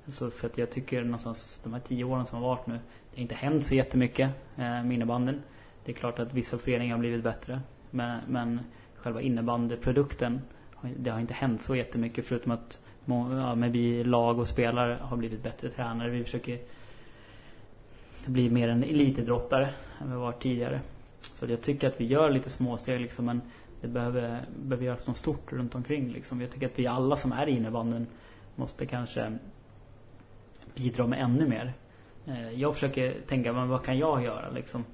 Så 0.08 0.32
för 0.32 0.48
att 0.48 0.58
jag 0.58 0.72
tycker 0.72 1.04
någonstans 1.04 1.60
de 1.64 1.74
här 1.74 1.80
tio 1.80 2.04
åren 2.04 2.26
som 2.26 2.42
har 2.42 2.50
varit 2.50 2.68
nu. 2.68 2.74
Det 2.74 3.18
har 3.18 3.22
inte 3.22 3.36
hänt 3.36 3.66
så 3.66 3.76
jättemycket 3.76 4.30
eh, 4.56 4.64
med 4.64 4.92
innebanden. 4.92 5.42
Det 5.90 5.94
är 5.94 5.98
klart 5.98 6.20
att 6.20 6.34
vissa 6.34 6.58
föreningar 6.58 6.96
har 6.96 7.00
blivit 7.00 7.24
bättre. 7.24 7.62
Men, 7.92 8.22
men 8.28 8.60
själva 8.96 9.22
innebandyprodukten, 9.22 10.42
det 10.98 11.10
har 11.10 11.20
inte 11.20 11.34
hänt 11.34 11.62
så 11.62 11.76
jättemycket 11.76 12.26
förutom 12.26 12.52
att 12.52 12.82
ja, 13.06 13.56
men 13.56 13.72
vi 13.72 14.04
lag 14.04 14.40
och 14.40 14.48
spelare 14.48 14.98
har 15.02 15.18
blivit 15.18 15.44
bättre 15.44 15.70
tränare. 15.70 16.10
Vi 16.10 16.24
försöker 16.24 16.60
bli 18.26 18.50
mer 18.50 18.70
en 18.70 18.84
elitidrottare 18.84 19.70
än 20.02 20.12
vi 20.12 20.18
var 20.18 20.32
tidigare. 20.32 20.82
Så 21.34 21.46
jag 21.46 21.62
tycker 21.62 21.88
att 21.88 22.02
vi 22.02 22.06
gör 22.06 22.30
lite 22.30 22.50
småsteg 22.50 23.02
liksom 23.02 23.26
men 23.26 23.42
det 23.82 23.88
behöver, 23.88 24.46
behöver 24.64 24.86
göras 24.86 25.08
något 25.08 25.18
stort 25.18 25.54
runt 25.54 25.76
omkring 25.76 26.12
liksom. 26.12 26.42
Jag 26.42 26.52
tycker 26.52 26.66
att 26.66 26.80
vi 26.80 26.88
alla 26.88 27.16
som 27.16 27.32
är 27.32 27.48
i 27.48 27.52
innebandyn 27.52 28.08
måste 28.56 28.86
kanske 28.86 29.38
bidra 30.76 31.08
med 31.08 31.22
ännu 31.22 31.48
mer. 31.48 31.74
Eh, 32.26 32.52
jag 32.52 32.74
försöker 32.74 33.16
tänka, 33.28 33.54
men 33.54 33.70
vad 33.70 33.84
kan 33.84 33.98
jag 33.98 34.24
göra 34.24 34.50
liksom? 34.50 34.86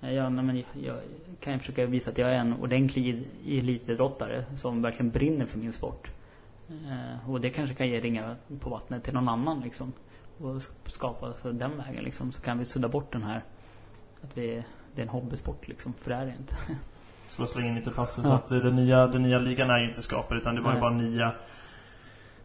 Eh, 0.00 0.12
jag, 0.12 0.32
nej, 0.32 0.44
men 0.44 0.56
jag, 0.56 0.66
jag 0.84 0.96
kan 1.40 1.52
jag 1.52 1.60
försöka 1.60 1.86
visa 1.86 2.10
att 2.10 2.18
jag 2.18 2.30
är 2.30 2.40
en 2.40 2.52
ordentlig 2.52 3.24
elitidrottare 3.46 4.44
som 4.56 4.82
verkligen 4.82 5.10
brinner 5.10 5.46
för 5.46 5.58
min 5.58 5.72
sport. 5.72 6.10
Eh, 6.68 7.30
och 7.30 7.40
det 7.40 7.50
kanske 7.50 7.74
kan 7.74 7.88
ge 7.88 8.00
ringa 8.00 8.36
på 8.60 8.70
vattnet 8.70 9.04
till 9.04 9.14
någon 9.14 9.28
annan 9.28 9.60
liksom. 9.60 9.92
Och 10.38 10.62
skapa 10.86 11.32
så 11.32 11.52
den 11.52 11.78
vägen 11.78 12.04
liksom. 12.04 12.32
Så 12.32 12.42
kan 12.42 12.58
vi 12.58 12.64
sudda 12.64 12.88
bort 12.88 13.12
den 13.12 13.22
här 13.22 13.44
att 14.22 14.38
vi, 14.38 14.64
det 14.94 15.00
är 15.00 15.06
en 15.06 15.08
hobbysport 15.08 15.68
liksom. 15.68 15.92
För 16.00 16.10
det 16.10 16.16
är 16.16 16.26
det 16.26 16.34
inte. 16.38 16.54
Så 17.28 17.42
jag 17.42 17.48
slänga 17.48 17.68
in 17.68 17.74
lite 17.74 17.90
passus 17.90 18.24
ja. 18.24 18.34
att 18.34 18.48
den 18.48 18.76
nya, 18.76 19.06
den 19.06 19.22
nya 19.22 19.38
ligan 19.38 19.70
är 19.70 19.78
ju 19.78 19.88
inte 19.88 20.02
skapad 20.02 20.36
utan 20.38 20.54
det 20.54 20.60
var 20.60 20.74
ju 20.74 20.80
bara 20.80 20.90
nya 20.90 21.34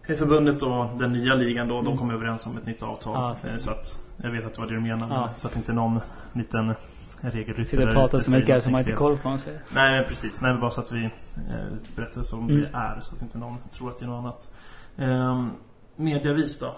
Förbundet 0.08 0.62
och 0.62 1.00
den 1.00 1.12
nya 1.12 1.36
ligan 1.36 1.68
då, 1.68 1.74
mm. 1.74 1.86
de 1.86 1.98
kom 1.98 2.10
överens 2.10 2.46
om 2.46 2.58
ett 2.58 2.66
nytt 2.66 2.84
avtal. 2.84 3.14
Ja, 3.14 3.36
så. 3.36 3.60
Så. 3.60 3.72
att 3.72 4.00
jag 4.18 4.32
vet 4.32 4.46
att 4.46 4.54
det 4.54 4.62
var 4.62 4.68
det 4.68 4.74
du 4.74 4.80
menade. 4.80 5.14
Ja. 5.14 5.30
Så 5.36 5.48
att 5.48 5.56
inte 5.56 5.74
någon 5.74 6.00
liten 6.34 6.76
regelryttare 7.32 7.66
Sitter 7.66 7.88
och 7.88 7.94
pratar 7.94 8.20
så 8.20 8.32
mycket 8.32 8.64
som 8.64 8.74
har 8.74 8.80
inte 8.80 8.92
koll 8.92 9.18
på. 9.18 9.30
Nej 9.30 9.40
men 9.70 10.06
precis. 10.06 10.42
Nej 10.42 10.58
bara 10.58 10.72
så 10.72 10.82
att 10.82 10.92
vi 10.92 11.04
eh, 11.06 11.12
berättar 11.96 12.24
som 12.24 12.50
mm. 12.50 12.62
det 12.62 12.70
är. 12.74 13.00
Så 13.00 13.16
att 13.16 13.22
inte 13.22 13.38
någon 13.38 13.58
tror 13.58 13.90
att 13.90 13.98
det 13.98 14.06
är 14.06 14.10
något 14.10 14.20
annat. 14.20 14.52
Eh, 14.98 15.48
mediavis 15.96 16.60
då. 16.60 16.76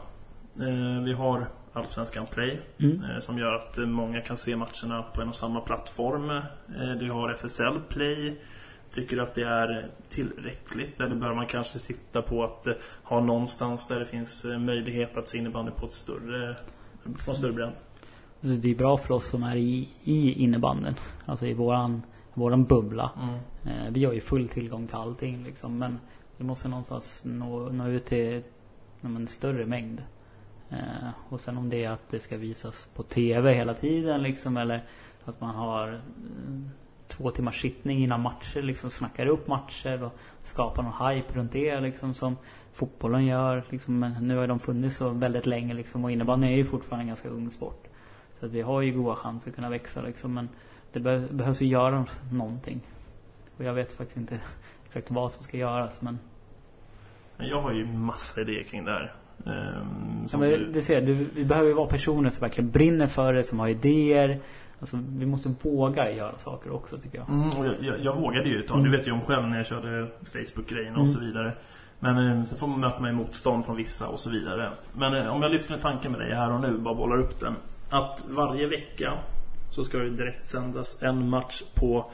Eh, 0.63 1.03
vi 1.03 1.13
har 1.13 1.47
Allsvenskan 1.73 2.25
Play 2.25 2.61
mm. 2.79 3.03
eh, 3.03 3.19
som 3.19 3.37
gör 3.37 3.53
att 3.53 3.77
många 3.77 4.21
kan 4.21 4.37
se 4.37 4.55
matcherna 4.55 5.03
på 5.13 5.21
en 5.21 5.29
och 5.29 5.35
samma 5.35 5.61
plattform. 5.61 6.29
Eh, 6.29 6.41
du 6.99 7.11
har 7.11 7.29
SSL 7.29 7.79
Play. 7.89 8.41
Tycker 8.91 9.15
du 9.15 9.21
att 9.21 9.33
det 9.33 9.43
är 9.43 9.89
tillräckligt? 10.09 11.01
Eller 11.01 11.15
bör 11.15 11.33
man 11.33 11.47
kanske 11.47 11.79
sitta 11.79 12.21
på 12.21 12.43
att 12.43 12.67
eh, 12.67 12.73
ha 13.03 13.19
någonstans 13.19 13.87
där 13.87 13.99
det 13.99 14.05
finns 14.05 14.45
eh, 14.45 14.59
möjlighet 14.59 15.17
att 15.17 15.29
se 15.29 15.37
innebandy 15.37 15.71
på 15.71 15.85
ett 15.85 15.93
större, 15.93 16.55
på 17.03 17.31
en 17.31 17.35
större 17.35 17.53
bredd? 17.53 17.73
Alltså, 18.45 18.61
det 18.61 18.71
är 18.71 18.75
bra 18.75 18.97
för 18.97 19.13
oss 19.13 19.27
som 19.27 19.43
är 19.43 19.55
i, 19.55 19.89
i 20.03 20.43
innebanden. 20.43 20.95
Alltså 21.25 21.45
i 21.45 21.53
våran, 21.53 22.01
våran 22.33 22.63
bubbla. 22.63 23.11
Mm. 23.21 23.35
Eh, 23.65 23.91
vi 23.91 24.05
har 24.05 24.13
ju 24.13 24.21
full 24.21 24.49
tillgång 24.49 24.87
till 24.87 24.95
allting 24.95 25.43
liksom. 25.43 25.77
Men 25.77 25.99
vi 26.37 26.43
måste 26.43 26.67
någonstans 26.67 27.21
nå, 27.23 27.69
nå 27.69 27.87
ut 27.87 28.05
till 28.05 28.43
en 29.01 29.27
större 29.27 29.65
mängd. 29.65 30.03
Eh, 30.69 31.09
och 31.29 31.39
sen 31.39 31.57
om 31.57 31.69
det 31.69 31.83
är 31.83 31.89
att 31.89 32.09
det 32.09 32.19
ska 32.19 32.37
visas 32.37 32.87
på 32.95 33.03
TV 33.03 33.53
hela 33.53 33.73
tiden 33.73 34.23
liksom. 34.23 34.57
Eller 34.57 34.83
att 35.23 35.41
man 35.41 35.55
har 35.55 35.93
eh, 35.93 35.99
två 37.07 37.31
timmars 37.31 37.61
sittning 37.61 38.03
innan 38.03 38.21
matcher. 38.21 38.61
Liksom 38.61 38.89
snackar 38.89 39.25
upp 39.25 39.47
matcher 39.47 40.03
och 40.03 40.11
skapar 40.43 40.83
någon 40.83 41.07
hype 41.09 41.33
runt 41.33 41.51
det 41.51 41.79
liksom. 41.79 42.13
Som 42.13 42.37
fotbollen 42.73 43.25
gör. 43.25 43.63
Liksom. 43.69 43.99
Men 43.99 44.27
nu 44.27 44.37
har 44.37 44.47
de 44.47 44.59
funnits 44.59 44.97
så 44.97 45.09
väldigt 45.09 45.45
länge 45.45 45.73
liksom. 45.73 46.03
Och 46.03 46.11
innebandy 46.11 46.47
är 46.47 46.51
ju 46.51 46.65
fortfarande 46.65 47.03
en 47.03 47.07
ganska 47.07 47.29
ung 47.29 47.51
sport. 47.51 47.84
Så 48.39 48.45
att 48.45 48.51
vi 48.51 48.61
har 48.61 48.81
ju 48.81 48.91
goda 48.91 49.15
chanser 49.15 49.49
att 49.49 49.55
kunna 49.55 49.69
växa 49.69 50.01
liksom. 50.01 50.33
Men 50.33 50.49
det 50.93 50.99
be 50.99 51.19
behövs 51.31 51.61
ju 51.61 51.65
göra 51.65 52.05
någonting. 52.31 52.81
Och 53.57 53.63
jag 53.63 53.73
vet 53.73 53.93
faktiskt 53.93 54.17
inte 54.17 54.39
exakt 54.85 55.11
vad 55.11 55.31
som 55.31 55.43
ska 55.43 55.57
göras 55.57 56.01
men... 56.01 56.19
Jag 57.37 57.61
har 57.61 57.73
ju 57.73 57.85
massa 57.85 58.41
idéer 58.41 58.63
kring 58.63 58.85
det 58.85 58.91
här. 58.91 59.13
Um, 59.45 60.27
ja, 60.31 60.37
men 60.37 60.49
du... 60.49 60.71
du 60.71 60.81
ser, 60.81 61.01
du, 61.01 61.13
vi 61.13 61.45
behöver 61.45 61.67
ju 61.67 61.73
vara 61.73 61.87
personer 61.87 62.29
som 62.29 62.41
verkligen 62.41 62.71
brinner 62.71 63.07
för 63.07 63.33
det, 63.33 63.43
som 63.43 63.59
har 63.59 63.67
idéer. 63.67 64.39
Alltså, 64.79 64.99
vi 65.07 65.25
måste 65.25 65.55
våga 65.61 66.11
göra 66.11 66.37
saker 66.37 66.71
också 66.71 66.97
tycker 66.97 67.17
jag. 67.17 67.29
Mm, 67.29 67.57
och 67.57 67.65
jag, 67.65 67.75
jag, 67.81 67.99
jag 67.99 68.15
vågade 68.15 68.49
ju 68.49 68.59
ett 68.59 68.67
tag. 68.67 68.79
Mm. 68.79 68.91
Du 68.91 68.97
vet 68.97 69.07
ju 69.07 69.11
om 69.11 69.21
själv 69.21 69.47
när 69.47 69.57
jag 69.57 69.67
körde 69.67 70.07
Facebook-grejen 70.23 70.95
och 70.95 71.03
mm. 71.03 71.05
så 71.05 71.19
vidare. 71.19 71.53
Men 71.99 72.17
eh, 72.17 72.43
sen 72.43 72.57
får 72.57 72.67
man 72.67 72.79
möta 72.79 73.01
mig 73.01 73.13
motstånd 73.13 73.65
från 73.65 73.75
vissa 73.75 74.07
och 74.07 74.19
så 74.19 74.29
vidare. 74.29 74.71
Men 74.93 75.13
eh, 75.15 75.35
om 75.35 75.41
jag 75.41 75.51
lyfter 75.51 75.73
en 75.73 75.79
tanke 75.79 76.09
med 76.09 76.19
dig 76.19 76.33
här 76.33 76.53
och 76.53 76.61
nu, 76.61 76.77
bara 76.77 76.95
bollar 76.95 77.17
upp 77.17 77.39
den 77.39 77.55
att 77.95 78.23
varje 78.27 78.67
vecka 78.67 79.17
så 79.69 79.83
ska 79.83 79.97
det 79.97 80.09
direkt 80.09 80.45
sändas 80.45 81.01
en 81.01 81.29
match 81.29 81.63
på 81.75 82.11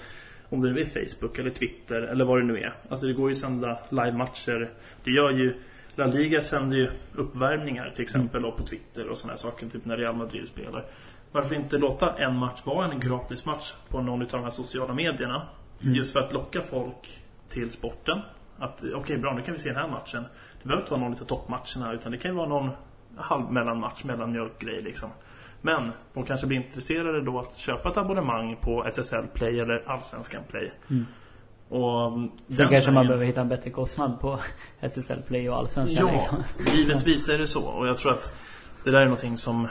om 0.50 0.62
det 0.62 0.82
är 0.82 0.86
Facebook 0.86 1.40
eller 1.40 1.50
Twitter 1.50 2.02
eller 2.02 2.26
vad 2.26 2.40
det 2.42 2.46
nu 2.46 2.58
är. 2.58 2.74
Alltså 2.90 3.06
det 3.06 3.14
går 3.14 3.30
ju 3.30 3.32
att 3.32 3.38
sända 3.38 3.80
live-matcher. 3.90 4.74
Det 5.04 5.12
gör 5.12 5.30
ju 5.30 5.54
La 5.96 6.06
Liga 6.06 6.42
sänder 6.42 6.78
ju 6.78 6.92
uppvärmningar 7.16 7.92
till 7.96 8.02
exempel 8.02 8.44
mm. 8.44 8.56
på 8.58 8.64
Twitter 8.64 9.10
och 9.10 9.18
sådana 9.18 9.38
saker. 9.38 9.68
Typ 9.68 9.86
när 9.86 9.98
Real 9.98 10.16
Madrid 10.16 10.48
spelar. 10.48 10.86
Varför 11.32 11.56
inte 11.56 11.78
låta 11.78 12.18
en 12.18 12.36
match 12.36 12.62
vara 12.66 12.92
en 12.92 13.00
gratismatch 13.00 13.74
på 13.90 14.02
någon 14.02 14.22
av 14.22 14.28
de 14.28 14.44
här 14.44 14.50
sociala 14.50 14.94
medierna? 14.94 15.48
Mm. 15.84 15.96
Just 15.96 16.14
för 16.14 16.20
att 16.20 16.34
locka 16.34 16.62
folk 16.62 17.22
till 17.50 17.72
sporten. 17.72 18.22
Att 18.58 18.80
okej 18.80 18.96
okay, 18.96 19.18
bra, 19.18 19.34
nu 19.34 19.42
kan 19.42 19.54
vi 19.54 19.60
se 19.60 19.70
den 19.70 19.78
här 19.78 19.90
matchen. 19.90 20.24
Det 20.62 20.64
behöver 20.64 20.82
inte 20.82 20.92
vara 20.92 21.02
någon 21.02 21.12
av 21.12 21.26
toppmatcherna 21.26 21.94
utan 21.94 22.12
det 22.12 22.18
kan 22.18 22.32
ju 22.32 22.38
vara 22.38 22.50
någon 22.50 22.70
halvmellanmatch, 23.18 24.04
mellanmjölkgrej 24.04 24.82
liksom. 24.82 25.10
Men 25.62 25.92
de 26.14 26.24
kanske 26.24 26.48
blir 26.48 26.58
intresserade 26.58 27.22
då 27.22 27.40
att 27.40 27.56
köpa 27.58 27.90
ett 27.90 27.98
abonnemang 27.98 28.58
på 28.62 28.86
SSL 28.86 29.28
Play 29.34 29.60
eller 29.60 29.84
Allsvenskan 29.88 30.44
Play. 30.50 30.72
Mm. 30.90 31.06
Och 31.70 32.20
Sen 32.56 32.70
kanske 32.70 32.92
man 32.92 33.08
behöver 33.08 33.26
hitta 33.26 33.42
en 33.42 33.50
bättre 33.50 33.70
kostnad 33.70 34.20
på 34.20 34.40
SSL 34.82 35.22
Play 35.28 35.50
och 35.50 35.58
Allsvenskan. 35.58 36.08
Ja, 36.08 36.14
liksom. 36.14 36.76
givetvis 36.76 37.30
är 37.30 37.38
det 37.38 37.48
så. 37.48 37.68
Och 37.68 37.88
jag 37.88 37.98
tror 37.98 38.12
att 38.12 38.34
det 38.84 38.92
där 38.92 39.00
är 39.00 39.06
någonting 39.06 39.38
som 39.38 39.68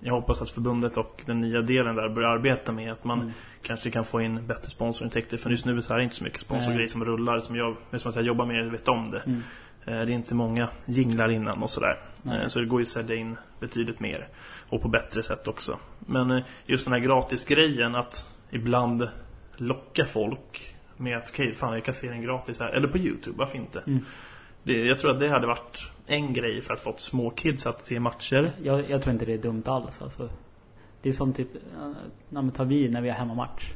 jag 0.00 0.14
hoppas 0.14 0.42
att 0.42 0.50
förbundet 0.50 0.96
och 0.96 1.22
den 1.26 1.40
nya 1.40 1.60
delen 1.60 1.96
där 1.96 2.08
börjar 2.08 2.28
arbeta 2.28 2.72
med. 2.72 2.92
Att 2.92 3.04
man 3.04 3.20
mm. 3.20 3.32
kanske 3.62 3.90
kan 3.90 4.04
få 4.04 4.20
in 4.20 4.46
bättre 4.46 4.70
sponsorintäkter. 4.70 5.36
För 5.36 5.50
just 5.50 5.66
nu 5.66 5.82
så 5.82 5.92
är 5.92 5.98
det 5.98 6.04
inte 6.04 6.16
så 6.16 6.24
mycket 6.24 6.40
sponsorgrejer 6.40 6.88
som 6.88 7.04
rullar. 7.04 7.40
Som 7.40 7.56
jag, 7.56 7.76
som 7.96 8.12
jag 8.14 8.24
jobbar 8.24 8.46
med 8.46 8.70
vet 8.70 8.88
om 8.88 9.10
det. 9.10 9.22
Mm. 9.26 9.42
Eh, 9.84 10.06
det 10.06 10.12
är 10.12 10.14
inte 10.14 10.34
många 10.34 10.68
jinglar 10.86 11.28
innan 11.30 11.62
och 11.62 11.70
sådär. 11.70 11.98
Mm. 12.24 12.48
Så 12.48 12.58
det 12.58 12.66
går 12.66 12.80
ju 12.80 12.82
att 12.82 12.88
sälja 12.88 13.16
in 13.16 13.36
betydligt 13.60 14.00
mer. 14.00 14.28
Och 14.68 14.82
på 14.82 14.88
bättre 14.88 15.22
sätt 15.22 15.48
också. 15.48 15.78
Men 15.98 16.30
eh, 16.30 16.44
just 16.66 16.84
den 16.84 16.92
här 16.92 17.00
gratisgrejen 17.00 17.94
att 17.94 18.30
ibland 18.50 19.08
locka 19.56 20.04
folk 20.04 20.74
med 20.96 21.16
att 21.16 21.30
okej, 21.30 21.46
okay, 21.46 21.54
fan 21.54 21.72
jag 21.72 21.84
kan 21.84 21.94
se 21.94 22.08
den 22.08 22.22
gratis 22.22 22.60
här. 22.60 22.72
Eller 22.72 22.88
på 22.88 22.98
Youtube, 22.98 23.38
varför 23.38 23.56
inte? 23.56 23.82
Mm. 23.86 24.04
Det, 24.62 24.84
jag 24.84 24.98
tror 24.98 25.10
att 25.10 25.18
det 25.18 25.28
hade 25.28 25.46
varit 25.46 25.90
en 26.06 26.32
grej 26.32 26.62
för 26.62 26.74
att 26.74 26.80
få 26.80 26.92
små 26.96 27.30
kids 27.30 27.66
att 27.66 27.86
se 27.86 28.00
matcher. 28.00 28.52
Jag, 28.62 28.90
jag 28.90 29.02
tror 29.02 29.12
inte 29.12 29.26
det 29.26 29.34
är 29.34 29.38
dumt 29.38 29.62
alls 29.66 30.02
alltså. 30.02 30.30
Det 31.02 31.08
är 31.08 31.12
som 31.12 31.32
typ, 31.32 31.48
när 32.28 32.42
man 32.42 32.50
tar 32.50 32.64
vi 32.64 32.88
när 32.88 33.00
vi 33.00 33.08
har 33.08 33.16
hemmamatch. 33.16 33.72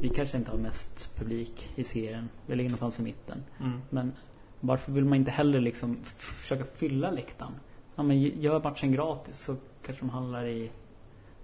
Vi 0.00 0.08
kanske 0.08 0.36
inte 0.36 0.50
har 0.50 0.58
mest 0.58 1.16
publik 1.16 1.68
i 1.74 1.84
serien. 1.84 2.28
Vi 2.46 2.56
ligger 2.56 2.70
någonstans 2.70 2.98
i 2.98 3.02
mitten. 3.02 3.44
Mm. 3.60 3.80
Men 3.90 4.12
varför 4.60 4.92
vill 4.92 5.04
man 5.04 5.18
inte 5.18 5.30
heller 5.30 5.60
liksom 5.60 5.98
försöka 6.16 6.64
fylla 6.64 7.10
läktaren? 7.10 7.52
Ja 7.96 8.02
men 8.02 8.22
gör 8.22 8.62
matchen 8.62 8.92
gratis 8.92 9.40
så 9.40 9.56
kanske 9.88 10.04
de 10.04 10.10
handlar 10.10 10.46
i 10.46 10.70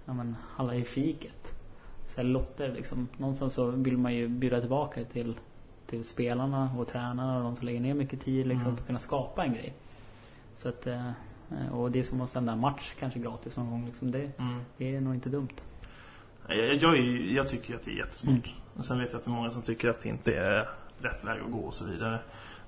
Ja 0.05 0.13
men 0.13 0.35
handlar 0.55 0.75
i 0.75 0.83
fiket. 0.83 1.53
Så 2.07 2.23
lotter 2.23 2.73
liksom. 2.73 3.07
Någonstans 3.17 3.53
så 3.53 3.65
vill 3.65 3.97
man 3.97 4.13
ju 4.13 4.27
bjuda 4.27 4.59
tillbaka 4.59 5.03
till 5.03 5.35
Till 5.87 6.03
spelarna 6.03 6.69
och 6.77 6.87
tränarna 6.87 7.37
och 7.37 7.43
de 7.43 7.55
som 7.55 7.65
lägger 7.65 7.79
ner 7.79 7.93
mycket 7.93 8.21
tid 8.21 8.47
liksom 8.47 8.65
mm. 8.65 8.75
för 8.75 8.81
att 8.81 8.87
kunna 8.87 8.99
skapa 8.99 9.43
en 9.43 9.53
grej. 9.53 9.73
Så 10.55 10.69
att 10.69 10.87
eh, 10.87 11.11
Och 11.71 11.91
det 11.91 11.99
är 11.99 12.03
som 12.03 12.21
att 12.21 12.29
sända 12.29 12.55
match 12.55 12.93
kanske 12.99 13.19
gratis 13.19 13.57
någon 13.57 13.71
gång 13.71 13.85
liksom. 13.85 14.11
Det, 14.11 14.31
mm. 14.37 14.61
det 14.77 14.95
är 14.95 15.01
nog 15.01 15.15
inte 15.15 15.29
dumt. 15.29 15.55
Jag, 16.47 16.75
jag, 16.75 16.97
jag 17.21 17.47
tycker 17.49 17.75
att 17.75 17.83
det 17.83 17.91
är 17.91 17.97
jättesmart. 17.97 18.53
Mm. 18.73 18.83
Sen 18.83 18.99
vet 18.99 19.11
jag 19.11 19.19
att 19.19 19.25
det 19.25 19.31
är 19.31 19.35
många 19.35 19.51
som 19.51 19.61
tycker 19.61 19.89
att 19.89 20.03
det 20.03 20.09
inte 20.09 20.33
är 20.33 20.69
rätt 21.01 21.23
väg 21.23 21.41
att 21.45 21.51
gå 21.51 21.59
och 21.59 21.73
så 21.73 21.85
vidare. 21.85 22.19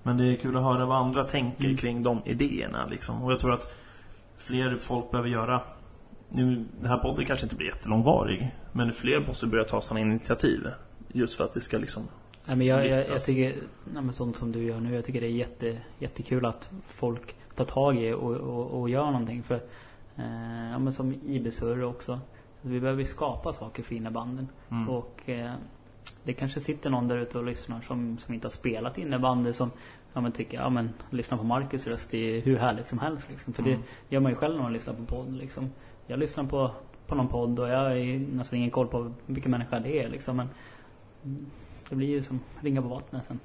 Men 0.04 0.18
det 0.18 0.34
är 0.34 0.36
kul 0.36 0.58
att 0.58 0.64
höra 0.64 0.86
vad 0.86 0.98
andra 0.98 1.24
tänker 1.24 1.66
mm. 1.66 1.78
kring 1.78 2.04
de 2.04 2.22
idéerna 2.26 2.86
liksom. 2.86 3.24
Och 3.24 3.32
jag 3.32 3.40
tror 3.40 3.54
att 3.54 3.76
fler 4.38 4.78
folk 4.78 5.12
behöver 5.12 5.30
göra. 5.30 5.62
Nu, 6.30 6.66
den 6.82 6.90
här 6.90 6.98
podden 6.98 7.26
kanske 7.26 7.46
inte 7.46 7.56
blir 7.56 7.68
jättelångvarig 7.68 8.56
Men 8.72 8.92
fler 8.92 9.28
måste 9.28 9.48
börja 9.48 9.64
ta 9.64 9.82
sådana 9.82 10.06
initiativ 10.06 10.68
Just 11.14 11.38
för 11.38 11.44
att 11.44 11.54
det 11.54 11.62
ska 11.62 11.78
liksom 11.78 12.04
Nej, 12.48 12.56
men 12.56 12.68
jag, 12.68 12.88
jag, 12.88 13.10
jag 13.10 13.22
tycker 13.22 13.56
nej, 13.94 14.04
men 14.04 14.14
sånt 14.14 14.38
som 14.38 14.52
du 14.52 14.64
gör 14.64 14.80
nu 14.80 14.96
Jag 14.96 15.06
tycker 15.06 15.22
det 15.22 15.28
är 15.28 15.32
jätte, 15.32 15.78
jättekul 16.00 16.46
att 16.46 16.70
folk 16.88 17.36
tar 17.56 17.66
tag 17.66 18.04
i 18.04 18.14
och, 18.14 18.36
och, 18.36 18.82
och 18.82 18.90
gör 18.90 19.06
någonting 19.06 19.44
för 19.44 19.56
eh, 20.16 20.72
Ja 20.72 20.80
men 20.80 20.94
som 20.94 21.14
IB-surr 21.14 21.84
också. 21.84 22.20
Vi 22.62 22.80
behöver 22.80 23.04
skapa 23.04 23.54
saker 23.54 23.84
för 23.84 23.96
innebanden 23.96 24.48
mm. 24.70 24.90
Och 24.90 25.30
eh, 25.30 25.54
Det 26.24 26.34
kanske 26.34 26.62
sitter 26.62 26.90
någon 26.90 27.08
där 27.08 27.18
ute 27.18 27.38
och 27.38 27.44
lyssnar 27.44 27.82
som, 27.82 28.18
som 28.18 28.34
inte 28.34 28.46
har 28.46 28.52
spelat 28.52 28.98
innebandy 28.98 29.54
som 29.54 29.72
ja, 30.18 30.22
men 30.22 30.32
tycker, 30.32 30.58
ja 30.58 30.70
men 30.70 30.90
lyssna 31.10 31.38
på 31.38 31.44
Marcus 31.44 31.88
röst 31.88 32.14
är 32.14 32.42
hur 32.42 32.58
härligt 32.58 32.88
som 32.88 33.00
helst 33.00 33.30
liksom. 33.30 33.54
För 33.54 33.64
mm. 33.64 33.80
det 33.80 34.16
gör 34.16 34.22
man 34.22 34.32
ju 34.32 34.36
själv 34.36 34.56
när 34.56 34.64
man 34.64 34.74
lyssnar 34.74 34.94
på 34.94 35.06
podd 35.06 35.34
liksom. 35.34 35.70
Jag 36.08 36.20
lyssnar 36.20 36.44
på, 36.44 36.72
på 37.08 37.16
någon 37.16 37.28
podd 37.28 37.60
och 37.60 37.70
jag 37.70 37.78
har 37.78 38.20
nästan 38.36 38.60
ingen 38.60 38.72
koll 38.72 38.88
på 38.88 39.14
vilken 39.26 39.52
människa 39.52 39.80
det 39.80 40.04
är 40.04 40.10
liksom. 40.10 40.38
Men 40.38 40.50
det 41.90 41.96
blir 41.96 42.08
ju 42.08 42.24
som 42.24 42.40
ringa 42.62 42.82
på 42.82 42.88
vattnet 42.88 43.24
sen. 43.28 43.40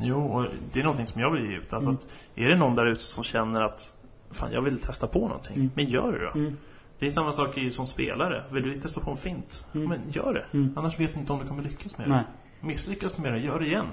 Jo, 0.00 0.20
och 0.20 0.46
det 0.72 0.80
är 0.80 0.84
någonting 0.84 1.06
som 1.06 1.20
jag 1.20 1.30
vill 1.30 1.50
ge 1.50 1.56
ut. 1.56 1.72
Alltså 1.72 1.90
mm. 1.90 1.98
att, 1.98 2.28
är 2.34 2.48
det 2.48 2.56
någon 2.56 2.74
där 2.74 2.86
ute 2.86 3.02
som 3.02 3.24
känner 3.24 3.62
att 3.62 3.94
Fan, 4.30 4.52
jag 4.52 4.62
vill 4.62 4.80
testa 4.80 5.06
på 5.06 5.28
någonting. 5.28 5.56
Mm. 5.56 5.70
Men 5.74 5.84
gör 5.84 6.12
det 6.12 6.24
då. 6.24 6.40
Mm. 6.40 6.56
Det 6.98 7.06
är 7.06 7.10
samma 7.10 7.32
sak 7.32 7.58
som 7.70 7.86
spelare. 7.86 8.44
Vill 8.52 8.62
du 8.62 8.74
testa 8.80 9.00
på 9.00 9.10
en 9.10 9.16
fint? 9.16 9.66
Mm. 9.74 9.88
Men 9.88 10.10
gör 10.10 10.34
det. 10.34 10.58
Mm. 10.58 10.72
Annars 10.76 11.00
vet 11.00 11.14
du 11.14 11.20
inte 11.20 11.32
om 11.32 11.38
du 11.38 11.46
kommer 11.46 11.62
lyckas 11.62 11.98
med 11.98 12.06
det. 12.06 12.14
Nej. 12.14 12.24
Misslyckas 12.60 13.12
du 13.12 13.22
med 13.22 13.32
det, 13.32 13.38
gör 13.38 13.58
det 13.58 13.66
igen. 13.66 13.86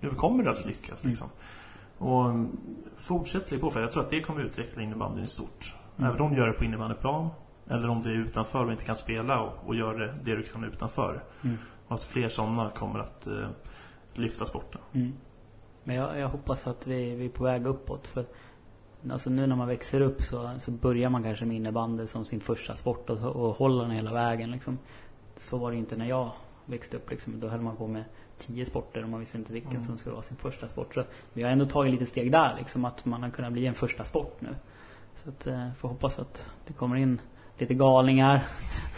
Mm. 0.00 0.14
Du 0.14 0.20
kommer 0.20 0.44
att 0.44 0.64
lyckas 0.66 1.04
liksom. 1.04 1.28
Och 1.98 2.32
fortsätt 2.96 3.60
på 3.60 3.70
för 3.70 3.80
jag 3.80 3.92
tror 3.92 4.02
att 4.02 4.10
det 4.10 4.20
kommer 4.20 4.40
utveckla 4.40 4.82
innebandyn 4.82 5.24
i 5.24 5.26
stort. 5.26 5.74
Mm. 5.96 6.10
Även 6.10 6.20
om 6.20 6.30
du 6.30 6.36
gör 6.36 6.46
det 6.46 6.52
på 6.52 6.64
innebandyplan 6.64 7.28
eller 7.70 7.88
om 7.88 8.02
det 8.02 8.08
är 8.08 8.14
utanför 8.14 8.64
och 8.64 8.72
inte 8.72 8.84
kan 8.84 8.96
spela 8.96 9.40
och, 9.40 9.52
och 9.66 9.74
gör 9.74 9.94
det, 9.94 10.14
det 10.24 10.36
du 10.36 10.42
kan 10.42 10.64
utanför. 10.64 11.22
Mm. 11.44 11.56
Och 11.86 11.94
att 11.94 12.04
fler 12.04 12.28
sådana 12.28 12.70
kommer 12.70 12.98
att 12.98 13.26
eh, 13.26 13.48
lyfta 14.14 14.46
sporten. 14.46 14.80
Mm. 14.92 15.12
Men 15.84 15.96
jag, 15.96 16.18
jag 16.18 16.28
hoppas 16.28 16.66
att 16.66 16.86
vi, 16.86 17.14
vi 17.14 17.24
är 17.24 17.30
på 17.30 17.44
väg 17.44 17.66
uppåt. 17.66 18.06
För 18.06 18.26
alltså 19.10 19.30
nu 19.30 19.46
när 19.46 19.56
man 19.56 19.68
växer 19.68 20.00
upp 20.00 20.22
så, 20.22 20.50
så 20.58 20.70
börjar 20.70 21.10
man 21.10 21.22
kanske 21.22 21.44
med 21.44 21.56
innebandy 21.56 22.06
som 22.06 22.24
sin 22.24 22.40
första 22.40 22.76
sport 22.76 23.10
och, 23.10 23.18
och 23.18 23.56
håller 23.56 23.82
den 23.82 23.90
hela 23.90 24.12
vägen. 24.12 24.50
Liksom. 24.50 24.78
Så 25.36 25.58
var 25.58 25.70
det 25.70 25.76
inte 25.76 25.96
när 25.96 26.06
jag 26.06 26.30
växte 26.66 26.96
upp. 26.96 27.10
Liksom. 27.10 27.40
Då 27.40 27.48
höll 27.48 27.60
man 27.60 27.76
på 27.76 27.86
med 27.86 28.04
tio 28.38 28.66
sporter 28.66 29.02
och 29.02 29.08
man 29.08 29.20
visste 29.20 29.38
inte 29.38 29.52
vilken 29.52 29.70
Mm. 29.70 29.82
som 29.82 29.98
skulle 29.98 30.12
vara 30.14 30.22
sin 30.24 30.36
första 30.36 30.68
sport. 30.68 30.94
Så 30.94 31.04
vi 31.32 31.42
har 31.42 31.50
ändå 31.50 31.66
tagit 31.66 31.92
lite 31.92 32.06
steg 32.06 32.32
där 32.32 32.54
liksom. 32.58 32.84
Att 32.84 33.04
man 33.04 33.22
har 33.22 33.30
kunnat 33.30 33.52
bli 33.52 33.66
en 33.66 33.74
första 33.74 34.04
sport 34.04 34.36
nu. 34.40 34.54
Så 35.24 35.28
att, 35.30 35.46
eh, 35.46 35.68
får 35.78 35.88
hoppas 35.88 36.18
att 36.18 36.46
det 36.66 36.72
kommer 36.72 36.96
in 36.96 37.20
lite 37.58 37.74
galningar. 37.74 38.46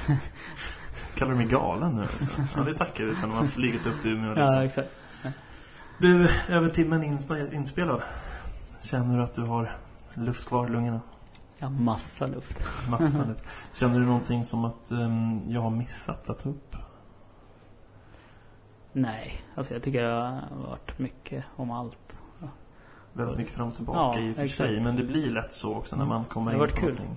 Kallar 1.17 1.33
du 1.33 1.39
mig 1.39 1.47
galen 1.47 1.95
nu? 1.95 2.03
Alltså? 2.03 2.33
Ja, 2.57 2.63
det 2.63 2.75
tackar 2.75 3.05
vi 3.05 3.15
för 3.15 3.27
när 3.27 3.35
man 3.35 3.49
flugit 3.49 3.87
upp 3.87 4.01
till 4.01 4.11
Umeå. 4.11 4.35
Ja, 4.37 4.45
Liksom. 4.45 4.63
exakt. 4.63 4.89
Du, 6.01 6.29
över 6.49 6.69
timmen 6.69 7.03
inspelad. 7.53 8.03
Känner 8.83 9.17
du 9.17 9.23
att 9.23 9.35
du 9.35 9.43
har 9.43 9.73
luft 10.17 10.49
kvar 10.49 10.67
i 10.67 10.71
lungorna? 10.71 11.01
Ja, 11.59 11.69
massa 11.69 12.27
luft. 12.27 12.59
Massa 12.91 13.25
luft. 13.29 13.45
Känner 13.75 13.99
du 14.01 14.07
någonting 14.07 14.45
som 14.45 14.65
att 14.65 14.91
ehm, 14.91 15.41
jag 15.47 15.61
har 15.61 15.71
missat 15.71 16.31
att 16.31 16.39
ta 16.39 16.49
upp? 16.49 16.77
Nej, 18.93 19.33
alltså 19.55 19.73
jag 19.75 19.83
tycker 19.83 20.03
det 20.03 20.11
har 20.15 20.43
varit 20.69 20.99
mycket 20.99 21.45
om 21.57 21.71
allt. 21.71 22.19
Väldigt 23.13 23.39
mycket 23.39 23.55
fram 23.55 23.69
och 23.69 23.75
tillbaka 23.75 24.21
Ja, 24.21 24.27
i 24.29 24.33
och 24.33 24.37
för 24.37 24.45
exakt. 24.45 24.57
sig. 24.69 24.81
Men 24.81 24.97
det 24.97 25.05
blir 25.05 25.31
lätt 25.31 25.53
så 25.53 25.77
också 25.77 25.97
när 25.97 26.05
man 26.07 26.25
kommer 26.25 26.51
in 26.53 26.57
på 26.57 26.61
varit 26.61 26.75
kul. 26.75 26.83
någonting. 26.89 27.17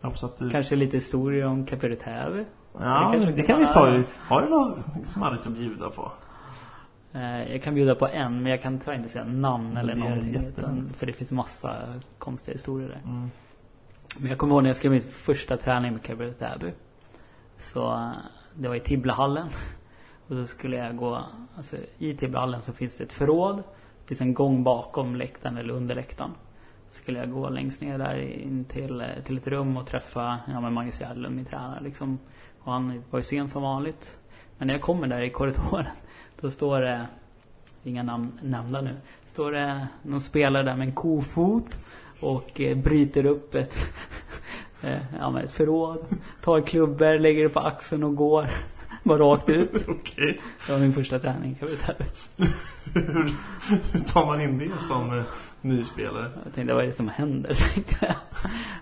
Jag 0.00 0.06
hoppas 0.08 0.24
att 0.24 0.36
du... 0.36 0.50
Kanske 0.50 0.76
lite 0.76 0.96
historier 0.96 1.44
om 1.46 1.66
Capere 1.66 1.94
Täby. 1.94 2.44
Ja, 2.78 3.14
det 3.18 3.32
det, 3.32 3.42
kan 3.42 3.58
vi 3.58 3.64
ta. 3.66 4.02
Har 4.18 4.42
du 4.42 4.48
något 4.48 5.06
smarrigt 5.06 5.46
att 5.46 5.52
bjuda 5.52 5.90
på? 5.90 6.12
Eh, 7.12 7.52
Jag 7.52 7.62
kan 7.62 7.74
bjuda 7.74 7.94
på 7.94 8.08
en, 8.08 8.42
men 8.42 8.46
jag 8.52 8.62
kan 8.62 8.78
tyvärr 8.78 8.94
inte 8.96 9.08
säga 9.08 9.24
namn 9.24 9.76
eller 9.76 9.94
någonting. 9.94 10.34
Utan, 10.46 10.88
för 10.88 11.06
det 11.06 11.12
finns 11.12 11.32
massa 11.32 12.00
konstiga 12.18 12.52
historier 12.54 12.88
där. 12.88 13.00
Mm. 13.04 13.30
Men 14.18 14.28
jag 14.30 14.38
kommer 14.38 14.54
ihåg 14.54 14.62
när 14.62 14.70
jag 14.70 14.76
skrev 14.76 14.92
min 14.92 15.00
första 15.00 15.56
träning 15.56 15.92
med 15.92 16.02
Capere 16.02 16.32
Täby. 16.32 16.72
Så 17.58 17.92
eh, 17.92 18.10
det 18.54 18.68
var 18.68 18.74
i 18.74 18.80
Tibblahallen. 18.80 19.46
Och 20.28 20.36
så 20.36 20.46
skulle 20.46 20.76
jag 20.76 20.96
gå, 20.96 21.24
alltså 21.56 21.76
i 21.98 22.14
Tibblahallen 22.14 22.62
så 22.62 22.72
finns 22.72 22.96
det 22.96 23.04
ett 23.04 23.12
förråd. 23.12 23.56
Det 23.56 24.08
finns 24.08 24.20
en 24.20 24.34
gång 24.34 24.64
bakom 24.64 25.16
läktaren 25.16 25.56
eller 25.56 25.74
under 25.74 25.94
läktaren. 25.94 26.30
Så 26.90 26.94
skulle 26.94 27.18
jag 27.18 27.30
gå 27.30 27.48
längst 27.48 27.80
ner 27.80 27.98
där 27.98 28.16
in 28.18 28.64
till, 28.64 29.04
till 29.24 29.38
ett 29.38 29.46
rum 29.46 29.76
och 29.76 29.86
träffa 29.86 30.38
ja, 30.46 30.60
men 30.60 30.72
Magnus 30.72 30.98
Gärlund, 30.98 31.36
min 31.36 31.44
tränare 31.44 31.80
liksom. 31.82 32.18
Och 32.58 32.72
han 32.72 33.02
var 33.10 33.18
ju 33.18 33.22
sen 33.22 33.48
som 33.48 33.62
vanligt. 33.62 34.18
Men 34.58 34.66
när 34.66 34.74
jag 34.74 34.80
kommer 34.80 35.06
där 35.06 35.22
i 35.22 35.30
korridoren 35.30 35.86
då 36.40 36.50
står 36.50 36.80
det, 36.80 37.06
inga 37.84 38.02
namn 38.02 38.38
nämnda 38.42 38.80
nu, 38.80 38.96
står 39.26 39.52
det 39.52 39.88
någon 40.02 40.20
spelare 40.20 40.62
där 40.62 40.76
med 40.76 40.86
en 40.88 40.94
kofot 40.94 41.78
och 42.20 42.60
eh, 42.60 42.76
bryter 42.76 43.26
upp 43.26 43.54
ett, 43.54 43.76
eh, 44.82 44.98
ja, 45.18 45.30
men 45.30 45.44
ett 45.44 45.52
förråd, 45.52 45.98
tar 46.42 46.60
klubbor, 46.60 47.18
lägger 47.18 47.42
det 47.42 47.48
på 47.48 47.60
axeln 47.60 48.04
och 48.04 48.16
går. 48.16 48.50
Bara 49.04 49.18
rakt 49.18 49.48
ut. 49.48 49.70
Okej. 49.88 50.40
Det 50.66 50.72
var 50.72 50.80
min 50.80 50.92
första 50.92 51.18
träning, 51.18 51.54
kan 51.54 51.68
vi 51.68 51.76
säga. 51.76 51.96
hur, 52.94 53.98
tar 53.98 54.26
man 54.26 54.40
in 54.40 54.58
det 54.58 54.84
som 54.84 55.18
eh, 55.18 55.24
ny 55.60 55.84
spelare? 55.84 56.30
Jag 56.44 56.54
tänkte, 56.54 56.74
vad 56.74 56.82
är 56.82 56.86
det 56.86 56.92
som 56.92 57.08
händer? 57.08 57.58
jag. 58.00 58.14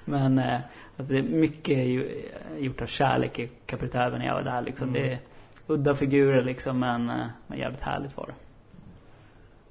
Men 0.05 0.39
eh, 0.39 0.61
alltså, 0.97 1.13
det 1.13 1.19
är 1.19 1.23
mycket 1.23 1.79
ju, 1.79 2.31
gjort 2.59 2.83
av 2.83 2.87
kärlek 2.87 3.39
i 3.39 3.51
Capritäven 3.67 4.19
när 4.19 4.27
jag 4.27 4.35
var 4.35 4.43
där 4.43 4.63
liksom. 4.63 4.89
Mm. 4.89 5.03
Det 5.03 5.13
är 5.13 5.19
udda 5.67 5.95
figurer 5.95 6.45
liksom, 6.45 6.79
men, 6.79 7.11
eh, 7.11 7.27
men 7.47 7.59
jävligt 7.59 7.81
härligt 7.81 8.17
var 8.17 8.27
det. 8.27 8.35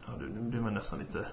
Ja, 0.06 0.14
du, 0.20 0.42
nu 0.42 0.50
blir 0.50 0.62
man 0.62 0.74
nästan 0.74 1.00
lite 1.00 1.26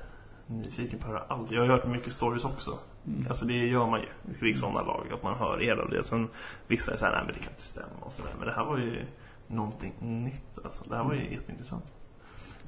nyfiken 0.46 0.98
på 0.98 1.06
att 1.06 1.12
höra 1.12 1.22
allt. 1.28 1.50
Jag 1.50 1.60
har 1.60 1.68
hört 1.68 1.86
mycket 1.86 2.12
stories 2.12 2.44
också. 2.44 2.78
Mm. 3.14 3.26
Alltså 3.28 3.44
det 3.44 3.66
gör 3.66 3.86
man 3.86 4.00
ju 4.00 4.34
kring 4.34 4.56
sådana 4.56 4.82
lag, 4.82 5.06
att 5.12 5.22
man 5.22 5.38
hör 5.38 5.59
hela 5.59 5.84
det. 5.84 6.04
Sen 6.04 6.28
vissa 6.66 6.92
är 6.92 6.96
såhär, 6.96 7.12
nej 7.12 7.22
men 7.24 7.34
det 7.34 7.40
kan 7.40 7.50
inte 7.52 7.62
stämma 7.62 8.00
och 8.00 8.12
sådär. 8.12 8.30
Men 8.38 8.46
det 8.48 8.54
här 8.54 8.64
var 8.64 8.78
ju 8.78 9.04
någonting 9.46 9.94
nytt 10.24 10.59
alltså. 10.64 10.84
Det 10.88 10.96
här 10.96 11.04
var 11.04 11.12
ju 11.14 11.20
Mm. 11.20 11.32
jätteintressant. 11.32 11.92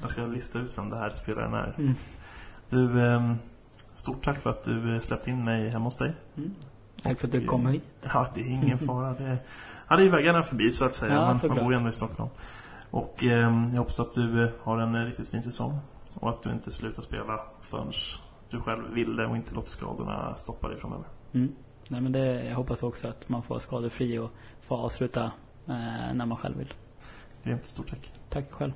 Jag 0.00 0.10
ska 0.10 0.26
lista 0.26 0.58
ut 0.58 0.78
vem 0.78 0.90
det 0.90 0.96
här 0.96 1.10
spelaren 1.10 1.54
är. 1.54 1.74
Mm. 1.78 1.94
Du, 2.70 3.00
ehm, 3.06 3.34
stort 3.94 4.24
tack 4.24 4.38
för 4.40 4.50
att 4.50 4.64
du 4.64 4.94
eh, 4.94 5.00
släppte 5.00 5.30
in 5.30 5.44
mig 5.44 5.68
hemma 5.68 5.84
hos 5.84 5.96
dig. 5.96 6.12
Mm. 6.36 6.54
Tack 7.02 7.20
för 7.20 7.26
att 7.26 7.32
du 7.32 7.40
Och, 7.40 7.46
kom 7.46 7.66
eh, 7.66 7.72
hit. 7.72 7.84
Ja, 8.02 8.28
det 8.34 8.40
är 8.40 8.50
ingen 8.50 8.78
fara. 8.78 9.12
Det, 9.12 9.38
ja, 9.88 9.96
det 9.96 10.02
är 10.02 10.10
vägarna 10.10 10.42
förbi 10.42 10.72
så 10.72 10.84
att 10.84 10.94
säga. 10.94 11.14
Ja, 11.14 11.20
man, 11.20 11.40
man 11.48 11.56
bor 11.64 11.72
ju 11.72 11.76
ändå 11.76 11.90
i 11.90 11.92
Stockholm. 11.92 12.30
Och 12.90 13.24
ehm, 13.24 13.66
jag 13.66 13.78
hoppas 13.78 14.00
att 14.00 14.12
du 14.12 14.44
eh, 14.44 14.50
har 14.62 14.78
en 14.78 14.94
eh, 14.94 15.04
riktigt 15.04 15.28
fin 15.28 15.42
säsong. 15.42 15.78
Och 16.14 16.30
att 16.30 16.42
du 16.42 16.50
inte 16.50 16.70
slutar 16.70 17.02
spela 17.02 17.40
förrän 17.60 17.92
du 18.50 18.60
själv 18.60 18.94
vill 18.94 19.16
det 19.16 19.26
och 19.26 19.36
inte 19.36 19.54
låter 19.54 19.68
skadorna 19.68 20.34
stoppa 20.34 20.68
dig 20.68 20.76
framöver. 20.76 21.06
Mm. 21.32 21.54
Nej, 21.88 22.00
men 22.00 22.12
det, 22.12 22.44
jag 22.44 22.56
hoppas 22.56 22.82
också 22.82 23.08
att 23.08 23.28
man 23.28 23.42
får 23.42 23.48
vara 23.48 23.60
skadefri 23.60 24.18
och 24.18 24.30
få 24.60 24.76
avsluta 24.76 25.24
eh, 25.66 26.14
när 26.14 26.26
man 26.26 26.36
själv 26.36 26.58
vill. 26.58 26.74
Grymt, 27.42 27.66
stort 27.66 27.88
tack. 27.88 28.12
Tack 28.28 28.52
själv. 28.52 28.72